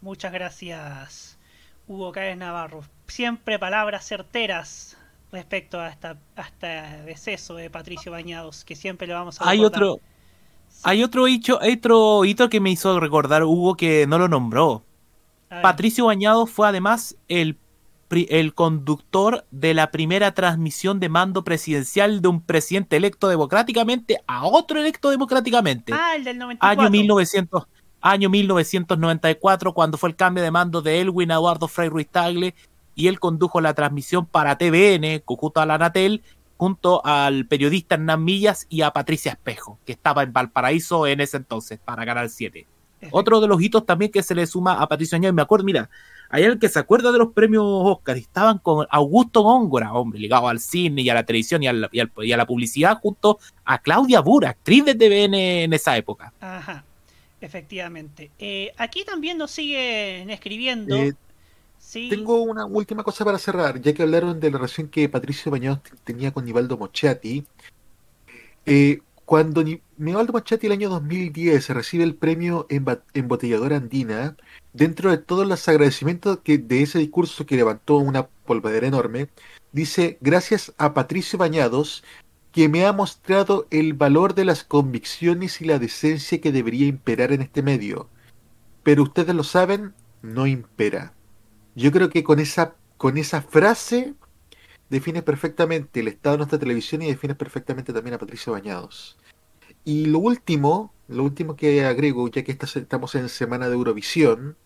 Muchas 0.00 0.32
gracias, 0.32 1.38
Hugo 1.86 2.12
Cáez 2.12 2.36
Navarro. 2.36 2.82
Siempre 3.06 3.58
palabras 3.58 4.04
certeras 4.06 4.96
respecto 5.32 5.80
a, 5.80 5.88
esta, 5.88 6.18
a 6.36 6.42
este 6.42 6.66
deceso 7.04 7.54
de 7.56 7.70
Patricio 7.70 8.12
Bañados, 8.12 8.64
que 8.64 8.76
siempre 8.76 9.06
le 9.06 9.14
vamos 9.14 9.40
a 9.40 9.48
Hay 9.48 9.58
recordar. 9.58 9.82
otro, 9.84 10.00
hay 10.82 11.02
otro 11.02 11.28
hito, 11.28 11.58
otro 11.60 12.24
hito 12.24 12.48
que 12.48 12.60
me 12.60 12.70
hizo 12.70 12.98
recordar 13.00 13.44
Hugo 13.44 13.76
que 13.76 14.06
no 14.06 14.18
lo 14.18 14.28
nombró. 14.28 14.84
Patricio 15.62 16.06
Bañados 16.06 16.50
fue 16.50 16.68
además 16.68 17.16
el, 17.28 17.56
el 18.10 18.54
conductor 18.54 19.46
de 19.50 19.74
la 19.74 19.90
primera 19.90 20.32
transmisión 20.32 21.00
de 21.00 21.08
mando 21.08 21.42
presidencial 21.42 22.20
de 22.20 22.28
un 22.28 22.42
presidente 22.42 22.96
electo 22.96 23.28
democráticamente 23.28 24.20
a 24.26 24.44
otro 24.44 24.78
electo 24.78 25.10
democráticamente. 25.10 25.92
Ah, 25.94 26.14
el 26.16 26.24
del 26.24 26.38
94. 26.38 26.82
año 26.82 26.90
1900, 26.90 27.66
año 28.00 28.28
1994, 28.28 29.72
cuando 29.72 29.96
fue 29.96 30.10
el 30.10 30.16
cambio 30.16 30.42
de 30.42 30.50
mando 30.50 30.82
de 30.82 31.00
Elwin 31.00 31.30
a 31.30 31.34
Eduardo 31.34 31.66
Frei 31.66 31.88
Ruiz 31.88 32.08
Tagle, 32.08 32.54
y 32.94 33.06
él 33.06 33.20
condujo 33.20 33.60
la 33.60 33.74
transmisión 33.74 34.26
para 34.26 34.58
TVN, 34.58 35.22
junto 35.24 35.60
a 35.60 35.66
la 35.66 35.74
Anatel, 35.74 36.20
junto 36.58 37.00
al 37.06 37.46
periodista 37.46 37.94
Hernán 37.94 38.22
Millas 38.22 38.66
y 38.68 38.82
a 38.82 38.90
Patricia 38.90 39.32
Espejo, 39.32 39.78
que 39.86 39.92
estaba 39.92 40.22
en 40.24 40.32
Valparaíso 40.34 41.06
en 41.06 41.20
ese 41.22 41.38
entonces, 41.38 41.78
para 41.82 42.04
Canal 42.04 42.28
7. 42.28 42.66
Otro 43.12 43.40
de 43.40 43.46
los 43.46 43.62
hitos 43.62 43.86
también 43.86 44.10
que 44.10 44.24
se 44.24 44.34
le 44.34 44.44
suma 44.46 44.82
a 44.82 44.88
Patricio 44.88 45.16
y 45.16 45.32
me 45.32 45.40
acuerdo, 45.40 45.64
mira, 45.64 45.88
hay 46.30 46.42
alguien 46.42 46.58
que 46.58 46.68
se 46.68 46.80
acuerda 46.80 47.12
de 47.12 47.18
los 47.18 47.32
premios 47.32 47.64
Oscar, 47.64 48.16
y 48.18 48.20
estaban 48.20 48.58
con 48.58 48.86
Augusto 48.90 49.42
Góngora, 49.42 49.92
hombre, 49.92 50.18
ligado 50.18 50.48
al 50.48 50.58
cine 50.58 51.00
y 51.02 51.08
a 51.08 51.14
la 51.14 51.22
televisión 51.24 51.62
y 51.62 51.68
a 51.68 51.72
la, 51.72 51.88
y 51.92 52.00
al- 52.00 52.10
y 52.18 52.32
a 52.32 52.36
la 52.36 52.44
publicidad, 52.44 52.98
junto 53.00 53.38
a 53.64 53.78
Claudia 53.78 54.20
Bura, 54.20 54.50
actriz 54.50 54.84
de 54.84 54.94
TVN 54.96 55.62
en 55.64 55.72
esa 55.72 55.96
época. 55.96 56.32
Ajá, 56.40 56.84
efectivamente. 57.40 58.30
Eh, 58.38 58.72
aquí 58.76 59.04
también 59.04 59.38
nos 59.38 59.52
siguen 59.52 60.28
escribiendo. 60.30 60.96
Eh, 60.96 61.14
Tengo 62.10 62.42
una 62.42 62.66
última 62.66 63.02
cosa 63.02 63.24
para 63.24 63.38
cerrar, 63.38 63.80
ya 63.80 63.92
que 63.94 64.02
hablaron 64.02 64.40
de 64.40 64.50
la 64.50 64.58
relación 64.58 64.88
que 64.88 65.08
Patricio 65.08 65.50
Bañados 65.50 65.80
tenía 66.04 66.32
con 66.32 66.44
Nivaldo 66.44 66.76
Mochati. 66.76 67.46
Eh, 68.66 69.00
cuando 69.24 69.62
Ni- 69.62 69.80
Nivaldo 69.96 70.32
Mochati 70.32 70.66
el 70.66 70.72
año 70.72 70.88
2010 70.90 71.68
recibe 71.70 72.04
el 72.04 72.14
premio 72.14 72.66
Embotelladora 73.14 73.76
Andina, 73.76 74.36
dentro 74.72 75.10
de 75.10 75.18
todos 75.18 75.46
los 75.46 75.66
agradecimientos 75.68 76.40
que, 76.40 76.58
de 76.58 76.82
ese 76.82 76.98
discurso 76.98 77.46
que 77.46 77.56
levantó 77.56 77.96
una 77.98 78.26
polvadera 78.26 78.86
enorme, 78.86 79.28
dice, 79.72 80.18
gracias 80.20 80.72
a 80.78 80.94
Patricio 80.94 81.38
Bañados, 81.38 82.04
que 82.52 82.68
me 82.68 82.86
ha 82.86 82.92
mostrado 82.92 83.66
el 83.70 83.92
valor 83.94 84.34
de 84.34 84.44
las 84.44 84.64
convicciones 84.64 85.60
y 85.60 85.64
la 85.66 85.78
decencia 85.78 86.40
que 86.40 86.52
debería 86.52 86.86
imperar 86.86 87.32
en 87.32 87.42
este 87.42 87.62
medio. 87.62 88.08
Pero 88.82 89.02
ustedes 89.02 89.34
lo 89.34 89.44
saben, 89.44 89.92
no 90.22 90.46
impera. 90.46 91.12
Yo 91.82 91.92
creo 91.92 92.10
que 92.10 92.24
con 92.24 92.38
esa, 92.40 92.74
con 92.96 93.16
esa 93.18 93.40
frase 93.42 94.14
define 94.90 95.22
perfectamente 95.22 96.00
el 96.00 96.08
estado 96.08 96.34
de 96.34 96.38
nuestra 96.38 96.58
televisión 96.58 97.02
y 97.02 97.08
define 97.08 97.34
perfectamente 97.36 97.92
también 97.92 98.14
a 98.14 98.18
Patricio 98.18 98.52
Bañados. 98.54 99.16
Y 99.84 100.06
lo 100.06 100.20
último, 100.20 100.92
lo 101.08 101.24
último 101.24 101.56
que 101.56 101.84
agrego, 101.84 102.28
ya 102.28 102.44
que 102.44 102.52
esta- 102.52 102.66
estamos 102.80 103.14
en 103.16 103.28
semana 103.30 103.68
de 103.68 103.74
Eurovisión, 103.76 104.56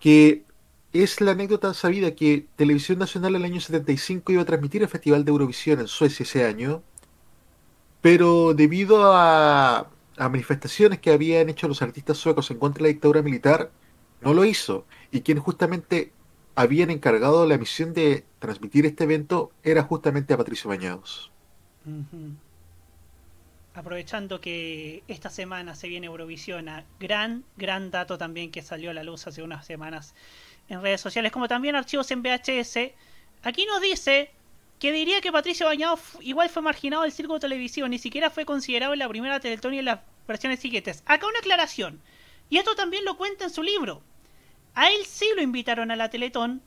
que 0.00 0.44
es 0.92 1.20
la 1.20 1.32
anécdota 1.32 1.72
sabida 1.74 2.14
que 2.14 2.46
Televisión 2.56 2.98
Nacional 2.98 3.34
el 3.36 3.44
año 3.44 3.60
75 3.60 4.32
iba 4.32 4.42
a 4.42 4.44
transmitir 4.46 4.82
el 4.82 4.88
Festival 4.88 5.24
de 5.24 5.30
Eurovisión 5.30 5.80
en 5.80 5.88
Suecia 5.88 6.24
ese 6.24 6.44
año, 6.44 6.82
pero 8.00 8.54
debido 8.54 9.12
a, 9.12 9.80
a 10.16 10.28
manifestaciones 10.28 11.00
que 11.00 11.12
habían 11.12 11.48
hecho 11.48 11.68
los 11.68 11.82
artistas 11.82 12.16
suecos 12.18 12.50
en 12.50 12.58
contra 12.58 12.82
de 12.82 12.88
la 12.88 12.92
dictadura 12.92 13.22
militar, 13.22 13.70
no 14.20 14.34
lo 14.34 14.44
hizo. 14.44 14.86
Y 15.10 15.20
quien 15.22 15.38
justamente 15.38 16.12
habían 16.54 16.90
encargado 16.90 17.46
la 17.46 17.58
misión 17.58 17.94
de 17.94 18.24
transmitir 18.38 18.86
este 18.86 19.04
evento 19.04 19.52
era 19.62 19.82
justamente 19.82 20.34
a 20.34 20.36
Patricio 20.38 20.68
Bañados. 20.68 21.30
Aprovechando 23.72 24.40
que 24.40 25.04
esta 25.06 25.30
semana 25.30 25.74
se 25.76 25.88
viene 25.88 26.06
Eurovisión, 26.08 26.66
gran, 26.98 27.44
gran 27.56 27.90
dato 27.92 28.18
también 28.18 28.50
que 28.50 28.62
salió 28.62 28.90
a 28.90 28.94
la 28.94 29.04
luz 29.04 29.26
hace 29.28 29.42
unas 29.42 29.64
semanas 29.64 30.14
en 30.68 30.82
redes 30.82 31.00
sociales, 31.00 31.30
como 31.32 31.46
también 31.48 31.76
archivos 31.76 32.10
en 32.10 32.22
VHS. 32.22 32.94
Aquí 33.42 33.64
nos 33.66 33.80
dice 33.80 34.30
que 34.80 34.90
diría 34.92 35.20
que 35.20 35.30
Patricio 35.32 35.66
Bañado 35.66 35.96
fu- 35.96 36.20
igual 36.20 36.48
fue 36.50 36.62
marginado 36.62 37.02
del 37.04 37.12
circo 37.12 37.34
de 37.34 37.40
televisión, 37.40 37.90
ni 37.90 37.98
siquiera 37.98 38.28
fue 38.30 38.44
considerado 38.44 38.92
en 38.92 38.98
la 38.98 39.08
primera 39.08 39.38
Teletón 39.40 39.74
y 39.74 39.78
en 39.78 39.84
las 39.86 40.00
versiones 40.26 40.58
siguientes. 40.60 41.02
Acá 41.06 41.26
una 41.28 41.38
aclaración, 41.38 42.00
y 42.48 42.58
esto 42.58 42.74
también 42.74 43.04
lo 43.04 43.16
cuenta 43.16 43.44
en 43.44 43.50
su 43.50 43.62
libro. 43.62 44.02
A 44.80 44.88
él 44.90 45.04
sí 45.06 45.26
lo 45.36 45.42
invitaron 45.42 45.90
a 45.90 45.96
la 45.96 46.08
Teletón, 46.08 46.62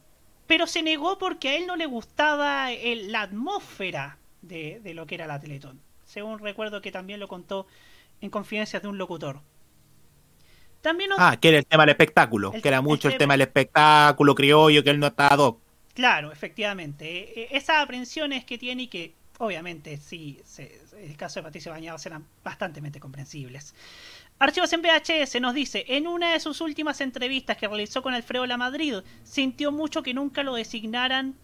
pero 0.45 0.67
se 0.67 0.83
negó 0.83 1.17
porque 1.17 1.49
a 1.49 1.55
él 1.55 1.65
no 1.65 1.75
le 1.75 1.87
gustaba 1.87 2.71
el- 2.71 3.11
la 3.11 3.21
atmósfera 3.21 4.17
de, 4.41 4.79
de 4.83 4.93
lo 4.93 5.07
que 5.07 5.15
era 5.15 5.25
la 5.25 5.39
Teletón. 5.39 5.81
Según 6.05 6.37
recuerdo 6.39 6.79
que 6.81 6.91
también 6.91 7.19
lo 7.19 7.27
contó 7.27 7.65
en 8.21 8.29
confidencias 8.29 8.81
de 8.83 8.87
un 8.87 8.97
locutor. 8.99 9.41
También 10.81 11.09
nos- 11.09 11.19
Ah, 11.19 11.37
que 11.39 11.49
era 11.49 11.57
el 11.57 11.65
tema 11.65 11.83
del 11.83 11.91
espectáculo, 11.91 12.51
El- 12.53 12.61
que 12.61 12.67
era 12.67 12.77
el 12.77 12.83
mucho 12.83 13.07
el, 13.07 13.13
tema- 13.13 13.19
tema 13.19 13.33
del 13.35 13.41
espectáculo 13.41 14.35
criollo, 14.35 14.83
que 14.83 14.89
él 14.91 14.99
no 14.99 15.07
estaba 15.07 15.33
ad 15.33 15.39
hoc. 15.39 15.59
Claro, 15.93 16.31
efectivamente. 16.31 17.05
Eh, 17.19 17.33
eh, 17.43 17.47
esas 17.51 17.77
aprensiones 17.81 18.43
que 18.45 18.57
tiene 18.57 18.83
y 18.83 18.87
que, 18.87 19.13
obviamente, 19.39 19.97
sí, 19.97 20.39
se- 20.45 20.81
el 21.01 21.15
caso 21.17 21.39
de 21.39 21.43
Patricio 21.45 21.71
Bañados 21.71 22.05
eran 22.05 22.27
bastante 22.43 22.99
comprensibles. 22.99 23.73
Archivos 24.43 24.73
en 24.73 24.81
VHS 24.81 25.39
nos 25.39 25.53
dice, 25.53 25.85
en 25.87 26.05
una 26.05 26.33
de 26.33 26.39
sus 26.41 26.59
últimas 26.59 26.99
entrevistas 26.99 27.55
que 27.55 27.65
realizó 27.65 28.01
con 28.01 28.13
Alfredo 28.13 28.45
Lamadrid, 28.45 28.95
sintió 29.23 29.71
mucho 29.71 30.03
que 30.03 30.13
nunca 30.13 30.43
lo 30.43 30.55
designaran 30.55 31.37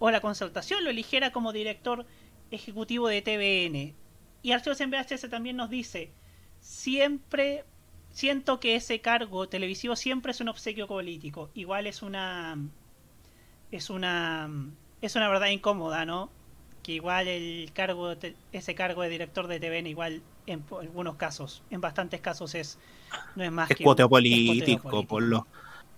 o 0.00 0.10
la 0.10 0.20
consultación 0.20 0.82
lo 0.82 0.90
eligiera 0.90 1.30
como 1.30 1.52
director 1.52 2.04
ejecutivo 2.50 3.06
de 3.06 3.22
TVN. 3.22 3.94
Y 4.42 4.50
Archivos 4.50 4.80
en 4.80 4.90
VHS 4.90 5.30
también 5.30 5.54
nos 5.54 5.70
dice, 5.70 6.10
siempre 6.58 7.62
siento 8.10 8.58
que 8.58 8.74
ese 8.74 9.00
cargo 9.00 9.48
televisivo 9.48 9.94
siempre 9.94 10.32
es 10.32 10.40
un 10.40 10.48
obsequio 10.48 10.88
político. 10.88 11.50
Igual 11.54 11.86
es 11.86 12.02
una 12.02 12.58
es 13.70 13.90
una 13.90 14.50
es 15.00 15.14
una 15.14 15.28
verdad 15.28 15.50
incómoda, 15.50 16.04
¿no? 16.04 16.32
Que 16.82 16.94
igual 16.94 17.28
el 17.28 17.70
cargo 17.72 18.16
ese 18.50 18.74
cargo 18.74 19.02
de 19.02 19.08
director 19.08 19.46
de 19.46 19.60
TVN 19.60 19.86
igual 19.86 20.20
en 20.52 20.64
algunos 20.80 21.16
casos, 21.16 21.62
en 21.70 21.80
bastantes 21.80 22.20
casos 22.20 22.54
es 22.54 22.78
no 23.36 23.44
es 23.44 23.52
más 23.52 23.70
Es 23.70 23.76
que 23.76 23.84
cuoteo 23.84 24.06
un- 24.06 24.10
político, 24.10 25.04
por 25.06 25.22
los, 25.22 25.42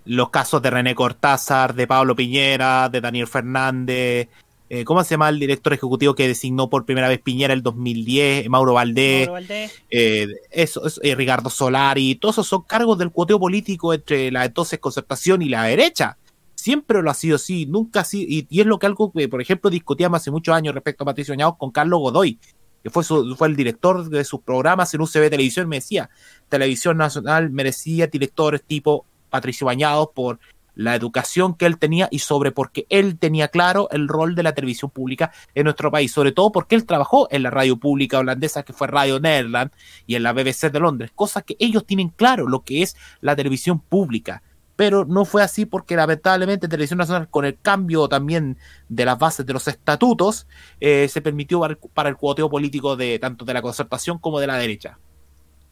los 0.04 0.30
casos 0.30 0.60
de 0.62 0.70
René 0.70 0.94
Cortázar, 0.94 1.74
de 1.74 1.86
Pablo 1.86 2.14
Piñera, 2.16 2.88
de 2.88 3.00
Daniel 3.00 3.26
Fernández, 3.26 4.28
eh, 4.70 4.84
¿cómo 4.84 5.04
se 5.04 5.10
llama 5.10 5.28
el 5.28 5.38
director 5.38 5.72
ejecutivo 5.74 6.14
que 6.14 6.26
designó 6.26 6.70
por 6.70 6.86
primera 6.86 7.06
vez 7.08 7.20
Piñera 7.20 7.52
el 7.52 7.62
2010? 7.62 8.48
Mauro 8.48 8.72
Valdés, 8.74 9.26
Mauro 9.28 9.32
Valdés. 9.34 9.72
eh, 9.90 10.26
eso, 10.50 10.86
eso, 10.86 11.00
eh, 11.02 11.14
Ricardo 11.14 11.50
Solari, 11.50 12.14
todos 12.14 12.36
esos 12.36 12.46
son 12.48 12.62
cargos 12.62 12.96
del 12.98 13.10
cuoteo 13.10 13.38
político 13.38 13.92
entre 13.92 14.30
la 14.30 14.44
entonces 14.46 14.78
concertación 14.78 15.42
y 15.42 15.48
la 15.50 15.64
derecha. 15.64 16.16
Siempre 16.54 17.02
lo 17.02 17.10
ha 17.10 17.14
sido 17.14 17.36
así, 17.36 17.66
nunca 17.66 18.00
así, 18.00 18.24
y, 18.28 18.46
y 18.48 18.60
es 18.60 18.66
lo 18.66 18.78
que 18.78 18.86
algo 18.86 19.10
que, 19.12 19.28
por 19.28 19.42
ejemplo, 19.42 19.68
discutíamos 19.68 20.20
hace 20.20 20.30
muchos 20.30 20.54
años 20.54 20.72
respecto 20.74 21.02
a 21.02 21.06
Patricio 21.06 21.34
Añados 21.34 21.56
con 21.58 21.70
Carlos 21.72 21.98
Godoy, 22.00 22.38
que 22.82 22.90
fue, 22.90 23.04
su- 23.04 23.34
fue 23.36 23.48
el 23.48 23.56
director 23.56 24.08
de 24.08 24.24
sus 24.24 24.40
programas 24.40 24.92
en 24.94 25.00
UCB 25.00 25.30
Televisión, 25.30 25.68
me 25.68 25.76
decía, 25.76 26.10
Televisión 26.48 26.96
Nacional 26.96 27.50
merecía 27.50 28.06
directores 28.06 28.62
tipo 28.62 29.06
Patricio 29.30 29.66
Bañados 29.66 30.08
por 30.14 30.38
la 30.74 30.94
educación 30.94 31.54
que 31.54 31.66
él 31.66 31.76
tenía 31.76 32.08
y 32.10 32.20
sobre 32.20 32.50
por 32.50 32.72
qué 32.72 32.86
él 32.88 33.18
tenía 33.18 33.48
claro 33.48 33.88
el 33.90 34.08
rol 34.08 34.34
de 34.34 34.42
la 34.42 34.54
televisión 34.54 34.90
pública 34.90 35.30
en 35.54 35.64
nuestro 35.64 35.90
país, 35.90 36.10
sobre 36.12 36.32
todo 36.32 36.50
porque 36.50 36.74
él 36.74 36.86
trabajó 36.86 37.28
en 37.30 37.42
la 37.42 37.50
radio 37.50 37.76
pública 37.76 38.18
holandesa 38.18 38.62
que 38.62 38.72
fue 38.72 38.86
Radio 38.86 39.20
Nederland 39.20 39.70
y 40.06 40.14
en 40.14 40.22
la 40.22 40.32
BBC 40.32 40.70
de 40.72 40.80
Londres, 40.80 41.10
cosas 41.14 41.44
que 41.44 41.56
ellos 41.58 41.84
tienen 41.84 42.08
claro 42.08 42.48
lo 42.48 42.64
que 42.64 42.80
es 42.82 42.96
la 43.20 43.36
televisión 43.36 43.80
pública. 43.80 44.42
Pero 44.82 45.04
no 45.04 45.24
fue 45.24 45.44
así 45.44 45.64
porque 45.64 45.94
lamentablemente 45.94 46.66
Televisión 46.66 46.98
Nacional, 46.98 47.28
con 47.28 47.44
el 47.44 47.56
cambio 47.56 48.08
también 48.08 48.58
de 48.88 49.04
las 49.04 49.16
bases 49.16 49.46
de 49.46 49.52
los 49.52 49.68
estatutos, 49.68 50.48
eh, 50.80 51.06
se 51.06 51.22
permitió 51.22 51.60
para 51.60 51.74
el, 51.74 51.78
para 51.94 52.08
el 52.08 52.16
cuoteo 52.16 52.50
político 52.50 52.96
de 52.96 53.20
tanto 53.20 53.44
de 53.44 53.54
la 53.54 53.62
concertación 53.62 54.18
como 54.18 54.40
de 54.40 54.48
la 54.48 54.56
derecha. 54.56 54.98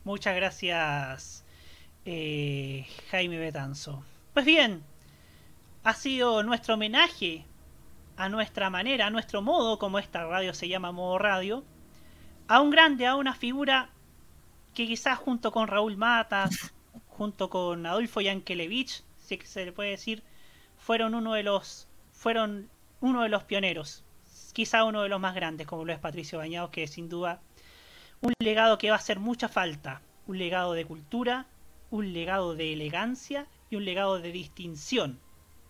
Muchas 0.05 0.37
gracias, 0.37 1.45
eh, 2.05 2.87
Jaime 3.11 3.37
Betanzo. 3.39 4.05
Pues 4.33 4.47
bien, 4.47 4.85
ha 5.83 5.95
sido 5.95 6.45
nuestro 6.45 6.75
homenaje 6.75 7.45
a 8.17 8.29
nuestra 8.29 8.71
manera, 8.71 9.09
a 9.09 9.11
nuestro 9.11 9.43
modo, 9.43 9.81
como 9.81 9.99
esta 9.99 10.25
radio 10.25 10.55
se 10.55 10.69
llama 10.69 10.93
modo 10.93 11.19
radio, 11.19 11.65
a 12.47 12.61
un 12.61 12.71
grande, 12.71 13.09
a 13.09 13.17
una 13.17 13.35
figura 13.35 13.91
que 14.73 14.87
quizás 14.87 15.19
junto 15.19 15.51
con 15.51 15.67
Raúl 15.67 15.97
Matas, 15.97 16.73
junto 17.21 17.51
con 17.51 17.85
Adolfo 17.85 18.23
Yankelevich, 18.23 19.05
si 19.19 19.37
que 19.37 19.45
se 19.45 19.67
le 19.67 19.73
puede 19.73 19.91
decir, 19.91 20.23
fueron 20.79 21.15
uno 21.15 21.35
de 21.35 21.43
los 21.43 21.87
fueron 22.13 22.71
uno 23.03 23.23
de 23.23 23.29
los 23.29 23.45
pioneros, 23.45 24.05
quizá 24.55 24.85
uno 24.85 25.03
de 25.03 25.11
los 25.11 25.21
más 25.21 25.35
grandes, 25.35 25.67
como 25.67 25.85
lo 25.85 25.93
es 25.93 25.99
Patricio 25.99 26.39
Bañados, 26.39 26.71
que 26.71 26.87
sin 26.87 27.11
duda 27.11 27.43
un 28.23 28.33
legado 28.39 28.79
que 28.79 28.89
va 28.89 28.97
a 28.97 28.99
hacer 28.99 29.19
mucha 29.19 29.51
falta, 29.51 30.01
un 30.29 30.39
legado 30.39 30.73
de 30.73 30.87
cultura, 30.87 31.45
un 31.91 32.15
legado 32.15 32.55
de 32.55 32.73
elegancia 32.73 33.47
y 33.69 33.77
un 33.77 33.85
legado 33.85 34.19
de 34.19 34.33
distinción 34.33 35.21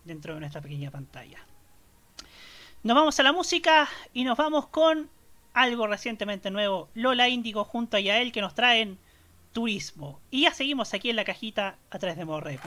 dentro 0.05 0.35
de 0.35 0.40
nuestra 0.40 0.60
pequeña 0.60 0.93
pantalla. 0.93 1.44
Nos 2.85 2.94
vamos 2.94 3.18
a 3.18 3.24
la 3.24 3.32
música 3.32 3.89
y 4.12 4.22
nos 4.22 4.39
vamos 4.39 4.68
con 4.68 5.10
algo 5.52 5.89
recientemente 5.89 6.52
nuevo, 6.52 6.90
Lola 6.94 7.28
Índigo 7.28 7.64
junto 7.64 7.97
a 7.97 8.01
Yael 8.01 8.31
que 8.31 8.40
nos 8.40 8.55
traen 8.55 9.01
turismo. 9.52 10.20
Y 10.31 10.43
ya 10.43 10.52
seguimos 10.55 10.94
aquí 10.94 11.10
en 11.10 11.16
la 11.16 11.24
cajita 11.24 11.78
a 11.90 11.98
través 11.98 12.16
de 12.16 12.24
morre.cl. 12.24 12.60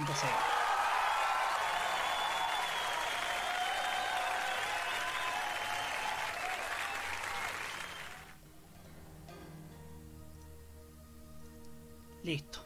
Listo. 12.23 12.59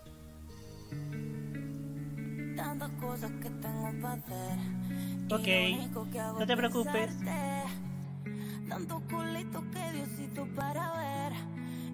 Tantas 2.55 2.91
cosas 3.01 3.31
que 3.41 3.49
tengo 3.49 3.91
para 4.01 4.13
hacer. 4.13 4.59
Ok, 5.31 5.47
no 6.37 6.45
te 6.45 6.53
es 6.53 6.57
preocupes. 6.57 7.07
pensarte. 7.07 7.63
Tantos 8.69 9.01
culitos 9.09 9.63
que 9.73 9.91
Diosito 9.93 10.47
para 10.55 10.91
ver. 10.93 11.33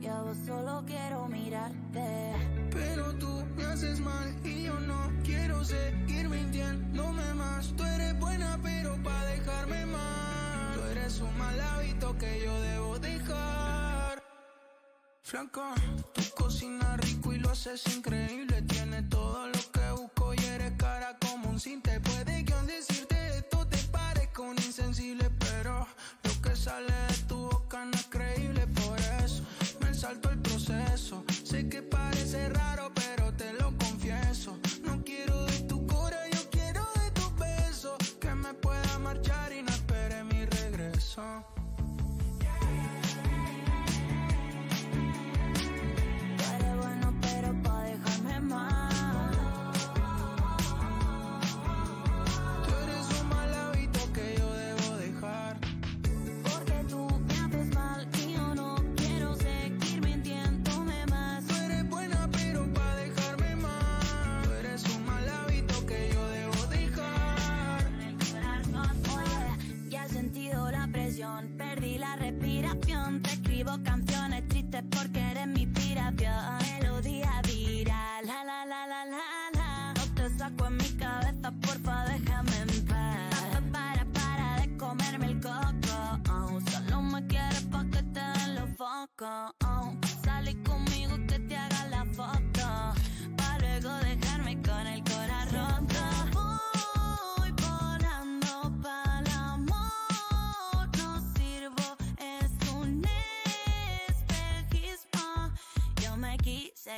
Y 0.04 0.08
ahora 0.08 0.36
solo 0.46 0.84
quiero 0.86 1.30
mirarte. 1.30 2.34
Pero 2.72 3.16
tú 3.16 3.46
me 3.56 3.64
haces 3.64 4.02
mal 4.02 4.36
y 4.44 4.64
yo 4.64 4.78
no 4.82 5.10
quiero 5.24 5.64
seguir 5.64 6.28
mintiéndome 6.28 7.34
más. 7.36 7.74
Tú 7.78 7.86
eres 7.86 8.20
buena, 8.20 8.60
pero 8.62 9.02
pa' 9.02 9.26
dejarme 9.28 9.86
mal. 9.86 10.74
Tú 10.76 10.82
eres 10.92 11.22
un 11.22 11.38
mal 11.38 11.58
hábito 11.58 12.18
que 12.18 12.42
yo 12.44 12.62
debo 12.62 13.00
dejar. 13.00 14.22
Flaca, 15.22 15.74
tú 16.14 16.22
cocinas 16.36 17.00
rico 17.00 17.32
y 17.32 17.40
lo 17.40 17.52
haces 17.52 17.82
increíble. 17.96 18.62
Tienes 18.64 19.08
todo 19.10 19.48
lo 19.48 19.72
que 19.72 19.92
busco 20.02 20.34
y 20.34 20.44
eres 20.48 20.74
cara 20.74 21.16
como 21.18 21.50
un 21.50 21.60
cinte. 21.62 22.02
Puede 22.02 22.44
que 22.44 22.54
al 22.54 22.68
decirte 22.68 23.38
esto 23.38 23.66
te 23.68 23.78
parezca 23.90 24.42
un 24.42 24.58
insensible, 24.58 25.30
pero 25.40 25.88
lo 26.24 26.42
que 26.42 26.54
sale 26.58 26.92
de 26.92 27.18
tu 27.26 27.33
salto 30.04 30.32
el 30.32 30.43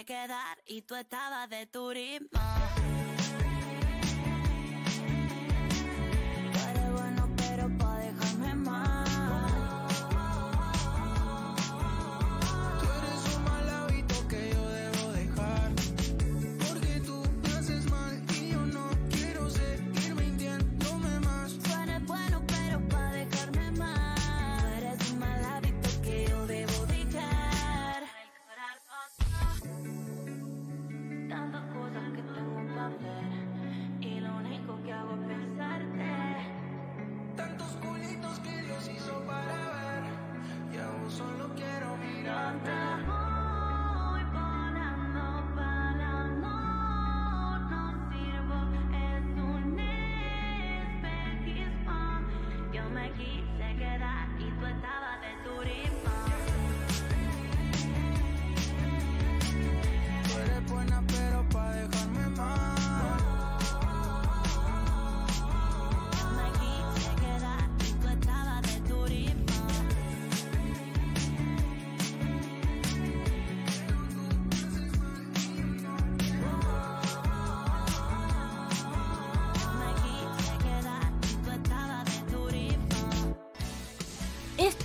quedar 0.06 0.58
y 0.66 0.84
tú 0.84 0.96
estabas 0.96 1.50
de 1.50 1.66
turismo. 1.66 2.40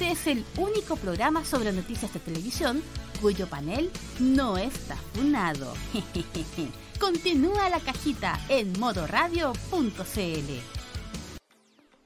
Este 0.00 0.12
es 0.12 0.26
el 0.28 0.44
único 0.56 0.96
programa 0.96 1.44
sobre 1.44 1.72
noticias 1.72 2.14
de 2.14 2.20
televisión 2.20 2.82
cuyo 3.20 3.46
panel 3.46 3.90
no 4.18 4.56
está 4.56 4.96
funado. 4.96 5.74
Continúa 6.98 7.68
la 7.68 7.80
cajita 7.80 8.40
en 8.48 8.72
modoradio.cl. 8.80 9.60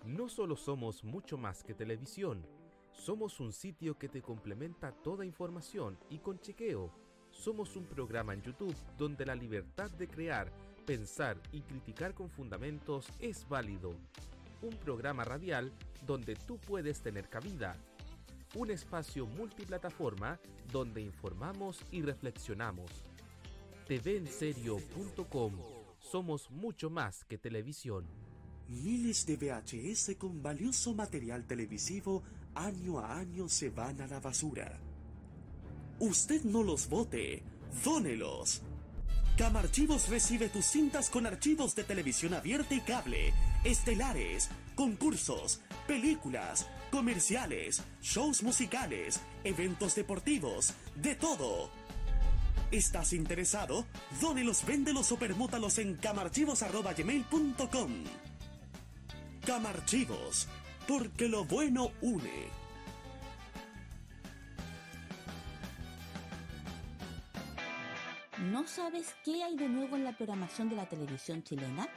No 0.06 0.28
solo 0.28 0.56
somos 0.56 1.04
mucho 1.04 1.38
más 1.38 1.62
que 1.62 1.72
televisión, 1.72 2.44
somos 2.90 3.38
un 3.38 3.52
sitio 3.52 3.96
que 3.96 4.08
te 4.08 4.22
complementa 4.22 4.90
toda 4.90 5.24
información 5.24 5.96
y 6.10 6.18
con 6.18 6.40
chequeo. 6.40 6.90
Somos 7.30 7.76
un 7.76 7.84
programa 7.84 8.34
en 8.34 8.42
YouTube 8.42 8.74
donde 8.98 9.24
la 9.24 9.36
libertad 9.36 9.88
de 9.92 10.08
crear, 10.08 10.50
pensar 10.84 11.40
y 11.52 11.60
criticar 11.60 12.12
con 12.12 12.28
fundamentos 12.28 13.06
es 13.20 13.48
válido. 13.48 13.94
Un 14.64 14.74
programa 14.78 15.24
radial 15.24 15.70
donde 16.06 16.36
tú 16.36 16.56
puedes 16.56 17.02
tener 17.02 17.28
cabida. 17.28 17.76
Un 18.54 18.70
espacio 18.70 19.26
multiplataforma 19.26 20.40
donde 20.72 21.02
informamos 21.02 21.84
y 21.90 22.00
reflexionamos. 22.00 22.90
TVenserio.com 23.86 25.52
Somos 25.98 26.50
mucho 26.50 26.88
más 26.88 27.24
que 27.26 27.36
televisión. 27.36 28.06
Miles 28.68 29.26
de 29.26 29.36
VHS 29.36 30.16
con 30.16 30.42
valioso 30.42 30.94
material 30.94 31.46
televisivo 31.46 32.22
año 32.54 33.00
a 33.00 33.18
año 33.18 33.50
se 33.50 33.68
van 33.68 34.00
a 34.00 34.06
la 34.06 34.18
basura. 34.18 34.80
Usted 35.98 36.42
no 36.44 36.62
los 36.62 36.88
vote, 36.88 37.42
dónelos. 37.84 38.62
Camarchivos 39.36 40.08
recibe 40.08 40.48
tus 40.48 40.64
cintas 40.64 41.10
con 41.10 41.26
archivos 41.26 41.74
de 41.74 41.82
televisión 41.82 42.34
abierta 42.34 42.72
y 42.72 42.80
cable, 42.80 43.34
estelares, 43.64 44.48
concursos, 44.76 45.60
películas, 45.88 46.68
comerciales, 46.92 47.82
shows 48.00 48.44
musicales, 48.44 49.20
eventos 49.42 49.96
deportivos, 49.96 50.74
de 50.94 51.16
todo. 51.16 51.68
¿Estás 52.70 53.12
interesado? 53.12 53.84
Dónelos, 54.20 54.64
véndelos 54.64 55.10
o 55.10 55.16
permútalos 55.16 55.78
en 55.78 55.96
camarchivos.gmail.com. 55.96 57.90
Camarchivos, 59.44 60.46
porque 60.86 61.26
lo 61.26 61.44
bueno 61.44 61.90
une. 62.02 62.63
¿No 68.50 68.66
sabes 68.66 69.14
qué 69.24 69.42
hay 69.42 69.56
de 69.56 69.70
nuevo 69.70 69.96
en 69.96 70.04
la 70.04 70.12
programación 70.12 70.68
de 70.68 70.76
la 70.76 70.86
televisión 70.86 71.42
chilena? 71.42 71.88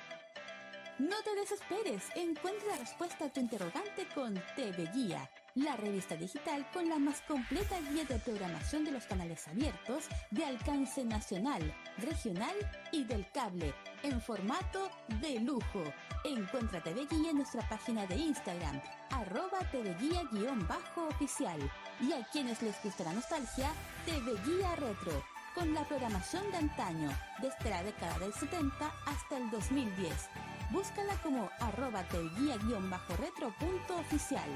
No 0.98 1.16
te 1.24 1.36
desesperes, 1.36 2.06
encuentra 2.16 2.70
la 2.70 2.78
respuesta 2.78 3.26
a 3.26 3.30
tu 3.30 3.42
interrogante 3.42 4.08
con 4.16 4.34
TV 4.56 4.90
Guía, 4.94 5.30
la 5.56 5.76
revista 5.76 6.16
digital 6.16 6.66
con 6.72 6.88
la 6.88 7.00
más 7.00 7.22
completa 7.28 7.78
guía 7.92 8.06
de 8.06 8.18
programación 8.20 8.86
de 8.86 8.92
los 8.92 9.04
canales 9.06 9.46
abiertos 9.50 10.06
de 10.32 10.46
alcance 10.46 11.04
nacional, 11.04 11.62
regional 11.98 12.56
y 12.94 13.04
del 13.04 13.30
cable, 13.32 13.74
en 14.04 14.22
formato 14.22 14.90
de 15.20 15.42
lujo. 15.42 15.84
Encuentra 16.24 16.82
TV 16.82 17.08
Guía 17.12 17.32
en 17.32 17.38
nuestra 17.38 17.68
página 17.68 18.08
de 18.08 18.16
Instagram, 18.16 18.82
arroba 19.12 19.60
TV 19.70 20.08
Guía-oficial. 20.32 21.60
Y 22.00 22.14
a 22.14 22.26
quienes 22.32 22.62
les 22.62 22.82
gusta 22.82 23.04
la 23.04 23.14
nostalgia, 23.14 23.70
TV 24.06 24.32
Guía 24.46 24.76
Retro, 24.78 25.24
con 25.58 25.74
la 25.74 25.84
programación 25.86 26.52
de 26.52 26.58
antaño, 26.58 27.10
desde 27.42 27.72
la 27.72 27.82
década 27.82 28.20
del 28.20 28.32
70 28.32 28.94
hasta 29.08 29.38
el 29.38 29.50
2010. 29.50 30.30
Búscala 30.70 31.16
como 31.24 31.50
arroba 31.60 32.04
TV 32.04 32.30
Guía-retro.oficial. 32.30 34.52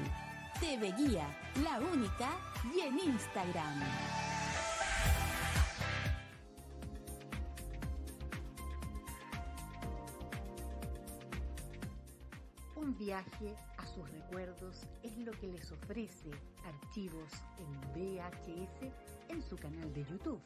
TV 0.60 0.92
Guía, 0.92 1.26
la 1.64 1.80
única, 1.80 2.30
y 2.72 2.82
en 2.82 3.00
Instagram. 3.00 3.82
Un 12.76 12.96
viaje 12.96 13.56
a 13.78 13.86
sus 13.86 14.08
recuerdos 14.08 14.86
es 15.02 15.18
lo 15.18 15.32
que 15.32 15.48
les 15.48 15.72
ofrece 15.72 16.30
Archivos 16.64 17.32
en 17.58 17.72
VHS 17.92 18.92
en 19.30 19.42
su 19.42 19.56
canal 19.56 19.92
de 19.92 20.04
YouTube. 20.04 20.40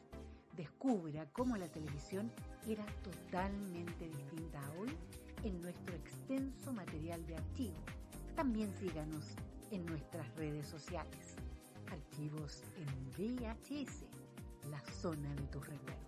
Descubra 0.57 1.27
cómo 1.33 1.55
la 1.55 1.67
televisión 1.67 2.31
era 2.67 2.83
totalmente 3.03 4.09
distinta 4.09 4.59
a 4.59 4.71
hoy 4.79 4.89
en 5.43 5.61
nuestro 5.61 5.95
extenso 5.95 6.73
material 6.73 7.23
de 7.27 7.35
archivo. 7.35 7.77
También 8.35 8.73
síganos 8.79 9.35
en 9.69 9.85
nuestras 9.85 10.27
redes 10.35 10.65
sociales. 10.65 11.35
Archivos 11.91 12.63
en 12.75 13.37
VHS, 13.37 14.05
la 14.71 14.81
zona 14.99 15.29
de 15.35 15.43
tus 15.43 15.67
recuerdos. 15.67 16.07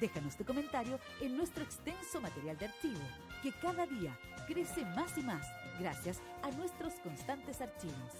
Déjanos 0.00 0.36
tu 0.36 0.44
comentario 0.44 1.00
en 1.20 1.36
nuestro 1.36 1.62
extenso 1.62 2.20
material 2.20 2.56
de 2.58 2.66
archivo, 2.66 3.00
que 3.42 3.52
cada 3.52 3.86
día 3.86 4.16
crece 4.46 4.84
más 4.84 5.16
y 5.18 5.22
más 5.22 5.44
gracias 5.78 6.20
a 6.42 6.50
nuestros 6.52 6.94
constantes 7.02 7.60
archivos. 7.60 8.12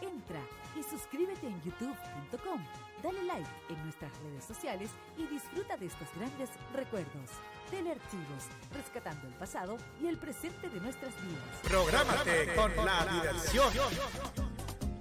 Entra 0.00 0.40
y 0.78 0.82
suscríbete 0.82 1.46
en 1.46 1.62
youtube.com, 1.62 2.64
dale 3.02 3.22
like 3.24 3.48
en 3.68 3.82
nuestras 3.84 4.10
redes 4.18 4.44
sociales 4.44 4.90
y 5.16 5.26
disfruta 5.26 5.76
de 5.76 5.86
estos 5.86 6.08
grandes 6.16 6.50
recuerdos. 6.74 7.30
Telearchivos, 7.70 8.44
rescatando 8.74 9.26
el 9.28 9.34
pasado 9.34 9.78
y 10.02 10.08
el 10.08 10.18
presente 10.18 10.68
de 10.68 10.80
nuestras 10.80 11.14
vidas. 11.22 11.60
Prográmate 11.62 12.54
con 12.54 12.76
la 12.84 13.06
diversión. 13.06 13.72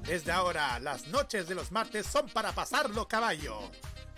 Desde 0.03 0.31
ahora, 0.31 0.79
las 0.79 1.07
noches 1.07 1.47
de 1.47 1.55
los 1.55 1.71
martes 1.71 2.05
son 2.05 2.29
para 2.29 2.51
pasarlo 2.51 3.07
caballo. 3.07 3.71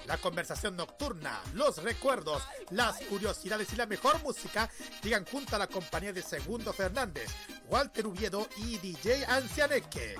La 0.06 0.18
conversación 0.18 0.76
nocturna, 0.76 1.42
los 1.54 1.82
recuerdos, 1.82 2.44
las 2.72 3.00
curiosidades 3.02 3.72
y 3.72 3.76
la 3.78 3.86
mejor 3.86 4.22
música 4.22 4.70
llegan 5.02 5.26
junto 5.26 5.56
a 5.56 5.60
la 5.60 5.68
compañía 5.68 6.12
de 6.12 6.22
Segundo 6.22 6.74
Fernández, 6.74 7.30
Walter 7.70 8.08
Uviedo 8.08 8.48
y 8.58 8.78
DJ 8.78 9.26
Ancianeque. 9.26 10.16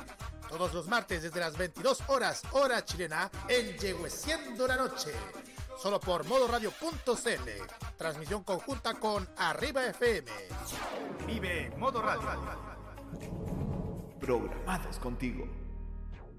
Todos 0.48 0.74
los 0.74 0.88
martes 0.88 1.24
desde 1.24 1.40
las 1.40 1.58
22 1.58 2.04
horas, 2.08 2.44
hora 2.52 2.86
chilena, 2.86 3.30
en 3.48 3.78
Yegueciendo 3.78 4.68
la 4.68 4.78
Noche. 4.78 5.12
Solo 5.82 6.00
por 6.00 6.26
modoradio.cl. 6.26 7.98
Transmisión 7.98 8.44
conjunta 8.44 8.94
con 8.94 9.28
Arriba 9.38 9.86
FM. 9.88 10.32
Vive 11.28 11.72
Modo 11.78 12.02
Radio. 12.02 12.30
Programados 14.20 14.98
contigo. 15.00 15.63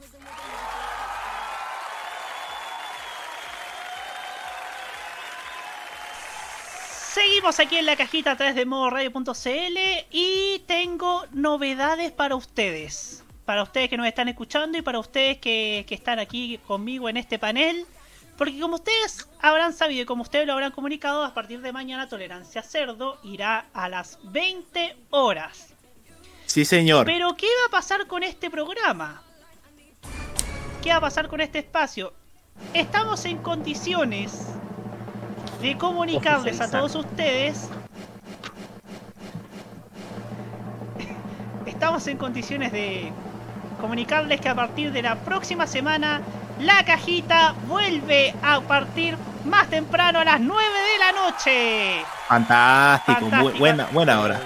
Seguimos 7.13 7.59
aquí 7.59 7.77
en 7.77 7.88
la 7.88 7.95
cajita 7.95 8.34
a 8.34 8.38
través 8.38 8.53
de 8.53 8.65
modoradio.cl 8.67 9.77
y 10.11 10.59
tengo 10.67 11.26
novedades 11.31 12.11
para 12.11 12.35
ustedes. 12.35 13.23
Para 13.45 13.63
ustedes 13.63 13.89
que 13.89 13.97
nos 13.97 14.05
están 14.05 14.27
escuchando 14.27 14.77
y 14.77 14.84
para 14.84 14.99
ustedes 14.99 15.39
que, 15.39 15.84
que 15.88 15.95
están 15.95 16.19
aquí 16.19 16.59
conmigo 16.67 17.09
en 17.09 17.17
este 17.17 17.39
panel. 17.39 17.88
Porque 18.38 18.60
como 18.60 18.76
ustedes 18.76 19.30
habrán 19.40 19.74
sabido 19.74 20.03
y 20.03 20.06
como 20.06 20.24
ustedes 20.24 20.45
lo 20.45 20.53
habrán 20.53 20.72
comunicado, 20.72 21.24
a 21.24 21.34
partir 21.34 21.62
de 21.62 21.72
mañana 21.72 22.10
Tolerancia 22.10 22.62
Cerdo 22.64 23.18
irá 23.24 23.68
a 23.74 23.88
las 23.88 24.20
20 24.24 24.98
horas. 25.12 25.74
Sí, 26.45 26.66
señor. 26.66 27.06
Pero 27.06 27.36
¿qué 27.38 27.48
va 27.62 27.68
a 27.68 27.72
pasar 27.72 28.07
con 28.07 28.24
este 28.24 28.49
programa? 28.49 29.22
¿Qué 30.82 30.90
va 30.90 30.98
a 30.98 31.02
pasar 31.02 31.28
con 31.28 31.40
este 31.40 31.60
espacio? 31.60 32.14
Estamos 32.74 33.26
en 33.26 33.38
condiciones 33.38 34.48
de 35.62 35.78
comunicarles 35.78 36.60
a 36.60 36.70
todos 36.70 36.95
ustedes. 36.95 37.70
Estamos 41.66 42.06
en 42.07 42.18
condiciones 42.18 42.72
de 42.72 43.12
comunicarles 43.80 44.41
que 44.41 44.49
a 44.49 44.56
partir 44.56 44.91
de 44.91 45.02
la 45.02 45.16
próxima 45.16 45.68
semana 45.68 46.22
la 46.60 46.84
cajita 46.86 47.56
vuelve 47.68 48.34
a 48.41 48.61
partir 48.61 49.18
más 49.44 49.69
temprano 49.69 50.19
a 50.19 50.23
las 50.26 50.40
9 50.40 50.64
de 50.94 50.98
la 50.99 51.11
noche. 51.11 52.06
Fantástico, 52.27 53.19
bu- 53.19 53.30
Fantástico. 53.30 53.60
buena, 53.60 53.86
buena 53.91 54.19
hora. 54.22 54.41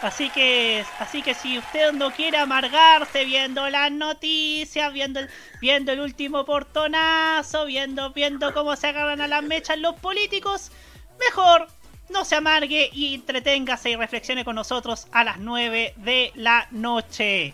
Así 0.00 0.30
que, 0.30 0.84
así 1.00 1.22
que 1.22 1.34
si 1.34 1.58
usted 1.58 1.92
no 1.92 2.12
quiere 2.12 2.38
amargarse 2.38 3.24
viendo 3.24 3.68
las 3.68 3.90
noticias, 3.90 4.92
viendo 4.92 5.18
el, 5.18 5.28
viendo 5.60 5.90
el 5.90 5.98
último 6.00 6.44
portonazo, 6.44 7.64
viendo, 7.64 8.10
viendo 8.12 8.54
cómo 8.54 8.76
se 8.76 8.86
agarran 8.86 9.20
a 9.20 9.26
las 9.26 9.42
mechas 9.42 9.76
los 9.78 9.96
políticos, 9.96 10.70
mejor 11.18 11.66
no 12.10 12.24
se 12.24 12.36
amargue 12.36 12.88
y 12.92 13.16
entreténgase 13.16 13.90
y 13.90 13.96
reflexione 13.96 14.44
con 14.44 14.54
nosotros 14.54 15.08
a 15.10 15.24
las 15.24 15.38
9 15.38 15.94
de 15.96 16.30
la 16.36 16.68
noche. 16.70 17.52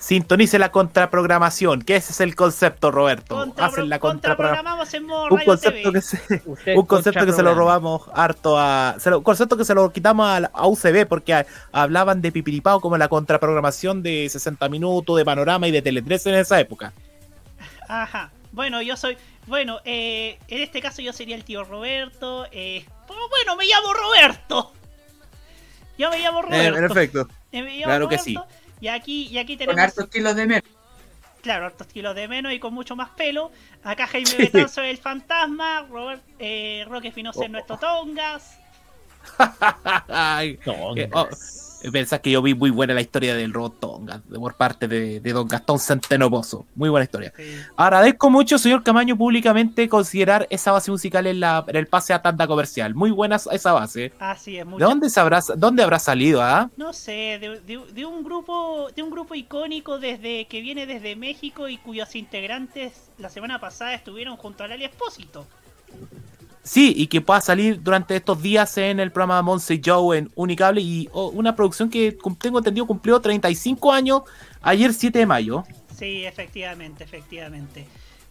Sintonice 0.00 0.58
la 0.58 0.72
contraprogramación, 0.72 1.82
que 1.82 1.96
ese 1.96 2.12
es 2.12 2.20
el 2.20 2.34
concepto, 2.34 2.90
Roberto. 2.90 3.34
Contra- 3.36 3.66
Hacen 3.66 3.88
la. 3.90 3.98
Contraprogramamos 3.98 4.92
en 4.94 5.04
modo 5.06 5.24
Un 5.24 5.30
radio 5.38 5.44
concepto, 5.46 5.92
TV. 5.92 5.92
que 5.92 6.00
se, 6.00 6.74
un 6.74 6.86
concepto 6.86 7.26
que 7.26 7.32
se 7.32 7.42
lo 7.42 7.54
robamos 7.54 8.02
harto 8.14 8.58
a. 8.58 8.96
Se 8.98 9.10
lo, 9.10 9.18
un 9.18 9.24
concepto 9.24 9.58
que 9.58 9.64
se 9.66 9.74
lo 9.74 9.92
quitamos 9.92 10.26
a, 10.26 10.50
a 10.54 10.66
UCB 10.66 11.06
porque 11.06 11.34
a- 11.34 11.46
hablaban 11.72 12.22
de 12.22 12.32
pipiripao 12.32 12.80
como 12.80 12.96
la 12.96 13.08
contraprogramación 13.08 14.02
de 14.02 14.26
60 14.30 14.68
minutos, 14.70 15.16
de 15.18 15.24
panorama 15.24 15.68
y 15.68 15.70
de 15.70 15.82
Tele 15.82 16.00
13 16.00 16.30
en 16.30 16.36
esa 16.36 16.58
época. 16.58 16.94
Ajá. 17.86 18.30
Bueno, 18.52 18.80
yo 18.80 18.96
soy. 18.96 19.18
Bueno, 19.46 19.80
eh, 19.84 20.38
en 20.48 20.62
este 20.62 20.80
caso 20.80 21.02
yo 21.02 21.12
sería 21.12 21.36
el 21.36 21.44
tío 21.44 21.62
Roberto. 21.64 22.46
Eh, 22.52 22.86
pero 23.06 23.20
bueno, 23.28 23.54
me 23.56 23.66
llamo 23.66 23.92
Roberto. 23.92 24.72
Yo 25.98 26.08
me 26.10 26.18
llamo 26.20 26.40
Roberto. 26.40 26.78
Eh, 26.78 26.80
perfecto. 26.80 27.28
Eh, 27.52 27.62
me 27.62 27.72
llamo 27.74 27.84
Claro 27.84 28.08
que 28.08 28.16
Roberto, 28.16 28.46
Y 28.80 28.88
aquí, 28.88 29.26
y 29.28 29.38
aquí 29.38 29.56
Con 29.56 29.66
tenemos. 29.66 29.80
hartos 29.84 30.06
kilos 30.08 30.34
de 30.36 30.46
menos. 30.46 30.64
Claro, 31.42 31.66
hartos 31.66 31.86
kilos 31.86 32.14
de 32.14 32.28
menos 32.28 32.52
y 32.52 32.58
con 32.58 32.74
mucho 32.74 32.96
más 32.96 33.10
pelo. 33.10 33.50
Acá 33.82 34.06
Jaime 34.06 34.34
Betanzo 34.36 34.82
es 34.82 34.90
el 34.90 34.98
fantasma. 34.98 35.86
Robert, 35.90 36.22
eh, 36.38 36.84
Roque 36.88 37.08
Espinosa 37.08 37.44
es 37.44 37.50
nuestro 37.50 37.78
Tongas. 37.78 38.58
Ay, 40.08 40.56
que- 40.58 41.10
oh, 41.12 41.28
pensás 41.92 42.20
que 42.20 42.30
yo 42.30 42.42
vi 42.42 42.54
muy 42.54 42.70
buena 42.70 42.94
la 42.94 43.00
historia 43.00 43.34
del 43.34 43.52
robot 43.52 43.80
Tonga 43.80 44.20
de- 44.28 44.38
por 44.38 44.54
parte 44.56 44.86
de, 44.88 45.20
de 45.20 45.32
don 45.32 45.48
Gastón 45.48 45.78
Centeno 45.78 46.30
Pozo. 46.30 46.66
Muy 46.74 46.88
buena 46.88 47.04
historia. 47.04 47.32
Agradezco 47.76 48.28
mucho, 48.30 48.58
señor 48.58 48.82
Camaño, 48.82 49.16
públicamente 49.16 49.88
considerar 49.88 50.46
esa 50.50 50.72
base 50.72 50.90
musical 50.90 51.26
en, 51.26 51.40
la, 51.40 51.64
en 51.66 51.76
el 51.76 51.86
pase 51.86 52.12
a 52.12 52.20
tanda 52.22 52.46
comercial. 52.46 52.94
Muy 52.94 53.10
buena 53.10 53.36
esa 53.36 53.72
base. 53.72 54.12
Así 54.18 54.56
es, 54.58 54.64
¿De 54.66 54.70
mucho. 54.70 54.84
dónde, 54.84 55.08
sabrás, 55.10 55.52
dónde 55.56 55.82
habrá 55.82 55.98
salido, 55.98 56.42
ah? 56.42 56.70
No 56.76 56.92
sé, 56.92 57.38
de, 57.40 57.60
de- 57.66 57.92
de 57.92 58.06
un 58.06 58.22
grupo 58.24 58.88
de 58.94 59.02
un 59.02 59.10
grupo 59.10 59.34
icónico 59.34 59.98
desde 59.98 60.46
que 60.46 60.60
viene 60.60 60.86
desde 60.86 61.16
México 61.16 61.68
y 61.68 61.76
cuyos 61.78 62.14
integrantes 62.16 63.10
la 63.18 63.28
semana 63.30 63.60
pasada 63.60 63.94
estuvieron 63.94 64.36
junto 64.36 64.64
a 64.64 64.68
Lali 64.68 64.84
Espósito. 64.84 65.46
Sí, 66.62 66.92
y 66.96 67.06
que 67.06 67.20
pueda 67.20 67.40
salir 67.40 67.82
durante 67.82 68.16
estos 68.16 68.42
días 68.42 68.76
en 68.76 69.00
el 69.00 69.10
programa 69.12 69.42
Monse 69.42 69.80
Joe 69.84 70.18
en 70.18 70.30
Unicable 70.34 70.80
y 70.80 71.08
oh, 71.12 71.28
una 71.28 71.56
producción 71.56 71.88
que 71.88 72.16
tengo 72.38 72.58
entendido 72.58 72.86
cumplió 72.86 73.20
35 73.20 73.92
años 73.92 74.22
ayer 74.60 74.92
7 74.92 75.18
de 75.18 75.26
mayo. 75.26 75.64
Sí, 75.96 76.24
efectivamente, 76.24 77.04
efectivamente. 77.04 77.86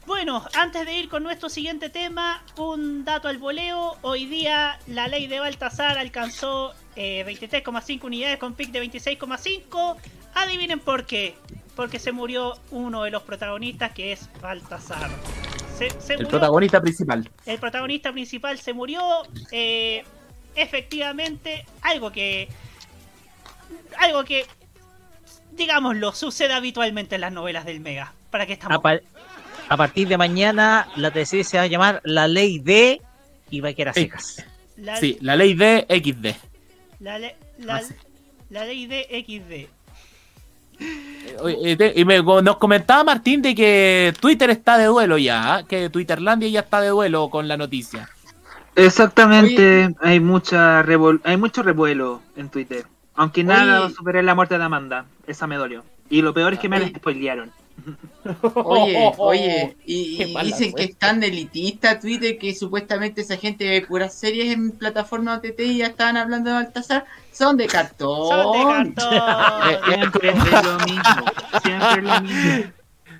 Bueno, 0.06 0.44
antes 0.56 0.86
de 0.86 0.98
ir 0.98 1.10
con 1.10 1.22
nuestro 1.22 1.50
siguiente 1.50 1.90
tema, 1.90 2.44
un 2.58 3.06
dato 3.06 3.28
al 3.28 3.38
voleo. 3.38 3.96
Hoy 4.02 4.26
día 4.26 4.80
la 4.88 5.08
ley 5.08 5.28
de 5.28 5.40
Baltasar 5.40 6.00
alcanzó 6.00 6.74
eh, 6.96 7.24
23,5 7.28 8.06
unidades 8.06 8.40
con 8.40 8.54
pic 8.54 8.72
de 8.72 8.82
26,5. 8.82 9.98
Adivinen 10.34 10.80
por 10.80 11.06
qué. 11.06 11.36
Porque 11.76 12.00
se 12.00 12.12
murió 12.12 12.58
uno 12.72 13.04
de 13.04 13.12
los 13.12 13.22
protagonistas 13.22 13.92
que 13.94 14.12
es 14.12 14.30
Baltasar. 14.42 15.10
Se, 15.80 15.90
se 16.02 16.14
El 16.14 16.20
murió- 16.20 16.30
protagonista 16.30 16.82
principal. 16.82 17.30
el 17.46 17.58
protagonista 17.60 18.12
principal 18.12 18.60
se 18.60 18.74
murió. 18.74 19.02
eh, 19.52 20.04
efectivamente, 20.56 21.66
algo 21.82 22.12
que. 22.12 22.48
Algo 23.98 24.24
que. 24.24 24.46
Digámoslo, 25.54 26.12
sucede 26.14 26.54
habitualmente 26.54 27.16
en 27.16 27.22
las 27.22 27.34
novelas 27.34 27.66
del 27.66 27.80
Mega. 27.80 28.14
¿Para 28.30 28.46
qué 28.46 28.54
estamos? 28.54 28.78
A, 28.78 28.82
pa- 28.82 29.00
a 29.68 29.78
partir 29.78 30.08
de 30.08 30.18
mañana 30.18 30.88
la 30.96 31.12
TC 31.12 31.44
se 31.44 31.58
va 31.58 31.64
a 31.64 31.68
llamar 31.68 32.02
La 32.04 32.28
Ley 32.28 32.60
de 32.60 33.02
y 33.50 33.60
va 33.62 33.70
a 33.70 33.74
quedar 33.74 33.94
secas. 33.94 34.46
La, 34.78 34.96
Sí, 34.98 35.18
la 35.22 35.36
ley 35.36 35.54
de 35.56 35.86
XD. 35.90 36.36
la, 37.02 37.20
le- 37.20 37.36
la- 37.58 37.84
la 38.50 38.66
ley 38.66 38.86
de 38.88 39.06
XD. 39.26 39.70
Oye, 41.42 41.78
eh, 41.80 41.94
Y 41.96 42.06
me- 42.06 42.22
nos 42.22 42.58
comentaba 42.58 43.04
Martín 43.04 43.42
de 43.42 43.56
que 43.56 44.14
Twitter 44.20 44.50
está 44.50 44.78
de 44.78 44.86
duelo 44.86 45.18
ya, 45.18 45.56
¿ah? 45.56 45.64
que 45.64 45.90
Twitterlandia 45.90 46.50
ya 46.50 46.60
está 46.62 46.82
de 46.82 46.90
duelo 46.90 47.30
con 47.30 47.48
la 47.48 47.58
noticia. 47.58 48.10
Exactamente, 48.76 49.94
hay 50.02 50.20
mucha 50.20 50.82
revol- 50.84 51.22
hay 51.24 51.38
mucho 51.38 51.64
revuelo 51.64 52.22
en 52.36 52.50
Twitter. 52.50 52.86
Aunque 53.16 53.44
nada 53.44 53.86
Oye. 53.86 53.94
supera 53.96 54.22
la 54.22 54.36
muerte 54.36 54.58
de 54.58 54.64
Amanda, 54.64 55.06
esa 55.28 55.48
me 55.48 55.58
dolió. 55.58 55.84
Y 56.10 56.22
lo 56.22 56.34
peor 56.34 56.54
es 56.54 56.60
que 56.60 56.70
me 56.70 56.80
la 56.80 56.88
spoilearon. 56.88 57.52
Oye, 58.54 59.12
oye, 59.18 59.78
y, 59.86 60.18
dicen 60.44 60.74
que 60.74 60.84
es 60.84 60.98
tan 60.98 61.24
elitista 61.24 62.00
Twitter 62.00 62.38
que 62.38 62.54
supuestamente 62.54 63.22
esa 63.22 63.38
gente 63.38 63.68
ve 63.70 63.86
puras 63.86 64.14
series 64.14 64.54
en 64.54 64.72
plataformas 64.72 65.40
OTT 65.40 65.60
y 65.62 65.78
ya 65.78 65.88
estaban 65.88 66.18
hablando 66.18 66.50
de 66.50 66.56
Baltasar. 66.58 67.06
Son 67.40 67.56
de 67.58 67.68
cartón. 67.68 68.28
Son 68.28 68.94
de 68.94 69.80
Siempre 69.88 70.30
es 70.30 70.36
lo 70.66 70.80
mismo. 70.86 71.26
Siempre 71.64 71.98
es 71.98 72.04
lo 72.04 72.22
mismo. 72.22 72.72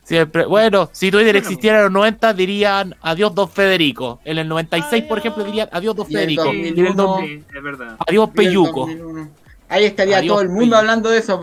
Siempre, 0.04 0.46
bueno, 0.46 0.90
si 0.92 1.12
Twitter 1.12 1.36
existiera 1.36 1.78
en 1.78 1.84
los 1.84 1.92
90 1.94 2.34
dirían 2.34 2.96
adiós 3.02 3.34
Don 3.36 3.48
Federico. 3.50 4.20
En 4.26 4.40
el 4.40 4.48
96, 4.48 5.04
por 5.04 5.20
ejemplo, 5.20 5.44
dirían 5.44 5.70
adiós 5.72 5.96
Don 5.96 6.06
Y 6.10 6.14
el 6.16 6.20
Federico. 6.20 6.44
2001, 6.46 6.66
Y 6.76 6.80
en 6.80 6.86
el 6.88 6.96
dos- 6.96 7.20
Sí, 7.22 7.44
es 7.58 7.64
verdad. 7.64 7.96
adiós 8.08 8.30
Peyuco. 8.36 8.80
2001. 8.88 9.30
Ahí 9.70 9.86
estaría 9.86 10.18
Adiós, 10.18 10.34
todo 10.34 10.42
el 10.42 10.50
mundo 10.50 10.76
hablando 10.78 11.10
de 11.10 11.20
eso. 11.20 11.42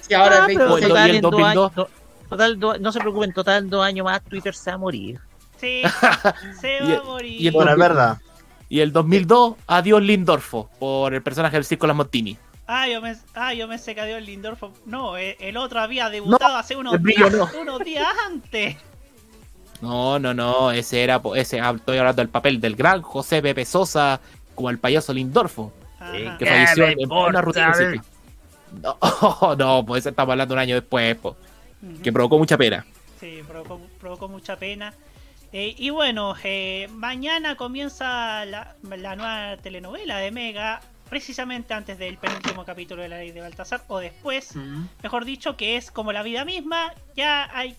Si 0.00 0.14
ahora 0.14 0.44
Ah, 0.44 0.46
26. 0.46 0.88
total, 0.88 1.10
el 1.10 1.16
en 1.16 1.22
dos 1.22 1.30
2002. 1.32 1.72
años- 1.72 1.76
no, 1.76 2.28
total, 2.30 2.58
do- 2.60 2.78
no 2.78 2.92
se 2.92 2.98
preocupen, 3.00 3.32
total 3.32 3.68
dos 3.70 3.84
años 3.84 4.04
más 4.04 4.22
Twitter 4.22 4.54
se 4.54 4.70
va 4.70 4.74
a 4.74 4.78
morir. 4.78 5.20
Sí, 5.62 5.82
se 6.60 6.78
Y, 6.82 6.90
va 6.92 6.98
a 6.98 7.02
morir. 7.04 7.40
y 7.40 7.50
Bueno, 7.50 7.70
es 7.72 7.76
2000 7.76 7.88
verdad. 7.88 8.18
Y 8.72 8.80
el 8.80 8.90
2002, 8.90 9.56
adiós 9.66 10.02
Lindorfo, 10.02 10.70
por 10.78 11.12
el 11.12 11.22
personaje 11.22 11.56
del 11.56 11.66
Circo 11.66 11.86
Las 11.86 11.94
Montini. 11.94 12.38
Ah, 12.66 12.88
yo 12.88 13.02
me, 13.02 13.14
ah, 13.34 13.52
yo 13.52 13.68
me 13.68 13.76
sé 13.76 13.94
que 13.94 14.00
adiós 14.00 14.16
el 14.16 14.24
Lindorf. 14.24 14.62
No, 14.86 15.18
eh, 15.18 15.36
el 15.40 15.58
otro 15.58 15.78
había 15.78 16.08
debutado 16.08 16.56
hace 16.56 16.74
unos 16.74 16.98
brillo 17.02 17.28
días, 17.28 17.52
no. 17.52 17.60
unos 17.60 17.80
días 17.80 18.08
antes. 18.26 18.78
No, 19.82 20.18
no, 20.18 20.32
no, 20.32 20.70
ese 20.70 21.02
era, 21.02 21.20
ese, 21.34 21.60
ah, 21.60 21.74
estoy 21.76 21.98
hablando 21.98 22.22
del 22.22 22.30
papel 22.30 22.62
del 22.62 22.74
gran 22.74 23.02
José 23.02 23.42
Pepe 23.42 23.66
Sosa 23.66 24.22
como 24.54 24.70
el 24.70 24.78
payaso 24.78 25.12
Lindorfo, 25.12 25.70
Ajá. 26.00 26.38
que 26.38 26.46
falleció 26.46 26.86
en, 26.86 27.12
una 27.12 27.42
rutina. 27.42 27.74
No, 28.80 29.54
no, 29.58 29.84
pues 29.84 30.06
estamos 30.06 30.32
hablando 30.32 30.54
un 30.54 30.60
año 30.60 30.76
después, 30.76 31.14
po, 31.16 31.36
que 32.02 32.10
provocó 32.10 32.38
mucha 32.38 32.56
pena. 32.56 32.86
Sí, 33.20 33.42
provocó, 33.46 33.82
provocó 34.00 34.28
mucha 34.28 34.56
pena. 34.56 34.94
Eh, 35.52 35.74
y 35.76 35.90
bueno, 35.90 36.34
eh, 36.42 36.88
mañana 36.92 37.56
comienza 37.56 38.44
la, 38.46 38.74
la 38.82 39.16
nueva 39.16 39.56
telenovela 39.58 40.16
de 40.16 40.30
Mega, 40.30 40.80
precisamente 41.10 41.74
antes 41.74 41.98
del 41.98 42.16
penúltimo 42.16 42.64
capítulo 42.64 43.02
de 43.02 43.10
la 43.10 43.18
ley 43.18 43.32
de 43.32 43.42
Baltasar, 43.42 43.82
o 43.88 43.98
después, 43.98 44.54
mejor 45.02 45.26
dicho, 45.26 45.58
que 45.58 45.76
es 45.76 45.90
como 45.90 46.10
la 46.12 46.22
vida 46.22 46.46
misma. 46.46 46.94
Ya 47.14 47.50
hay. 47.54 47.76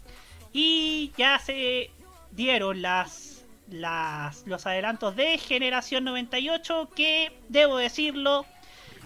Y 0.52 1.12
ya 1.18 1.40
se 1.40 1.90
dieron 2.30 2.84
las, 2.84 3.44
las 3.70 4.46
los 4.46 4.68
adelantos 4.68 5.16
de 5.16 5.40
Generación 5.40 6.04
98, 6.04 6.90
que 6.96 7.36
debo 7.50 7.78
decirlo, 7.78 8.46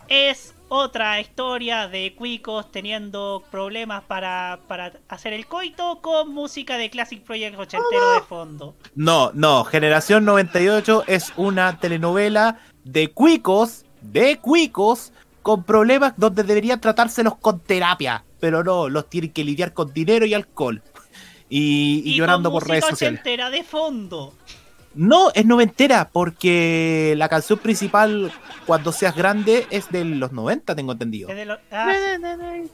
es 0.09 0.55
otra 0.69 1.19
historia 1.21 1.87
de 1.87 2.13
cuicos 2.15 2.71
teniendo 2.71 3.43
problemas 3.51 4.03
para, 4.03 4.59
para 4.67 4.93
hacer 5.07 5.33
el 5.33 5.47
coito 5.47 5.99
con 6.01 6.33
música 6.33 6.77
de 6.77 6.89
Classic 6.89 7.21
Project 7.23 7.57
ochentero 7.57 8.11
de 8.13 8.21
fondo. 8.21 8.75
No, 8.95 9.31
no, 9.33 9.63
Generación 9.63 10.25
98 10.25 11.05
es 11.07 11.31
una 11.37 11.79
telenovela 11.79 12.59
de 12.83 13.11
cuicos, 13.11 13.85
de 14.01 14.37
cuicos, 14.39 15.13
con 15.41 15.63
problemas 15.63 16.13
donde 16.17 16.43
deberían 16.43 16.81
tratárselos 16.81 17.37
con 17.37 17.61
terapia, 17.61 18.25
pero 18.39 18.63
no, 18.63 18.89
los 18.89 19.09
tienen 19.09 19.31
que 19.31 19.43
lidiar 19.45 19.73
con 19.73 19.93
dinero 19.93 20.25
y 20.25 20.33
alcohol. 20.33 20.83
Y, 21.49 22.01
y 22.05 22.13
Y 22.13 22.15
llorando 22.15 22.51
con 22.51 22.59
por 22.59 22.69
redes 22.69 22.85
sociales. 22.85 23.21
ochentera 23.21 23.49
de 23.49 23.63
fondo. 23.63 24.33
No, 24.97 25.31
es 25.33 25.45
noventera, 25.45 26.09
porque 26.11 27.13
la 27.17 27.29
canción 27.29 27.59
principal, 27.59 28.31
Cuando 28.65 28.91
seas 28.91 29.15
grande, 29.15 29.65
es 29.69 29.89
de 29.91 30.03
los 30.03 30.33
90, 30.33 30.75
tengo 30.75 30.91
entendido. 30.91 31.29
Es, 31.29 31.35
de 31.37 31.45
lo- 31.45 31.57
ah, 31.71 31.93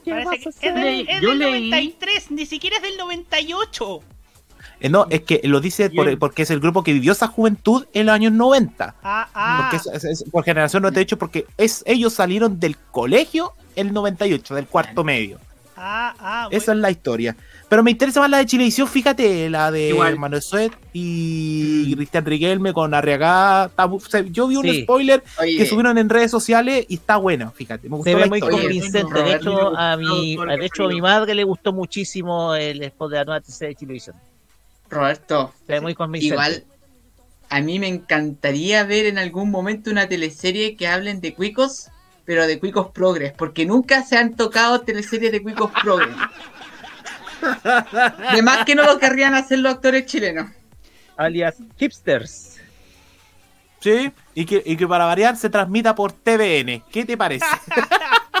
parece 0.04 0.50
que- 0.60 0.66
es 0.68 0.74
del, 0.74 1.08
es 1.08 1.20
Yo 1.20 1.30
del 1.30 1.38
leí- 1.38 1.70
93, 1.70 2.30
ni 2.32 2.46
siquiera 2.46 2.76
es 2.78 2.82
del 2.82 2.96
98. 2.96 4.00
Eh, 4.80 4.88
no, 4.88 5.06
es 5.10 5.20
que 5.22 5.40
lo 5.44 5.60
dice 5.60 5.90
por- 5.90 6.18
porque 6.18 6.42
es 6.42 6.50
el 6.50 6.58
grupo 6.58 6.82
que 6.82 6.92
vivió 6.92 7.12
esa 7.12 7.28
juventud 7.28 7.86
en 7.92 8.06
los 8.06 8.14
años 8.14 8.32
90. 8.32 8.96
Ah, 9.04 9.28
ah. 9.34 9.58
Porque 9.70 9.76
es, 9.76 10.04
es- 10.04 10.22
es 10.22 10.30
por 10.30 10.42
generación 10.44 10.82
98, 10.82 11.16
porque 11.16 11.46
es, 11.56 11.84
ellos 11.86 12.12
salieron 12.12 12.58
del 12.58 12.76
colegio 12.90 13.52
el 13.76 13.92
98, 13.92 14.54
del 14.56 14.66
cuarto 14.66 15.04
medio. 15.04 15.38
Ah, 15.76 16.14
ah, 16.18 16.48
Esa 16.50 16.72
es 16.72 16.78
la 16.78 16.90
historia. 16.90 17.36
Pero 17.68 17.82
me 17.82 17.90
interesa 17.90 18.20
más 18.20 18.30
la 18.30 18.38
de 18.38 18.46
Chilevisión, 18.46 18.86
fíjate, 18.86 19.48
la 19.50 19.70
de 19.70 19.88
Igual. 19.88 20.18
Manuel 20.18 20.42
Suet 20.42 20.72
y 20.92 21.94
Cristian 21.96 22.24
Riquelme 22.24 22.72
con 22.72 22.92
o 22.94 24.00
sea, 24.00 24.20
yo 24.30 24.46
vi 24.48 24.56
un 24.56 24.64
Sí. 24.64 24.82
spoiler 24.82 25.22
Oye. 25.40 25.56
que 25.56 25.66
subieron 25.66 25.98
en 25.98 26.08
redes 26.08 26.30
sociales 26.30 26.86
y 26.88 26.94
está 26.94 27.16
bueno, 27.16 27.52
fíjate. 27.56 27.88
Me 27.88 27.96
gustó 27.96 28.10
Se 28.10 28.16
ve 28.16 28.26
muy 28.26 28.40
convincente. 28.40 29.22
De 29.22 29.34
hecho, 29.34 29.76
a 29.76 29.96
mi, 29.96 30.36
de 30.36 30.66
hecho, 30.66 30.84
a 30.84 30.88
mi 30.88 31.00
madre 31.00 31.34
le 31.34 31.44
gustó 31.44 31.72
muchísimo 31.72 32.54
el 32.54 32.82
spot 32.82 33.10
de 33.10 33.16
la 33.16 33.24
nueva 33.24 33.40
tercera 33.40 33.68
de 33.70 33.74
Chilevisión. 33.74 34.16
Roberto, 34.90 35.52
Se 35.66 35.72
ve 35.72 35.80
muy 35.80 35.94
convincente. 35.94 36.34
igual 36.34 36.64
a 37.50 37.60
mí 37.60 37.78
me 37.78 37.88
encantaría 37.88 38.84
ver 38.84 39.06
en 39.06 39.18
algún 39.18 39.50
momento 39.50 39.90
una 39.90 40.08
teleserie 40.08 40.76
que 40.76 40.86
hablen 40.88 41.20
de 41.20 41.34
cuicos, 41.34 41.88
pero 42.24 42.46
de 42.46 42.58
cuicos 42.58 42.88
progres, 42.90 43.32
porque 43.32 43.66
nunca 43.66 44.02
se 44.02 44.16
han 44.16 44.34
tocado 44.34 44.80
teleseries 44.80 45.30
de 45.32 45.42
cuicos 45.42 45.70
progres. 45.82 46.14
De 48.32 48.42
más 48.42 48.64
que 48.64 48.74
no 48.74 48.84
lo 48.84 48.98
querrían 48.98 49.34
hacer 49.34 49.58
los 49.60 49.74
actores 49.74 50.06
chilenos. 50.06 50.50
Alias 51.16 51.56
hipsters. 51.76 52.56
Sí, 53.80 54.10
y 54.34 54.46
que, 54.46 54.62
y 54.64 54.76
que 54.76 54.86
para 54.88 55.04
variar 55.04 55.36
se 55.36 55.50
transmita 55.50 55.94
por 55.94 56.12
TVN. 56.12 56.82
¿Qué 56.90 57.04
te 57.06 57.16
parece? 57.16 57.44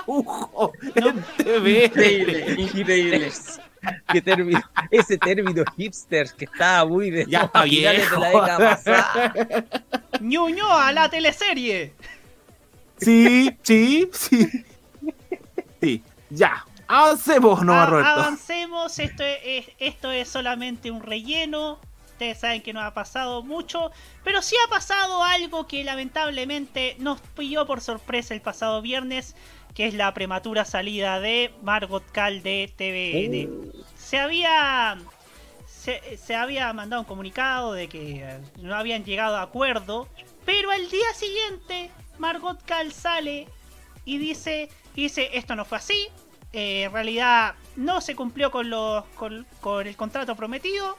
Ujo, 0.06 0.72
en 0.94 1.22
TVN. 1.36 1.84
Increíble, 1.84 2.54
increíble. 2.58 3.32
¿Qué 4.08 4.22
término? 4.22 4.62
Ese 4.90 5.18
término 5.18 5.62
hipsters 5.76 6.32
que 6.32 6.46
estaba 6.46 6.86
muy 6.88 7.10
de 7.10 7.26
Ya 7.26 7.42
está 7.42 7.60
a 7.60 7.62
finales 7.64 8.10
de 8.10 8.16
la 8.18 8.28
viejo. 8.30 8.40
década 8.40 8.58
pasada. 8.70 9.34
Ñuño 10.20 10.70
a 10.72 10.90
la 10.92 11.10
teleserie. 11.10 11.92
Sí, 12.96 13.54
sí, 13.62 14.08
sí. 14.12 14.64
Sí, 15.82 16.02
ya. 16.30 16.64
Avancemos, 16.88 17.62
no, 17.64 17.72
Ah, 17.74 17.86
Roberto. 17.86 18.10
Avancemos, 18.10 18.98
esto 18.98 19.22
es, 19.24 19.66
esto 19.78 20.10
es 20.10 20.28
solamente 20.28 20.90
un 20.90 21.02
relleno. 21.02 21.78
Ustedes 22.10 22.38
saben 22.38 22.62
que 22.62 22.72
no 22.72 22.80
ha 22.80 22.94
pasado 22.94 23.42
mucho, 23.42 23.90
pero 24.22 24.40
sí 24.40 24.54
ha 24.64 24.70
pasado 24.70 25.22
algo 25.24 25.66
que 25.66 25.82
lamentablemente 25.82 26.94
nos 27.00 27.20
pilló 27.20 27.66
por 27.66 27.80
sorpresa 27.80 28.34
el 28.34 28.40
pasado 28.40 28.80
viernes, 28.82 29.34
que 29.74 29.88
es 29.88 29.94
la 29.94 30.14
prematura 30.14 30.64
salida 30.64 31.18
de 31.18 31.52
Margot 31.62 32.04
Cal 32.12 32.42
de 32.44 32.72
TVN. 32.76 33.72
Se 33.96 34.18
había 34.18 34.96
se, 35.66 36.16
se 36.16 36.36
había 36.36 36.72
mandado 36.72 37.02
un 37.02 37.06
comunicado 37.08 37.72
de 37.72 37.88
que 37.88 38.22
eh, 38.22 38.40
no 38.58 38.74
habían 38.76 39.04
llegado 39.04 39.36
a 39.36 39.42
acuerdo, 39.42 40.08
pero 40.46 40.70
al 40.70 40.88
día 40.88 41.12
siguiente 41.14 41.90
Margot 42.18 42.62
Cal 42.64 42.92
sale 42.92 43.48
y 44.04 44.18
dice, 44.18 44.70
dice 44.94 45.30
esto 45.34 45.56
no 45.56 45.64
fue 45.64 45.78
así, 45.78 46.08
eh, 46.54 46.84
en 46.84 46.92
realidad 46.92 47.54
no 47.74 48.00
se 48.00 48.14
cumplió 48.14 48.52
con, 48.52 48.70
los, 48.70 49.04
con, 49.16 49.44
el 49.86 49.96
contrato 49.96 50.36
prometido, 50.36 50.96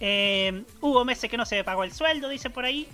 eh, 0.00 0.64
hubo 0.80 1.04
meses 1.04 1.30
que 1.30 1.36
no 1.36 1.46
se 1.46 1.62
pagó 1.62 1.84
el 1.84 1.92
sueldo, 1.92 2.28
dice 2.28 2.50
por 2.50 2.64
ahí. 2.64 2.88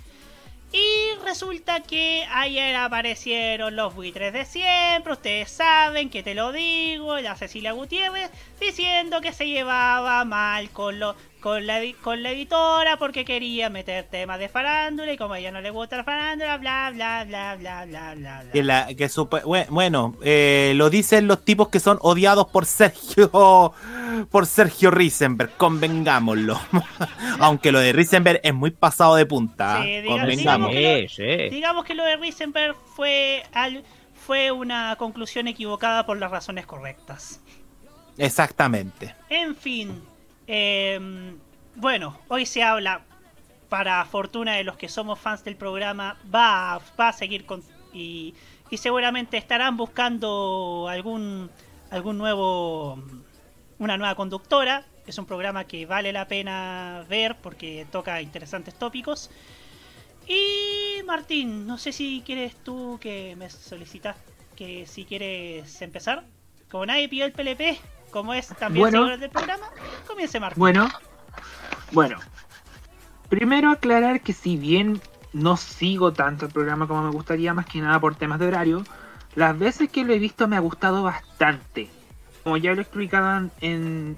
Y 0.71 1.15
resulta 1.23 1.81
que 1.81 2.27
ayer 2.31 2.75
aparecieron 2.75 3.75
los 3.75 3.95
buitres 3.95 4.33
de 4.33 4.45
siempre, 4.45 5.13
ustedes 5.13 5.49
saben 5.49 6.11
que 6.11 6.21
te 6.21 6.35
lo 6.35 6.51
digo, 6.51 7.19
la 7.19 7.35
Cecilia 7.35 7.71
Gutiérrez, 7.71 8.29
diciendo 8.59 9.19
que 9.21 9.33
se 9.33 9.47
llevaba 9.47 10.23
mal 10.25 10.69
con, 10.69 10.99
lo, 10.99 11.15
con, 11.43 11.67
la, 11.67 11.81
con 12.01 12.23
la 12.23 12.31
editora 12.31 12.95
porque 12.97 13.25
quería 13.25 13.69
meter 13.69 14.05
temas 14.05 14.39
de 14.39 14.47
farándula 14.47 15.11
y 15.11 15.17
como 15.17 15.33
a 15.33 15.39
ella 15.39 15.51
no 15.51 15.59
le 15.59 15.71
gusta 15.71 15.97
la 15.97 16.05
farándula, 16.05 16.57
bla, 16.57 16.89
bla, 16.93 17.25
bla, 17.27 17.55
bla, 17.57 17.85
bla, 17.85 18.13
bla. 18.15 18.41
bla. 18.43 18.51
Que 18.53 18.63
la- 18.63 18.87
que 18.95 19.07
supe- 19.09 19.43
bue- 19.43 19.67
bueno, 19.69 20.15
eh, 20.23 20.71
lo 20.77 20.89
dicen 20.89 21.27
los 21.27 21.43
tipos 21.43 21.67
que 21.67 21.81
son 21.81 21.99
odiados 22.01 22.47
por 22.47 22.65
Sergio 22.65 23.73
por 24.31 24.45
Sergio 24.45 24.89
Risenberg, 24.89 25.51
convengámoslo. 25.57 26.57
Aunque 27.39 27.73
lo 27.73 27.79
de 27.79 27.91
Risenberg 27.91 28.39
es 28.41 28.53
muy 28.53 28.71
pasado 28.71 29.15
de 29.15 29.25
punta, 29.25 29.81
Sí, 29.83 29.89
diga- 30.01 30.19
convengamos. 30.21 30.71
digamos, 30.71 31.15
que 31.17 31.47
lo, 31.47 31.49
digamos 31.51 31.83
que 31.85 31.93
lo 31.95 32.05
de 32.05 32.15
Risenberg 32.17 32.75
fue, 32.95 33.43
al- 33.53 33.83
fue 34.25 34.51
una 34.51 34.95
conclusión 34.97 35.49
equivocada 35.49 36.05
por 36.05 36.17
las 36.17 36.31
razones 36.31 36.65
correctas. 36.65 37.41
Exactamente. 38.17 39.13
En 39.29 39.55
fin, 39.55 40.01
em, 40.47 41.37
bueno, 41.75 42.19
hoy 42.27 42.45
se 42.45 42.63
habla, 42.63 43.01
para 43.69 44.05
fortuna 44.05 44.53
de 44.53 44.63
los 44.63 44.77
que 44.77 44.87
somos 44.87 45.19
fans 45.19 45.43
del 45.43 45.55
programa, 45.55 46.17
va, 46.33 46.75
a- 46.75 47.13
seguir 47.13 47.45
con, 47.45 47.63
y, 47.93 48.35
seguramente 48.77 49.37
estarán 49.37 49.77
buscando 49.77 50.87
algún, 50.89 51.49
algún 51.91 52.17
nuevo, 52.17 53.01
una 53.79 53.97
nueva 53.97 54.15
conductora. 54.15 54.85
Es 55.07 55.17
un 55.17 55.25
programa 55.25 55.65
que 55.65 55.85
vale 55.85 56.13
la 56.13 56.27
pena 56.27 57.05
ver 57.09 57.35
porque 57.41 57.85
toca 57.91 58.21
interesantes 58.21 58.73
tópicos. 58.75 59.29
Y 60.27 61.03
Martín, 61.05 61.67
no 61.67 61.77
sé 61.77 61.91
si 61.91 62.23
quieres 62.25 62.55
tú 62.63 62.97
que 63.01 63.35
me 63.35 63.49
solicitas 63.49 64.15
que 64.55 64.85
si 64.85 65.05
quieres 65.05 65.81
empezar. 65.81 66.23
Pidió 67.09 67.25
el 67.25 67.33
PLP, 67.33 67.77
como 68.13 68.33
es 68.35 68.47
también 68.47 68.83
Bueno. 68.83 68.99
seguidor 68.99 69.19
del 69.19 69.29
programa, 69.31 69.65
comience 70.07 70.39
Martín. 70.39 70.59
Bueno, 70.59 70.91
bueno. 71.91 72.19
Primero 73.27 73.71
aclarar 73.71 74.21
que 74.21 74.33
si 74.33 74.55
bien 74.55 75.01
no 75.33 75.57
sigo 75.57 76.13
tanto 76.13 76.45
el 76.45 76.51
programa 76.51 76.87
como 76.87 77.01
me 77.01 77.09
gustaría, 77.09 77.55
más 77.55 77.65
que 77.65 77.81
nada 77.81 77.99
por 77.99 78.13
temas 78.15 78.39
de 78.39 78.47
horario, 78.47 78.85
las 79.33 79.57
veces 79.57 79.89
que 79.89 80.03
lo 80.03 80.13
he 80.13 80.19
visto 80.19 80.47
me 80.47 80.55
ha 80.55 80.59
gustado 80.59 81.01
bastante. 81.01 81.89
Como 82.43 82.57
ya 82.57 82.73
lo 82.73 82.79
he 82.79 82.83
explicado 82.83 83.49
en, 83.61 84.17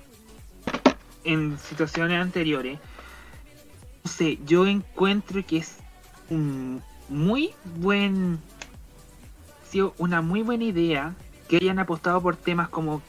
en 1.23 1.57
situaciones 1.57 2.21
anteriores, 2.21 2.79
no 4.03 4.11
sé, 4.11 4.37
yo 4.45 4.67
encuentro 4.67 5.41
que 5.45 5.57
es 5.57 5.77
un 6.29 6.83
muy 7.07 7.53
buen 7.75 8.39
una 9.97 10.21
muy 10.21 10.41
buena 10.41 10.63
idea 10.63 11.13
que 11.49 11.57
hayan 11.57 11.79
apostado 11.79 12.21
por 12.21 12.37
temas 12.37 12.69
como 12.69 13.01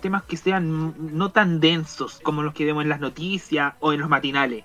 temas 0.00 0.22
que 0.24 0.36
sean 0.36 0.94
no 1.16 1.30
tan 1.30 1.60
densos 1.60 2.20
como 2.22 2.42
los 2.42 2.54
que 2.54 2.64
vemos 2.64 2.82
en 2.82 2.88
las 2.88 3.00
noticias 3.00 3.74
o 3.80 3.92
en 3.92 4.00
los 4.00 4.08
matinales. 4.08 4.64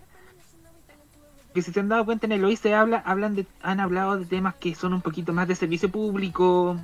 Que 1.53 1.61
si 1.61 1.71
se 1.71 1.79
han 1.79 1.89
dado 1.89 2.05
cuenta 2.05 2.25
en 2.25 2.33
el 2.33 2.45
hoy 2.45 2.55
se 2.55 2.73
habla, 2.73 3.01
hablan 3.05 3.35
de, 3.35 3.45
han 3.61 3.79
hablado 3.79 4.17
de 4.17 4.25
temas 4.25 4.55
que 4.55 4.75
son 4.75 4.93
un 4.93 5.01
poquito 5.01 5.33
más 5.33 5.47
de 5.47 5.55
servicio 5.55 5.89
público, 5.89 6.77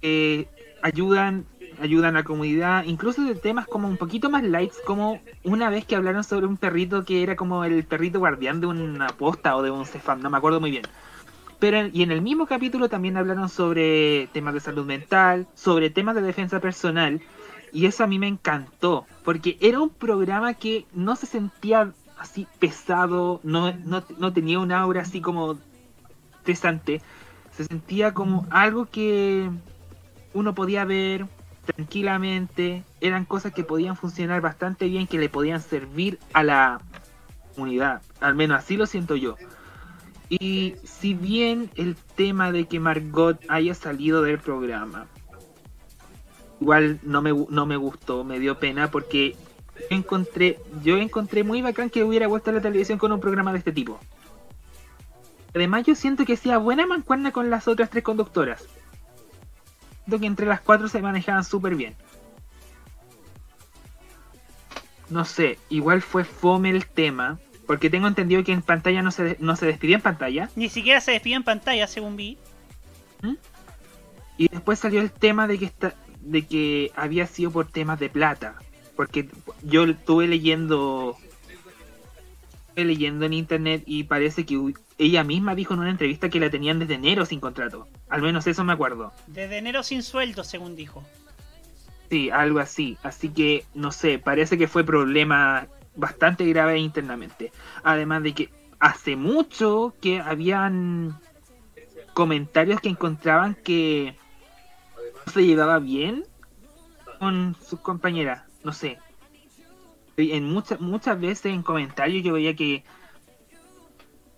eh, 0.00 0.48
ayudan, 0.82 1.46
ayudan 1.80 2.16
a 2.16 2.20
la 2.20 2.24
comunidad, 2.24 2.84
incluso 2.84 3.22
de 3.22 3.34
temas 3.36 3.66
como 3.66 3.88
un 3.88 3.96
poquito 3.96 4.28
más 4.28 4.42
lights, 4.42 4.78
como 4.84 5.20
una 5.44 5.70
vez 5.70 5.84
que 5.84 5.94
hablaron 5.94 6.24
sobre 6.24 6.46
un 6.46 6.56
perrito 6.56 7.04
que 7.04 7.22
era 7.22 7.36
como 7.36 7.64
el 7.64 7.84
perrito 7.84 8.18
guardián 8.18 8.60
de 8.60 8.66
una 8.66 9.06
posta 9.08 9.56
o 9.56 9.62
de 9.62 9.70
un 9.70 9.86
cefam, 9.86 10.20
no 10.20 10.30
me 10.30 10.38
acuerdo 10.38 10.60
muy 10.60 10.72
bien. 10.72 10.84
Pero 11.62 11.76
en- 11.76 11.90
y 11.94 12.02
en 12.02 12.10
el 12.10 12.22
mismo 12.22 12.46
capítulo 12.46 12.88
también 12.88 13.16
hablaron 13.16 13.48
sobre 13.48 14.26
temas 14.32 14.52
de 14.52 14.58
salud 14.58 14.84
mental, 14.84 15.46
sobre 15.54 15.90
temas 15.90 16.16
de 16.16 16.20
defensa 16.20 16.58
personal, 16.58 17.20
y 17.72 17.86
eso 17.86 18.02
a 18.02 18.08
mí 18.08 18.18
me 18.18 18.26
encantó, 18.26 19.06
porque 19.22 19.58
era 19.60 19.78
un 19.78 19.90
programa 19.90 20.54
que 20.54 20.86
no 20.92 21.14
se 21.14 21.26
sentía 21.26 21.92
así 22.18 22.48
pesado, 22.58 23.38
no, 23.44 23.72
no, 23.84 24.02
no 24.18 24.32
tenía 24.32 24.58
un 24.58 24.72
aura 24.72 25.02
así 25.02 25.20
como 25.20 25.56
estresante, 26.38 27.00
se 27.56 27.62
sentía 27.62 28.12
como 28.12 28.44
algo 28.50 28.86
que 28.86 29.48
uno 30.34 30.56
podía 30.56 30.84
ver 30.84 31.26
tranquilamente, 31.76 32.82
eran 33.00 33.24
cosas 33.24 33.52
que 33.52 33.62
podían 33.62 33.94
funcionar 33.94 34.40
bastante 34.40 34.88
bien, 34.88 35.06
que 35.06 35.16
le 35.16 35.28
podían 35.28 35.60
servir 35.62 36.18
a 36.32 36.42
la 36.42 36.80
comunidad, 37.54 38.02
al 38.20 38.34
menos 38.34 38.58
así 38.58 38.76
lo 38.76 38.86
siento 38.86 39.14
yo. 39.14 39.36
Y 40.40 40.76
si 40.82 41.12
bien 41.12 41.70
el 41.74 41.94
tema 41.94 42.52
de 42.52 42.64
que 42.64 42.80
Margot 42.80 43.38
haya 43.50 43.74
salido 43.74 44.22
del 44.22 44.38
programa, 44.38 45.06
igual 46.58 47.00
no 47.02 47.20
me, 47.20 47.34
no 47.50 47.66
me 47.66 47.76
gustó, 47.76 48.24
me 48.24 48.38
dio 48.38 48.58
pena 48.58 48.90
porque 48.90 49.36
yo 49.90 49.96
encontré, 49.96 50.58
yo 50.82 50.96
encontré 50.96 51.44
muy 51.44 51.60
bacán 51.60 51.90
que 51.90 52.02
hubiera 52.02 52.28
vuelto 52.28 52.48
a 52.48 52.54
la 52.54 52.62
televisión 52.62 52.98
con 52.98 53.12
un 53.12 53.20
programa 53.20 53.52
de 53.52 53.58
este 53.58 53.72
tipo. 53.72 54.00
Además 55.54 55.84
yo 55.84 55.94
siento 55.94 56.24
que 56.24 56.32
hacía 56.32 56.56
buena 56.56 56.86
mancuerna 56.86 57.30
con 57.30 57.50
las 57.50 57.68
otras 57.68 57.90
tres 57.90 58.02
conductoras. 58.02 58.66
Siento 60.04 60.18
que 60.18 60.26
entre 60.26 60.46
las 60.46 60.62
cuatro 60.62 60.88
se 60.88 61.02
manejaban 61.02 61.44
súper 61.44 61.74
bien. 61.74 61.94
No 65.10 65.26
sé, 65.26 65.58
igual 65.68 66.00
fue 66.00 66.24
fome 66.24 66.70
el 66.70 66.86
tema, 66.86 67.38
porque 67.72 67.88
tengo 67.88 68.06
entendido 68.06 68.44
que 68.44 68.52
en 68.52 68.60
pantalla 68.60 69.00
no 69.00 69.10
se, 69.10 69.38
no 69.40 69.56
se 69.56 69.64
despidió 69.64 69.96
en 69.96 70.02
pantalla. 70.02 70.50
Ni 70.56 70.68
siquiera 70.68 71.00
se 71.00 71.12
despidió 71.12 71.38
en 71.38 71.42
pantalla, 71.42 71.86
según 71.86 72.16
vi. 72.16 72.36
Y 74.36 74.48
después 74.48 74.78
salió 74.78 75.00
el 75.00 75.10
tema 75.10 75.46
de 75.46 75.58
que 75.58 75.64
esta, 75.64 75.94
de 76.20 76.46
que 76.46 76.92
había 76.94 77.26
sido 77.26 77.50
por 77.50 77.66
temas 77.68 77.98
de 77.98 78.10
plata. 78.10 78.56
Porque 78.94 79.26
yo 79.62 79.84
estuve 79.84 80.28
leyendo 80.28 81.16
estuve 82.68 82.84
leyendo 82.84 83.24
en 83.24 83.32
internet 83.32 83.84
y 83.86 84.04
parece 84.04 84.44
que 84.44 84.74
ella 84.98 85.24
misma 85.24 85.54
dijo 85.54 85.72
en 85.72 85.80
una 85.80 85.90
entrevista 85.92 86.28
que 86.28 86.40
la 86.40 86.50
tenían 86.50 86.78
desde 86.78 86.96
enero 86.96 87.24
sin 87.24 87.40
contrato. 87.40 87.88
Al 88.10 88.20
menos 88.20 88.46
eso 88.46 88.64
me 88.64 88.74
acuerdo. 88.74 89.14
Desde 89.28 89.56
enero 89.56 89.82
sin 89.82 90.02
sueldo, 90.02 90.44
según 90.44 90.76
dijo. 90.76 91.02
Sí, 92.10 92.28
algo 92.28 92.58
así. 92.58 92.98
Así 93.02 93.30
que, 93.30 93.64
no 93.72 93.92
sé, 93.92 94.18
parece 94.18 94.58
que 94.58 94.68
fue 94.68 94.84
problema 94.84 95.68
bastante 95.94 96.44
grave 96.46 96.78
internamente. 96.78 97.52
Además 97.82 98.22
de 98.22 98.34
que 98.34 98.50
hace 98.78 99.16
mucho 99.16 99.94
que 100.00 100.20
habían 100.20 101.18
comentarios 102.14 102.80
que 102.80 102.88
encontraban 102.88 103.54
que 103.54 104.16
no 105.26 105.32
se 105.32 105.44
llevaba 105.46 105.78
bien 105.78 106.24
con 107.18 107.56
sus 107.64 107.80
compañeras. 107.80 108.42
No 108.64 108.72
sé. 108.72 108.98
En 110.16 110.44
muchas 110.52 110.80
muchas 110.80 111.18
veces 111.18 111.46
en 111.46 111.62
comentarios 111.62 112.22
yo 112.22 112.34
veía 112.34 112.54
que 112.54 112.84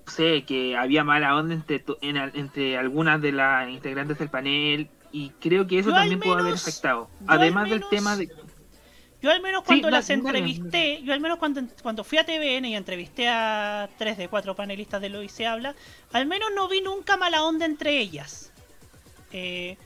no 0.06 0.12
sé, 0.12 0.44
que 0.44 0.76
había 0.76 1.02
mala 1.02 1.35
onda 1.35 1.55
entre, 1.55 1.82
en 2.02 2.16
entre 2.16 2.76
algunas 2.76 3.20
de 3.22 3.32
las 3.32 3.68
integrantes 3.70 4.18
del 4.18 4.28
panel 4.28 4.89
y 5.12 5.31
creo 5.40 5.66
que 5.66 5.78
eso 5.78 5.89
Yo 5.90 5.94
también 5.97 6.20
pudo 6.20 6.35
haber 6.35 6.44
menos- 6.47 6.62
afectado. 6.68 7.09
Además 7.26 7.70
del 7.70 7.78
menos- 7.81 7.90
tema 7.90 8.16
de... 8.16 8.28
Yo 9.24 9.30
al 9.30 9.40
menos 9.40 9.64
cuando 9.64 9.88
las 9.88 10.10
entrevisté, 10.10 11.01
yo 11.02 11.14
al 11.14 11.20
menos 11.20 11.38
cuando, 11.38 11.62
cuando 11.82 12.05
fui 12.05 12.18
a 12.18 12.26
TVN 12.26 12.66
y 12.66 12.76
entrevisté 12.76 13.26
a 13.26 13.88
tres 13.96 14.18
de 14.18 14.28
cuatro 14.28 14.55
panelistas 14.55 15.01
de 15.01 15.09
lo 15.09 15.22
y 15.22 15.30
se 15.30 15.46
habla, 15.46 15.74
al 16.12 16.26
menos 16.26 16.51
no 16.55 16.68
vi 16.68 16.82
nunca 16.82 17.16
mala 17.16 17.42
onda 17.42 17.64
entre 17.64 17.98
ellas. 17.98 18.52
Eh, 19.32 19.78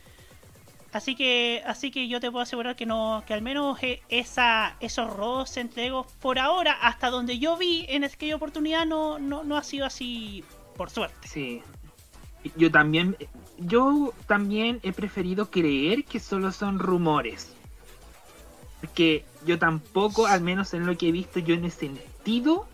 así 0.91 1.15
que 1.15 1.63
así 1.65 1.93
que 1.93 2.09
yo 2.09 2.19
te 2.19 2.33
puedo 2.33 2.43
asegurar 2.43 2.75
que 2.75 2.85
no 2.85 3.23
que 3.29 3.33
al 3.33 3.43
menos 3.43 3.81
eh, 3.81 4.03
esa 4.09 4.75
esos 4.81 5.09
roces 5.09 5.59
entre 5.59 5.87
egos 5.87 6.09
por 6.21 6.41
ahora 6.41 6.73
hasta 6.73 7.09
donde 7.09 7.39
yo 7.39 7.57
vi 7.57 7.87
en 7.91 8.03
aquella 8.03 8.35
oportunidad 8.35 8.87
no, 8.87 9.21
no, 9.21 9.45
no 9.45 9.57
ha 9.57 9.63
sido 9.63 9.87
así 9.87 10.43
por 10.77 10.91
suerte. 10.91 11.29
Sí. 11.29 11.63
Yo 12.57 12.73
también, 12.73 13.17
yo 13.57 14.13
también 14.27 14.81
he 14.83 14.93
preferido 14.93 15.49
creer 15.49 16.05
que 16.05 16.19
solo 16.19 16.51
son 16.51 16.81
rumores. 16.81 17.55
Porque 18.81 19.25
yo 19.45 19.59
tampoco, 19.59 20.27
al 20.27 20.41
menos 20.41 20.75
en 20.75 20.87
lo 20.87 20.97
que 20.97 21.09
he 21.09 21.13
visto, 21.13 21.41
yo 21.41 21.57
no 21.57 21.67
he 21.67 21.71
sentido 21.71 22.67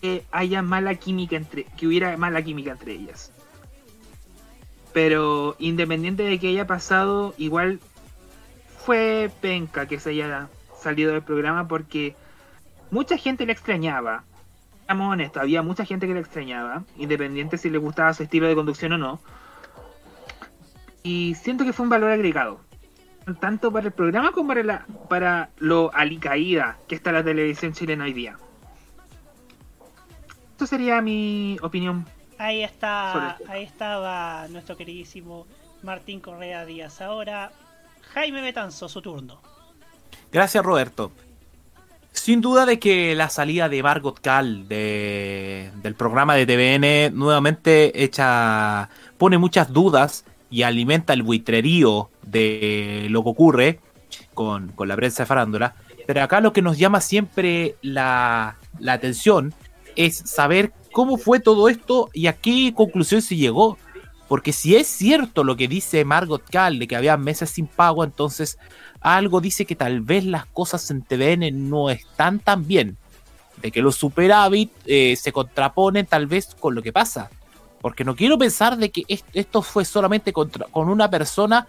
que 0.00 0.24
haya 0.30 0.62
mala 0.62 0.94
química 0.94 1.36
entre, 1.36 1.64
que 1.64 1.86
hubiera 1.86 2.16
mala 2.16 2.42
química 2.42 2.72
entre 2.72 2.92
ellas. 2.92 3.32
Pero 4.92 5.56
independiente 5.58 6.22
de 6.22 6.38
que 6.38 6.48
haya 6.48 6.66
pasado, 6.66 7.34
igual 7.38 7.80
fue 8.84 9.30
penca 9.40 9.86
que 9.86 9.98
se 9.98 10.10
haya 10.10 10.48
salido 10.78 11.12
del 11.12 11.22
programa 11.22 11.66
porque 11.66 12.14
mucha 12.90 13.16
gente 13.16 13.46
le 13.46 13.52
extrañaba. 13.52 14.24
Seamos 14.86 15.12
honestos, 15.12 15.42
había 15.42 15.62
mucha 15.62 15.86
gente 15.86 16.06
que 16.06 16.14
le 16.14 16.20
extrañaba, 16.20 16.84
independiente 16.98 17.56
si 17.56 17.70
le 17.70 17.78
gustaba 17.78 18.12
su 18.12 18.22
estilo 18.22 18.46
de 18.46 18.54
conducción 18.54 18.92
o 18.92 18.98
no. 18.98 19.20
Y 21.02 21.34
siento 21.34 21.64
que 21.64 21.72
fue 21.72 21.84
un 21.84 21.90
valor 21.90 22.10
agregado, 22.10 22.60
tanto 23.40 23.72
para 23.72 23.86
el 23.86 23.92
programa 23.92 24.32
como 24.32 24.48
para, 24.48 24.62
la, 24.62 24.86
para 25.08 25.50
lo 25.58 25.90
alicaída 25.94 26.78
que 26.88 26.94
está 26.94 27.12
la 27.12 27.24
televisión 27.24 27.72
chilena 27.72 28.04
hoy 28.04 28.12
día. 28.12 28.36
Esto 30.52 30.66
sería 30.66 31.00
mi 31.00 31.56
opinión. 31.62 32.06
Ahí 32.38 32.62
está, 32.62 33.38
ahí 33.48 33.62
estaba 33.64 34.46
nuestro 34.48 34.76
queridísimo 34.76 35.46
Martín 35.82 36.20
Correa 36.20 36.64
Díaz. 36.64 37.00
Ahora 37.00 37.52
Jaime 38.12 38.40
Betanzo, 38.42 38.88
su 38.88 39.00
turno. 39.02 39.40
Gracias, 40.32 40.64
Roberto. 40.64 41.12
Sin 42.12 42.40
duda 42.40 42.64
de 42.66 42.78
que 42.78 43.14
la 43.16 43.28
salida 43.28 43.68
de 43.68 43.82
Margot 43.82 44.20
Cal 44.20 44.68
de- 44.68 45.70
del 45.82 45.94
programa 45.94 46.34
de 46.36 46.46
TVN 46.46 47.16
nuevamente 47.18 48.04
echa, 48.04 48.88
pone 49.18 49.36
muchas 49.38 49.72
dudas 49.72 50.24
y 50.50 50.62
alimenta 50.62 51.12
el 51.12 51.22
buitrerío 51.24 52.10
de 52.26 53.06
lo 53.10 53.22
que 53.22 53.28
ocurre 53.30 53.80
con, 54.34 54.68
con 54.72 54.88
la 54.88 54.96
prensa 54.96 55.22
de 55.22 55.26
farándula. 55.26 55.74
Pero 56.06 56.22
acá 56.22 56.40
lo 56.40 56.52
que 56.52 56.62
nos 56.62 56.78
llama 56.78 57.00
siempre 57.00 57.76
la, 57.82 58.56
la 58.78 58.92
atención 58.92 59.54
es 59.96 60.16
saber 60.18 60.72
cómo 60.92 61.16
fue 61.16 61.40
todo 61.40 61.68
esto 61.68 62.10
y 62.12 62.26
a 62.26 62.34
qué 62.34 62.72
conclusión 62.74 63.22
se 63.22 63.36
llegó. 63.36 63.78
Porque 64.28 64.52
si 64.52 64.74
es 64.76 64.86
cierto 64.86 65.44
lo 65.44 65.56
que 65.56 65.68
dice 65.68 66.04
Margot 66.04 66.42
Cal 66.50 66.78
de 66.78 66.86
que 66.88 66.96
había 66.96 67.16
meses 67.16 67.50
sin 67.50 67.66
pago, 67.66 68.04
entonces 68.04 68.58
algo 69.00 69.40
dice 69.40 69.66
que 69.66 69.76
tal 69.76 70.00
vez 70.00 70.24
las 70.24 70.46
cosas 70.46 70.90
en 70.90 71.02
TVN 71.02 71.68
no 71.70 71.90
están 71.90 72.38
tan 72.38 72.66
bien. 72.66 72.96
De 73.62 73.70
que 73.70 73.82
los 73.82 73.96
superávit 73.96 74.72
eh, 74.86 75.14
se 75.16 75.30
contraponen 75.32 76.06
tal 76.06 76.26
vez 76.26 76.54
con 76.58 76.74
lo 76.74 76.82
que 76.82 76.92
pasa. 76.92 77.30
Porque 77.80 78.02
no 78.04 78.16
quiero 78.16 78.36
pensar 78.38 78.76
de 78.78 78.90
que 78.90 79.02
est- 79.08 79.26
esto 79.34 79.62
fue 79.62 79.84
solamente 79.84 80.32
contra- 80.32 80.66
con 80.66 80.88
una 80.88 81.08
persona 81.08 81.66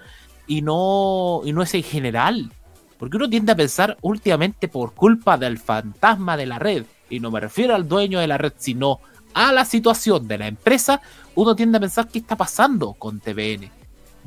y 0.47 0.61
no, 0.61 1.41
y 1.45 1.53
no 1.53 1.61
es 1.61 1.73
en 1.73 1.83
general. 1.83 2.51
Porque 2.97 3.17
uno 3.17 3.29
tiende 3.29 3.51
a 3.51 3.55
pensar 3.55 3.97
últimamente 4.01 4.67
por 4.67 4.93
culpa 4.93 5.37
del 5.37 5.57
fantasma 5.57 6.37
de 6.37 6.45
la 6.45 6.59
red. 6.59 6.85
Y 7.09 7.19
no 7.19 7.31
me 7.31 7.39
refiero 7.39 7.75
al 7.75 7.87
dueño 7.87 8.19
de 8.19 8.27
la 8.27 8.37
red, 8.37 8.53
sino 8.57 8.99
a 9.33 9.51
la 9.51 9.65
situación 9.65 10.27
de 10.27 10.37
la 10.37 10.47
empresa. 10.47 11.01
Uno 11.35 11.55
tiende 11.55 11.77
a 11.77 11.81
pensar 11.81 12.07
qué 12.07 12.19
está 12.19 12.35
pasando 12.35 12.93
con 12.93 13.19
TVN 13.19 13.69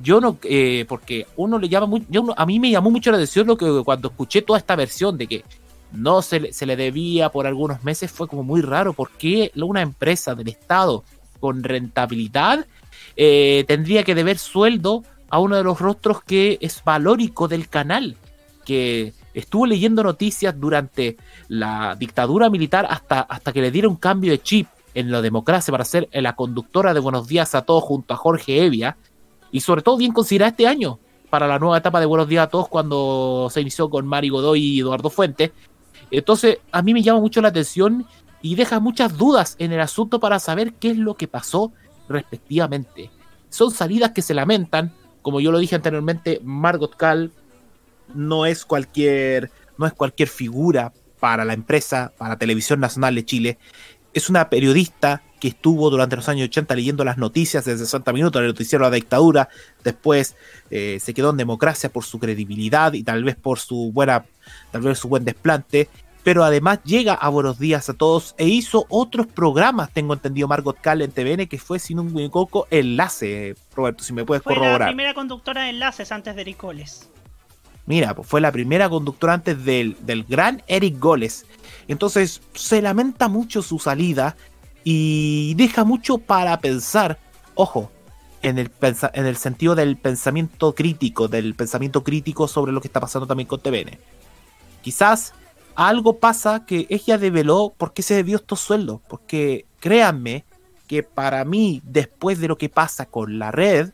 yo 0.03 0.21
no, 0.21 0.39
eh, 0.45 0.85
porque 0.89 1.27
uno 1.37 1.59
le 1.59 1.69
llama 1.69 1.87
muy, 1.87 2.07
a 2.37 2.47
mí 2.47 2.61
me 2.61 2.71
llamó 2.71 2.91
mucho 2.91 3.11
la 3.11 3.17
atención 3.17 3.47
lo 3.47 3.57
que 3.57 3.83
cuando 3.85 4.09
escuché 4.09 4.43
toda 4.43 4.59
esta 4.59 4.77
versión 4.77 5.19
de 5.19 5.27
que 5.27 5.45
no 5.93 6.23
se 6.23 6.41
le, 6.41 6.53
se 6.53 6.67
le 6.67 6.77
debía 6.77 7.31
por 7.31 7.47
algunos 7.47 7.83
meses 7.83 8.11
fue 8.11 8.29
como 8.29 8.43
muy 8.43 8.61
raro, 8.61 8.93
porque 8.93 9.51
una 9.57 9.83
empresa 9.83 10.35
del 10.35 10.49
Estado 10.49 11.05
con 11.41 11.63
rentabilidad 11.63 12.67
eh, 13.17 13.65
tendría 13.67 14.05
que 14.05 14.15
deber 14.15 14.39
sueldo 14.39 15.03
a 15.31 15.39
uno 15.39 15.57
de 15.57 15.65
los 15.65 15.81
rostros 15.81 16.23
que 16.23 16.59
es 16.61 16.83
valórico 16.85 17.49
del 17.49 17.69
canal, 17.69 18.17
que 18.65 19.15
estuvo 19.35 19.67
leyendo 19.67 20.03
noticias 20.03 20.59
durante 20.59 21.17
la 21.49 21.97
dictadura 21.99 22.51
militar 22.51 22.87
hasta, 22.89 23.21
hasta 23.21 23.53
que 23.53 23.61
le 23.61 23.71
diera 23.71 23.89
un 23.89 23.97
cambio 23.97 24.33
de 24.33 24.43
chip 24.43 24.67
en 24.95 25.11
la 25.11 25.23
democracia 25.23 25.71
para 25.71 25.85
ser 25.85 26.09
la 26.13 26.35
conductora 26.35 26.93
de 26.93 27.01
Buenos 27.01 27.29
Días 27.29 27.55
a 27.55 27.63
Todos 27.63 27.85
junto 27.85 28.15
a 28.15 28.17
Jorge 28.17 28.65
Evia, 28.65 28.97
y 29.51 29.61
sobre 29.61 29.83
todo 29.83 29.97
bien 29.97 30.13
considerada 30.13 30.51
este 30.51 30.67
año 30.67 30.99
para 31.31 31.47
la 31.47 31.59
nueva 31.59 31.79
etapa 31.79 32.01
de 32.01 32.07
Buenos 32.07 32.29
Días 32.29 32.45
a 32.45 32.49
Todos 32.49 32.69
cuando 32.69 33.49
se 33.51 33.61
inició 33.61 33.91
con 33.91 34.07
Mari 34.07 34.29
Godoy 34.29 34.61
y 34.61 34.81
Eduardo 34.81 35.11
Fuentes. 35.11 35.53
Entonces, 36.11 36.59
a 36.73 36.83
mí 36.83 36.95
me 36.95 37.03
llama 37.03 37.21
mucho 37.21 37.41
la 37.41 37.49
atención 37.49 38.07
y 38.41 38.55
deja 38.55 38.81
muchas 38.81 39.17
dudas 39.17 39.57
en 39.59 39.73
el 39.73 39.81
asunto 39.81 40.21
para 40.21 40.39
saber 40.39 40.75
qué 40.75 40.91
es 40.91 40.97
lo 40.97 41.15
que 41.15 41.29
pasó 41.29 41.73
respectivamente. 42.09 43.11
Son 43.51 43.71
salidas 43.71 44.13
que 44.13 44.23
se 44.23 44.35
lamentan, 44.35 44.93
como 45.23 45.41
yo 45.41 45.53
lo 45.53 45.59
dije 45.59 45.75
anteriormente, 45.75 46.41
Margot 46.43 46.97
Cal 46.97 47.33
no 48.15 48.47
es 48.47 48.65
cualquier 48.65 49.51
no 49.77 49.87
es 49.87 49.93
cualquier 49.93 50.29
figura 50.29 50.93
para 51.21 51.45
la 51.45 51.53
empresa, 51.53 52.13
para 52.19 52.37
Televisión 52.37 52.81
Nacional 52.81 53.15
de 53.15 53.25
Chile. 53.25 53.59
Es 54.13 54.29
una 54.29 54.51
periodista 54.51 55.23
que 55.41 55.49
estuvo 55.49 55.89
durante 55.91 56.17
los 56.17 56.29
años 56.29 56.49
80 56.49 56.75
leyendo 56.75 57.05
las 57.05 57.19
noticias 57.19 57.65
de 57.65 57.79
60 57.79 58.13
minutos, 58.13 58.41
el 58.41 58.49
noticiero 58.49 58.85
de 58.85 58.91
la 58.91 58.95
dictadura, 58.97 59.49
después 59.85 60.35
eh, 60.71 60.99
se 61.01 61.15
quedó 61.15 61.31
en 61.31 61.37
democracia 61.37 61.91
por 61.91 62.05
su 62.05 62.19
credibilidad 62.19 62.93
y 62.93 63.05
tal 63.05 63.23
vez 63.23 63.37
por 63.37 63.61
su 63.61 63.93
buena, 63.93 64.25
tal 64.73 64.83
vez 64.83 64.99
su 64.99 65.09
buen 65.09 65.25
desplante, 65.25 65.89
pero 66.29 66.45
además 66.45 66.81
llega 66.85 67.15
a 67.15 67.31
Buenos 67.31 67.59
Días 67.59 67.89
a 67.89 67.95
Todos 67.95 68.35
e 68.37 68.47
hizo 68.47 68.85
otros 68.91 69.27
programas, 69.27 69.91
tengo 69.95 70.13
entendido 70.13 70.47
Margot 70.47 70.77
Cal 70.79 71.01
en 71.01 71.11
TVN, 71.11 71.47
que 71.49 71.57
fue 71.57 71.79
sin 71.79 71.99
un 71.99 72.29
coco 72.29 72.67
enlace, 72.71 73.55
Roberto, 73.75 74.05
si 74.05 74.13
me 74.13 74.27
puedes 74.27 74.45
Fue 74.45 74.53
la 74.53 74.59
corroborar. 74.59 74.89
primera 74.89 75.15
conductora 75.15 75.63
de 75.63 75.71
enlaces 75.71 76.13
antes 76.13 76.35
de 76.37 76.43
Ericoles. 76.43 77.09
Mira, 77.87 78.15
pues 78.15 78.29
fue 78.29 78.43
la 78.43 78.53
primera 78.53 78.91
conductora 78.91 79.33
antes 79.33 79.65
del, 79.65 79.97
del 80.01 80.25
gran 80.25 80.63
Eric 80.67 80.99
Goles. 80.99 81.47
Entonces 81.89 82.43
se 82.53 82.83
lamenta 82.83 83.29
mucho 83.29 83.63
su 83.63 83.79
salida 83.79 84.37
y 84.85 85.55
deja 85.55 85.85
mucho 85.85 86.19
para 86.19 86.61
pensar, 86.61 87.19
ojo, 87.55 87.91
en 88.43 88.59
el, 88.59 88.71
pensa- 88.71 89.11
en 89.15 89.25
el 89.25 89.39
sentido 89.39 89.75
del 89.75 89.97
pensamiento 89.97 90.75
crítico, 90.75 91.27
del 91.27 91.55
pensamiento 91.55 92.05
crítico 92.05 92.49
sobre 92.49 92.73
lo 92.73 92.83
que 92.83 92.89
está 92.89 93.01
pasando 93.01 93.27
también 93.27 93.47
con 93.47 93.61
TVN. 93.61 93.97
Quizás 94.83 95.33
algo 95.79 96.19
pasa 96.19 96.67
que 96.67 96.89
ella 96.91 97.19
develó 97.19 97.73
por 97.77 97.93
qué 97.93 98.03
se 98.03 98.15
debió 98.15 98.39
estos 98.39 98.59
sueldos, 98.59 99.01
porque 99.09 99.65
créanme 99.79 100.45
que 100.89 101.05
para 101.05 101.45
mí, 101.45 101.81
después 101.85 102.41
de 102.41 102.49
lo 102.49 102.59
que 102.59 102.69
pasa 102.69 103.07
con 103.07 103.39
la 103.39 103.53
red, 103.53 103.91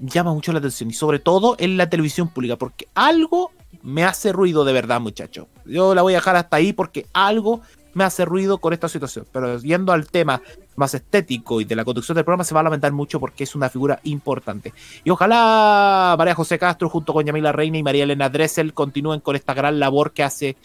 llama 0.00 0.34
mucho 0.34 0.52
la 0.52 0.58
atención. 0.58 0.90
Y 0.90 0.94
sobre 0.94 1.20
todo 1.20 1.54
en 1.60 1.76
la 1.76 1.88
televisión 1.88 2.28
pública, 2.28 2.56
porque 2.56 2.88
algo 2.94 3.52
me 3.84 4.02
hace 4.02 4.32
ruido 4.32 4.64
de 4.64 4.72
verdad, 4.72 5.00
muchachos. 5.00 5.46
Yo 5.64 5.94
la 5.94 6.02
voy 6.02 6.14
a 6.14 6.16
dejar 6.16 6.34
hasta 6.34 6.56
ahí 6.56 6.72
porque 6.72 7.06
algo 7.12 7.60
me 7.94 8.04
hace 8.04 8.24
ruido 8.24 8.58
con 8.58 8.72
esta 8.72 8.88
situación. 8.88 9.26
Pero 9.32 9.58
yendo 9.58 9.92
al 9.92 10.06
tema 10.08 10.40
más 10.76 10.94
estético 10.94 11.60
y 11.60 11.64
de 11.64 11.76
la 11.76 11.84
conducción 11.84 12.14
del 12.16 12.24
programa, 12.24 12.44
se 12.44 12.54
va 12.54 12.60
a 12.60 12.64
lamentar 12.64 12.92
mucho 12.92 13.20
porque 13.20 13.44
es 13.44 13.54
una 13.54 13.68
figura 13.68 14.00
importante. 14.04 14.72
Y 15.04 15.10
ojalá 15.10 16.14
María 16.18 16.34
José 16.34 16.58
Castro, 16.58 16.88
junto 16.88 17.12
con 17.12 17.24
Yamila 17.24 17.52
Reina 17.52 17.78
y 17.78 17.82
María 17.82 18.04
Elena 18.04 18.28
Dressel, 18.28 18.74
continúen 18.74 19.20
con 19.20 19.36
esta 19.36 19.54
gran 19.54 19.78
labor 19.78 20.12
que 20.12 20.22
hace 20.22 20.56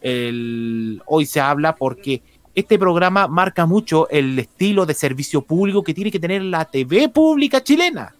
Hoy 0.00 1.26
se 1.26 1.40
habla, 1.40 1.74
porque 1.74 2.22
este 2.54 2.78
programa 2.78 3.26
marca 3.26 3.66
mucho 3.66 4.08
el 4.10 4.38
estilo 4.38 4.86
de 4.86 4.94
servicio 4.94 5.42
público 5.42 5.82
que 5.82 5.92
tiene 5.92 6.12
que 6.12 6.20
tener 6.20 6.42
la 6.42 6.64
TV 6.66 7.08
pública 7.08 7.62
chilena 7.64 8.14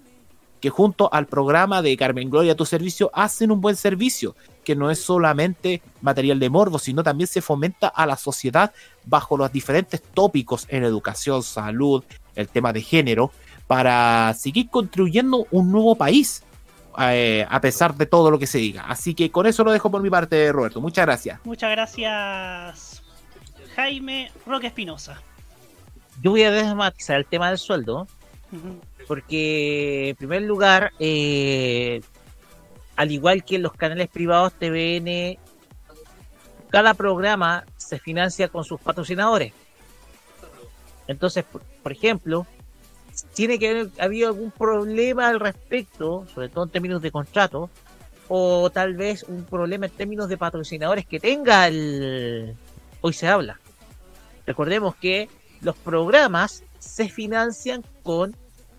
que 0.60 0.70
junto 0.70 1.12
al 1.12 1.26
programa 1.26 1.82
de 1.82 1.97
Carmen 1.97 2.30
Gloria 2.30 2.56
Tu 2.56 2.64
Servicio 2.64 3.10
hacen 3.14 3.51
un 3.51 3.60
buen 3.60 3.76
servicio, 3.76 4.35
que 4.69 4.77
no 4.77 4.90
es 4.90 5.03
solamente 5.03 5.81
material 6.03 6.39
de 6.39 6.51
morbo, 6.51 6.78
sino 6.78 7.03
también 7.03 7.27
se 7.27 7.40
fomenta 7.40 7.89
a 7.89 8.05
la 8.05 8.19
sociedad 8.19 8.70
bajo 9.07 9.39
los 9.39 9.51
diferentes 9.51 10.03
tópicos 10.03 10.66
en 10.69 10.85
educación, 10.85 11.43
salud, 11.43 12.05
el 12.35 12.49
tema 12.49 12.70
de 12.74 12.82
género, 12.82 13.32
para 13.66 14.35
seguir 14.35 14.69
construyendo 14.69 15.47
un 15.53 15.73
nuevo 15.73 15.95
país, 15.95 16.43
eh, 16.99 17.47
a 17.49 17.62
pesar 17.62 17.95
de 17.95 18.05
todo 18.05 18.31
lo 18.31 18.39
que 18.39 18.47
se 18.47 18.59
diga. 18.59 18.82
Así 18.82 19.15
que 19.15 19.31
con 19.31 19.47
eso 19.47 19.65
lo 19.65 19.73
dejo 19.73 19.90
por 19.90 20.03
mi 20.03 20.11
parte, 20.11 20.53
Roberto. 20.53 20.82
Muchas 20.82 21.07
gracias. 21.07 21.40
Muchas 21.45 21.70
gracias, 21.70 23.03
Jaime 23.74 24.31
Roque 24.45 24.66
Espinosa. 24.66 25.23
Yo 26.20 26.32
voy 26.32 26.43
a 26.43 26.51
desmatizar 26.51 27.16
el 27.16 27.24
tema 27.24 27.49
del 27.49 27.57
sueldo, 27.57 28.07
porque 29.07 30.11
en 30.11 30.16
primer 30.16 30.43
lugar, 30.43 30.93
eh, 30.99 32.03
al 32.99 33.12
igual 33.12 33.45
que 33.45 33.55
en 33.55 33.62
los 33.62 33.75
canales 33.75 34.09
privados 34.09 34.55
TVN, 34.55 35.39
cada 36.69 36.95
programa 36.95 37.65
se 37.77 38.01
financia 38.01 38.49
con 38.49 38.65
sus 38.65 38.81
patrocinadores. 38.81 39.53
Entonces, 41.07 41.45
por, 41.45 41.62
por 41.62 41.93
ejemplo, 41.93 42.45
tiene 43.35 43.61
que 43.61 43.70
haber 43.70 43.91
habido 44.01 44.27
algún 44.27 44.51
problema 44.51 45.29
al 45.29 45.39
respecto, 45.39 46.27
sobre 46.35 46.49
todo 46.49 46.65
en 46.65 46.70
términos 46.70 47.01
de 47.01 47.12
contrato, 47.12 47.70
o 48.27 48.69
tal 48.70 48.95
vez 48.97 49.23
un 49.23 49.45
problema 49.45 49.87
en 49.87 49.93
términos 49.93 50.29
de 50.29 50.37
patrocinadores 50.37 51.07
que 51.07 51.20
tenga 51.20 51.69
el... 51.69 52.57
Hoy 53.01 53.12
se 53.12 53.29
habla. 53.29 53.61
Recordemos 54.45 54.97
que 54.97 55.29
los 55.61 55.77
programas 55.77 56.65
se 56.81 57.09
financian 57.09 57.85
con 58.03 58.35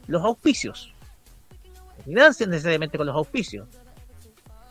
los 0.08 0.26
auspicios. 0.26 0.94
Se 1.96 2.04
financian 2.04 2.50
necesariamente 2.50 2.98
con 2.98 3.08
los 3.08 3.16
auspicios. 3.16 3.66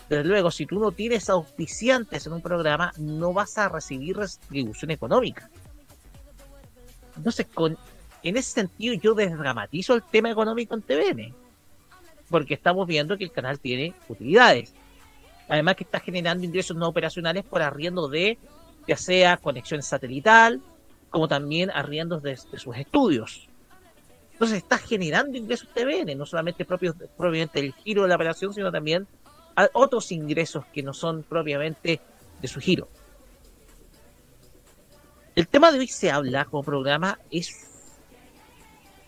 Desde 0.09 0.25
luego, 0.25 0.51
si 0.51 0.65
tú 0.65 0.79
no 0.79 0.91
tienes 0.93 1.29
auspiciantes 1.29 2.27
en 2.27 2.33
un 2.33 2.41
programa, 2.41 2.93
no 2.97 3.33
vas 3.33 3.59
a 3.59 3.69
recibir 3.69 4.17
retribución 4.17 4.91
económica. 4.91 5.51
Entonces, 7.17 7.47
con, 7.53 7.77
en 8.23 8.37
ese 8.37 8.53
sentido, 8.53 8.95
yo 8.95 9.15
desdramatizo 9.15 9.95
el 9.95 10.03
tema 10.03 10.31
económico 10.31 10.75
en 10.75 10.83
TVN. 10.83 11.35
Porque 12.31 12.55
estamos 12.55 12.87
viendo 12.87 13.17
que 13.19 13.25
el 13.25 13.33
canal 13.33 13.59
tiene 13.59 13.95
utilidades. 14.09 14.73
Además 15.49 15.77
que 15.77 15.85
está 15.85 16.01
generando 16.01 16.45
ingresos 16.45 16.77
no 16.77 16.89
operacionales 16.89 17.45
por 17.45 17.63
arriendo 17.63 18.09
de, 18.09 18.39
ya 18.87 18.97
sea 18.97 19.37
conexión 19.39 19.83
satelital, 19.83 20.61
como 21.11 21.29
también 21.29 21.71
arriendos 21.71 22.23
de, 22.23 22.37
sus 22.37 22.77
estudios. 22.77 23.49
Entonces 24.33 24.59
está 24.59 24.79
generando 24.79 25.37
ingresos 25.37 25.69
TVN, 25.75 26.17
no 26.17 26.27
solamente 26.27 26.65
propios, 26.65 26.95
propiamente 27.17 27.61
del 27.61 27.73
giro 27.73 28.03
de 28.03 28.09
la 28.09 28.15
operación, 28.15 28.53
sino 28.55 28.71
también 28.71 29.07
otros 29.73 30.13
ingresos 30.13 30.65
que 30.67 30.83
no 30.83 30.93
son 30.93 31.23
propiamente 31.23 32.01
de 32.41 32.49
su 32.49 32.61
giro. 32.61 32.89
El 35.35 35.49
tema 35.49 35.71
de 35.71 35.79
hoy 35.79 35.89
se 35.89 36.11
habla 36.11 36.45
como 36.45 36.63
programa 36.63 37.19
es 37.31 37.69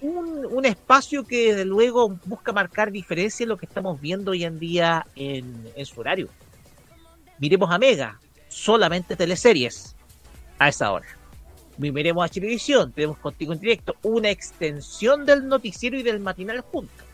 un, 0.00 0.64
espacio 0.64 1.24
que 1.24 1.50
desde 1.50 1.64
luego 1.64 2.08
busca 2.24 2.52
marcar 2.52 2.90
diferencia 2.90 3.44
en 3.44 3.50
lo 3.50 3.56
que 3.56 3.66
estamos 3.66 4.00
viendo 4.00 4.30
hoy 4.30 4.44
en 4.44 4.58
día 4.58 5.06
en, 5.16 5.70
en 5.74 5.86
su 5.86 6.00
horario. 6.00 6.28
Miremos 7.38 7.70
a 7.70 7.78
Mega, 7.78 8.20
solamente 8.48 9.16
teleseries 9.16 9.96
a 10.58 10.68
esa 10.68 10.92
hora. 10.92 11.06
Miremos 11.78 12.24
a 12.24 12.28
Televisión, 12.28 12.92
tenemos 12.92 13.18
contigo 13.18 13.52
en 13.52 13.60
directo 13.60 13.96
una 14.02 14.30
extensión 14.30 15.24
del 15.24 15.48
noticiero 15.48 15.98
y 15.98 16.02
del 16.02 16.20
matinal 16.20 16.60
juntos. 16.60 17.06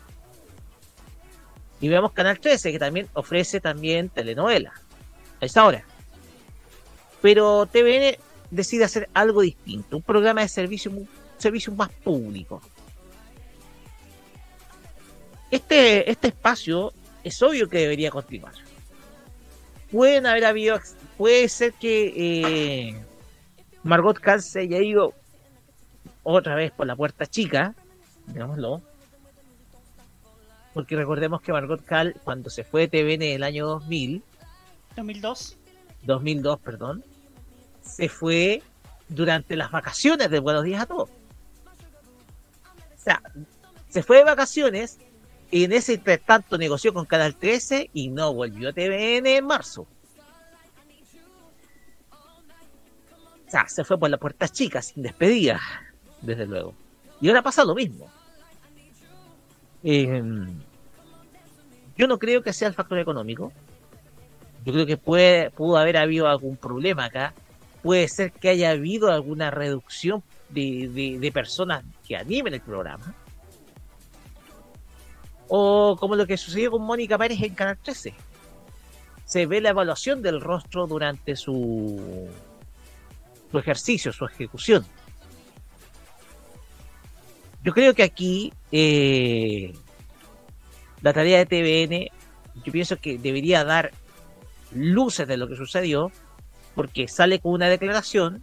Y 1.80 1.88
vemos 1.88 2.12
Canal 2.12 2.40
13, 2.40 2.72
que 2.72 2.78
también 2.78 3.08
ofrece 3.12 3.60
también 3.60 4.08
telenovela 4.08 4.72
a 5.40 5.44
esa 5.44 5.64
hora. 5.64 5.84
Pero 7.20 7.66
TVN 7.66 8.16
decide 8.50 8.84
hacer 8.84 9.08
algo 9.14 9.42
distinto, 9.42 9.96
un 9.96 10.02
programa 10.02 10.42
de 10.42 10.48
servicio, 10.48 10.92
servicio 11.36 11.72
más 11.74 11.90
público. 11.90 12.62
Este, 15.50 16.10
este 16.10 16.28
espacio 16.28 16.92
es 17.22 17.40
obvio 17.42 17.68
que 17.68 17.78
debería 17.78 18.10
continuar. 18.10 18.54
Pueden 19.90 20.26
haber 20.26 20.44
habido, 20.44 20.80
puede 21.16 21.48
ser 21.48 21.72
que 21.74 22.12
eh, 22.16 23.00
Margot 23.82 24.18
Cal 24.18 24.42
se 24.42 24.60
haya 24.60 24.78
ido 24.78 25.14
otra 26.22 26.56
vez 26.56 26.72
por 26.72 26.86
la 26.86 26.96
puerta 26.96 27.26
chica, 27.26 27.74
digámoslo. 28.26 28.82
Porque 30.76 30.94
recordemos 30.94 31.40
que 31.40 31.52
Margot 31.52 31.82
Cal, 31.82 32.14
cuando 32.22 32.50
se 32.50 32.62
fue 32.62 32.86
de 32.86 32.88
TVN 32.88 33.22
en 33.22 33.36
el 33.36 33.42
año 33.44 33.66
2000, 33.66 34.22
2002. 34.94 35.56
2002, 36.02 36.60
perdón, 36.60 37.02
se 37.80 38.10
fue 38.10 38.62
durante 39.08 39.56
las 39.56 39.70
vacaciones 39.70 40.28
de 40.28 40.38
Buenos 40.38 40.64
Días 40.64 40.82
a 40.82 40.86
Todos. 40.86 41.08
O 41.08 42.98
sea, 42.98 43.22
se 43.88 44.02
fue 44.02 44.18
de 44.18 44.24
vacaciones 44.24 44.98
y 45.50 45.64
en 45.64 45.72
ese 45.72 45.96
tanto 45.96 46.58
negoció 46.58 46.92
con 46.92 47.06
Canal 47.06 47.34
13 47.36 47.88
y 47.94 48.10
no 48.10 48.34
volvió 48.34 48.68
a 48.68 48.72
TVN 48.74 49.26
en 49.28 49.46
marzo. 49.46 49.86
O 53.46 53.50
sea, 53.50 53.66
se 53.66 53.82
fue 53.82 53.98
por 53.98 54.10
la 54.10 54.18
puerta 54.18 54.46
chica, 54.46 54.82
sin 54.82 55.02
despedida, 55.02 55.58
desde 56.20 56.44
luego. 56.44 56.74
Y 57.22 57.28
ahora 57.28 57.40
pasa 57.40 57.64
lo 57.64 57.74
mismo. 57.74 58.10
Eh, 59.82 60.22
yo 61.96 62.06
no 62.06 62.18
creo 62.18 62.42
que 62.42 62.52
sea 62.52 62.68
el 62.68 62.74
factor 62.74 62.98
económico. 62.98 63.52
Yo 64.64 64.72
creo 64.72 64.86
que 64.86 64.96
puede, 64.96 65.50
pudo 65.50 65.76
haber 65.76 65.96
habido 65.96 66.26
algún 66.26 66.56
problema 66.56 67.06
acá. 67.06 67.34
Puede 67.82 68.08
ser 68.08 68.32
que 68.32 68.48
haya 68.48 68.70
habido 68.70 69.10
alguna 69.10 69.50
reducción 69.50 70.22
de, 70.48 71.30
personas 71.32 71.84
que 72.06 72.16
animen 72.16 72.54
el 72.54 72.60
programa. 72.60 73.14
O 75.48 75.96
como 75.98 76.16
lo 76.16 76.26
que 76.26 76.36
sucedió 76.36 76.72
con 76.72 76.82
Mónica 76.82 77.16
Pérez 77.16 77.40
en 77.42 77.54
Canal 77.54 77.78
13. 77.78 78.12
Se 79.24 79.46
ve 79.46 79.60
la 79.60 79.70
evaluación 79.70 80.20
del 80.22 80.40
rostro 80.40 80.86
durante 80.86 81.36
su, 81.36 82.28
su 83.50 83.58
ejercicio, 83.58 84.12
su 84.12 84.24
ejecución. 84.24 84.84
Yo 87.62 87.72
creo 87.72 87.94
que 87.94 88.02
aquí 88.02 88.52
eh, 88.70 89.72
la 91.02 91.12
tarea 91.12 91.44
de 91.44 91.46
TVN, 91.46 92.08
yo 92.64 92.72
pienso 92.72 92.96
que 92.96 93.18
debería 93.18 93.64
dar 93.64 93.92
luces 94.72 95.26
de 95.28 95.36
lo 95.36 95.48
que 95.48 95.56
sucedió, 95.56 96.10
porque 96.74 97.08
sale 97.08 97.38
con 97.38 97.52
una 97.52 97.68
declaración, 97.68 98.42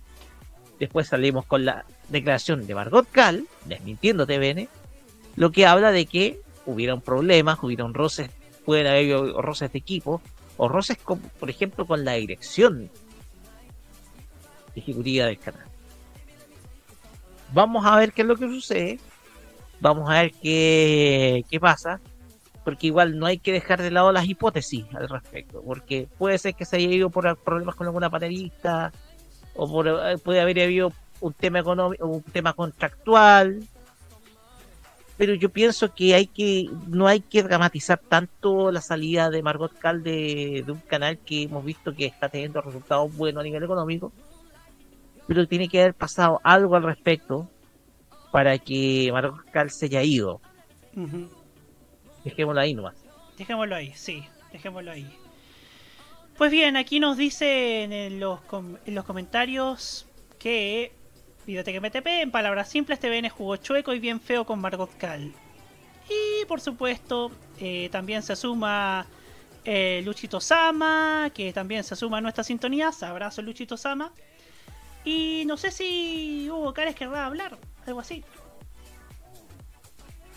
después 0.79 1.07
salimos 1.07 1.45
con 1.45 1.65
la 1.65 1.85
declaración 2.09 2.65
de 2.65 2.75
Margot 2.75 3.07
Cal, 3.11 3.45
desmintiendo 3.65 4.25
TVN, 4.25 4.67
lo 5.35 5.51
que 5.51 5.65
habla 5.65 5.91
de 5.91 6.05
que 6.05 6.41
hubieron 6.65 7.01
problemas, 7.01 7.61
hubieron 7.61 7.93
roces, 7.93 8.29
pueden 8.65 8.87
haber 8.87 9.33
roces 9.35 9.71
de 9.71 9.79
equipo, 9.79 10.21
o 10.57 10.67
roces, 10.67 10.97
con, 10.97 11.19
por 11.19 11.49
ejemplo, 11.49 11.85
con 11.85 12.05
la 12.05 12.13
dirección 12.13 12.89
ejecutiva 14.75 15.25
del 15.25 15.39
canal. 15.39 15.65
Vamos 17.53 17.85
a 17.85 17.97
ver 17.97 18.13
qué 18.13 18.21
es 18.21 18.27
lo 18.27 18.35
que 18.35 18.47
sucede, 18.47 18.99
vamos 19.79 20.09
a 20.09 20.21
ver 20.21 20.31
qué, 20.41 21.45
qué 21.49 21.59
pasa, 21.59 21.99
porque 22.63 22.87
igual 22.87 23.17
no 23.19 23.25
hay 23.25 23.39
que 23.39 23.51
dejar 23.51 23.81
de 23.81 23.91
lado 23.91 24.11
las 24.11 24.27
hipótesis 24.27 24.85
al 24.93 25.09
respecto, 25.09 25.61
porque 25.61 26.07
puede 26.17 26.37
ser 26.37 26.55
que 26.55 26.65
se 26.65 26.77
haya 26.77 26.87
ido 26.87 27.09
por 27.09 27.37
problemas 27.37 27.75
con 27.75 27.87
alguna 27.87 28.09
panelista, 28.09 28.91
o 29.55 29.69
por, 29.69 30.19
puede 30.21 30.41
haber 30.41 30.61
habido 30.61 30.91
un 31.19 31.33
tema 31.33 31.59
económico, 31.59 32.05
un 32.07 32.23
tema 32.23 32.53
contractual. 32.53 33.63
Pero 35.15 35.35
yo 35.35 35.49
pienso 35.49 35.93
que 35.93 36.15
hay 36.15 36.25
que 36.25 36.69
no 36.87 37.07
hay 37.07 37.21
que 37.21 37.43
dramatizar 37.43 37.99
tanto 37.99 38.71
la 38.71 38.81
salida 38.81 39.29
de 39.29 39.43
Margot 39.43 39.71
Cal 39.77 40.01
de, 40.01 40.63
de 40.65 40.71
un 40.71 40.79
canal 40.79 41.19
que 41.19 41.43
hemos 41.43 41.63
visto 41.63 41.93
que 41.93 42.05
está 42.05 42.29
teniendo 42.29 42.61
resultados 42.61 43.15
buenos 43.15 43.41
a 43.41 43.43
nivel 43.43 43.63
económico. 43.63 44.11
Pero 45.27 45.47
tiene 45.47 45.69
que 45.69 45.81
haber 45.81 45.93
pasado 45.93 46.41
algo 46.43 46.75
al 46.75 46.83
respecto 46.83 47.47
para 48.31 48.57
que 48.57 49.09
Margot 49.13 49.45
Cal 49.51 49.69
se 49.69 49.85
haya 49.85 50.01
ido. 50.01 50.41
Ujú. 50.95 51.29
Dejémoslo 52.23 52.61
ahí 52.61 52.73
nomás. 52.73 52.95
Dejémoslo 53.37 53.75
ahí, 53.75 53.93
sí, 53.95 54.23
dejémoslo 54.51 54.91
ahí. 54.91 55.07
Pues 56.37 56.51
bien, 56.51 56.77
aquí 56.77 56.99
nos 56.99 57.17
dicen 57.17 57.93
en 57.93 58.19
los, 58.19 58.41
com- 58.41 58.77
en 58.85 58.95
los 58.95 59.05
comentarios 59.05 60.05
que 60.39 60.91
Videoteca 61.45 61.79
MTP, 61.79 62.07
en 62.21 62.31
palabras 62.31 62.69
simples, 62.69 62.99
TVN 62.99 63.29
jugó 63.29 63.57
chueco 63.57 63.93
y 63.93 63.99
bien 63.99 64.19
feo 64.21 64.45
con 64.45 64.59
Margot 64.59 64.89
Cal. 64.97 65.31
Y 66.09 66.45
por 66.45 66.59
supuesto, 66.61 67.31
eh, 67.59 67.89
también 67.91 68.23
se 68.23 68.35
suma 68.35 69.05
eh, 69.65 70.01
Luchito 70.05 70.39
Sama, 70.41 71.29
que 71.33 71.53
también 71.53 71.83
se 71.83 71.95
suma 71.95 72.17
a 72.17 72.21
nuestra 72.21 72.43
sintonía. 72.43 72.91
Abrazo 73.01 73.41
Luchito 73.41 73.77
Sama. 73.77 74.11
Y 75.05 75.43
no 75.45 75.57
sé 75.57 75.71
si 75.71 76.49
Hugo 76.49 76.73
Cares 76.73 76.95
querrá 76.95 77.25
hablar, 77.25 77.57
algo 77.85 77.99
así. 77.99 78.23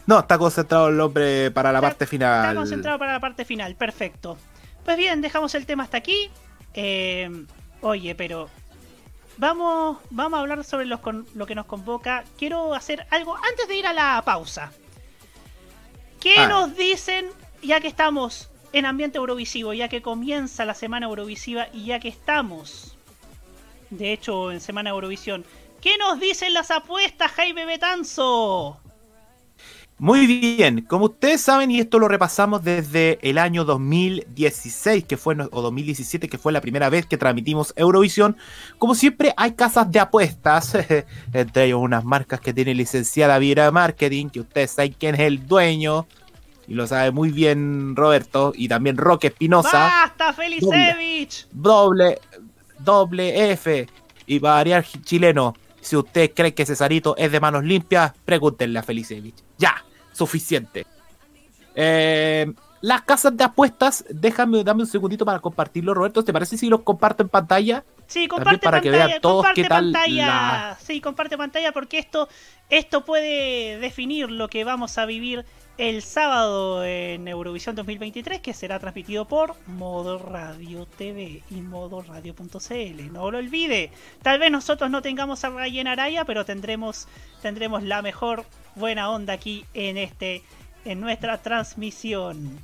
No, 0.06 0.20
está 0.20 0.38
concentrado 0.38 0.88
el 0.88 1.00
hombre 1.00 1.50
para 1.50 1.72
la 1.72 1.80
parte 1.80 2.04
Está 2.04 2.10
final. 2.10 2.54
concentrado 2.54 2.98
para 2.98 3.12
la 3.14 3.20
parte 3.20 3.44
final, 3.44 3.74
perfecto. 3.74 4.38
Pues 4.84 4.96
bien, 4.96 5.20
dejamos 5.20 5.54
el 5.56 5.66
tema 5.66 5.82
hasta 5.82 5.96
aquí. 5.96 6.30
Eh, 6.74 7.28
oye, 7.80 8.14
pero 8.14 8.48
vamos, 9.36 9.98
vamos 10.10 10.38
a 10.38 10.40
hablar 10.42 10.62
sobre 10.62 10.86
los 10.86 11.00
con- 11.00 11.26
lo 11.34 11.46
que 11.46 11.54
nos 11.56 11.66
convoca. 11.66 12.22
Quiero 12.38 12.74
hacer 12.74 13.04
algo 13.10 13.36
antes 13.36 13.66
de 13.66 13.76
ir 13.76 13.86
a 13.86 13.92
la 13.92 14.22
pausa. 14.24 14.70
¿Qué 16.20 16.36
Ah. 16.38 16.46
nos 16.46 16.76
dicen, 16.76 17.26
ya 17.62 17.80
que 17.80 17.88
estamos 17.88 18.48
en 18.72 18.86
ambiente 18.86 19.18
eurovisivo, 19.18 19.72
ya 19.72 19.88
que 19.88 20.02
comienza 20.02 20.64
la 20.64 20.74
semana 20.74 21.06
eurovisiva 21.06 21.66
y 21.72 21.86
ya 21.86 21.98
que 21.98 22.08
estamos, 22.08 22.96
de 23.90 24.12
hecho, 24.12 24.52
en 24.52 24.60
semana 24.60 24.90
Eurovisión? 24.90 25.44
¿Qué 25.80 25.98
nos 25.98 26.20
dicen 26.20 26.54
las 26.54 26.70
apuestas, 26.70 27.30
Jaime 27.32 27.64
Betanzo? 27.66 28.80
Muy 29.98 30.26
bien, 30.26 30.82
como 30.82 31.06
ustedes 31.06 31.40
saben, 31.40 31.70
y 31.70 31.80
esto 31.80 31.98
lo 31.98 32.06
repasamos 32.06 32.62
desde 32.62 33.18
el 33.22 33.38
año 33.38 33.64
2016, 33.64 35.04
que 35.04 35.16
fue, 35.16 35.34
o 35.50 35.62
2017, 35.62 36.28
que 36.28 36.36
fue 36.36 36.52
la 36.52 36.60
primera 36.60 36.90
vez 36.90 37.06
que 37.06 37.16
transmitimos 37.16 37.72
Eurovisión, 37.76 38.36
como 38.76 38.94
siempre 38.94 39.32
hay 39.38 39.52
casas 39.52 39.90
de 39.90 39.98
apuestas, 39.98 40.76
entre 41.32 41.64
ellos 41.64 41.80
unas 41.80 42.04
marcas 42.04 42.40
que 42.40 42.52
tiene 42.52 42.74
licenciada 42.74 43.38
Viera 43.38 43.70
Marketing, 43.70 44.28
que 44.28 44.40
ustedes 44.40 44.72
saben 44.72 44.94
quién 44.98 45.14
es 45.14 45.22
el 45.22 45.46
dueño, 45.46 46.06
y 46.68 46.74
lo 46.74 46.86
sabe 46.86 47.10
muy 47.10 47.30
bien 47.30 47.96
Roberto, 47.96 48.52
y 48.54 48.68
también 48.68 48.98
Roque 48.98 49.28
Espinosa, 49.28 49.78
¡Basta, 49.78 50.34
Felicevich! 50.34 51.48
doble, 51.52 52.20
doble 52.80 53.52
F, 53.52 53.86
y 54.26 54.38
variar 54.40 54.84
chileno, 55.04 55.54
si 55.86 55.96
usted 55.96 56.32
cree 56.34 56.52
que 56.54 56.66
Cesarito 56.66 57.14
es 57.16 57.30
de 57.30 57.38
manos 57.40 57.62
limpias, 57.64 58.12
pregúntenle 58.24 58.78
a 58.78 58.82
Felicevich. 58.82 59.36
Ya, 59.56 59.84
suficiente. 60.12 60.86
Eh, 61.74 62.52
las 62.80 63.02
casas 63.02 63.36
de 63.36 63.44
apuestas, 63.44 64.04
déjame, 64.10 64.62
dame 64.64 64.82
un 64.82 64.86
segundito 64.88 65.24
para 65.24 65.38
compartirlo, 65.40 65.94
Roberto. 65.94 66.22
¿Te 66.24 66.32
parece 66.32 66.56
si 66.58 66.68
los 66.68 66.82
comparto 66.82 67.22
en 67.22 67.28
pantalla? 67.28 67.84
Sí, 68.06 68.28
También 68.28 68.28
comparte 68.28 68.58
para 68.64 68.80
que 68.80 68.90
pantalla, 68.90 69.06
vean 69.08 69.20
todos 69.20 69.36
comparte 69.36 69.62
qué 69.62 69.68
tal 69.68 69.92
pantalla. 69.92 70.26
la- 70.26 70.78
Sí, 70.80 71.00
comparte 71.00 71.36
pantalla 71.38 71.72
porque 71.72 71.98
esto, 71.98 72.28
esto 72.68 73.04
puede 73.04 73.78
definir 73.78 74.30
lo 74.30 74.48
que 74.48 74.64
vamos 74.64 74.98
a 74.98 75.06
vivir 75.06 75.44
el 75.78 76.02
sábado 76.02 76.84
en 76.84 77.28
Eurovisión 77.28 77.76
2023, 77.76 78.40
que 78.40 78.54
será 78.54 78.78
transmitido 78.78 79.26
por 79.26 79.54
Modo 79.66 80.18
Radio 80.18 80.86
TV 80.86 81.42
y 81.50 81.60
modoradio.cl. 81.60 83.12
No 83.12 83.30
lo 83.30 83.38
olvide. 83.38 83.90
Tal 84.22 84.38
vez 84.38 84.50
nosotros 84.50 84.90
no 84.90 85.02
tengamos 85.02 85.44
a 85.44 85.50
Ryan 85.50 85.88
Araya, 85.88 86.24
pero 86.24 86.44
tendremos, 86.44 87.08
tendremos 87.42 87.82
la 87.82 88.00
mejor 88.02 88.44
buena 88.74 89.10
onda 89.10 89.34
aquí 89.34 89.64
en 89.74 89.98
este, 89.98 90.42
en 90.84 91.00
nuestra 91.00 91.38
transmisión. 91.42 92.58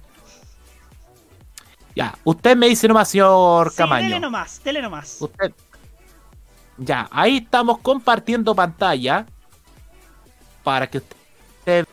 Ya, 1.94 2.16
usted 2.24 2.56
me 2.56 2.68
dice 2.68 2.88
nomás, 2.88 3.08
señor 3.08 3.70
Sí, 3.70 3.76
Camaño. 3.76 4.04
dele 4.08 4.20
nomás, 4.20 4.62
dele 4.64 4.80
nomás. 4.80 5.18
Usted. 5.20 5.52
Ya, 6.78 7.06
ahí 7.12 7.36
estamos 7.38 7.78
compartiendo 7.78 8.54
pantalla 8.54 9.26
para 10.62 10.88
que 10.88 10.98
usted 10.98 11.16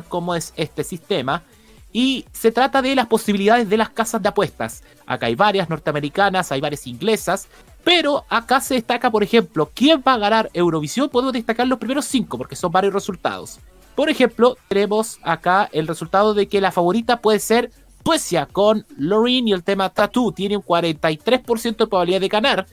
cómo 0.07 0.35
es 0.35 0.53
este 0.55 0.83
sistema. 0.83 1.43
Y 1.91 2.25
se 2.31 2.51
trata 2.51 2.81
de 2.81 2.95
las 2.95 3.07
posibilidades 3.07 3.67
de 3.69 3.77
las 3.77 3.89
casas 3.89 4.21
de 4.21 4.29
apuestas. 4.29 4.83
Acá 5.07 5.25
hay 5.25 5.35
varias 5.35 5.69
norteamericanas, 5.69 6.51
hay 6.51 6.61
varias 6.61 6.85
inglesas. 6.85 7.47
Pero 7.83 8.25
acá 8.29 8.61
se 8.61 8.75
destaca, 8.75 9.09
por 9.09 9.23
ejemplo, 9.23 9.71
quién 9.73 10.03
va 10.07 10.13
a 10.13 10.17
ganar 10.17 10.49
Eurovisión. 10.53 11.09
Podemos 11.09 11.33
destacar 11.33 11.65
los 11.67 11.79
primeros 11.79 12.05
cinco 12.05 12.37
porque 12.37 12.55
son 12.55 12.71
varios 12.71 12.93
resultados. 12.93 13.59
Por 13.95 14.09
ejemplo, 14.09 14.57
tenemos 14.67 15.19
acá 15.23 15.69
el 15.71 15.87
resultado 15.87 16.33
de 16.33 16.47
que 16.47 16.61
la 16.61 16.71
favorita 16.71 17.21
puede 17.21 17.39
ser 17.39 17.71
Suecia 18.09 18.47
con 18.47 18.87
Loreen 18.97 19.47
y 19.47 19.53
el 19.53 19.63
tema 19.63 19.89
Tattoo. 19.89 20.31
Tiene 20.31 20.57
un 20.57 20.63
43% 20.63 21.77
de 21.77 21.87
probabilidad 21.87 22.21
de 22.21 22.27
ganar 22.27 22.65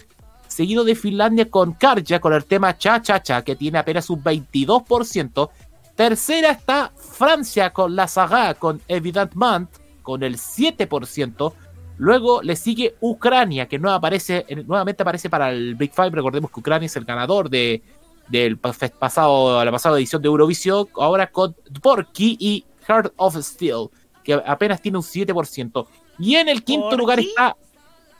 seguido 0.48 0.84
de 0.84 0.94
Finlandia 0.94 1.50
con 1.50 1.74
Karja 1.74 2.20
con 2.20 2.32
el 2.32 2.46
tema 2.46 2.78
Cha 2.78 3.02
Cha 3.02 3.22
Cha, 3.22 3.42
que 3.42 3.54
tiene 3.54 3.76
apenas 3.76 4.08
un 4.08 4.24
22%. 4.24 5.50
Tercera 5.96 6.50
está 6.50 6.92
Francia 6.94 7.72
con 7.72 7.96
La 7.96 8.06
Saga 8.06 8.54
con 8.54 8.80
Evidentement 8.86 9.70
con 10.02 10.22
el 10.22 10.36
7%. 10.36 11.52
Luego 11.98 12.42
le 12.42 12.54
sigue 12.54 12.94
Ucrania, 13.00 13.66
que 13.66 13.80
aparece, 13.82 14.44
nuevamente 14.66 15.02
aparece 15.02 15.30
para 15.30 15.50
el 15.50 15.74
Big 15.74 15.92
Five. 15.94 16.10
Recordemos 16.10 16.50
que 16.50 16.60
Ucrania 16.60 16.86
es 16.86 16.96
el 16.96 17.06
ganador 17.06 17.48
de, 17.48 17.82
del 18.28 18.58
pasado, 18.58 19.64
la 19.64 19.72
pasada 19.72 19.96
edición 19.96 20.20
de 20.20 20.28
Eurovisión. 20.28 20.86
Ahora 20.96 21.26
con 21.28 21.56
Porky 21.82 22.36
y 22.38 22.64
Heart 22.86 23.14
of 23.16 23.36
Steel, 23.36 23.88
que 24.22 24.34
apenas 24.34 24.82
tiene 24.82 24.98
un 24.98 25.04
7%. 25.04 25.86
Y 26.18 26.36
en 26.36 26.50
el 26.50 26.62
quinto 26.62 26.90
¿Porky? 26.90 26.98
lugar 26.98 27.20
está 27.20 27.56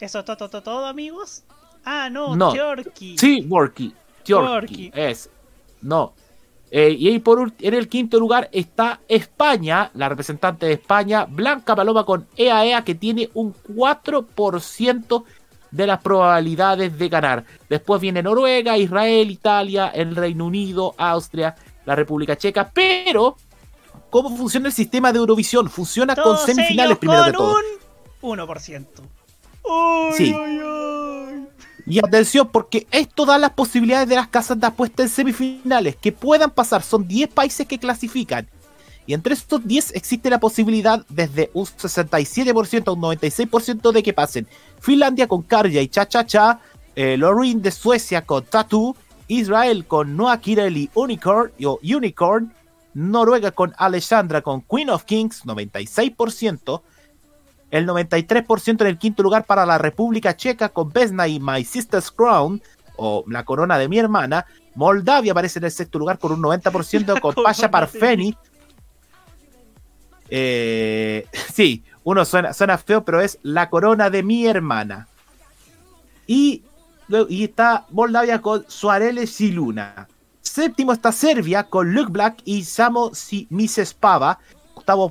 ¿Eso 0.01 0.25
todo, 0.25 0.37
todo, 0.37 0.63
todo, 0.63 0.87
amigos? 0.87 1.45
Ah, 1.85 2.11
no, 2.11 2.35
No. 2.35 2.53
Sí. 3.17 3.47
Worky. 3.49 3.95
Yorkie. 4.25 4.91
Es. 4.95 5.31
No. 5.81 6.15
Eh, 6.71 6.91
y 6.99 7.09
ahí 7.09 7.19
por 7.21 7.53
en 7.61 7.75
el 7.75 7.89
quinto 7.89 8.19
lugar 8.19 8.49
está 8.53 9.01
España, 9.09 9.91
la 9.95 10.09
representante 10.09 10.67
de 10.67 10.73
España, 10.73 11.25
Blanca 11.25 11.77
Paloma 11.77 12.05
con 12.05 12.27
EAEA, 12.37 12.85
que 12.85 12.95
tiene 12.97 13.31
un 13.35 13.55
4% 13.55 15.25
de 15.71 15.87
las 15.87 16.01
probabilidades 16.03 16.99
de 16.99 17.09
ganar. 17.09 17.45
Después 17.69 18.01
viene 18.01 18.23
Noruega, 18.23 18.77
Israel, 18.79 19.31
Italia, 19.31 19.89
el 19.89 20.17
Reino 20.17 20.47
Unido, 20.47 20.95
Austria, 20.99 21.55
la 21.85 21.95
República 21.95 22.37
Checa. 22.37 22.71
Pero, 22.73 23.37
¿cómo 24.11 24.37
funciona 24.37 24.69
el 24.69 24.73
sistema 24.73 25.13
de 25.13 25.19
Eurovisión? 25.19 25.69
Funciona 25.71 26.17
con 26.17 26.37
semifinales 26.39 26.99
primero 26.99 27.25
de 27.25 27.33
todo. 27.33 27.57
un 28.23 28.39
1%. 28.39 29.03
Uy, 29.65 30.13
Sí. 30.17 30.33
uy, 30.35 30.63
uy. 30.63 31.36
Y 31.87 32.01
atención, 32.01 32.49
porque 32.49 32.87
esto 32.91 33.25
da 33.25 33.39
las 33.39 33.53
posibilidades 33.53 34.09
de 34.09 34.17
las 34.17 34.27
casas 34.27 34.59
de 34.59 34.67
apuestas 34.67 35.07
en 35.07 35.11
semifinales 35.11 35.95
que 35.95 36.11
puedan 36.11 36.51
pasar. 36.51 36.83
Son 36.83 37.07
10 37.07 37.29
países 37.31 37.67
que 37.67 37.79
clasifican. 37.79 38.49
Y 39.07 39.15
entre 39.15 39.35
estos 39.35 39.65
10 39.65 39.95
existe 39.95 40.29
la 40.29 40.41
posibilidad 40.41 41.07
desde 41.09 41.51
un 41.55 41.65
67% 41.65 42.89
a 42.89 42.93
un 42.93 43.01
96% 43.01 43.93
de 43.93 44.03
que 44.03 44.13
pasen. 44.13 44.49
Finlandia 44.81 45.29
con 45.29 45.43
Karja 45.43 45.81
y 45.81 45.89
Cha 45.89 46.09
Cha 46.09 46.27
Cha. 46.27 46.61
Eh, 46.97 47.17
Loreen 47.17 47.63
de 47.63 47.71
Suecia 47.71 48.23
con 48.23 48.45
Tattoo. 48.45 48.97
Israel 49.29 49.87
con 49.87 50.17
Noah 50.17 50.41
Kireli 50.41 50.91
Unicorn, 50.95 51.53
o 51.65 51.79
Unicorn. 51.83 52.53
Noruega 52.95 53.53
con 53.53 53.75
Alexandra 53.77 54.41
con 54.41 54.63
Queen 54.63 54.91
of 54.91 55.05
Kings, 55.05 55.45
96% 55.45 56.81
el 57.71 57.87
93% 57.87 58.81
en 58.81 58.87
el 58.87 58.99
quinto 58.99 59.23
lugar 59.23 59.45
para 59.45 59.67
la 59.67 59.79
República 59.79 60.37
Checa 60.37 60.69
con 60.69 60.91
Vesna 60.93 61.27
y 61.29 61.41
My 61.41 61.65
Sister's 61.65 62.11
Crown, 62.11 62.63
o 62.97 63.25
La 63.27 63.45
Corona 63.45 63.79
de 63.79 63.89
mi 63.89 63.99
Hermana. 63.99 64.47
Moldavia 64.75 65.33
aparece 65.33 65.59
en 65.59 65.67
el 65.67 65.71
sexto 65.71 65.99
lugar 65.99 66.19
con 66.19 66.33
un 66.33 66.43
90% 66.43 67.21
con 67.21 67.35
Pasha 67.35 67.71
Parfeni. 67.71 68.37
Eh, 70.29 71.27
sí, 71.55 71.85
uno 72.05 72.25
suena, 72.25 72.53
suena 72.53 72.79
feo, 72.79 73.05
pero 73.05 73.21
es 73.21 73.39
La 73.43 73.69
Corona 73.71 74.11
de 74.11 74.23
mi 74.23 74.47
Hermana. 74.47 75.09
Y, 76.27 76.65
y 77.29 77.45
está 77.45 77.87
Moldavia 77.91 78.41
con 78.43 78.65
Suarele 78.69 79.27
Siluna. 79.27 80.09
Séptimo 80.41 80.93
está 80.93 81.13
Serbia 81.13 81.65
con 81.65 81.93
Luke 81.93 82.11
Black 82.11 82.39
y 82.45 82.65
Samo 82.65 83.15
Si- 83.15 83.47
Mises 83.51 83.95
Pava. 83.95 84.39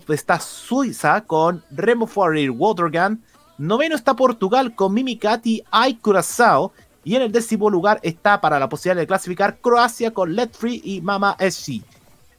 Está 0.07 0.39
Suiza 0.39 1.19
con 1.25 1.61
Remo 1.69 2.07
Fourier 2.07 2.49
Watergun. 2.49 3.21
Noveno 3.57 3.95
está 3.95 4.15
Portugal 4.15 4.73
con 4.73 4.93
Mimi 4.93 5.17
Cat 5.17 5.45
y 5.45 5.63
Ay 5.69 5.95
Curazao. 5.95 6.71
Y 7.03 7.17
en 7.17 7.23
el 7.23 7.31
décimo 7.33 7.69
lugar 7.69 7.99
está 8.01 8.39
para 8.39 8.57
la 8.57 8.69
posibilidad 8.69 9.01
de 9.01 9.07
clasificar 9.07 9.57
Croacia 9.57 10.11
con 10.11 10.33
Let 10.33 10.51
Free 10.53 10.81
y 10.81 11.01
Mama 11.01 11.35
SC. 11.39 11.81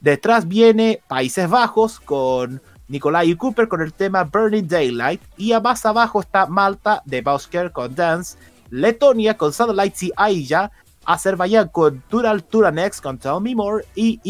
Detrás 0.00 0.48
viene 0.48 1.02
Países 1.08 1.48
Bajos 1.50 2.00
con 2.00 2.62
Nikolai 2.88 3.34
Cooper 3.36 3.68
con 3.68 3.82
el 3.82 3.92
tema 3.92 4.24
Burning 4.24 4.66
Daylight. 4.66 5.20
Y 5.36 5.52
a 5.52 5.60
más 5.60 5.84
abajo 5.84 6.20
está 6.20 6.46
Malta 6.46 7.02
de 7.04 7.20
Bausker 7.20 7.70
con 7.70 7.94
Dance. 7.94 8.38
Letonia 8.70 9.36
con 9.36 9.52
Satellites 9.52 10.04
y 10.04 10.12
Aija. 10.16 10.70
Azerbaiyán 11.04 11.68
con 11.68 12.02
Tural 12.08 12.42
Turanex 12.44 13.02
con 13.02 13.18
Tell 13.18 13.42
Me 13.42 13.54
More. 13.54 13.84
Y 13.94 14.20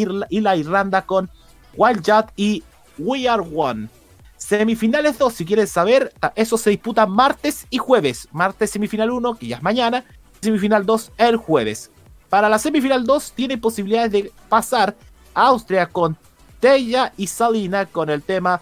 la 0.40 0.56
Irlanda 0.56 1.02
con 1.02 1.30
Wild 1.76 2.02
Jet 2.02 2.32
y 2.36 2.64
We 2.98 3.28
Are 3.28 3.42
One. 3.42 3.88
Semifinales 4.36 5.18
2, 5.18 5.32
si 5.32 5.44
quieres 5.44 5.70
saber, 5.70 6.12
eso 6.34 6.58
se 6.58 6.70
disputa 6.70 7.06
martes 7.06 7.66
y 7.70 7.78
jueves. 7.78 8.28
Martes 8.32 8.70
semifinal 8.70 9.10
1, 9.10 9.34
que 9.36 9.46
ya 9.48 9.56
es 9.56 9.62
mañana. 9.62 10.04
Semifinal 10.40 10.84
2 10.84 11.12
el 11.18 11.36
jueves. 11.36 11.90
Para 12.28 12.48
la 12.48 12.58
semifinal 12.58 13.04
2 13.04 13.32
tiene 13.32 13.58
posibilidades 13.58 14.12
de 14.12 14.32
pasar 14.48 14.94
Austria 15.34 15.86
con 15.86 16.16
Teya 16.60 17.12
y 17.16 17.26
Salina 17.26 17.86
con 17.86 18.10
el 18.10 18.22
tema 18.22 18.60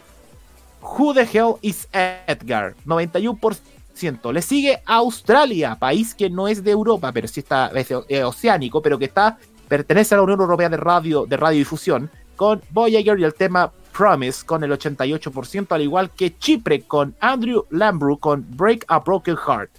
Who 0.80 1.14
the 1.14 1.22
Hell 1.22 1.54
is 1.62 1.88
Edgar? 1.92 2.74
91%. 2.86 4.32
Le 4.32 4.42
sigue 4.42 4.82
Australia, 4.86 5.76
país 5.76 6.14
que 6.14 6.28
no 6.28 6.48
es 6.48 6.62
de 6.62 6.72
Europa, 6.72 7.12
pero 7.12 7.28
sí 7.28 7.40
está 7.40 7.70
es 7.74 8.24
oceánico, 8.24 8.82
pero 8.82 8.98
que 8.98 9.06
está 9.06 9.38
pertenece 9.68 10.14
a 10.14 10.18
la 10.18 10.24
Unión 10.24 10.40
Europea 10.40 10.68
de 10.68 10.76
radio 10.76 11.26
de 11.26 11.36
radiodifusión 11.36 12.10
con 12.36 12.60
Voyager 12.70 13.18
y 13.18 13.24
el 13.24 13.34
tema 13.34 13.72
Promise 13.96 14.44
con 14.44 14.64
el 14.64 14.72
88%, 14.72 15.66
al 15.70 15.82
igual 15.82 16.10
que 16.10 16.36
Chipre 16.36 16.82
con 16.82 17.14
Andrew 17.20 17.64
Lambrew 17.70 18.18
con 18.18 18.44
Break 18.56 18.84
a 18.88 18.98
Broken 18.98 19.36
Heart. 19.36 19.70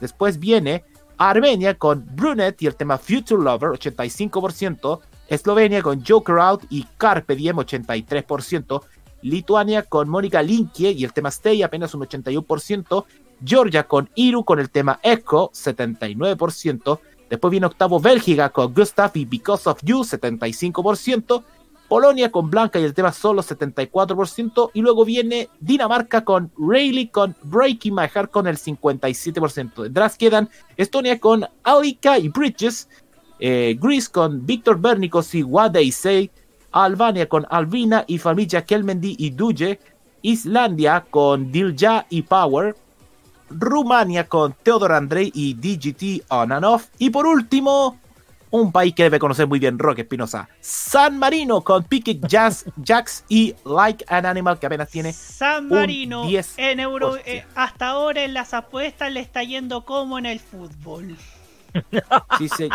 Después 0.00 0.38
viene 0.38 0.84
Armenia 1.18 1.74
con 1.74 2.06
Brunet 2.14 2.60
y 2.62 2.66
el 2.66 2.76
tema 2.76 2.98
Future 2.98 3.42
Lover, 3.42 3.70
85%. 3.70 5.00
Eslovenia 5.28 5.82
con 5.82 6.04
Joker 6.04 6.36
Out 6.38 6.64
y 6.70 6.86
Carpe 6.96 7.34
Diem, 7.34 7.56
83%. 7.56 8.82
Lituania 9.22 9.82
con 9.82 10.08
Mónica 10.08 10.42
Linkie 10.42 10.92
y 10.92 11.04
el 11.04 11.12
tema 11.12 11.30
Stay, 11.30 11.62
apenas 11.62 11.94
un 11.94 12.02
81%. 12.02 13.04
Georgia 13.44 13.82
con 13.84 14.08
Iru 14.14 14.44
con 14.44 14.60
el 14.60 14.70
tema 14.70 15.00
Echo, 15.02 15.50
79%. 15.52 17.00
Después 17.28 17.50
viene 17.50 17.66
octavo 17.66 17.98
Bélgica 17.98 18.50
con 18.50 18.72
Gustav 18.72 19.10
y 19.14 19.24
Because 19.24 19.68
of 19.68 19.80
You, 19.82 20.04
75%. 20.04 21.42
Polonia 21.88 22.30
con 22.30 22.50
Blanca 22.50 22.78
y 22.78 22.84
el 22.84 22.94
tema 22.94 23.12
solo 23.12 23.42
74%. 23.42 24.70
Y 24.74 24.80
luego 24.80 25.04
viene 25.04 25.48
Dinamarca 25.60 26.24
con 26.24 26.50
Rayleigh 26.58 27.10
con 27.10 27.34
Breaking 27.42 27.94
My 27.94 28.08
Heart 28.08 28.30
con 28.30 28.46
el 28.46 28.56
57%. 28.56 29.82
Detrás 29.84 30.16
quedan 30.16 30.48
Estonia 30.76 31.18
con 31.18 31.46
Alika 31.62 32.18
y 32.18 32.28
Bridges. 32.28 32.88
eh, 33.38 33.76
Greece 33.80 34.10
con 34.10 34.46
Víctor 34.46 34.80
Bernicos 34.80 35.34
y 35.34 35.42
What 35.42 35.72
They 35.72 35.92
Say. 35.92 36.30
Albania 36.72 37.28
con 37.28 37.46
Alvina 37.50 38.04
y 38.06 38.18
Familla 38.18 38.64
Kelmendi 38.64 39.14
y 39.18 39.30
Duje. 39.30 39.78
Islandia 40.22 41.04
con 41.08 41.52
Dilja 41.52 42.06
y 42.10 42.22
Power. 42.22 42.74
Rumania 43.48 44.26
con 44.26 44.54
Theodor 44.62 44.92
Andrei 44.92 45.30
y 45.32 45.54
DGT 45.54 46.24
On 46.30 46.50
and 46.50 46.64
Off. 46.64 46.88
Y 46.98 47.10
por 47.10 47.26
último, 47.26 48.00
un 48.50 48.72
país 48.72 48.94
que 48.94 49.04
debe 49.04 49.18
conocer 49.18 49.46
muy 49.46 49.58
bien 49.58 49.78
Roque 49.78 50.02
Espinosa. 50.02 50.48
San 50.60 51.18
Marino 51.18 51.62
con 51.62 51.84
Pickett 51.84 52.26
Jazz, 52.26 52.64
Jacks 52.76 53.24
y 53.28 53.54
Like 53.64 54.04
an 54.08 54.26
Animal 54.26 54.58
que 54.58 54.66
apenas 54.66 54.88
tiene 54.88 55.12
San 55.12 55.64
un 55.64 55.80
Marino 55.80 56.24
10%. 56.24 56.54
en 56.56 56.80
Euro, 56.80 57.16
eh, 57.24 57.44
hasta 57.54 57.88
ahora 57.88 58.24
en 58.24 58.34
las 58.34 58.54
apuestas 58.54 59.12
le 59.12 59.20
está 59.20 59.42
yendo 59.42 59.84
como 59.84 60.18
en 60.18 60.26
el 60.26 60.40
fútbol. 60.40 61.16
Sí, 62.38 62.48
sí. 62.48 62.68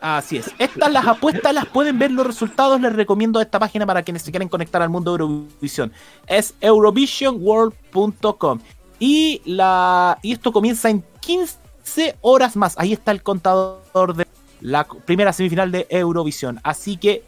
Así 0.00 0.36
es. 0.36 0.50
Estas 0.58 0.92
las 0.92 1.06
apuestas 1.06 1.54
las 1.54 1.64
pueden 1.64 1.98
ver 1.98 2.10
los 2.10 2.26
resultados. 2.26 2.78
Les 2.78 2.92
recomiendo 2.92 3.40
esta 3.40 3.58
página 3.58 3.86
para 3.86 4.02
quienes 4.02 4.20
se 4.20 4.30
quieren 4.30 4.50
conectar 4.50 4.82
al 4.82 4.90
mundo 4.90 5.16
de 5.16 5.22
Eurovisión. 5.22 5.92
Es 6.26 6.52
eurovisionworld.com. 6.60 8.60
Y 8.98 9.40
la 9.46 10.18
y 10.20 10.32
esto 10.32 10.52
comienza 10.52 10.90
en 10.90 11.02
15 11.20 12.18
horas 12.20 12.54
más. 12.54 12.78
Ahí 12.78 12.92
está 12.92 13.12
el 13.12 13.22
contador 13.22 14.14
de 14.14 14.26
la 14.64 14.84
primera 14.84 15.32
semifinal 15.34 15.70
de 15.70 15.86
Eurovisión. 15.90 16.58
Así 16.62 16.96
que 16.96 17.22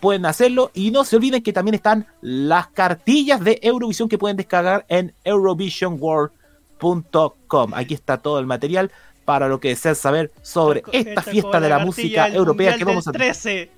pueden 0.00 0.26
hacerlo. 0.26 0.72
Y 0.74 0.90
no 0.90 1.04
se 1.04 1.14
olviden 1.14 1.40
que 1.40 1.52
también 1.52 1.76
están 1.76 2.08
las 2.20 2.66
cartillas 2.66 3.44
de 3.44 3.60
Eurovisión 3.62 4.08
que 4.08 4.18
pueden 4.18 4.36
descargar 4.36 4.84
en 4.88 5.14
eurovisionworld.com. 5.22 7.74
Aquí 7.74 7.94
está 7.94 8.18
todo 8.18 8.40
el 8.40 8.46
material 8.46 8.90
para 9.24 9.46
lo 9.46 9.60
que 9.60 9.68
desean 9.68 9.94
saber 9.94 10.32
sobre 10.42 10.82
esta 10.90 11.10
Esta 11.10 11.22
fiesta 11.22 11.60
de 11.60 11.68
la 11.68 11.78
música 11.78 12.26
europea 12.28 12.76
que 12.76 12.84
vamos 12.84 13.06
a 13.06 13.12
del 13.12 13.20
13. 13.20 13.70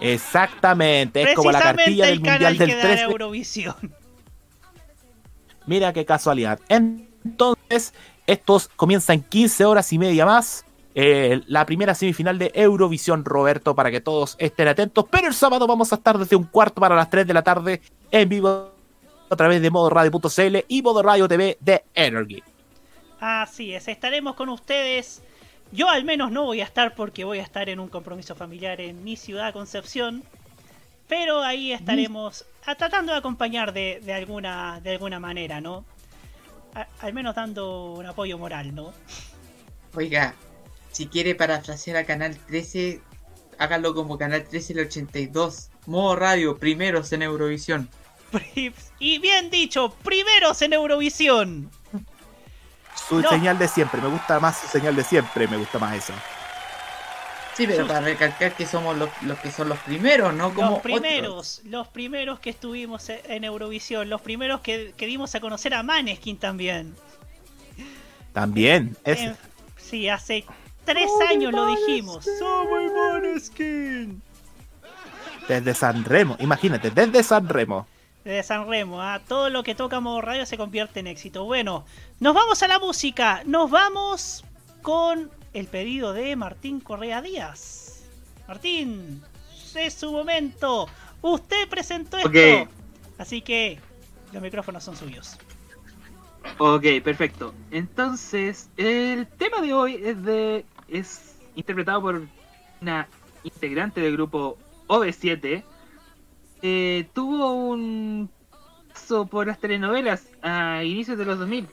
Exactamente, 0.00 1.22
es 1.22 1.34
como 1.34 1.52
la 1.52 1.60
cartilla 1.60 2.06
del 2.06 2.20
Mundial 2.20 2.56
del 2.56 2.70
que 2.70 2.76
da 2.76 2.82
13. 2.82 3.02
Eurovisión. 3.02 3.74
Mira 5.66 5.92
qué 5.92 6.06
casualidad. 6.06 6.58
Entonces, 6.70 7.92
estos 8.26 8.70
comienzan 8.76 9.20
15 9.20 9.66
horas 9.66 9.92
y 9.92 9.98
media 9.98 10.24
más. 10.24 10.64
Eh, 11.02 11.40
la 11.46 11.64
primera 11.66 11.94
semifinal 11.94 12.38
de 12.38 12.50
Eurovisión, 12.54 13.24
Roberto, 13.24 13.74
para 13.74 13.90
que 13.90 14.00
todos 14.00 14.36
estén 14.38 14.68
atentos. 14.68 15.06
Pero 15.10 15.28
el 15.28 15.34
sábado 15.34 15.66
vamos 15.66 15.92
a 15.92 15.96
estar 15.96 16.18
desde 16.18 16.36
un 16.36 16.44
cuarto 16.44 16.80
para 16.80 16.94
las 16.96 17.08
3 17.08 17.26
de 17.26 17.34
la 17.34 17.42
tarde 17.42 17.80
en 18.10 18.28
vivo 18.28 18.70
a 19.30 19.36
través 19.36 19.62
de 19.62 19.70
modoradio.cl 19.70 20.56
y 20.68 20.82
Modo 20.82 21.02
Radio 21.02 21.26
TV 21.28 21.56
de 21.60 21.84
Energy. 21.94 22.42
Así 23.20 23.74
es, 23.74 23.88
estaremos 23.88 24.34
con 24.34 24.48
ustedes. 24.48 25.22
Yo 25.72 25.88
al 25.88 26.04
menos 26.04 26.32
no 26.32 26.44
voy 26.44 26.60
a 26.60 26.64
estar 26.64 26.94
porque 26.94 27.24
voy 27.24 27.38
a 27.38 27.42
estar 27.42 27.68
en 27.68 27.78
un 27.80 27.88
compromiso 27.88 28.34
familiar 28.34 28.80
en 28.80 29.04
mi 29.04 29.16
ciudad, 29.16 29.52
Concepción. 29.52 30.22
Pero 31.08 31.42
ahí 31.42 31.72
estaremos 31.72 32.44
a- 32.66 32.74
tratando 32.74 33.12
de 33.12 33.18
acompañar 33.18 33.72
de, 33.72 34.00
de 34.04 34.12
alguna, 34.12 34.80
de 34.80 34.90
alguna 34.90 35.18
manera, 35.20 35.60
¿no? 35.60 35.84
A- 36.74 36.86
al 37.00 37.12
menos 37.12 37.34
dando 37.34 37.94
un 37.94 38.06
apoyo 38.06 38.36
moral, 38.38 38.74
¿no? 38.74 38.92
Oiga, 39.94 40.34
si 41.00 41.06
quiere 41.06 41.34
parafrasear 41.34 41.96
a 41.96 42.04
Canal 42.04 42.36
13, 42.36 43.00
hágalo 43.58 43.94
como 43.94 44.18
Canal 44.18 44.44
13 44.44 44.74
el 44.74 44.80
82. 44.80 45.70
Modo 45.86 46.14
radio, 46.14 46.58
primeros 46.58 47.10
en 47.14 47.22
Eurovisión. 47.22 47.88
Y 48.98 49.18
bien 49.18 49.48
dicho, 49.48 49.96
primeros 50.04 50.60
en 50.60 50.74
Eurovisión. 50.74 51.70
Su 53.08 53.22
No. 53.22 53.30
señal 53.30 53.58
de 53.58 53.66
siempre, 53.66 53.98
me 54.02 54.08
gusta 54.08 54.38
más 54.40 54.58
su 54.60 54.66
señal 54.66 54.94
de 54.94 55.02
siempre, 55.02 55.48
me 55.48 55.56
gusta 55.56 55.78
más 55.78 55.96
esa. 55.96 56.12
Sí, 57.54 57.66
pero 57.66 57.86
para 57.86 58.00
recalcar 58.00 58.54
que 58.54 58.66
somos 58.66 58.94
los, 58.98 59.08
los 59.22 59.38
que 59.38 59.50
son 59.50 59.70
los 59.70 59.78
primeros, 59.78 60.34
no 60.34 60.52
como 60.52 60.68
Los 60.72 60.78
otros. 60.80 60.82
primeros, 61.00 61.60
los 61.64 61.88
primeros 61.88 62.40
que 62.40 62.50
estuvimos 62.50 63.08
e- 63.08 63.22
en 63.26 63.44
Eurovisión, 63.44 64.10
los 64.10 64.20
primeros 64.20 64.60
que, 64.60 64.92
que 64.98 65.06
dimos 65.06 65.34
a 65.34 65.40
conocer 65.40 65.72
a 65.72 65.82
Maneskin 65.82 66.36
también. 66.36 66.94
También, 68.34 68.98
es, 69.04 69.18
Eh, 69.18 69.36
sí, 69.78 70.08
hace 70.10 70.44
tres 70.90 71.10
años 71.28 71.52
lo 71.52 71.66
dijimos. 71.66 72.24
Somos 72.38 72.92
Maneskin. 72.92 74.20
desde 75.48 75.74
San 75.74 76.04
Remo, 76.04 76.36
imagínate, 76.40 76.90
desde 76.90 77.22
San 77.22 77.48
Remo. 77.48 77.86
De 78.24 78.42
San 78.42 78.68
Remo, 78.68 79.00
¿ah? 79.00 79.20
todo 79.26 79.48
lo 79.50 79.62
que 79.62 79.74
toca 79.74 80.00
Modo 80.00 80.20
Radio 80.20 80.44
se 80.46 80.58
convierte 80.58 81.00
en 81.00 81.06
éxito. 81.06 81.44
Bueno, 81.44 81.84
nos 82.18 82.34
vamos 82.34 82.62
a 82.62 82.68
la 82.68 82.78
música. 82.78 83.42
Nos 83.46 83.70
vamos 83.70 84.44
con 84.82 85.30
el 85.54 85.66
pedido 85.66 86.12
de 86.12 86.36
Martín 86.36 86.80
Correa 86.80 87.22
Díaz. 87.22 88.04
Martín, 88.46 89.22
es 89.74 89.94
su 89.94 90.12
momento. 90.12 90.88
Usted 91.22 91.68
presentó 91.68 92.18
esto. 92.18 92.70
Así 93.16 93.42
que 93.42 93.78
los 94.32 94.42
micrófonos 94.42 94.82
son 94.82 94.96
suyos. 94.96 95.38
Ok, 96.58 96.84
perfecto. 97.04 97.54
Entonces, 97.70 98.70
el 98.76 99.26
tema 99.26 99.60
de 99.60 99.72
hoy 99.72 100.00
es 100.02 100.22
de 100.22 100.64
es 100.90 101.36
interpretado 101.54 102.00
por 102.02 102.22
una 102.80 103.08
integrante 103.44 104.00
del 104.00 104.12
grupo 104.12 104.58
OV7. 104.88 105.62
Eh, 106.62 107.08
tuvo 107.14 107.52
un 107.52 108.30
paso 108.92 109.26
por 109.26 109.46
las 109.46 109.58
telenovelas 109.58 110.28
a 110.42 110.82
inicios 110.84 111.16
de 111.18 111.24
los 111.24 111.38
2000. 111.38 111.68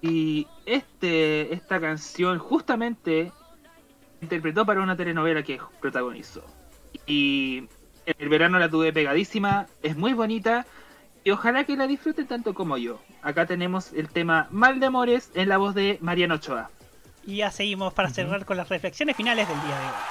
Y 0.00 0.46
este 0.66 1.52
esta 1.52 1.80
canción 1.80 2.38
justamente 2.38 3.32
interpretó 4.20 4.64
para 4.64 4.80
una 4.80 4.96
telenovela 4.96 5.42
que 5.42 5.60
protagonizó. 5.80 6.44
Y 7.06 7.68
en 8.06 8.14
el 8.18 8.28
verano 8.28 8.58
la 8.58 8.68
tuve 8.68 8.92
pegadísima, 8.92 9.66
es 9.82 9.96
muy 9.96 10.12
bonita 10.12 10.66
y 11.24 11.30
ojalá 11.30 11.64
que 11.64 11.76
la 11.76 11.86
disfruten 11.86 12.26
tanto 12.26 12.54
como 12.54 12.78
yo. 12.78 13.00
Acá 13.22 13.46
tenemos 13.46 13.92
el 13.92 14.08
tema 14.08 14.48
Mal 14.50 14.80
de 14.80 14.86
Amores 14.86 15.30
en 15.34 15.48
la 15.48 15.58
voz 15.58 15.74
de 15.74 15.98
Mariano 16.00 16.36
Ochoa. 16.36 16.70
Y 17.22 17.36
ya 17.36 17.50
seguimos 17.50 17.92
para 17.94 18.10
cerrar 18.10 18.44
con 18.44 18.56
las 18.56 18.68
reflexiones 18.68 19.16
finales 19.16 19.48
del 19.48 19.60
día 19.62 19.78
de 19.80 19.92
hoy. 19.92 20.06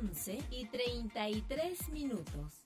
11 0.00 0.38
y 0.50 0.64
33 0.64 1.88
minutos. 1.90 2.64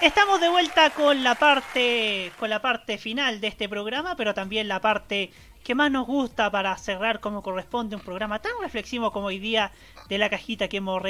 Estamos 0.00 0.40
de 0.40 0.48
vuelta 0.48 0.90
con 0.90 1.22
la 1.22 1.36
parte 1.36 2.32
con 2.40 2.50
la 2.50 2.60
parte 2.60 2.98
final 2.98 3.40
de 3.40 3.46
este 3.46 3.68
programa, 3.68 4.16
pero 4.16 4.34
también 4.34 4.66
la 4.66 4.80
parte 4.80 5.30
que 5.62 5.76
más 5.76 5.92
nos 5.92 6.06
gusta 6.08 6.50
para 6.50 6.76
cerrar 6.76 7.20
como 7.20 7.42
corresponde 7.42 7.94
un 7.94 8.02
programa 8.02 8.40
tan 8.40 8.52
reflexivo 8.60 9.12
como 9.12 9.26
hoy 9.26 9.38
día 9.38 9.70
de 10.08 10.18
la 10.18 10.30
cajita 10.30 10.66
que 10.68 10.78
hemos 10.78 11.02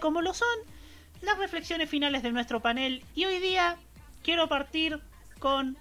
como 0.00 0.22
lo 0.22 0.32
son 0.32 0.58
las 1.22 1.38
reflexiones 1.38 1.90
finales 1.90 2.22
de 2.22 2.30
nuestro 2.30 2.60
panel 2.60 3.02
y 3.16 3.24
hoy 3.24 3.40
día 3.40 3.76
quiero 4.22 4.48
partir 4.48 5.00
con 5.40 5.76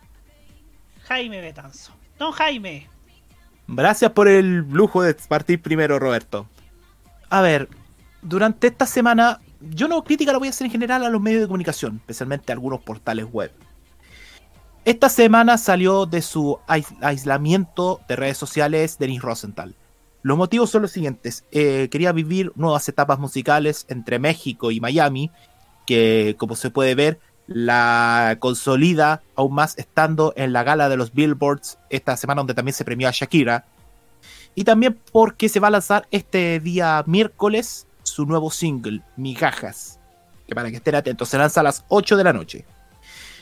Jaime 1.04 1.42
Betanzo. 1.42 1.94
Don 2.18 2.32
Jaime, 2.32 2.88
Gracias 3.68 4.12
por 4.12 4.28
el 4.28 4.58
lujo 4.70 5.02
de 5.02 5.14
partir 5.14 5.62
primero, 5.62 5.98
Roberto. 6.00 6.48
A 7.30 7.42
ver, 7.42 7.68
durante 8.22 8.68
esta 8.68 8.86
semana, 8.86 9.42
yo 9.62 9.88
no 9.88 10.04
crítica 10.04 10.32
la 10.32 10.38
voy 10.38 10.48
a 10.48 10.52
hacer 10.52 10.66
en 10.66 10.72
general 10.72 11.04
a 11.04 11.10
los 11.10 11.22
medios 11.22 11.42
de 11.42 11.48
comunicación, 11.48 11.96
especialmente 11.98 12.52
a 12.52 12.54
algunos 12.54 12.82
portales 12.82 13.26
web. 13.32 13.52
Esta 14.86 15.10
semana 15.10 15.58
salió 15.58 16.06
de 16.06 16.22
su 16.22 16.60
ais- 16.68 16.96
aislamiento 17.02 18.02
de 18.08 18.16
redes 18.16 18.38
sociales 18.38 19.00
Denis 19.00 19.22
Rosenthal. 19.22 19.74
Los 20.22 20.38
motivos 20.38 20.70
son 20.70 20.84
los 20.84 20.92
siguientes. 20.92 21.44
Eh, 21.52 21.88
quería 21.92 22.12
vivir 22.12 22.52
nuevas 22.56 22.88
etapas 22.88 23.18
musicales 23.18 23.86
entre 23.90 24.20
México 24.20 24.70
y 24.70 24.80
Miami, 24.80 25.32
que 25.88 26.36
como 26.38 26.56
se 26.56 26.70
puede 26.70 26.94
ver, 26.94 27.20
la 27.48 28.38
consolida 28.40 29.22
aún 29.36 29.54
más 29.54 29.78
estando 29.78 30.34
en 30.36 30.54
la 30.54 30.64
gala 30.64 30.90
de 30.90 30.98
los 30.98 31.14
Billboards 31.14 31.78
esta 31.90 32.18
semana 32.18 32.40
donde 32.40 32.54
también 32.54 32.74
se 32.74 32.86
premió 32.86 33.08
a 33.08 33.12
Shakira. 33.12 33.66
Y 34.56 34.64
también 34.64 35.00
porque 35.12 35.50
se 35.50 35.60
va 35.60 35.68
a 35.68 35.72
lanzar 35.72 36.08
este 36.12 36.60
día 36.60 37.04
miércoles 37.06 37.88
su 38.04 38.26
nuevo 38.26 38.50
single, 38.52 39.02
Migajas. 39.18 40.00
Que 40.48 40.56
para 40.56 40.70
que 40.70 40.78
estén 40.78 40.96
atentos, 40.96 41.30
se 41.30 41.38
lanza 41.38 41.60
a 41.60 41.64
las 41.64 41.84
8 41.90 42.18
de 42.18 42.24
la 42.24 42.34
noche. 42.34 42.66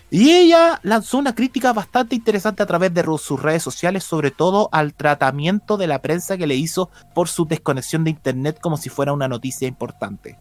Y 0.10 0.32
ella 0.32 0.80
lanzó 0.84 1.18
una 1.18 1.34
crítica 1.34 1.74
bastante 1.74 2.16
interesante 2.16 2.62
a 2.62 2.68
través 2.68 2.94
de 2.94 3.04
sus 3.18 3.42
redes 3.42 3.64
sociales, 3.64 4.04
sobre 4.04 4.32
todo 4.32 4.70
al 4.72 4.94
tratamiento 4.94 5.76
de 5.76 5.88
la 5.88 6.02
prensa 6.02 6.38
que 6.38 6.46
le 6.46 6.56
hizo 6.56 6.92
por 7.16 7.30
su 7.30 7.46
desconexión 7.46 8.04
de 8.04 8.12
internet 8.12 8.60
como 8.62 8.78
si 8.78 8.90
fuera 8.90 9.14
una 9.14 9.28
noticia 9.28 9.68
importante. 9.68 10.38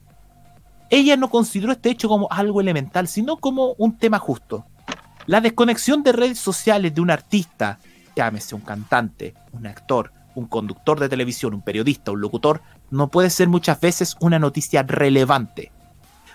Ella 0.92 1.16
no 1.16 1.30
consideró 1.30 1.72
este 1.72 1.88
hecho 1.88 2.06
como 2.06 2.28
algo 2.30 2.60
elemental, 2.60 3.08
sino 3.08 3.38
como 3.38 3.72
un 3.78 3.96
tema 3.96 4.18
justo. 4.18 4.66
La 5.24 5.40
desconexión 5.40 6.02
de 6.02 6.12
redes 6.12 6.38
sociales 6.38 6.94
de 6.94 7.00
un 7.00 7.10
artista, 7.10 7.78
llámese 8.14 8.54
un 8.54 8.60
cantante, 8.60 9.32
un 9.52 9.66
actor, 9.66 10.12
un 10.34 10.46
conductor 10.46 11.00
de 11.00 11.08
televisión, 11.08 11.54
un 11.54 11.62
periodista, 11.62 12.12
un 12.12 12.20
locutor, 12.20 12.60
no 12.90 13.08
puede 13.08 13.30
ser 13.30 13.48
muchas 13.48 13.80
veces 13.80 14.16
una 14.20 14.38
noticia 14.38 14.82
relevante. 14.82 15.72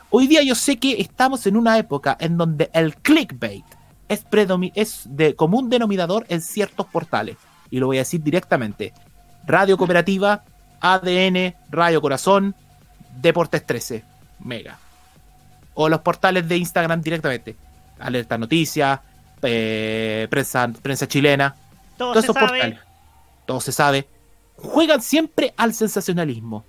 Hoy 0.10 0.26
día 0.26 0.42
yo 0.42 0.56
sé 0.56 0.78
que 0.78 1.00
estamos 1.02 1.46
en 1.46 1.56
una 1.56 1.78
época 1.78 2.18
en 2.20 2.36
donde 2.36 2.72
el 2.74 2.96
clickbait 2.96 3.66
es, 4.10 4.26
es 4.74 5.04
de 5.06 5.36
común 5.36 5.70
denominador 5.70 6.26
en 6.30 6.42
ciertos 6.42 6.88
portales. 6.88 7.38
Y 7.70 7.78
lo 7.78 7.86
voy 7.86 7.98
a 7.98 8.02
decir 8.02 8.24
directamente. 8.24 8.92
Radio 9.46 9.78
Cooperativa, 9.78 10.46
ADN, 10.80 11.54
Radio 11.70 12.02
Corazón, 12.02 12.56
Deportes 13.22 13.64
13, 13.64 14.17
Mega. 14.40 14.80
O 15.74 15.90
los 15.90 16.02
portales 16.02 16.48
de 16.48 16.58
Instagram 16.58 17.02
directamente. 17.02 17.56
Alerta 18.00 18.38
Noticias, 18.38 19.00
eh, 19.42 20.28
prensa, 20.30 20.68
prensa 20.82 21.08
chilena. 21.08 21.56
Todo 21.98 22.14
todos 22.14 22.24
esos 22.24 22.34
sabe. 22.34 22.48
portales. 22.48 22.80
Todo 23.46 23.62
se 23.62 23.72
sabe. 23.72 24.08
Juegan 24.56 25.02
siempre 25.02 25.54
al 25.58 25.74
sensacionalismo. 25.74 26.66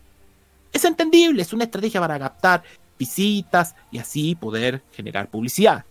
Es 0.73 0.85
entendible, 0.85 1.43
es 1.43 1.53
una 1.53 1.65
estrategia 1.65 2.01
para 2.01 2.19
captar 2.19 2.63
visitas 2.99 3.75
y 3.91 3.99
así 3.99 4.35
poder 4.35 4.83
generar 4.93 5.29
publicidad. 5.29 5.85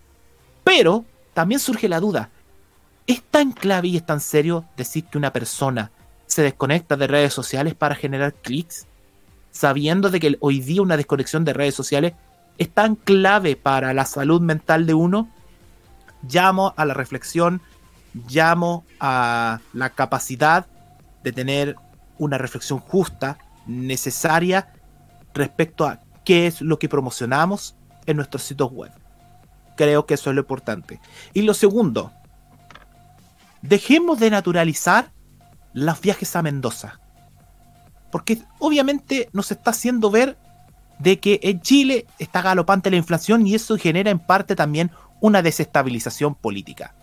Pero 0.63 1.05
también 1.33 1.59
surge 1.59 1.89
la 1.89 1.99
duda. 1.99 2.29
¿Es 3.07 3.23
tan 3.23 3.53
clave 3.53 3.87
y 3.87 3.97
es 3.97 4.05
tan 4.05 4.19
serio 4.19 4.65
decir 4.75 5.05
que 5.05 5.17
una 5.17 5.31
persona 5.31 5.91
se 6.25 6.41
desconecta 6.41 6.97
de 6.97 7.07
redes 7.07 7.33
sociales 7.33 7.73
para 7.73 7.95
generar 7.95 8.33
clics? 8.33 8.85
Sabiendo 9.57 10.11
de 10.11 10.19
que 10.19 10.37
hoy 10.39 10.59
día 10.59 10.83
una 10.83 10.97
desconexión 10.97 11.43
de 11.43 11.51
redes 11.51 11.73
sociales 11.73 12.13
es 12.59 12.69
tan 12.69 12.95
clave 12.95 13.55
para 13.55 13.91
la 13.95 14.05
salud 14.05 14.39
mental 14.39 14.85
de 14.85 14.93
uno, 14.93 15.31
llamo 16.21 16.75
a 16.77 16.85
la 16.85 16.93
reflexión, 16.93 17.59
llamo 18.29 18.85
a 18.99 19.59
la 19.73 19.89
capacidad 19.89 20.67
de 21.23 21.31
tener 21.31 21.75
una 22.19 22.37
reflexión 22.37 22.77
justa, 22.77 23.39
necesaria, 23.65 24.75
respecto 25.33 25.87
a 25.87 26.01
qué 26.23 26.45
es 26.45 26.61
lo 26.61 26.77
que 26.77 26.87
promocionamos 26.87 27.75
en 28.05 28.17
nuestros 28.17 28.43
sitios 28.43 28.71
web. 28.71 28.91
Creo 29.75 30.05
que 30.05 30.13
eso 30.13 30.29
es 30.29 30.35
lo 30.35 30.41
importante. 30.41 30.99
Y 31.33 31.41
lo 31.41 31.55
segundo, 31.55 32.11
dejemos 33.63 34.19
de 34.19 34.29
naturalizar 34.29 35.11
los 35.73 35.99
viajes 35.99 36.35
a 36.35 36.43
Mendoza. 36.43 36.99
Porque 38.11 38.41
obviamente 38.59 39.29
nos 39.33 39.51
está 39.51 39.71
haciendo 39.71 40.09
ver 40.09 40.37
de 40.99 41.19
que 41.19 41.39
en 41.43 41.61
Chile 41.61 42.05
está 42.19 42.41
galopante 42.41 42.89
la 42.89 42.97
inflación 42.97 43.45
y 43.45 43.55
eso 43.55 43.77
genera 43.77 44.09
en 44.09 44.19
parte 44.19 44.55
también 44.55 44.91
una 45.19 45.41
desestabilización 45.41 46.35
política. 46.35 46.93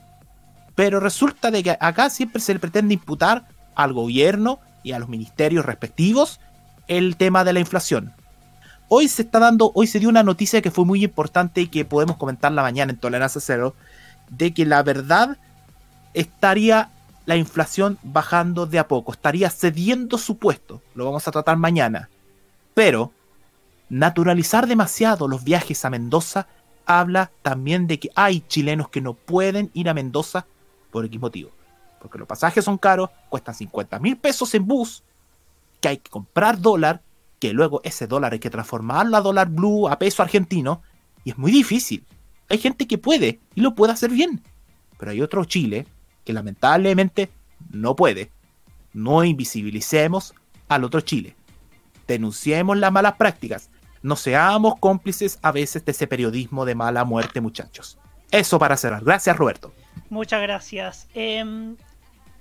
Pero 0.75 1.01
resulta 1.01 1.51
de 1.51 1.63
que 1.63 1.77
acá 1.79 2.11
siempre 2.11 2.41
se 2.41 2.55
le 2.55 2.61
pretende 2.61 2.95
imputar 2.95 3.47
al 3.75 3.93
gobierno 3.93 4.59
y 4.83 4.93
a 4.93 4.99
los 4.99 5.09
ministerios 5.09 5.65
respectivos 5.65 6.41
el 6.89 7.17
tema 7.17 7.45
de 7.45 7.53
la 7.53 7.61
inflación. 7.61 8.13
Hoy 8.89 9.09
se 9.09 9.23
está 9.23 9.39
dando, 9.39 9.73
hoy 9.75 9.87
se 9.87 9.99
dio 9.99 10.09
una 10.09 10.23
noticia 10.23 10.61
que 10.61 10.71
fue 10.71 10.85
muy 10.85 11.03
importante 11.05 11.63
y 11.63 11.69
que 11.69 11.85
podemos 11.85 12.17
comentarla 12.17 12.63
mañana 12.63 12.93
en 12.93 12.99
Tolerancia 12.99 13.41
Cero, 13.41 13.75
de 14.29 14.53
que 14.53 14.67
la 14.67 14.83
verdad 14.83 15.39
estaría 16.13 16.91
la 17.27 17.37
inflación 17.37 17.99
bajando 18.03 18.67
de 18.67 18.79
a 18.79 18.89
poco, 18.89 19.13
estaría 19.13 19.51
cediendo 19.51 20.19
su 20.19 20.39
puesto, 20.39 20.83
lo 20.95 21.07
vamos 21.07 21.27
a 21.27 21.31
tratar 21.31 21.57
mañana. 21.57 22.11
Pero 22.75 23.13
naturalizar 23.89 24.67
demasiado 24.67 25.29
los 25.29 25.45
viajes 25.45 25.85
a 25.85 25.91
Mendoza 25.91 26.47
habla 26.87 27.31
también 27.43 27.87
de 27.87 27.99
que 27.99 28.11
hay 28.15 28.41
chilenos 28.41 28.89
que 28.89 29.01
no 29.01 29.15
pueden 29.15 29.71
ir 29.75 29.89
a 29.89 29.95
Mendoza 29.95 30.47
por 30.91 31.05
X 31.05 31.21
motivo. 31.21 31.51
Porque 32.01 32.19
los 32.19 32.29
pasajes 32.29 32.65
son 32.65 32.77
caros, 32.77 33.11
cuestan 33.31 33.55
50 33.55 33.99
mil 33.99 34.17
pesos 34.17 34.55
en 34.55 34.67
bus, 34.67 35.03
que 35.81 35.89
hay 35.89 35.97
que 35.99 36.11
comprar 36.11 36.61
dólar, 36.61 37.03
que 37.39 37.53
luego 37.53 37.81
ese 37.85 38.07
dólar 38.07 38.33
hay 38.33 38.39
que 38.39 38.51
transformarlo 38.51 39.17
a 39.17 39.23
dólar 39.23 39.49
blue, 39.49 39.89
a 39.89 39.99
peso 39.99 40.23
argentino, 40.23 40.83
y 41.25 41.31
es 41.31 41.39
muy 41.39 41.51
difícil. 41.51 42.05
Hay 42.51 42.59
gente 42.59 42.87
que 42.87 42.99
puede 42.99 43.41
y 43.55 43.63
lo 43.63 43.75
puede 43.75 43.95
hacer 43.95 44.11
bien, 44.11 44.43
pero 44.99 45.13
hay 45.13 45.23
otro 45.23 45.45
Chile 45.47 45.87
que 46.25 46.33
lamentablemente 46.33 47.31
no 47.71 47.97
puede. 47.97 48.31
No 48.93 49.25
invisibilicemos 49.25 50.35
al 50.69 50.85
otro 50.85 51.01
Chile. 51.01 51.37
Denunciemos 52.07 52.77
las 52.77 52.93
malas 52.93 53.15
prácticas. 53.15 53.71
No 54.03 54.17
seamos 54.17 54.79
cómplices 54.79 55.39
a 55.43 55.53
veces 55.53 55.85
de 55.85 55.93
ese 55.93 56.07
periodismo 56.07 56.65
de 56.65 56.75
mala 56.75 57.05
muerte, 57.05 57.41
muchachos. 57.41 57.99
Eso 58.31 58.59
para 58.59 58.77
cerrar. 58.77 59.03
Gracias, 59.05 59.37
Roberto. 59.37 59.73
Muchas 60.11 60.43
gracias. 60.43 61.09
Em, 61.15 61.77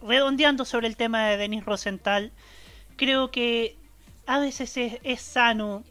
redondeando 0.01 0.65
sobre 0.65 0.87
el 0.87 0.97
tema 0.97 1.27
de 1.27 1.37
Denis 1.37 1.65
Rosenthal, 1.65 2.31
creo 2.97 3.31
que 3.31 3.77
a 4.25 4.39
veces 4.39 4.75
es, 4.77 4.99
es 5.03 5.21
sano 5.21 5.83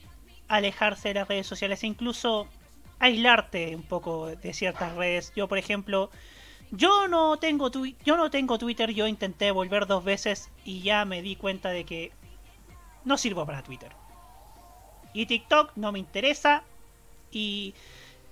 alejarse 0.48 1.08
de 1.08 1.14
las 1.14 1.28
redes 1.28 1.46
sociales 1.46 1.82
e 1.82 1.86
incluso 1.86 2.46
aislarte 2.98 3.74
un 3.74 3.82
poco 3.82 4.26
de 4.26 4.52
ciertas 4.52 4.94
redes. 4.94 5.32
Yo, 5.34 5.48
por 5.48 5.58
ejemplo, 5.58 6.10
yo 6.72 7.06
no 7.06 7.36
tengo 7.36 7.70
twi- 7.70 7.96
yo 8.04 8.16
no 8.16 8.30
tengo 8.30 8.58
Twitter, 8.58 8.90
yo 8.90 9.06
intenté 9.06 9.50
volver 9.50 9.86
dos 9.86 10.02
veces 10.02 10.50
y 10.64 10.80
ya 10.82 11.04
me 11.04 11.22
di 11.22 11.36
cuenta 11.36 11.68
de 11.70 11.84
que 11.84 12.12
no 13.04 13.16
sirvo 13.16 13.46
para 13.46 13.62
Twitter. 13.62 13.92
Y 15.12 15.26
TikTok 15.26 15.72
no 15.76 15.92
me 15.92 15.98
interesa 15.98 16.64
y, 17.30 17.74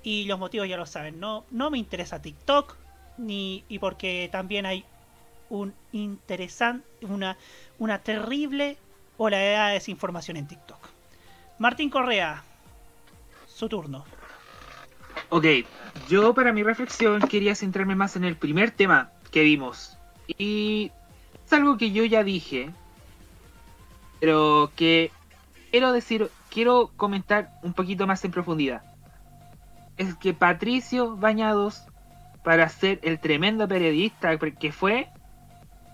y 0.02 0.24
los 0.24 0.38
motivos 0.38 0.68
ya 0.68 0.76
lo 0.76 0.86
saben, 0.86 1.20
no, 1.20 1.44
no 1.50 1.70
me 1.70 1.78
interesa 1.78 2.20
TikTok 2.22 2.76
ni 3.18 3.64
y 3.68 3.78
porque 3.78 4.28
también 4.32 4.64
hay 4.66 4.84
un 5.50 5.74
interesante 5.92 6.86
una 7.02 7.36
una 7.78 7.98
terrible 7.98 8.78
ola 9.18 9.36
de 9.36 9.74
desinformación 9.74 10.36
en 10.38 10.46
TikTok. 10.46 10.78
Martín 11.58 11.90
Correa, 11.90 12.42
su 13.46 13.68
turno. 13.68 14.04
Ok, 15.30 15.46
yo 16.08 16.34
para 16.34 16.52
mi 16.52 16.64
reflexión 16.64 17.22
quería 17.22 17.54
centrarme 17.54 17.94
más 17.94 18.16
en 18.16 18.24
el 18.24 18.36
primer 18.36 18.72
tema 18.72 19.12
que 19.30 19.44
vimos. 19.44 19.96
Y 20.26 20.90
es 21.46 21.52
algo 21.52 21.78
que 21.78 21.92
yo 21.92 22.04
ya 22.04 22.24
dije, 22.24 22.70
pero 24.18 24.72
que 24.74 25.12
quiero 25.70 25.92
decir, 25.92 26.30
quiero 26.50 26.90
comentar 26.96 27.50
un 27.62 27.74
poquito 27.74 28.08
más 28.08 28.24
en 28.24 28.32
profundidad. 28.32 28.82
Es 29.96 30.16
que 30.16 30.34
Patricio 30.34 31.16
Bañados, 31.16 31.84
para 32.42 32.68
ser 32.68 32.98
el 33.02 33.20
tremendo 33.20 33.68
periodista 33.68 34.36
que 34.36 34.72
fue, 34.72 35.08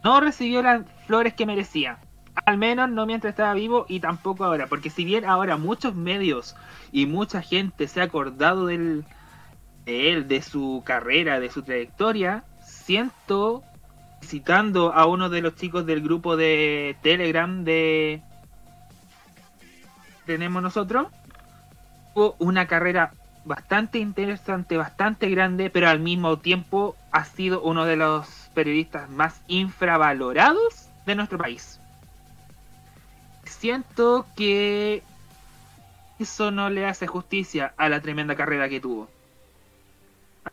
no 0.03 0.19
recibió 0.21 0.63
las 0.63 0.83
flores 1.07 1.35
que 1.35 1.45
merecía. 1.45 1.99
Al 2.47 2.57
menos 2.57 2.89
no 2.89 3.05
mientras 3.05 3.33
estaba 3.33 3.53
vivo 3.53 3.85
y 3.89 4.01
tampoco 4.01 4.45
ahora. 4.45 4.67
Porque 4.67 4.89
si 4.89 5.05
bien 5.05 5.27
ahora 5.27 5.59
muchos 5.59 5.95
medios 5.95 6.57
y 6.91 7.05
mucha 7.05 7.43
gente 7.43 7.89
se 7.89 8.01
ha 8.01 8.05
acordado 8.05 8.67
del, 8.67 9.05
de 9.87 10.13
él, 10.13 10.29
de 10.29 10.43
su 10.43 10.83
carrera, 10.85 11.41
de 11.41 11.51
su 11.51 11.63
trayectoria, 11.63 12.45
siento, 12.61 13.63
citando 14.23 14.93
a 14.93 15.07
uno 15.07 15.31
de 15.31 15.41
los 15.41 15.55
chicos 15.55 15.87
del 15.87 16.03
grupo 16.03 16.37
de 16.37 16.97
Telegram 17.03 17.65
de 17.65 18.21
tenemos 20.27 20.63
nosotros, 20.63 21.07
tuvo 22.13 22.35
una 22.39 22.67
carrera 22.67 23.13
bastante 23.45 23.99
interesante, 23.99 24.77
bastante 24.77 25.31
grande, 25.31 25.71
pero 25.71 25.89
al 25.89 26.01
mismo 26.01 26.39
tiempo 26.39 26.97
ha 27.13 27.25
sido 27.25 27.63
uno 27.63 27.85
de 27.85 27.97
los 27.97 28.27
periodistas 28.55 29.09
más 29.09 29.41
infravalorados 29.47 30.89
de 31.07 31.15
nuestro 31.15 31.39
país. 31.39 31.81
Siento 33.45 34.27
que 34.37 35.05
eso 36.19 36.51
no 36.51 36.71
le 36.71 36.87
hace 36.87 37.07
justicia 37.07 37.73
a 37.77 37.89
la 37.89 38.01
tremenda 38.01 38.35
carrera 38.35 38.69
que 38.69 38.81
tuvo. 38.81 39.09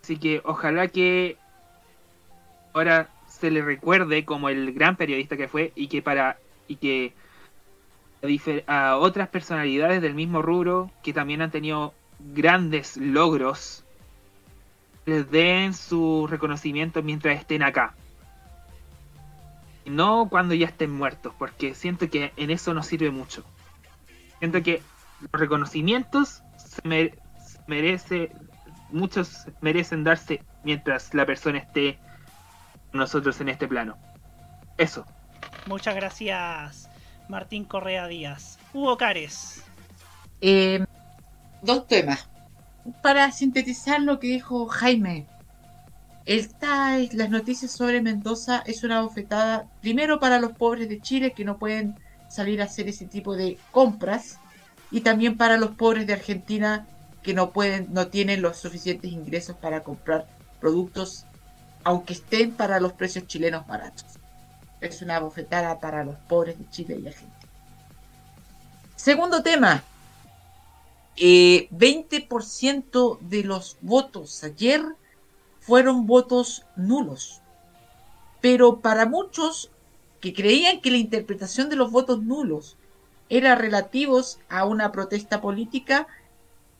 Así 0.01 0.17
que 0.17 0.41
ojalá 0.43 0.87
que 0.87 1.37
ahora 2.73 3.09
se 3.27 3.51
le 3.51 3.61
recuerde 3.61 4.25
como 4.25 4.49
el 4.49 4.73
gran 4.73 4.95
periodista 4.95 5.37
que 5.37 5.47
fue 5.47 5.71
y 5.75 5.87
que 5.87 6.01
para 6.01 6.37
y 6.67 6.77
que 6.77 7.13
a 8.67 8.97
otras 8.97 9.27
personalidades 9.27 10.01
del 10.01 10.15
mismo 10.15 10.41
rubro 10.41 10.89
que 11.03 11.11
también 11.13 11.41
han 11.41 11.51
tenido 11.51 11.93
grandes 12.19 12.95
logros 12.95 13.83
les 15.05 15.29
den 15.29 15.73
su 15.73 16.27
reconocimiento 16.29 17.03
mientras 17.03 17.37
estén 17.37 17.63
acá. 17.63 17.93
No 19.85 20.29
cuando 20.29 20.53
ya 20.53 20.67
estén 20.67 20.91
muertos, 20.91 21.33
porque 21.37 21.75
siento 21.75 22.09
que 22.09 22.31
en 22.37 22.49
eso 22.49 22.73
no 22.73 22.81
sirve 22.83 23.11
mucho. 23.11 23.43
Siento 24.39 24.63
que 24.63 24.81
los 25.19 25.41
reconocimientos 25.41 26.41
se 26.55 26.87
mere- 26.87 27.17
se 27.45 27.59
merece, 27.67 28.31
muchos 28.93 29.45
merecen 29.59 30.03
darse 30.03 30.43
mientras 30.63 31.13
la 31.13 31.25
persona 31.25 31.57
esté 31.57 31.99
con 32.91 32.99
nosotros 32.99 33.41
en 33.41 33.49
este 33.49 33.67
plano. 33.67 33.97
Eso. 34.77 35.05
Muchas 35.65 35.95
gracias, 35.95 36.89
Martín 37.27 37.65
Correa 37.65 38.07
Díaz. 38.07 38.59
Hugo 38.73 38.97
Cares. 38.97 39.63
Eh, 40.41 40.85
dos 41.61 41.87
temas. 41.87 42.29
Para 43.01 43.31
sintetizar 43.31 44.01
lo 44.01 44.19
que 44.19 44.27
dijo 44.27 44.67
Jaime, 44.67 45.25
esta 46.25 46.97
es 46.97 47.13
las 47.13 47.29
noticias 47.29 47.71
sobre 47.71 48.01
Mendoza 48.01 48.63
es 48.65 48.83
una 48.83 49.01
bofetada 49.01 49.67
primero 49.81 50.19
para 50.19 50.39
los 50.39 50.53
pobres 50.53 50.87
de 50.89 51.01
Chile 51.01 51.33
que 51.33 51.45
no 51.45 51.57
pueden 51.57 51.95
salir 52.29 52.61
a 52.61 52.65
hacer 52.65 52.87
ese 52.87 53.05
tipo 53.05 53.35
de 53.35 53.57
compras 53.71 54.39
y 54.91 55.01
también 55.01 55.37
para 55.37 55.57
los 55.57 55.71
pobres 55.71 56.07
de 56.07 56.13
Argentina 56.13 56.87
que 57.23 57.33
no 57.33 57.51
pueden 57.51 57.93
no 57.93 58.07
tienen 58.07 58.41
los 58.41 58.57
suficientes 58.57 59.11
ingresos 59.11 59.55
para 59.55 59.83
comprar 59.83 60.27
productos 60.59 61.25
aunque 61.83 62.13
estén 62.13 62.53
para 62.53 62.79
los 62.79 62.93
precios 62.93 63.27
chilenos 63.27 63.67
baratos. 63.67 64.05
Es 64.79 65.01
una 65.01 65.19
bofetada 65.19 65.79
para 65.79 66.03
los 66.03 66.15
pobres 66.15 66.57
de 66.57 66.69
Chile 66.69 66.99
y 67.01 67.07
Argentina. 67.07 67.39
Segundo 68.95 69.43
tema, 69.43 69.83
eh, 71.17 71.67
20% 71.71 73.19
de 73.19 73.43
los 73.43 73.77
votos 73.81 74.43
ayer 74.43 74.81
fueron 75.59 76.07
votos 76.07 76.65
nulos. 76.75 77.41
Pero 78.41 78.79
para 78.79 79.05
muchos 79.05 79.71
que 80.19 80.33
creían 80.33 80.81
que 80.81 80.91
la 80.91 80.97
interpretación 80.97 81.69
de 81.69 81.75
los 81.75 81.91
votos 81.91 82.23
nulos 82.23 82.77
era 83.29 83.55
relativos 83.55 84.39
a 84.49 84.65
una 84.65 84.91
protesta 84.91 85.41
política, 85.41 86.07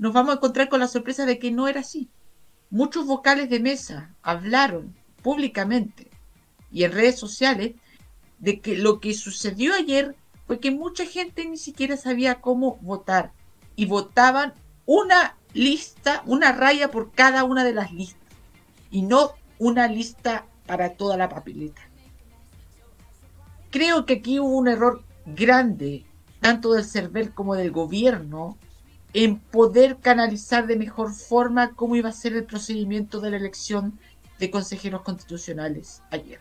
nos 0.04 0.12
vamos 0.12 0.34
a 0.34 0.36
encontrar 0.36 0.68
con 0.68 0.82
la 0.82 0.90
sorpresa 0.90 1.26
de 1.26 1.40
que 1.40 1.50
no 1.50 1.70
era 1.70 1.80
así. 1.80 2.10
Muchos 2.70 3.06
vocales 3.06 3.50
de 3.50 3.62
mesa 3.62 4.14
hablaron 4.22 4.94
públicamente 5.22 6.12
y 6.74 6.84
en 6.84 6.92
redes 6.92 7.18
sociales 7.18 7.76
de 8.38 8.60
que 8.60 8.76
lo 8.76 9.00
que 9.00 9.14
sucedió 9.14 9.74
ayer 9.74 10.18
fue 10.46 10.60
que 10.60 10.72
mucha 10.72 11.06
gente 11.06 11.46
ni 11.46 11.56
siquiera 11.56 11.96
sabía 11.96 12.42
cómo 12.42 12.80
votar 12.82 13.32
y 13.78 13.86
votaban 13.86 14.54
una 14.86 15.38
lista, 15.54 16.22
una 16.26 16.52
raya 16.52 16.92
por 16.92 17.14
cada 17.14 17.46
una 17.46 17.64
de 17.64 17.74
las 17.74 17.94
listas 17.94 18.28
y 18.92 19.04
no 19.04 19.32
una 19.58 19.88
lista 19.88 20.46
para 20.66 20.96
toda 20.96 21.16
la 21.16 21.30
papeleta. 21.30 21.82
Creo 23.70 24.06
que 24.06 24.16
aquí 24.16 24.38
hubo 24.38 24.58
un 24.58 24.68
error 24.68 25.02
grande, 25.26 26.04
tanto 26.42 26.74
del 26.74 26.84
CERVEL 26.84 27.34
como 27.34 27.56
del 27.56 27.72
gobierno, 27.72 28.58
en 29.14 29.40
poder 29.40 29.98
canalizar 29.98 30.66
de 30.66 30.76
mejor 30.76 31.14
forma 31.14 31.76
cómo 31.76 31.96
iba 31.96 32.10
a 32.10 32.14
ser 32.14 32.34
el 32.34 32.46
procedimiento 32.46 33.20
de 33.20 33.32
la 33.32 33.38
elección 33.38 34.00
de 34.40 34.50
consejeros 34.50 35.04
constitucionales 35.04 36.02
ayer. 36.10 36.40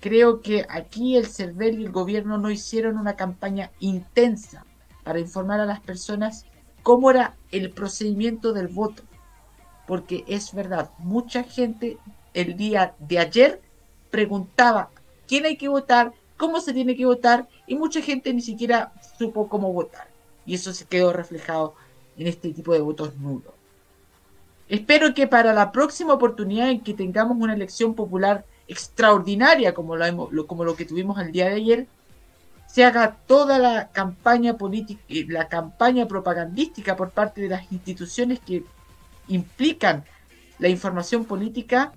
Creo 0.00 0.40
que 0.40 0.66
aquí 0.68 1.16
el 1.16 1.26
CERVEL 1.26 1.80
y 1.80 1.84
el 1.84 1.92
gobierno 1.92 2.38
no 2.38 2.50
hicieron 2.50 2.98
una 2.98 3.14
campaña 3.14 3.70
intensa 3.80 4.64
para 5.04 5.20
informar 5.20 5.60
a 5.60 5.66
las 5.66 5.80
personas 5.80 6.46
cómo 6.82 7.10
era 7.10 7.36
el 7.50 7.70
procedimiento 7.70 8.52
del 8.52 8.68
voto. 8.68 9.02
Porque 9.86 10.24
es 10.26 10.54
verdad, 10.54 10.90
mucha 10.98 11.42
gente 11.44 11.98
el 12.34 12.56
día 12.56 12.94
de 12.98 13.18
ayer 13.18 13.60
preguntaba 14.10 14.90
quién 15.26 15.44
hay 15.44 15.56
que 15.56 15.68
votar, 15.68 16.12
cómo 16.36 16.60
se 16.60 16.72
tiene 16.72 16.96
que 16.96 17.06
votar, 17.06 17.48
y 17.66 17.76
mucha 17.76 18.00
gente 18.00 18.32
ni 18.32 18.42
siquiera 18.42 18.92
supo 19.18 19.48
cómo 19.48 19.72
votar. 19.72 20.11
Y 20.52 20.56
eso 20.56 20.74
se 20.74 20.84
quedó 20.84 21.14
reflejado 21.14 21.74
en 22.18 22.26
este 22.26 22.52
tipo 22.52 22.74
de 22.74 22.80
votos 22.80 23.16
nulos. 23.16 23.54
Espero 24.68 25.14
que 25.14 25.26
para 25.26 25.54
la 25.54 25.72
próxima 25.72 26.12
oportunidad 26.12 26.68
en 26.68 26.82
que 26.82 26.92
tengamos 26.92 27.38
una 27.40 27.54
elección 27.54 27.94
popular 27.94 28.44
extraordinaria 28.68 29.72
como 29.72 29.96
lo, 29.96 30.46
como 30.46 30.64
lo 30.64 30.76
que 30.76 30.84
tuvimos 30.84 31.18
el 31.18 31.32
día 31.32 31.46
de 31.46 31.54
ayer, 31.54 31.86
se 32.66 32.84
haga 32.84 33.16
toda 33.26 33.58
la 33.58 33.88
campaña 33.92 34.58
política, 34.58 35.02
eh, 35.08 35.24
la 35.26 35.48
campaña 35.48 36.06
propagandística 36.06 36.96
por 36.96 37.12
parte 37.12 37.40
de 37.40 37.48
las 37.48 37.72
instituciones 37.72 38.38
que 38.38 38.62
implican 39.28 40.04
la 40.58 40.68
información 40.68 41.24
política 41.24 41.94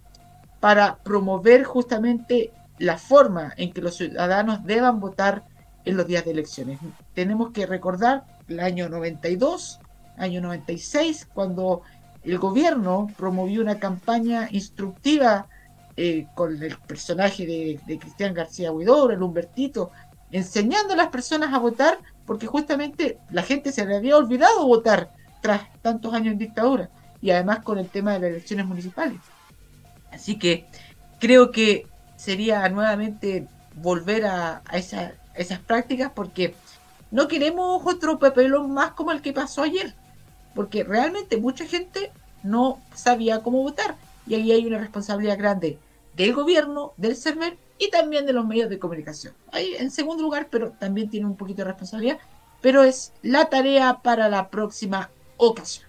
para 0.61 0.95
promover 0.95 1.65
justamente 1.65 2.53
la 2.77 2.97
forma 2.97 3.53
en 3.57 3.73
que 3.73 3.81
los 3.81 3.97
ciudadanos 3.97 4.63
deban 4.63 5.01
votar 5.01 5.43
en 5.85 5.97
los 5.97 6.07
días 6.07 6.25
de 6.25 6.31
elecciones. 6.31 6.81
Tenemos 7.13 7.51
que 7.53 7.65
recordar 7.67 8.25
el 8.47 8.59
año 8.61 8.89
92, 8.89 9.83
año 10.15 10.41
96, 10.41 11.27
cuando 11.33 11.83
el 12.23 12.39
gobierno 12.39 13.13
promovió 13.17 13.61
una 13.61 13.79
campaña 13.79 14.47
instructiva 14.51 15.47
eh, 15.95 16.29
con 16.33 16.61
el 16.61 16.81
personaje 16.81 17.45
de, 17.45 17.81
de 17.83 17.99
Cristian 17.99 18.33
García 18.33 18.71
Huidobro, 18.71 19.13
el 19.13 19.21
Humbertito, 19.23 19.91
enseñando 20.29 20.93
a 20.93 20.97
las 20.97 21.09
personas 21.09 21.53
a 21.53 21.59
votar, 21.59 21.99
porque 22.25 22.47
justamente 22.47 23.23
la 23.27 23.43
gente 23.43 23.71
se 23.71 23.85
le 23.85 23.95
había 23.97 24.17
olvidado 24.17 24.65
votar 24.67 25.11
tras 25.39 25.69
tantos 25.81 26.13
años 26.13 26.33
en 26.33 26.39
dictadura, 26.39 26.91
y 27.19 27.29
además 27.31 27.61
con 27.63 27.77
el 27.79 27.91
tema 27.91 28.13
de 28.13 28.19
las 28.21 28.29
elecciones 28.31 28.65
municipales. 28.65 29.33
Así 30.09 30.39
que 30.39 30.69
creo 31.19 31.51
que 31.51 31.91
sería 32.15 32.67
nuevamente 32.69 33.51
volver 33.71 34.25
a, 34.25 34.63
esa- 34.73 35.19
esas 35.37 35.59
prácticas, 35.59 36.11
porque 36.13 36.55
no 37.11 37.27
queremos 37.27 37.81
otro 37.85 38.19
papelón 38.19 38.71
más 38.73 38.91
como 38.91 39.11
el 39.11 39.21
que 39.21 39.33
pasó 39.33 39.63
ayer, 39.63 39.93
porque 40.53 40.83
realmente 40.83 41.37
mucha 41.37 41.65
gente 41.65 42.11
no 42.43 42.79
sabía 42.93 43.41
cómo 43.41 43.61
votar, 43.61 43.95
y 44.27 44.35
ahí 44.35 44.51
hay 44.51 44.65
una 44.65 44.79
responsabilidad 44.79 45.37
grande 45.37 45.77
del 46.15 46.33
gobierno, 46.33 46.93
del 46.97 47.15
server 47.15 47.57
y 47.77 47.89
también 47.89 48.25
de 48.25 48.33
los 48.33 48.45
medios 48.45 48.69
de 48.69 48.79
comunicación. 48.79 49.33
Ahí 49.51 49.75
en 49.77 49.91
segundo 49.91 50.23
lugar, 50.23 50.47
pero 50.49 50.71
también 50.71 51.09
tiene 51.09 51.25
un 51.25 51.35
poquito 51.35 51.57
de 51.57 51.65
responsabilidad, 51.65 52.19
pero 52.61 52.83
es 52.83 53.11
la 53.21 53.45
tarea 53.45 53.99
para 54.01 54.29
la 54.29 54.49
próxima 54.49 55.09
ocasión. 55.37 55.87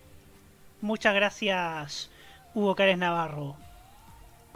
Muchas 0.81 1.15
gracias, 1.15 2.11
Hugo 2.55 2.75
Cárez 2.75 2.99
Navarro. 2.99 3.57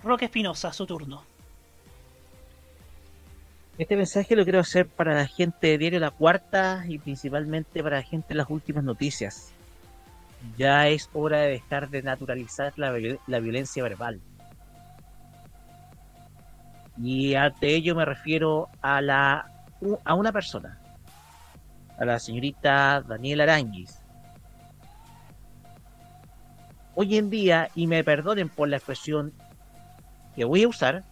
Roque 0.02 0.26
Espinosa, 0.26 0.72
su 0.72 0.86
turno. 0.86 1.29
Este 3.80 3.96
mensaje 3.96 4.36
lo 4.36 4.44
quiero 4.44 4.60
hacer 4.60 4.86
para 4.88 5.14
la 5.14 5.26
gente 5.26 5.68
de 5.68 5.78
Diario 5.78 6.00
La 6.00 6.10
Cuarta 6.10 6.84
y 6.86 6.98
principalmente 6.98 7.82
para 7.82 7.96
la 7.96 8.02
gente 8.02 8.28
de 8.28 8.34
las 8.34 8.50
últimas 8.50 8.84
noticias. 8.84 9.54
Ya 10.58 10.86
es 10.88 11.08
hora 11.14 11.38
de 11.38 11.52
dejar 11.52 11.88
de 11.88 12.02
naturalizar 12.02 12.74
la, 12.76 12.92
la 13.26 13.40
violencia 13.40 13.82
verbal. 13.82 14.20
Y 16.98 17.36
ante 17.36 17.68
ello 17.68 17.94
me 17.94 18.04
refiero 18.04 18.68
a 18.82 19.00
la 19.00 19.50
a 20.04 20.14
una 20.14 20.30
persona, 20.30 20.78
a 21.98 22.04
la 22.04 22.18
señorita 22.18 23.00
Daniela 23.00 23.44
Aranguis. 23.44 23.98
Hoy 26.94 27.16
en 27.16 27.30
día, 27.30 27.70
y 27.74 27.86
me 27.86 28.04
perdonen 28.04 28.50
por 28.50 28.68
la 28.68 28.76
expresión 28.76 29.32
que 30.36 30.44
voy 30.44 30.64
a 30.64 30.68
usar, 30.68 31.02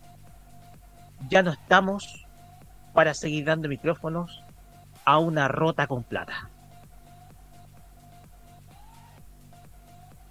ya 1.31 1.43
no 1.43 1.53
estamos 1.53 2.18
para 2.98 3.14
seguir 3.14 3.44
dando 3.44 3.68
micrófonos 3.68 4.42
a 5.04 5.20
una 5.20 5.46
rota 5.46 5.86
con 5.86 6.02
plata. 6.02 6.50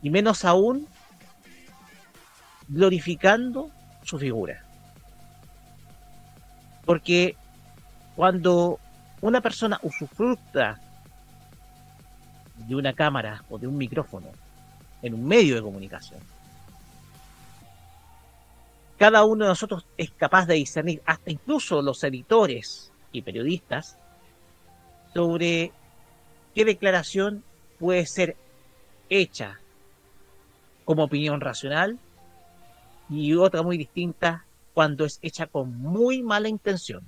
Y 0.01 0.09
menos 0.09 0.43
aún 0.43 0.85
glorificando 2.67 3.71
su 4.03 4.19
figura. 4.19 4.65
Porque 6.83 7.37
cuando 8.17 8.81
una 9.21 9.39
persona 9.39 9.79
usufructa 9.81 10.77
de 12.67 12.75
una 12.75 12.91
cámara 12.91 13.45
o 13.49 13.57
de 13.57 13.67
un 13.67 13.77
micrófono 13.77 14.27
en 15.01 15.13
un 15.13 15.25
medio 15.25 15.55
de 15.55 15.61
comunicación, 15.61 16.19
cada 18.97 19.25
uno 19.25 19.45
de 19.45 19.49
nosotros 19.49 19.85
es 19.97 20.11
capaz 20.11 20.47
de 20.47 20.55
discernir, 20.55 21.01
hasta 21.05 21.29
incluso 21.31 21.81
los 21.81 22.03
editores 22.03 22.91
y 23.11 23.21
periodistas, 23.21 23.97
sobre 25.13 25.71
qué 26.55 26.65
declaración 26.65 27.43
puede 27.79 28.05
ser 28.07 28.35
hecha 29.09 29.59
como 30.83 31.03
opinión 31.03 31.41
racional 31.41 31.99
y 33.09 33.35
otra 33.35 33.61
muy 33.61 33.77
distinta 33.77 34.45
cuando 34.73 35.05
es 35.05 35.19
hecha 35.21 35.47
con 35.47 35.77
muy 35.77 36.23
mala 36.23 36.49
intención. 36.49 37.07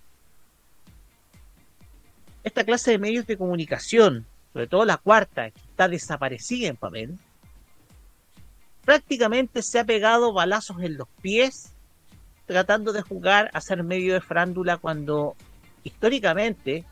Esta 2.44 2.64
clase 2.64 2.92
de 2.92 3.00
medios 3.00 3.26
de 3.28 3.38
comunicación, 3.38 4.26
sobre 4.54 4.68
todo 4.68 4.86
la 4.86 4.98
cuarta, 4.98 5.52
que 5.52 5.60
está 5.60 5.88
desaparecida 5.88 6.68
en 6.68 6.78
papel, 6.78 7.18
prácticamente 8.86 9.62
se 9.62 9.80
ha 9.80 9.86
pegado 9.86 10.34
balazos 10.34 10.82
en 10.82 10.98
los 10.98 11.08
pies 11.22 11.76
tratando 12.50 12.92
de 12.94 13.04
jugar 13.04 13.52
a 13.54 13.62
ser 13.62 13.84
medio 13.84 14.16
de 14.16 14.22
frándula 14.22 14.78
cuando 14.78 15.36
históricamente 15.84 16.84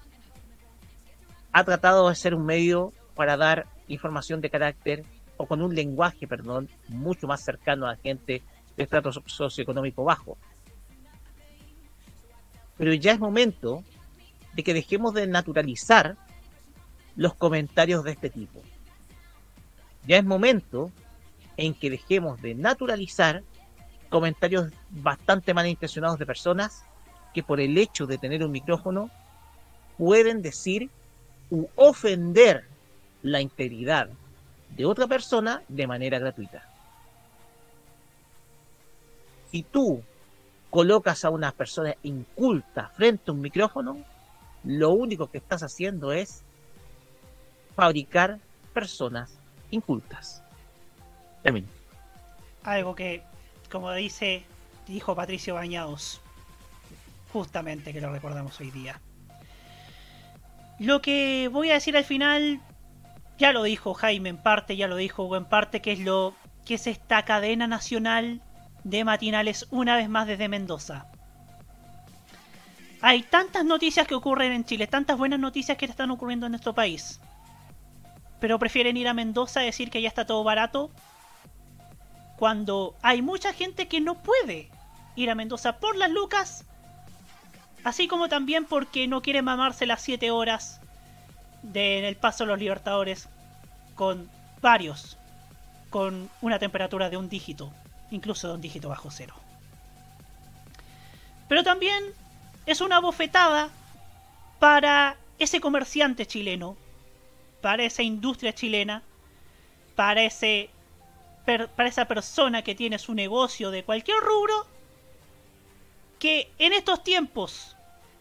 ha 1.52 1.64
tratado 1.64 2.08
de 2.08 2.14
ser 2.16 2.36
un 2.36 2.46
medio 2.46 2.94
para 3.16 3.38
dar 3.38 3.66
información 3.88 4.40
de 4.40 4.52
carácter 4.52 5.04
o 5.36 5.48
con 5.48 5.64
un 5.64 5.74
lenguaje, 5.74 6.28
perdón, 6.28 6.70
mucho 6.90 7.26
más 7.26 7.44
cercano 7.44 7.88
a 7.88 7.94
la 7.94 7.98
gente 7.98 8.44
de 8.76 8.84
estrato 8.84 9.12
so- 9.12 9.24
socioeconómico 9.26 10.04
bajo. 10.04 10.38
Pero 12.78 12.94
ya 12.94 13.14
es 13.14 13.20
momento 13.20 13.84
de 14.54 14.64
que 14.64 14.76
dejemos 14.76 15.16
de 15.16 15.26
naturalizar 15.26 16.18
los 17.16 17.34
comentarios 17.34 18.04
de 18.04 18.12
este 18.12 18.30
tipo. 18.30 18.62
Ya 20.06 20.18
es 20.18 20.24
momento 20.24 20.92
en 21.58 21.74
que 21.74 21.90
dejemos 21.90 22.40
de 22.44 22.54
naturalizar 22.54 23.42
comentarios 24.08 24.72
bastante 24.90 25.54
malintencionados 25.54 26.20
de 26.20 26.26
personas 26.26 26.84
que 27.34 27.44
por 27.44 27.60
el 27.60 27.78
hecho 27.78 28.08
de 28.08 28.18
tener 28.18 28.44
un 28.44 28.52
micrófono 28.52 29.10
pueden 29.98 30.42
decir 30.42 30.90
u 31.50 31.68
ofender 31.76 32.66
la 33.24 33.42
integridad 33.42 34.10
de 34.76 34.86
otra 34.86 35.08
persona 35.08 35.64
de 35.68 35.88
manera 35.88 36.20
gratuita. 36.20 36.64
Si 39.52 39.64
tú 39.64 40.04
colocas 40.70 41.24
a 41.26 41.30
una 41.30 41.52
persona 41.52 41.96
inculta 42.04 42.90
frente 42.90 43.32
a 43.32 43.34
un 43.34 43.42
micrófono, 43.42 43.98
lo 44.64 44.92
único 44.92 45.32
que 45.32 45.38
estás 45.38 45.64
haciendo 45.64 46.12
es 46.12 46.44
fabricar 47.76 48.40
personas 48.74 49.38
incultas. 49.72 50.44
Termino. 51.44 51.68
Algo 52.64 52.94
que, 52.96 53.24
como 53.72 53.91
dice, 53.91 54.44
dijo 54.88 55.15
Patricio 55.15 55.56
Bañados, 55.56 56.22
justamente 57.34 57.94
que 57.94 58.02
lo 58.02 58.11
recordamos 58.11 58.60
hoy 58.60 58.72
día. 58.72 58.99
Lo 60.80 61.02
que 61.02 61.49
voy 61.52 61.72
a 61.72 61.76
decir 61.76 61.98
al 61.98 62.03
final, 62.03 62.61
ya 63.38 63.52
lo 63.52 63.64
dijo 63.64 63.94
Jaime 63.94 64.30
en 64.30 64.38
parte, 64.38 64.77
ya 64.77 64.88
lo 64.88 64.95
dijo 64.95 65.23
Hugo 65.23 65.38
en 65.38 65.45
parte, 65.45 65.81
que 65.81 65.94
es 65.94 65.99
lo 65.99 66.34
que 66.65 66.76
es 66.76 66.88
esta 66.88 67.23
cadena 67.23 67.65
nacional 67.65 68.41
de 68.84 69.03
matinales 69.03 69.68
una 69.72 69.95
vez 69.95 70.10
más 70.10 70.27
desde 70.27 70.49
Mendoza. 70.49 71.07
Hay 73.02 73.23
tantas 73.23 73.64
noticias 73.64 74.07
que 74.07 74.15
ocurren 74.15 74.52
en 74.52 74.65
Chile, 74.65 74.88
tantas 74.88 75.18
buenas 75.18 75.39
noticias 75.39 75.77
que 75.77 75.85
están 75.85 76.11
ocurriendo 76.11 76.45
en 76.45 76.52
nuestro 76.52 76.73
país. 76.73 77.19
Pero 78.39 78.60
prefieren 78.60 78.98
ir 78.98 79.07
a 79.07 79.14
Mendoza 79.14 79.60
a 79.60 79.64
decir 79.64 79.89
que 79.89 80.02
ya 80.02 80.07
está 80.07 80.26
todo 80.26 80.44
barato. 80.44 80.91
Cuando 82.38 82.96
hay 83.02 83.22
mucha 83.22 83.52
gente 83.54 83.88
que 83.88 84.00
no 84.00 84.16
puede 84.16 84.70
ir 85.16 85.30
a 85.30 85.36
Mendoza 85.36 85.80
por 85.80 85.98
las 85.98 86.12
lucas. 86.12 86.66
Así 87.84 88.08
como 88.08 88.30
también 88.30 88.66
porque 88.66 89.08
no 89.08 89.22
quiere 89.22 89.42
mamarse 89.42 89.86
las 89.86 90.02
7 90.02 90.32
horas 90.32 90.80
de 91.64 92.00
en 92.00 92.06
el 92.06 92.16
paso 92.16 92.44
de 92.44 92.50
los 92.50 92.60
Libertadores 92.60 93.28
con 93.96 94.30
varios. 94.62 95.18
Con 95.90 96.30
una 96.42 96.60
temperatura 96.60 97.10
de 97.10 97.18
un 97.18 97.28
dígito. 97.28 97.74
Incluso 98.12 98.48
de 98.48 98.54
un 98.54 98.62
dígito 98.62 98.90
bajo 98.90 99.12
cero. 99.12 99.34
Pero 101.50 101.64
también 101.64 102.04
es 102.66 102.82
una 102.82 103.00
bofetada 103.00 103.70
para 104.60 105.18
ese 105.40 105.62
comerciante 105.62 106.26
chileno, 106.26 106.78
para 107.62 107.84
esa 107.84 108.04
industria 108.04 108.54
chilena, 108.54 109.02
para 109.96 110.24
ese 110.24 110.70
para 111.48 111.88
esa 111.88 112.06
persona 112.06 112.61
que 112.61 112.76
tiene 112.76 112.99
su 112.99 113.14
negocio 113.14 113.72
de 113.72 113.84
cualquier 113.84 114.18
rubro, 114.19 114.68
que 116.19 116.52
en 116.60 116.74
estos 116.74 117.06
tiempos 117.06 117.78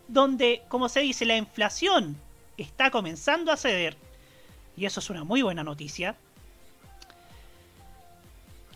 donde, 0.06 0.62
como 0.68 0.88
se 0.88 1.00
dice, 1.00 1.24
la 1.24 1.36
inflación 1.36 2.16
está 2.56 2.92
comenzando 2.92 3.50
a 3.50 3.56
ceder, 3.56 3.96
y 4.76 4.86
eso 4.86 5.00
es 5.00 5.10
una 5.10 5.24
muy 5.24 5.42
buena 5.42 5.64
noticia, 5.64 6.14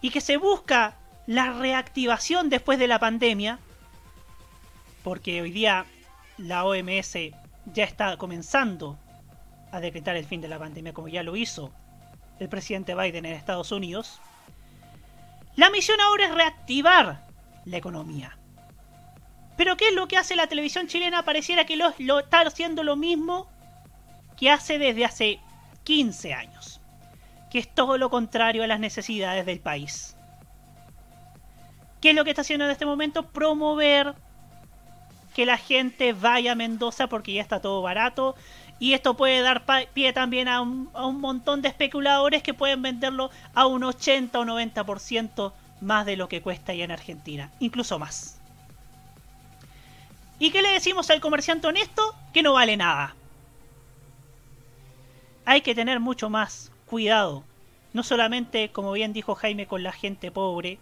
y 0.00 0.10
que 0.10 0.20
se 0.20 0.36
busca 0.36 0.96
la 1.28 1.52
reactivación 1.52 2.50
después 2.50 2.80
de 2.80 2.88
la 2.88 2.98
pandemia, 2.98 3.60
porque 5.04 5.42
hoy 5.42 5.52
día 5.52 5.86
la 6.38 6.64
OMS 6.64 7.14
ya 7.72 7.84
está 7.84 8.16
comenzando 8.16 8.98
a 9.70 9.78
decretar 9.78 10.16
el 10.16 10.24
fin 10.24 10.40
de 10.40 10.48
la 10.48 10.58
pandemia, 10.58 10.92
como 10.92 11.06
ya 11.06 11.22
lo 11.22 11.36
hizo 11.36 11.70
el 12.40 12.48
presidente 12.48 12.96
Biden 12.96 13.26
en 13.26 13.34
Estados 13.34 13.70
Unidos. 13.70 14.18
La 15.60 15.68
misión 15.68 16.00
ahora 16.00 16.24
es 16.24 16.34
reactivar 16.34 17.26
la 17.66 17.76
economía. 17.76 18.38
Pero 19.58 19.76
¿qué 19.76 19.88
es 19.88 19.94
lo 19.94 20.08
que 20.08 20.16
hace 20.16 20.34
la 20.34 20.46
televisión 20.46 20.86
chilena? 20.86 21.26
Pareciera 21.26 21.66
que 21.66 21.76
lo, 21.76 22.18
está 22.18 22.40
haciendo 22.40 22.82
lo 22.82 22.96
mismo 22.96 23.46
que 24.38 24.50
hace 24.50 24.78
desde 24.78 25.04
hace 25.04 25.38
15 25.84 26.32
años. 26.32 26.80
Que 27.50 27.58
es 27.58 27.74
todo 27.74 27.98
lo 27.98 28.08
contrario 28.08 28.64
a 28.64 28.66
las 28.66 28.80
necesidades 28.80 29.44
del 29.44 29.60
país. 29.60 30.16
¿Qué 32.00 32.08
es 32.08 32.16
lo 32.16 32.24
que 32.24 32.30
está 32.30 32.40
haciendo 32.40 32.64
en 32.64 32.70
este 32.70 32.86
momento? 32.86 33.30
Promover 33.30 34.14
que 35.34 35.44
la 35.44 35.58
gente 35.58 36.14
vaya 36.14 36.52
a 36.52 36.54
Mendoza 36.54 37.08
porque 37.08 37.34
ya 37.34 37.42
está 37.42 37.60
todo 37.60 37.82
barato. 37.82 38.34
Y 38.80 38.94
esto 38.94 39.14
puede 39.14 39.42
dar 39.42 39.64
pie 39.92 40.14
también 40.14 40.48
a 40.48 40.62
un, 40.62 41.20
montón 41.20 41.60
de 41.60 41.68
especuladores 41.68 42.42
que 42.42 42.54
pueden 42.54 42.80
venderlo 42.80 43.30
a 43.54 43.66
un 43.66 43.84
80 43.84 44.40
o 44.40 44.44
90% 44.44 45.52
más 45.82 46.06
de 46.06 46.16
lo 46.16 46.30
que 46.30 46.40
cuesta 46.40 46.72
allá 46.72 46.84
en 46.84 46.90
Argentina. 46.90 47.52
Incluso 47.60 47.98
más. 47.98 48.40
¿Y 50.38 50.50
qué 50.50 50.62
le 50.62 50.70
decimos 50.70 51.10
al 51.10 51.20
comerciante 51.20 51.66
honesto? 51.66 52.14
Que 52.32 52.42
no 52.42 52.54
vale 52.54 52.78
nada. 52.78 53.14
Hay 55.44 55.60
que 55.60 55.74
tener 55.74 56.00
mucho 56.00 56.30
más 56.30 56.72
cuidado. 56.86 57.44
No 57.92 58.02
solamente, 58.02 58.70
como 58.70 58.92
bien 58.92 59.12
dijo 59.12 59.34
Jaime, 59.34 59.66
con 59.66 59.82
la 59.82 59.92
gente 59.92 60.30
pobre 60.30 60.78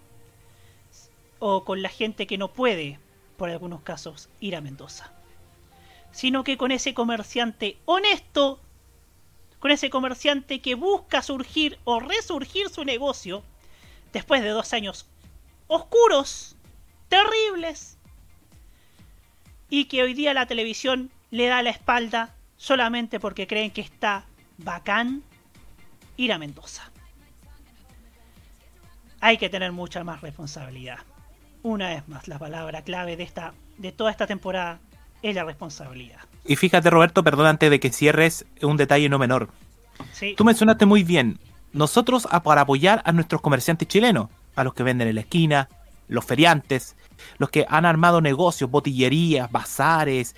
o 1.41 1.65
con 1.65 1.83
la 1.83 1.89
gente 1.89 2.29
que 2.29 2.39
no 2.39 2.47
puede, 2.47 3.01
por 3.37 3.51
algunos 3.51 3.81
casos, 3.81 4.29
ir 4.39 4.55
a 4.55 4.61
Mendoza. 4.61 5.18
Sino 6.11 6.45
que 6.45 6.57
con 6.57 6.73
ese 6.73 6.95
comerciante 6.95 7.79
honesto, 7.85 8.61
con 9.59 9.71
ese 9.71 9.91
comerciante 9.91 10.61
que 10.61 10.75
busca 10.75 11.23
surgir 11.23 11.79
o 11.85 12.01
resurgir 12.01 12.69
su 12.71 12.85
negocio 12.85 13.43
después 14.13 14.43
de 14.43 14.51
dos 14.51 14.73
años 14.73 15.07
oscuros, 15.67 16.57
terribles, 17.09 17.99
y 19.71 19.85
que 19.85 20.03
hoy 20.03 20.15
día 20.15 20.35
la 20.35 20.47
televisión 20.47 21.11
le 21.31 21.47
da 21.47 21.63
la 21.63 21.71
espalda 21.71 22.35
solamente 22.57 23.21
porque 23.21 23.47
creen 23.47 23.71
que 23.71 23.83
está 23.83 24.25
bacán 24.57 25.23
ir 26.17 26.33
a 26.33 26.39
Mendoza. 26.39 26.91
Hay 29.21 29.37
que 29.37 29.49
tener 29.49 29.73
mucha 29.73 30.05
más 30.05 30.21
responsabilidad. 30.21 30.99
Una 31.63 31.91
vez 31.91 32.07
más, 32.09 32.29
la 32.29 32.39
palabra 32.39 32.83
clave 32.83 33.17
de 33.17 33.25
esta 33.25 33.53
de 33.79 33.93
toda 33.93 34.11
esta 34.11 34.27
temporada 34.27 34.81
es 35.23 35.35
la 35.35 35.45
responsabilidad. 35.45 36.19
Y 36.45 36.57
fíjate, 36.57 36.91
Roberto, 36.91 37.23
perdón, 37.25 37.47
antes 37.47 37.71
de 37.71 37.81
que 37.81 37.91
cierres, 37.93 38.47
un 38.63 38.77
detalle 38.77 39.09
no 39.09 39.19
menor. 39.19 39.49
Sí. 40.13 40.35
Tú 40.37 40.45
mencionaste 40.45 40.87
muy 40.87 41.03
bien, 41.03 41.39
nosotros 41.73 42.27
a- 42.31 42.43
para 42.43 42.63
apoyar 42.63 43.03
a 43.05 43.13
nuestros 43.13 43.41
comerciantes 43.41 43.89
chilenos, 43.89 44.29
a 44.57 44.65
los 44.65 44.75
que 44.75 44.83
venden 44.83 45.09
en 45.09 45.17
la 45.17 45.21
esquina, 45.23 45.69
los 46.09 46.25
feriantes, 46.25 46.97
los 47.39 47.51
que 47.51 47.67
han 47.69 47.85
armado 47.85 48.21
negocios, 48.21 48.71
botillerías, 48.71 49.51
bazares, 49.51 50.35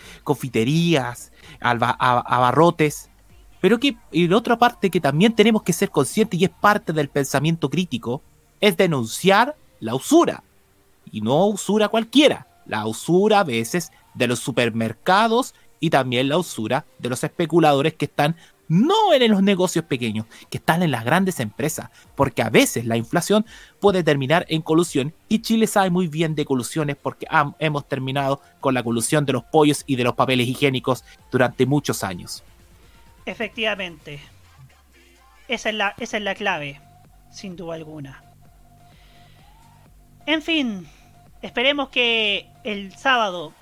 confiterías, 0.50 1.32
alba- 1.60 1.96
a- 1.98 2.20
abarrotes. 2.20 3.08
Pero 3.60 3.78
que, 3.78 3.96
y 4.10 4.26
la 4.26 4.38
otra 4.38 4.58
parte 4.58 4.90
que 4.90 5.00
también 5.00 5.34
tenemos 5.34 5.62
que 5.62 5.72
ser 5.74 5.90
conscientes 5.90 6.40
y 6.40 6.44
es 6.44 6.50
parte 6.50 6.92
del 6.92 7.08
pensamiento 7.08 7.68
crítico, 7.68 8.22
es 8.60 8.76
denunciar 8.76 9.54
la 9.78 9.94
usura. 9.94 10.42
Y 11.12 11.20
no 11.20 11.46
usura 11.46 11.88
cualquiera, 11.88 12.46
la 12.66 12.86
usura 12.86 13.40
a 13.40 13.44
veces 13.44 13.92
de 14.14 14.26
los 14.26 14.40
supermercados 14.40 15.54
y 15.80 15.90
también 15.90 16.28
la 16.28 16.38
usura 16.38 16.84
de 16.98 17.08
los 17.08 17.24
especuladores 17.24 17.94
que 17.94 18.04
están 18.04 18.36
no 18.70 19.12
en 19.12 19.28
los 19.32 19.42
negocios 19.42 19.84
pequeños, 19.84 20.26
que 20.48 20.58
están 20.58 20.84
en 20.84 20.92
las 20.92 21.04
grandes 21.04 21.40
empresas, 21.40 21.90
porque 22.14 22.40
a 22.40 22.50
veces 22.50 22.86
la 22.86 22.96
inflación 22.96 23.44
puede 23.80 24.04
terminar 24.04 24.46
en 24.48 24.62
colusión 24.62 25.12
y 25.28 25.40
Chile 25.40 25.66
sabe 25.66 25.90
muy 25.90 26.06
bien 26.06 26.36
de 26.36 26.44
colusiones 26.44 26.96
porque 26.96 27.26
hemos 27.58 27.88
terminado 27.88 28.40
con 28.60 28.72
la 28.72 28.84
colusión 28.84 29.26
de 29.26 29.32
los 29.32 29.42
pollos 29.42 29.82
y 29.88 29.96
de 29.96 30.04
los 30.04 30.14
papeles 30.14 30.46
higiénicos 30.46 31.04
durante 31.32 31.66
muchos 31.66 32.04
años. 32.04 32.44
Efectivamente. 33.26 34.20
Esa 35.48 35.70
es 35.70 35.74
la, 35.74 35.94
esa 35.98 36.18
es 36.18 36.22
la 36.22 36.36
clave, 36.36 36.80
sin 37.32 37.56
duda 37.56 37.74
alguna. 37.74 38.22
En 40.26 40.42
fin, 40.42 40.86
esperemos 41.42 41.88
que 41.88 42.46
el 42.62 42.94
sábado 42.96 43.52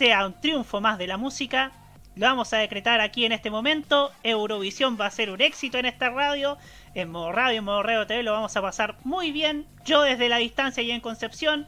sea 0.00 0.24
un 0.24 0.32
triunfo 0.32 0.80
más 0.80 0.96
de 0.96 1.06
la 1.06 1.18
música. 1.18 1.72
Lo 2.16 2.24
vamos 2.24 2.54
a 2.54 2.56
decretar 2.56 3.02
aquí 3.02 3.26
en 3.26 3.32
este 3.32 3.50
momento. 3.50 4.10
Eurovisión 4.22 4.96
va 4.98 5.04
a 5.04 5.10
ser 5.10 5.30
un 5.30 5.42
éxito 5.42 5.76
en 5.76 5.84
esta 5.84 6.08
radio. 6.08 6.56
En 6.94 7.10
modo 7.10 7.32
radio, 7.32 7.58
en 7.58 7.64
modo 7.64 7.82
radio 7.82 8.06
TV 8.06 8.22
lo 8.22 8.32
vamos 8.32 8.56
a 8.56 8.62
pasar 8.62 8.96
muy 9.04 9.30
bien. 9.30 9.66
Yo 9.84 10.00
desde 10.00 10.30
la 10.30 10.38
distancia 10.38 10.82
y 10.82 10.90
en 10.90 11.02
Concepción. 11.02 11.66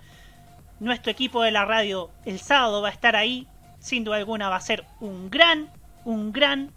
Nuestro 0.80 1.12
equipo 1.12 1.42
de 1.42 1.50
la 1.50 1.66
radio 1.66 2.10
el 2.24 2.40
sábado 2.40 2.80
va 2.80 2.88
a 2.88 2.92
estar 2.92 3.16
ahí. 3.16 3.46
Sin 3.80 4.02
duda 4.02 4.16
alguna 4.16 4.48
va 4.48 4.56
a 4.56 4.60
ser 4.62 4.86
un 5.00 5.28
gran, 5.28 5.68
un 6.06 6.32
gran, 6.32 6.70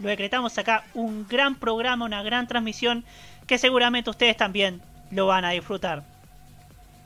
lo 0.00 0.10
decretamos 0.10 0.58
acá, 0.58 0.84
un 0.92 1.26
gran 1.26 1.54
programa, 1.54 2.04
una 2.04 2.22
gran 2.22 2.46
transmisión 2.46 3.06
que 3.46 3.56
seguramente 3.56 4.10
ustedes 4.10 4.36
también 4.36 4.82
lo 5.10 5.28
van 5.28 5.46
a 5.46 5.52
disfrutar. 5.52 6.04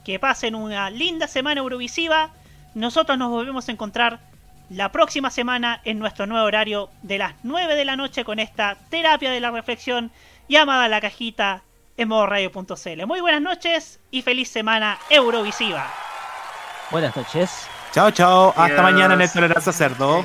Que 0.04 0.18
pasen 0.18 0.56
una 0.56 0.90
linda 0.90 1.28
semana 1.28 1.60
Eurovisiva. 1.60 2.32
Nosotros 2.74 3.18
nos 3.18 3.30
volvemos 3.30 3.68
a 3.68 3.72
encontrar 3.72 4.20
la 4.70 4.92
próxima 4.92 5.30
semana 5.30 5.80
en 5.84 5.98
nuestro 5.98 6.26
nuevo 6.26 6.46
horario 6.46 6.90
de 7.02 7.18
las 7.18 7.34
9 7.42 7.74
de 7.74 7.84
la 7.84 7.96
noche 7.96 8.24
con 8.24 8.38
esta 8.38 8.76
terapia 8.90 9.30
de 9.30 9.40
la 9.40 9.50
reflexión 9.50 10.10
llamada 10.48 10.88
La 10.88 11.00
Cajita 11.00 11.62
en 11.96 12.08
modo 12.08 12.26
radio.cl. 12.26 13.06
Muy 13.06 13.20
buenas 13.20 13.42
noches 13.42 14.00
y 14.10 14.22
feliz 14.22 14.48
semana 14.48 14.98
Eurovisiva. 15.10 15.86
Buenas 16.90 17.16
noches. 17.16 17.68
Chao, 17.92 18.10
chao. 18.10 18.54
Hasta 18.56 18.82
mañana 18.82 19.14
en 19.14 19.22
el 19.22 19.30
Tolerancia 19.30 19.72
Cerdo. 19.72 20.24